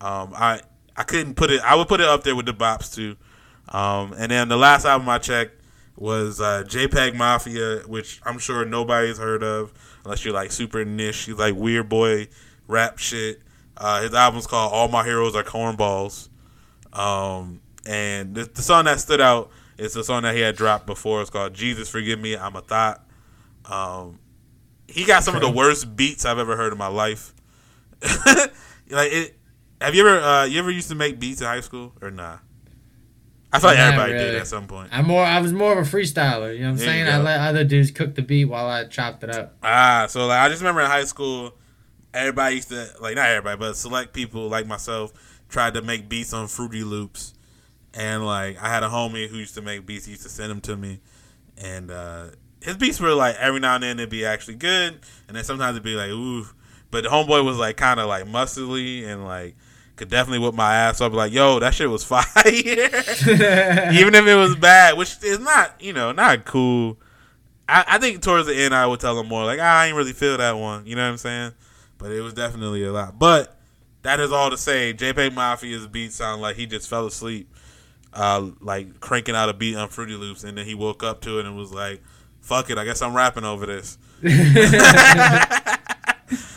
Um, 0.00 0.32
I 0.36 0.60
I 0.96 1.02
couldn't 1.02 1.34
put 1.34 1.50
it. 1.50 1.60
I 1.64 1.74
would 1.74 1.88
put 1.88 2.00
it 2.00 2.06
up 2.06 2.22
there 2.22 2.36
with 2.36 2.46
the 2.46 2.54
bops 2.54 2.94
too. 2.94 3.16
Um, 3.68 4.12
and 4.16 4.30
then 4.30 4.48
the 4.48 4.56
last 4.56 4.84
album 4.84 5.08
I 5.08 5.18
checked 5.18 5.60
was 5.96 6.40
uh, 6.40 6.62
JPEG 6.68 7.14
Mafia, 7.16 7.78
which 7.86 8.20
I'm 8.24 8.38
sure 8.38 8.64
nobody's 8.64 9.18
heard 9.18 9.42
of 9.42 9.72
unless 10.04 10.24
you're 10.24 10.34
like 10.34 10.52
super 10.52 10.84
niche. 10.84 11.24
He's 11.24 11.36
like 11.36 11.54
weird 11.54 11.88
boy 11.88 12.28
rap 12.66 12.98
shit. 12.98 13.40
Uh, 13.76 14.02
his 14.02 14.14
album's 14.14 14.46
called 14.46 14.72
All 14.72 14.88
My 14.88 15.04
Heroes 15.04 15.34
Are 15.34 15.42
Cornballs. 15.42 16.28
Um, 16.92 17.60
and 17.86 18.34
the, 18.34 18.44
the, 18.44 18.62
song 18.62 18.84
that 18.84 19.00
stood 19.00 19.20
out 19.20 19.50
is 19.78 19.94
the 19.94 20.04
song 20.04 20.22
that 20.22 20.34
he 20.34 20.40
had 20.40 20.56
dropped 20.56 20.86
before. 20.86 21.22
It's 21.22 21.30
called 21.30 21.54
Jesus 21.54 21.88
Forgive 21.88 22.20
Me, 22.20 22.36
I'm 22.36 22.54
a 22.54 22.60
Thot. 22.60 23.04
Um, 23.64 24.18
he 24.86 25.04
got 25.04 25.24
some 25.24 25.34
of 25.34 25.40
the 25.40 25.50
worst 25.50 25.96
beats 25.96 26.24
I've 26.24 26.38
ever 26.38 26.56
heard 26.56 26.72
in 26.72 26.78
my 26.78 26.88
life. 26.88 27.32
like 28.90 29.12
it. 29.12 29.38
Have 29.80 29.94
you 29.94 30.06
ever 30.06 30.20
uh, 30.20 30.44
you 30.44 30.58
ever 30.58 30.70
used 30.70 30.88
to 30.90 30.94
make 30.94 31.18
beats 31.18 31.40
in 31.40 31.46
high 31.46 31.60
school 31.60 31.92
or 32.00 32.10
nah? 32.10 32.38
I 33.52 33.58
thought 33.58 33.74
like 33.74 33.78
everybody 33.78 34.12
really. 34.14 34.24
did 34.24 34.34
at 34.36 34.46
some 34.46 34.66
point. 34.66 34.88
I'm 34.92 35.06
more. 35.06 35.22
I 35.22 35.40
was 35.40 35.52
more 35.52 35.78
of 35.78 35.78
a 35.78 35.88
freestyler. 35.90 36.54
You 36.54 36.60
know 36.60 36.66
what 36.66 36.70
I'm 36.70 36.76
there 36.78 36.86
saying? 36.86 37.08
I 37.08 37.18
let 37.18 37.40
other 37.40 37.64
dudes 37.64 37.90
cook 37.90 38.14
the 38.14 38.22
beat 38.22 38.46
while 38.46 38.66
I 38.66 38.84
chopped 38.84 39.22
it 39.24 39.30
up. 39.30 39.56
Ah, 39.62 40.06
so 40.08 40.26
like 40.26 40.40
I 40.40 40.48
just 40.48 40.62
remember 40.62 40.80
in 40.80 40.86
high 40.86 41.04
school, 41.04 41.54
everybody 42.14 42.56
used 42.56 42.70
to 42.70 42.88
like 43.00 43.16
not 43.16 43.28
everybody, 43.28 43.58
but 43.58 43.76
select 43.76 44.14
people 44.14 44.48
like 44.48 44.66
myself 44.66 45.12
tried 45.50 45.74
to 45.74 45.82
make 45.82 46.08
beats 46.08 46.32
on 46.32 46.48
Fruity 46.48 46.82
Loops, 46.82 47.34
and 47.92 48.24
like 48.24 48.56
I 48.62 48.68
had 48.68 48.82
a 48.82 48.88
homie 48.88 49.28
who 49.28 49.36
used 49.36 49.54
to 49.56 49.62
make 49.62 49.84
beats. 49.84 50.06
He 50.06 50.12
used 50.12 50.22
to 50.22 50.30
send 50.30 50.50
them 50.50 50.62
to 50.62 50.76
me, 50.76 51.00
and 51.58 51.90
uh, 51.90 52.28
his 52.62 52.78
beats 52.78 53.00
were 53.00 53.12
like 53.12 53.36
every 53.36 53.60
now 53.60 53.74
and 53.74 53.84
then 53.84 53.98
it'd 53.98 54.08
be 54.08 54.24
actually 54.24 54.54
good, 54.54 54.98
and 55.28 55.36
then 55.36 55.44
sometimes 55.44 55.76
it'd 55.76 55.82
be 55.82 55.94
like 55.94 56.10
ooh. 56.10 56.46
But 56.90 57.04
the 57.04 57.10
homeboy 57.10 57.44
was 57.44 57.58
like 57.58 57.76
kind 57.76 58.00
of 58.00 58.06
like 58.06 58.24
muscly 58.24 59.06
and 59.06 59.24
like 59.24 59.56
could 59.96 60.08
definitely 60.08 60.38
whip 60.38 60.54
my 60.54 60.74
ass 60.74 61.00
up. 61.00 61.12
Like, 61.12 61.32
yo, 61.32 61.58
that 61.58 61.74
shit 61.74 61.90
was 61.90 62.04
fire. 62.12 62.22
Even 62.46 64.14
if 64.14 64.26
it 64.26 64.36
was 64.36 64.56
bad, 64.56 64.96
which 64.96 65.22
is 65.22 65.38
not, 65.38 65.80
you 65.80 65.92
know, 65.92 66.12
not 66.12 66.44
cool. 66.44 66.98
I, 67.68 67.84
I 67.86 67.98
think 67.98 68.22
towards 68.22 68.46
the 68.46 68.54
end, 68.54 68.74
I 68.74 68.86
would 68.86 69.00
tell 69.00 69.18
him 69.18 69.28
more 69.28 69.44
like, 69.44 69.60
ah, 69.60 69.80
I 69.80 69.86
ain't 69.86 69.96
really 69.96 70.12
feel 70.12 70.36
that 70.38 70.52
one. 70.52 70.86
You 70.86 70.96
know 70.96 71.02
what 71.04 71.12
I'm 71.12 71.18
saying? 71.18 71.52
But 71.98 72.10
it 72.12 72.20
was 72.20 72.34
definitely 72.34 72.84
a 72.84 72.92
lot. 72.92 73.18
But 73.18 73.56
that 74.02 74.20
is 74.20 74.32
all 74.32 74.50
to 74.50 74.56
say. 74.56 74.92
JPEG 74.92 75.30
Mafia's 75.30 75.86
beat 75.86 76.12
sound 76.12 76.42
like 76.42 76.56
he 76.56 76.66
just 76.66 76.88
fell 76.88 77.06
asleep, 77.06 77.54
uh, 78.12 78.50
like 78.60 79.00
cranking 79.00 79.34
out 79.34 79.48
a 79.48 79.54
beat 79.54 79.76
on 79.76 79.88
Fruity 79.88 80.14
Loops, 80.14 80.44
and 80.44 80.58
then 80.58 80.66
he 80.66 80.74
woke 80.74 81.02
up 81.02 81.20
to 81.22 81.38
it 81.38 81.46
and 81.46 81.56
was 81.56 81.72
like, 81.72 82.02
"Fuck 82.40 82.70
it, 82.70 82.78
I 82.78 82.84
guess 82.84 83.00
I'm 83.00 83.14
rapping 83.14 83.44
over 83.44 83.66
this." 83.66 83.98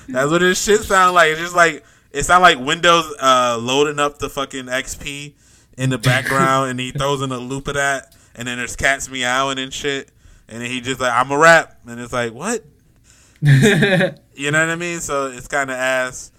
That's 0.07 0.31
what 0.31 0.41
his 0.41 0.61
shit 0.61 0.81
sound 0.81 1.15
like. 1.15 1.31
It's 1.31 1.39
just 1.39 1.55
like 1.55 1.85
it 2.15 2.23
sounds 2.23 2.41
like 2.41 2.57
Windows 2.57 3.13
uh, 3.21 3.59
loading 3.61 3.99
up 3.99 4.19
the 4.19 4.29
fucking 4.29 4.67
XP 4.67 5.33
in 5.77 5.89
the 5.89 5.97
background, 5.97 6.71
and 6.71 6.79
he 6.79 6.91
throws 6.97 7.21
in 7.21 7.29
a 7.33 7.37
loop 7.37 7.67
of 7.67 7.73
that, 7.73 8.15
and 8.33 8.47
then 8.47 8.57
there's 8.57 8.77
cats 8.77 9.09
meowing 9.09 9.59
and 9.59 9.73
shit, 9.73 10.11
and 10.47 10.61
then 10.61 10.71
he 10.71 10.79
just 10.79 11.01
like 11.01 11.11
I'm 11.11 11.29
a 11.29 11.37
rap, 11.37 11.77
and 11.85 11.99
it's 11.99 12.13
like 12.13 12.33
what? 12.33 12.63
you 13.41 14.51
know 14.51 14.59
what 14.59 14.69
I 14.69 14.75
mean? 14.77 15.01
So 15.01 15.27
it's 15.27 15.49
kind 15.49 15.69
of 15.69 15.75
ass. 15.75 16.31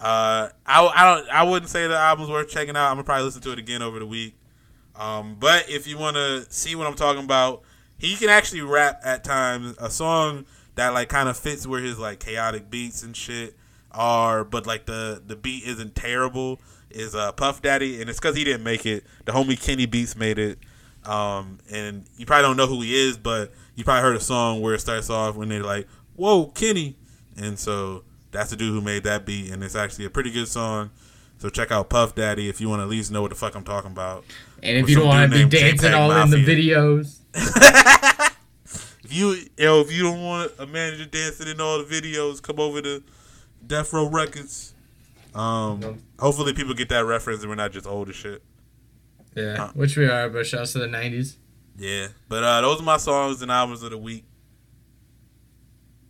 Uh, 0.00 0.48
I, 0.64 0.86
I 0.86 1.14
don't 1.14 1.28
I 1.28 1.42
wouldn't 1.42 1.70
say 1.70 1.86
the 1.86 1.96
album's 1.96 2.30
worth 2.30 2.48
checking 2.48 2.74
out. 2.74 2.88
I'm 2.88 2.94
gonna 2.94 3.04
probably 3.04 3.24
listen 3.24 3.42
to 3.42 3.52
it 3.52 3.58
again 3.58 3.82
over 3.82 3.98
the 3.98 4.06
week. 4.06 4.34
Um, 4.96 5.36
but 5.38 5.68
if 5.68 5.86
you 5.86 5.98
want 5.98 6.16
to 6.16 6.46
see 6.50 6.74
what 6.74 6.86
I'm 6.86 6.94
talking 6.94 7.22
about, 7.22 7.62
he 7.98 8.16
can 8.16 8.30
actually 8.30 8.62
rap 8.62 9.02
at 9.04 9.24
times. 9.24 9.76
A 9.78 9.90
song 9.90 10.46
that 10.76 10.94
like 10.94 11.10
kind 11.10 11.28
of 11.28 11.36
fits 11.36 11.66
where 11.66 11.82
his 11.82 11.98
like 11.98 12.18
chaotic 12.18 12.70
beats 12.70 13.02
and 13.02 13.14
shit 13.14 13.54
are, 13.92 14.44
but 14.44 14.66
like 14.66 14.86
the 14.86 15.22
the 15.24 15.36
beat 15.36 15.64
isn't 15.64 15.94
terrible. 15.94 16.60
Is 16.90 17.14
uh, 17.14 17.32
Puff 17.32 17.60
Daddy, 17.60 18.00
and 18.00 18.08
it's 18.08 18.18
because 18.18 18.34
he 18.34 18.44
didn't 18.44 18.64
make 18.64 18.86
it. 18.86 19.04
The 19.26 19.32
homie 19.32 19.60
Kenny 19.60 19.84
Beats 19.84 20.16
made 20.16 20.38
it, 20.38 20.58
um, 21.04 21.58
and 21.70 22.06
you 22.16 22.24
probably 22.24 22.44
don't 22.44 22.56
know 22.56 22.66
who 22.66 22.80
he 22.80 22.94
is, 22.94 23.18
but 23.18 23.52
you 23.74 23.84
probably 23.84 24.02
heard 24.02 24.16
a 24.16 24.20
song 24.20 24.62
where 24.62 24.74
it 24.74 24.80
starts 24.80 25.10
off 25.10 25.36
when 25.36 25.50
they're 25.50 25.62
like, 25.62 25.86
"Whoa, 26.16 26.46
Kenny," 26.46 26.96
and 27.36 27.58
so 27.58 28.04
that's 28.30 28.50
the 28.50 28.56
dude 28.56 28.72
who 28.72 28.80
made 28.80 29.04
that 29.04 29.26
beat, 29.26 29.50
and 29.50 29.62
it's 29.62 29.76
actually 29.76 30.06
a 30.06 30.10
pretty 30.10 30.30
good 30.30 30.48
song. 30.48 30.90
So 31.38 31.48
check 31.48 31.70
out 31.70 31.88
Puff 31.88 32.14
Daddy 32.14 32.48
if 32.48 32.60
you 32.60 32.68
want 32.68 32.80
to 32.80 32.84
at 32.84 32.88
least 32.88 33.10
know 33.10 33.22
what 33.22 33.30
the 33.30 33.36
fuck 33.36 33.54
I'm 33.54 33.64
talking 33.64 33.92
about. 33.92 34.24
And 34.62 34.76
if 34.76 34.90
you 34.90 34.96
don't 34.96 35.06
want 35.06 35.32
to 35.32 35.38
be 35.38 35.48
dancing 35.48 35.94
all 35.94 36.08
Mafia. 36.08 36.38
in 36.38 36.44
the 36.44 36.72
videos. 36.72 37.18
if 39.04 39.14
you, 39.14 39.36
yo, 39.56 39.80
if 39.80 39.92
you 39.92 40.02
don't 40.02 40.22
want 40.22 40.52
a 40.58 40.66
manager 40.66 41.06
dancing 41.06 41.46
in 41.46 41.60
all 41.60 41.78
the 41.78 41.84
videos, 41.84 42.42
come 42.42 42.58
over 42.58 42.82
to 42.82 43.04
Death 43.66 43.92
Row 43.92 44.08
Records. 44.08 44.74
Um, 45.34 46.02
hopefully 46.18 46.52
people 46.52 46.74
get 46.74 46.88
that 46.88 47.04
reference 47.04 47.42
and 47.42 47.50
we're 47.50 47.56
not 47.56 47.72
just 47.72 47.86
old 47.86 48.08
as 48.08 48.16
shit. 48.16 48.42
Yeah, 49.34 49.64
uh, 49.64 49.68
which 49.72 49.96
we 49.96 50.06
are, 50.08 50.28
but 50.28 50.46
shouts 50.46 50.72
to 50.72 50.78
the 50.78 50.86
'90s. 50.86 51.36
Yeah, 51.76 52.08
but 52.28 52.42
uh, 52.42 52.60
those 52.62 52.80
are 52.80 52.84
my 52.84 52.96
songs 52.96 53.40
and 53.42 53.50
albums 53.50 53.82
of 53.82 53.90
the 53.90 53.98
week. 53.98 54.24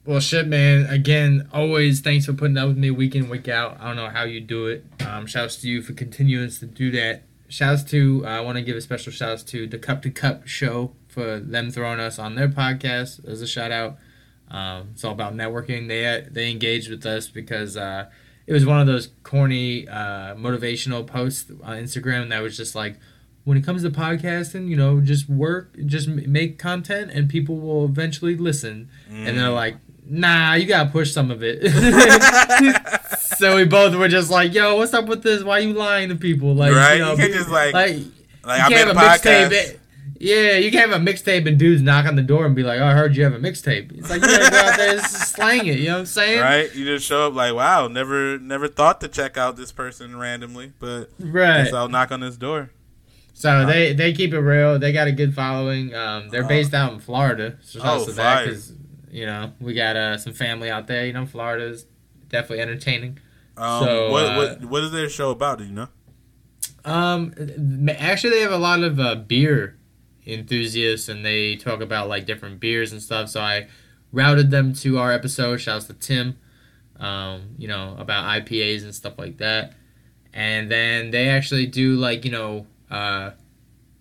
Well, 0.09 0.21
shit, 0.21 0.47
man. 0.47 0.87
Again, 0.87 1.51
always 1.53 2.01
thanks 2.01 2.25
for 2.25 2.33
putting 2.33 2.57
up 2.57 2.69
with 2.69 2.79
me 2.79 2.91
week 2.91 3.15
in, 3.15 3.29
week 3.29 3.47
out. 3.49 3.77
I 3.79 3.89
don't 3.89 3.97
know 3.97 4.09
how 4.09 4.25
you 4.25 4.41
do 4.41 4.67
it. 4.67 4.83
Um, 5.07 5.27
shouts 5.27 5.57
to 5.57 5.69
you 5.69 5.83
for 5.83 5.93
continuing 5.93 6.49
to 6.49 6.65
do 6.65 6.91
that. 6.93 7.25
Shouts 7.51 7.83
to, 7.91 8.25
uh, 8.25 8.31
I 8.31 8.41
want 8.41 8.57
to 8.57 8.63
give 8.63 8.75
a 8.75 8.81
special 8.81 9.13
shouts 9.13 9.43
to 9.45 9.67
the 9.67 9.77
Cup 9.77 10.01
to 10.03 10.11
Cup 10.11 10.47
show 10.47 10.93
for 11.09 11.39
them 11.39 11.71
throwing 11.71 12.01
us 12.01 12.19
on 12.19 12.37
their 12.37 12.49
podcast 12.49 13.23
as 13.29 13.43
a 13.43 13.47
shout 13.47 13.71
out. 13.71 13.99
Um, 14.51 14.91
it's 14.93 15.05
all 15.05 15.13
about 15.13 15.35
networking. 15.35 15.89
They 15.89 16.27
they 16.31 16.51
engaged 16.51 16.91
with 16.91 17.05
us 17.07 17.29
because 17.29 17.77
uh, 17.77 18.07
it 18.47 18.53
was 18.53 18.65
one 18.65 18.81
of 18.81 18.87
those 18.87 19.11
corny 19.23 19.87
uh, 19.89 20.35
motivational 20.35 21.07
posts 21.07 21.51
on 21.63 21.77
Instagram 21.77 22.31
that 22.31 22.43
was 22.43 22.57
just 22.57 22.75
like, 22.75 22.99
when 23.45 23.57
it 23.59 23.65
comes 23.65 23.83
to 23.83 23.91
podcasting, 23.91 24.69
you 24.69 24.77
know, 24.77 25.01
just 25.01 25.29
work, 25.29 25.77
just 25.87 26.09
make 26.09 26.59
content, 26.59 27.11
and 27.13 27.29
people 27.29 27.59
will 27.59 27.85
eventually 27.85 28.37
listen. 28.37 28.91
Mm. 29.11 29.29
And 29.29 29.39
they're 29.39 29.49
mm. 29.49 29.55
like, 29.55 29.77
nah, 30.05 30.55
you 30.55 30.67
gotta 30.67 30.91
push 30.91 31.13
some 31.13 31.31
of 31.31 31.43
it. 31.43 31.63
so 33.39 33.57
we 33.57 33.65
both 33.65 33.95
were 33.95 34.09
just 34.09 34.31
like, 34.31 34.55
yo, 34.55 34.77
what's 34.77 34.95
up 34.95 35.07
with 35.07 35.23
this? 35.23 35.43
Why 35.43 35.59
are 35.59 35.61
you 35.61 35.73
lying 35.75 36.09
to 36.09 36.17
people? 36.17 36.55
Like, 36.55 36.75
right? 36.75 36.95
you, 36.95 37.05
know, 37.05 37.13
you 37.13 37.17
can't 37.19 37.33
just 37.33 37.51
like, 37.51 37.75
like, 37.75 37.97
like 38.45 38.63
I 38.63 38.69
made 38.69 38.89
a 38.89 38.95
podcast. 38.95 39.79
Yeah, 40.21 40.57
you 40.57 40.73
can't 40.73 40.91
have 40.91 41.01
a 41.01 41.05
mixtape 41.05 41.47
and 41.47 41.57
dudes 41.57 41.81
knock 41.81 42.05
on 42.07 42.17
the 42.17 42.23
door 42.23 42.45
and 42.45 42.55
be 42.55 42.65
like, 42.65 42.81
oh, 42.81 42.87
I 42.87 42.93
heard 42.93 43.17
you 43.17 43.23
have 43.23 43.35
a 43.35 43.39
mixtape. 43.39 43.97
It's 43.97 44.11
like 44.11 44.21
you 44.21 44.27
gotta 44.27 44.51
go 44.51 44.57
out 44.57 44.77
there 44.77 44.97
and 44.97 45.07
slang 45.07 45.67
it, 45.67 45.79
you 45.79 45.87
know 45.87 45.93
what 45.93 45.99
I'm 46.01 46.07
saying? 46.07 46.41
Right? 46.41 46.75
You 46.75 46.85
just 46.85 47.07
show 47.07 47.29
up 47.29 47.35
like, 47.35 47.55
wow, 47.55 47.87
never 47.87 48.37
never 48.39 48.67
thought 48.67 49.01
to 49.03 49.09
check 49.09 49.37
out 49.37 49.57
this 49.57 49.71
person 49.71 50.17
randomly, 50.17 50.73
but 50.81 51.11
right. 51.21 51.69
So 51.69 51.77
I'll 51.77 51.89
knock 51.89 52.11
on 52.11 52.19
this 52.21 52.37
door. 52.37 52.71
So 53.33 53.65
they, 53.67 53.93
they 53.93 54.13
keep 54.13 54.33
it 54.35 54.41
real. 54.41 54.81
They 54.81 54.93
got 54.93 55.07
a 55.07 55.13
good 55.13 55.33
following. 55.33 55.95
Um, 55.95 56.29
they're 56.31 56.45
uh, 56.45 56.49
based 56.49 56.75
out 56.75 56.93
in 56.93 56.99
Florida. 56.99 57.57
So 57.63 57.79
oh, 57.85 58.05
to 58.05 58.13
that 58.13 58.45
because 58.45 58.73
you 59.13 59.25
know 59.25 59.53
we 59.61 59.75
got 59.75 59.95
uh, 59.95 60.19
some 60.19 60.33
family 60.33 60.69
out 60.69 60.89
there. 60.89 61.07
You 61.07 61.13
know, 61.13 61.27
Florida's 61.27 61.87
definitely 62.29 62.61
entertaining. 62.61 63.21
Um, 63.57 63.85
so 63.85 64.11
what, 64.11 64.37
what 64.37 64.51
uh, 64.51 64.67
what 64.67 64.83
is 64.83 64.91
their 64.91 65.09
show 65.09 65.31
about? 65.31 65.59
Do 65.59 65.65
you 65.65 65.73
know? 65.73 65.89
Um, 66.85 67.33
actually, 67.89 68.31
they 68.31 68.41
have 68.41 68.51
a 68.51 68.59
lot 68.59 68.83
of 68.83 68.99
uh, 68.99 69.15
beer 69.15 69.78
enthusiasts 70.29 71.09
and 71.09 71.25
they 71.25 71.57
talk 71.57 71.81
about 71.81 72.09
like 72.09 72.27
different 72.27 72.61
beers 72.61 72.93
and 72.93 73.03
stuff. 73.03 73.29
So 73.29 73.41
I 73.41 73.69
routed 74.13 74.51
them 74.51 74.73
to 74.75 74.99
our 74.99 75.13
episode. 75.13 75.59
Shouts 75.59 75.87
to 75.87 75.95
Tim, 75.95 76.39
um, 76.99 77.55
you 77.57 77.69
know, 77.69 77.97
about 77.99 78.25
IPAs 78.25 78.83
and 78.83 78.95
stuff 78.95 79.19
like 79.19 79.39
that. 79.39 79.75
And 80.33 80.71
then 80.71 81.11
they 81.11 81.29
actually 81.29 81.67
do 81.67 81.97
like, 81.97 82.25
you 82.25 82.31
know, 82.31 82.67
uh, 82.91 83.31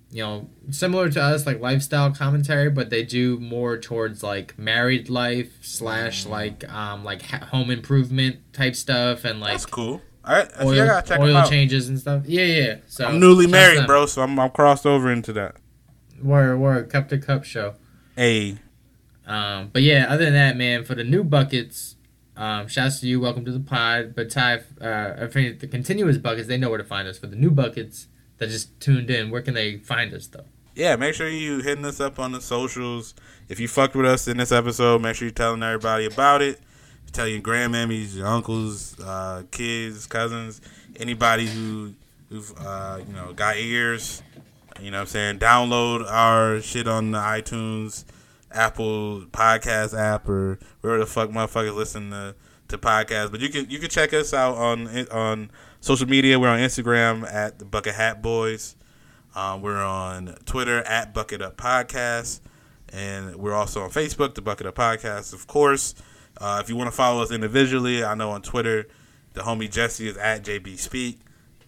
you 0.09 0.23
know, 0.23 0.49
similar 0.69 1.09
to 1.09 1.21
us, 1.21 1.45
like 1.45 1.59
lifestyle 1.59 2.13
commentary, 2.13 2.69
but 2.69 2.89
they 2.89 3.03
do 3.03 3.39
more 3.39 3.77
towards 3.77 4.23
like 4.23 4.57
married 4.57 5.09
life 5.09 5.57
slash 5.61 6.25
mm. 6.25 6.29
like 6.29 6.71
um 6.71 7.03
like 7.03 7.23
home 7.23 7.71
improvement 7.71 8.37
type 8.53 8.75
stuff 8.75 9.25
and 9.25 9.39
like 9.39 9.53
that's 9.53 9.65
cool. 9.65 10.01
All 10.23 10.33
right. 10.33 10.49
I, 10.59 10.65
oil, 10.65 11.01
oil 11.19 11.49
changes 11.49 11.87
and 11.87 11.97
stuff. 11.97 12.23
Yeah, 12.25 12.43
yeah. 12.43 12.75
So 12.87 13.05
I'm 13.05 13.19
newly 13.19 13.47
married, 13.47 13.85
bro, 13.87 14.05
so 14.05 14.21
I'm 14.21 14.39
I'm 14.39 14.49
crossed 14.49 14.85
over 14.85 15.11
into 15.11 15.33
that. 15.33 15.55
We're 16.22 16.57
we're 16.57 16.77
a 16.77 16.84
cup 16.84 17.10
to 17.10 17.18
cup 17.18 17.44
show. 17.44 17.76
Hey. 18.15 18.57
Um, 19.26 19.69
but 19.73 19.84
yeah, 19.84 20.06
other 20.10 20.26
than 20.26 20.34
that, 20.34 20.57
man, 20.57 20.85
for 20.85 20.95
the 20.95 21.03
new 21.03 21.23
buckets, 21.23 21.95
um, 22.35 22.68
shouts 22.68 22.99
to 23.02 23.07
you. 23.07 23.19
Welcome 23.19 23.45
to 23.45 23.52
the 23.52 23.60
pod. 23.60 24.15
But 24.15 24.30
Ty, 24.30 24.61
uh, 24.81 25.27
for 25.27 25.41
the 25.41 25.68
continuous 25.69 26.18
buckets, 26.18 26.48
they 26.48 26.57
know 26.57 26.69
where 26.69 26.77
to 26.77 26.84
find 26.84 27.07
us. 27.07 27.18
For 27.18 27.27
the 27.27 27.35
new 27.35 27.52
buckets 27.52 28.07
that 28.38 28.49
just 28.49 28.80
tuned 28.80 29.10
in, 29.10 29.30
where 29.30 29.41
can 29.41 29.53
they 29.53 29.77
find 29.77 30.14
us 30.14 30.27
though? 30.27 30.45
Yeah, 30.76 30.95
make 30.95 31.15
sure 31.15 31.27
you 31.27 31.60
hitting 31.60 31.85
us 31.85 31.99
up 31.99 32.19
on 32.19 32.31
the 32.31 32.41
socials. 32.41 33.15
If 33.49 33.60
you 33.60 33.68
fucked 33.68 33.95
with 33.95 34.06
us 34.06 34.27
in 34.27 34.38
this 34.38 34.52
episode, 34.52 35.02
make 35.02 35.15
sure 35.15 35.27
you're 35.27 35.34
telling 35.34 35.64
everybody 35.64 36.06
about 36.06 36.41
it. 36.41 36.60
Tell 37.11 37.27
your 37.27 37.41
grandmammies, 37.41 38.15
your 38.15 38.27
uncles, 38.27 38.99
uh, 38.99 39.44
kids, 39.49 40.06
cousins, 40.06 40.61
anybody 40.98 41.48
who 41.48 41.94
who've 42.30 42.53
uh, 42.60 42.99
you 43.06 43.14
know 43.14 43.34
got 43.34 43.57
ears 43.57 44.22
you 44.81 44.91
know 44.91 44.97
what 44.97 45.01
I'm 45.01 45.07
saying? 45.07 45.39
Download 45.39 46.09
our 46.09 46.61
shit 46.61 46.87
on 46.87 47.11
the 47.11 47.17
iTunes, 47.19 48.05
Apple 48.51 49.21
Podcast 49.31 49.97
app, 49.97 50.27
or 50.27 50.59
wherever 50.81 50.99
the 50.99 51.05
fuck 51.09 51.29
motherfuckers 51.29 51.75
listen 51.75 52.11
to 52.11 52.35
to 52.69 52.77
podcast. 52.77 53.31
But 53.31 53.39
you 53.39 53.49
can 53.49 53.69
you 53.69 53.79
can 53.79 53.89
check 53.89 54.13
us 54.13 54.33
out 54.33 54.55
on 54.55 55.07
on 55.09 55.51
social 55.81 56.07
media. 56.07 56.39
We're 56.39 56.49
on 56.49 56.59
Instagram 56.59 57.31
at 57.31 57.59
the 57.59 57.65
Bucket 57.65 57.95
Hat 57.95 58.21
Boys. 58.21 58.75
Um, 59.35 59.61
we're 59.61 59.83
on 59.83 60.35
Twitter 60.45 60.79
at 60.83 61.13
Bucket 61.13 61.41
Up 61.41 61.57
Podcast, 61.57 62.39
and 62.91 63.35
we're 63.35 63.53
also 63.53 63.81
on 63.83 63.91
Facebook, 63.91 64.33
the 64.33 64.41
Bucket 64.41 64.67
Up 64.67 64.75
Podcast, 64.75 65.33
of 65.33 65.47
course. 65.47 65.93
Uh, 66.39 66.59
if 66.63 66.69
you 66.69 66.75
want 66.75 66.87
to 66.87 66.95
follow 66.95 67.21
us 67.21 67.31
individually, 67.31 68.03
I 68.03 68.15
know 68.15 68.31
on 68.31 68.41
Twitter, 68.41 68.87
the 69.33 69.41
homie 69.41 69.69
Jesse 69.69 70.07
is 70.07 70.17
at 70.17 70.43
JB 70.43 70.77
Speak. 70.79 71.19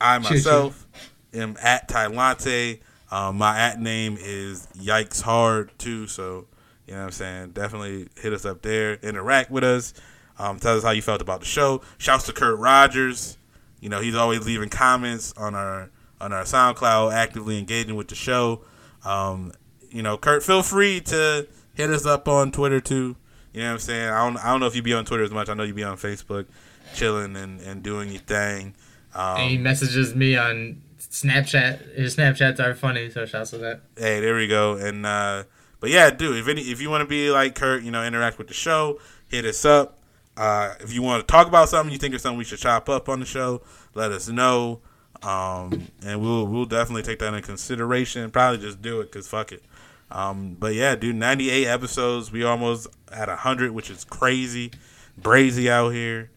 I 0.02 0.18
myself 0.19 0.88
am 1.34 1.57
at 1.61 1.88
Tylante. 1.88 2.80
Um, 3.11 3.38
my 3.38 3.57
at 3.57 3.80
name 3.80 4.18
is 4.19 4.68
Yikes 4.77 5.22
Hard 5.22 5.72
too, 5.80 6.07
so 6.07 6.48
you 6.86 6.94
know 6.94 6.99
what 6.99 7.06
I'm 7.06 7.11
saying. 7.11 7.52
Definitely 7.52 8.10
hit 8.19 8.34
us 8.34 8.45
up 8.45 8.61
there, 8.61 8.95
interact 8.95 9.52
with 9.52 9.64
us, 9.64 9.94
um, 10.38 10.60
tell 10.60 10.77
us 10.77 10.84
how 10.84 10.91
you 10.91 11.02
felt 11.02 11.22
about 11.22 11.40
the 11.41 11.45
show. 11.45 11.81
Shouts 11.98 12.26
to 12.27 12.34
Kurt 12.34 12.57
Rogers. 12.60 13.38
You 13.80 13.90
know 13.90 13.99
he's 14.02 14.15
always 14.15 14.45
leaving 14.45 14.69
comments 14.69 15.34
on 15.38 15.56
our 15.56 15.90
on 16.22 16.34
our 16.34 16.44
SoundCloud, 16.44 17.14
actively 17.14 17.57
engaging 17.57 17.95
with 17.95 18.10
the 18.10 18.15
show. 18.15 18.61
Um, 19.06 19.53
you 19.90 20.03
know, 20.03 20.18
Kurt, 20.18 20.44
feel 20.44 20.64
free 20.64 20.99
to 21.02 21.48
hit 21.73 21.90
us 21.90 22.06
up 22.06 22.27
on 22.27 22.52
Twitter 22.52 22.80
too. 22.80 23.15
You 23.53 23.61
know 23.61 23.68
what 23.68 23.73
I'm 23.73 23.80
saying? 23.80 24.10
I 24.10 24.26
don't 24.26 24.38
I 24.38 24.52
don't 24.52 24.60
know 24.60 24.68
if 24.68 24.76
you 24.76 24.81
be 24.81 24.94
on 24.94 25.06
Twitter 25.06 25.23
as 25.23 25.31
much. 25.31 25.49
I 25.49 25.53
know 25.53 25.64
you 25.64 25.73
be 25.73 25.84
on 25.84 25.98
Facebook, 25.98 26.45
chilling 26.94 27.36
and, 27.36 27.60
and 27.61 27.81
doing 27.81 28.10
your 28.10 28.22
thing. 28.22 28.76
Um, 29.15 29.38
and 29.38 29.49
he 29.49 29.57
messages 29.57 30.14
me 30.14 30.38
on 30.38 30.81
Snapchat. 31.10 31.95
His 31.95 32.15
Snapchats 32.15 32.60
are 32.60 32.76
funny, 32.76 33.10
so 33.10 33.26
shouts 33.26 33.52
to 33.52 33.57
that. 33.60 33.81
Hey, 33.98 34.19
there 34.19 34.36
we 34.36 34.48
go. 34.48 34.76
And 34.76 35.06
uh, 35.06 35.44
but 35.80 35.90
yeah, 35.90 36.10
dude, 36.11 36.38
if 36.38 36.48
any 36.48 36.61
if 36.61 36.81
you 36.81 36.90
want 36.90 37.02
to 37.02 37.07
be 37.07 37.31
like 37.31 37.56
Kurt, 37.56 37.84
you 37.84 37.91
know, 37.91 38.03
interact 38.03 38.38
with 38.38 38.48
the 38.48 38.53
show, 38.53 38.99
hit 39.27 39.45
us 39.45 39.65
up. 39.65 39.99
Uh, 40.38 40.73
if 40.80 40.94
you 40.94 41.02
want 41.02 41.27
to 41.27 41.31
talk 41.31 41.48
about 41.48 41.68
something, 41.68 41.91
you 41.91 41.99
think 41.99 42.14
it's 42.14 42.23
something 42.23 42.38
we 42.38 42.45
should 42.45 42.60
chop 42.60 42.88
up 42.88 43.10
on 43.10 43.19
the 43.19 43.26
show, 43.26 43.61
let 43.94 44.11
us 44.11 44.30
know. 44.30 44.81
Um, 45.22 45.88
and 46.06 46.22
we'll 46.22 46.45
we'll 46.48 46.65
definitely 46.65 47.03
take 47.03 47.19
that 47.19 47.34
into 47.34 47.45
consideration. 47.45 48.30
Probably 48.31 48.60
just 48.60 48.81
do 48.81 49.02
it 49.02 49.11
because 49.11 49.27
fuck 49.27 49.52
it. 49.52 49.64
Um, 50.11 50.56
but 50.57 50.73
yeah, 50.73 50.95
dude, 50.95 51.15
98 51.15 51.65
episodes. 51.65 52.31
We 52.31 52.44
almost 52.44 52.88
at 53.11 53.27
100, 53.27 53.72
which 53.72 53.90
is 53.90 54.03
crazy. 54.06 54.72
Brazy 55.19 55.69
out 55.69 55.90
here. 55.90 56.31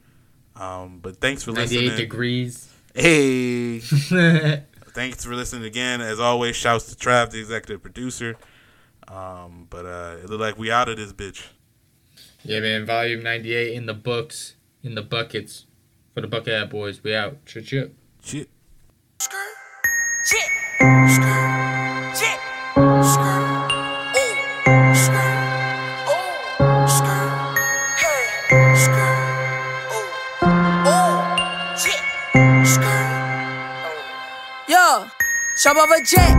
Um, 0.56 0.98
but 1.00 1.20
thanks 1.20 1.42
for 1.44 1.52
98 1.52 1.80
listening. 1.80 1.96
degrees. 1.96 2.71
Hey. 2.94 3.78
thanks 4.94 5.24
for 5.24 5.34
listening 5.34 5.64
again. 5.64 6.00
As 6.00 6.20
always, 6.20 6.56
shouts 6.56 6.94
to 6.94 6.96
Trav, 6.96 7.30
the 7.30 7.40
executive 7.40 7.82
producer. 7.82 8.36
Um, 9.08 9.66
but 9.70 9.86
uh, 9.86 10.16
it 10.22 10.28
looked 10.28 10.40
like 10.40 10.58
we 10.58 10.70
out 10.70 10.88
of 10.88 10.96
this 10.96 11.12
bitch. 11.12 11.46
Yeah, 12.44 12.60
man. 12.60 12.86
Volume 12.86 13.22
98 13.22 13.74
in 13.74 13.86
the 13.86 13.94
books, 13.94 14.56
in 14.82 14.94
the 14.94 15.02
buckets. 15.02 15.66
For 16.14 16.20
the 16.20 16.26
Bucket 16.26 16.68
Boys, 16.68 17.02
we 17.02 17.14
out. 17.14 17.44
Chip, 17.46 17.64
chip. 17.64 17.96
Chip. 18.22 18.50
Skirt. 19.18 19.38
Chip. 20.26 21.08
Skirt. 21.08 22.14
Chip. 22.14 22.51
Chop 35.62 35.76
off 35.76 35.94
a 35.94 36.02
jet. 36.02 36.34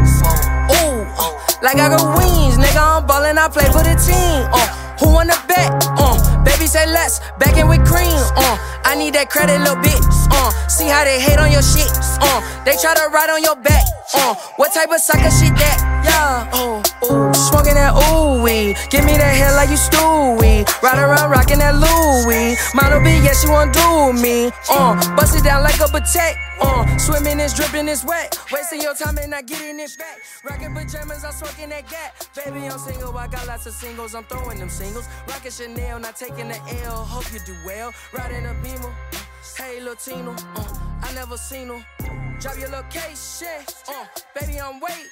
Ooh, 0.83 0.99
uh, 1.15 1.31
like 1.63 1.79
I 1.79 1.87
got 1.87 2.03
wings. 2.19 2.59
Nigga, 2.59 2.99
I'm 2.99 3.07
ballin', 3.07 3.37
I 3.37 3.47
play 3.47 3.63
for 3.71 3.79
the 3.79 3.95
team. 3.95 4.43
Uh, 4.51 4.67
who 4.99 5.13
wanna 5.15 5.39
bet? 5.47 5.71
Uh, 5.95 6.19
baby 6.43 6.67
say 6.67 6.85
let's 6.91 7.21
back 7.39 7.55
in 7.55 7.69
with 7.69 7.79
cream. 7.87 8.19
Uh, 8.35 8.59
I 8.83 8.95
need 8.99 9.15
that 9.15 9.29
credit, 9.29 9.63
little 9.63 9.79
bitch. 9.79 10.03
Uh, 10.27 10.51
see 10.67 10.91
how 10.91 11.05
they 11.05 11.21
hate 11.21 11.39
on 11.39 11.53
your 11.55 11.63
shit. 11.63 11.87
Uh, 12.19 12.43
they 12.65 12.75
try 12.75 12.95
to 12.95 13.07
ride 13.15 13.29
on 13.29 13.41
your 13.41 13.55
back. 13.55 13.87
Uh, 14.13 14.35
what 14.57 14.73
type 14.73 14.91
of 14.91 14.99
sucker 14.99 15.31
shit 15.31 15.55
that? 15.55 15.79
Yeah. 16.03 16.51
Oh, 16.51 16.83
ooh, 17.07 17.33
smoking 17.47 17.79
that 17.79 17.95
ooh 17.95 18.43
weed. 18.43 18.75
Give 18.91 19.05
me 19.07 19.15
that 19.15 19.31
hair 19.39 19.55
like 19.55 19.71
you 19.71 19.79
Stewie. 19.79 20.67
Ride 20.83 20.99
around 20.99 21.31
rocking 21.31 21.59
that 21.59 21.79
Louis. 21.79 22.59
Model 22.75 22.99
B, 22.99 23.23
yeah, 23.23 23.31
she 23.31 23.47
won't 23.47 23.71
do 23.71 24.11
me. 24.19 24.51
Uh, 24.67 24.99
bust 25.15 25.39
it 25.39 25.47
down 25.47 25.63
like 25.63 25.79
a 25.79 25.87
potato. 25.87 26.35
Uh, 26.63 26.97
swimming 26.97 27.39
is 27.39 27.53
dripping 27.53 27.89
is 27.89 28.05
wet. 28.05 28.39
Wasting 28.51 28.81
your 28.81 28.95
time 28.95 29.17
and 29.17 29.31
not 29.31 29.45
getting 29.45 29.79
it 29.79 29.95
back. 29.97 30.19
Rocking 30.45 30.73
pajamas, 30.73 31.25
I'm 31.25 31.33
smoking 31.33 31.69
that 31.69 31.89
gap. 31.89 32.15
Baby, 32.35 32.67
I'm 32.67 32.79
single, 32.79 33.15
I 33.17 33.27
got 33.27 33.45
lots 33.47 33.65
of 33.65 33.73
singles. 33.73 34.15
I'm 34.15 34.23
throwing 34.23 34.59
them 34.59 34.69
singles. 34.69 35.05
Rocking 35.27 35.51
Chanel, 35.51 35.99
not 35.99 36.15
taking 36.15 36.47
the 36.47 36.59
L. 36.85 37.03
Hope 37.03 37.31
you 37.33 37.39
do 37.45 37.55
well. 37.65 37.93
Riding 38.13 38.45
a 38.45 38.53
beamer. 38.63 38.93
Hey, 39.57 39.81
Latino. 39.81 40.33
Uh, 40.55 40.73
I 41.01 41.13
never 41.13 41.35
seen 41.35 41.67
her. 41.67 41.85
Drop 42.39 42.57
your 42.57 42.69
location. 42.69 43.47
Uh, 43.89 44.05
baby, 44.39 44.59
I'm 44.59 44.79
waiting. 44.79 45.11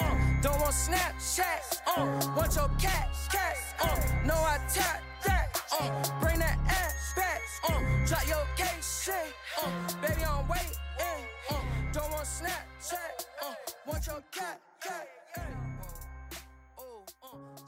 Uh, 0.00 0.14
don't 0.40 0.60
want 0.60 0.74
Snapchat. 0.74 1.80
Uh, 1.86 2.34
want 2.36 2.54
your 2.54 2.70
cat. 2.78 3.08
Cat. 3.32 3.56
Uh, 3.82 4.00
no, 4.24 4.34
I 4.34 4.58
tap 4.72 5.02
that, 5.24 5.62
uh, 5.80 6.20
bring 6.20 6.38
that 6.38 6.58
ass 6.68 7.14
back, 7.16 7.40
uh, 7.68 7.80
drop 8.06 8.28
your 8.28 8.46
case, 8.56 9.10
uh, 9.62 9.70
baby, 10.02 10.24
I'm 10.24 10.48
waiting, 10.48 10.76
uh, 11.50 11.54
don't 11.92 12.10
want 12.10 12.26
Snapchat, 12.26 13.26
uh, 13.42 13.54
want 13.86 14.06
your 14.06 14.22
cat, 14.32 14.60
cat, 14.80 15.08
uh, 15.36 15.40
oh, 16.78 17.04
uh, 17.22 17.26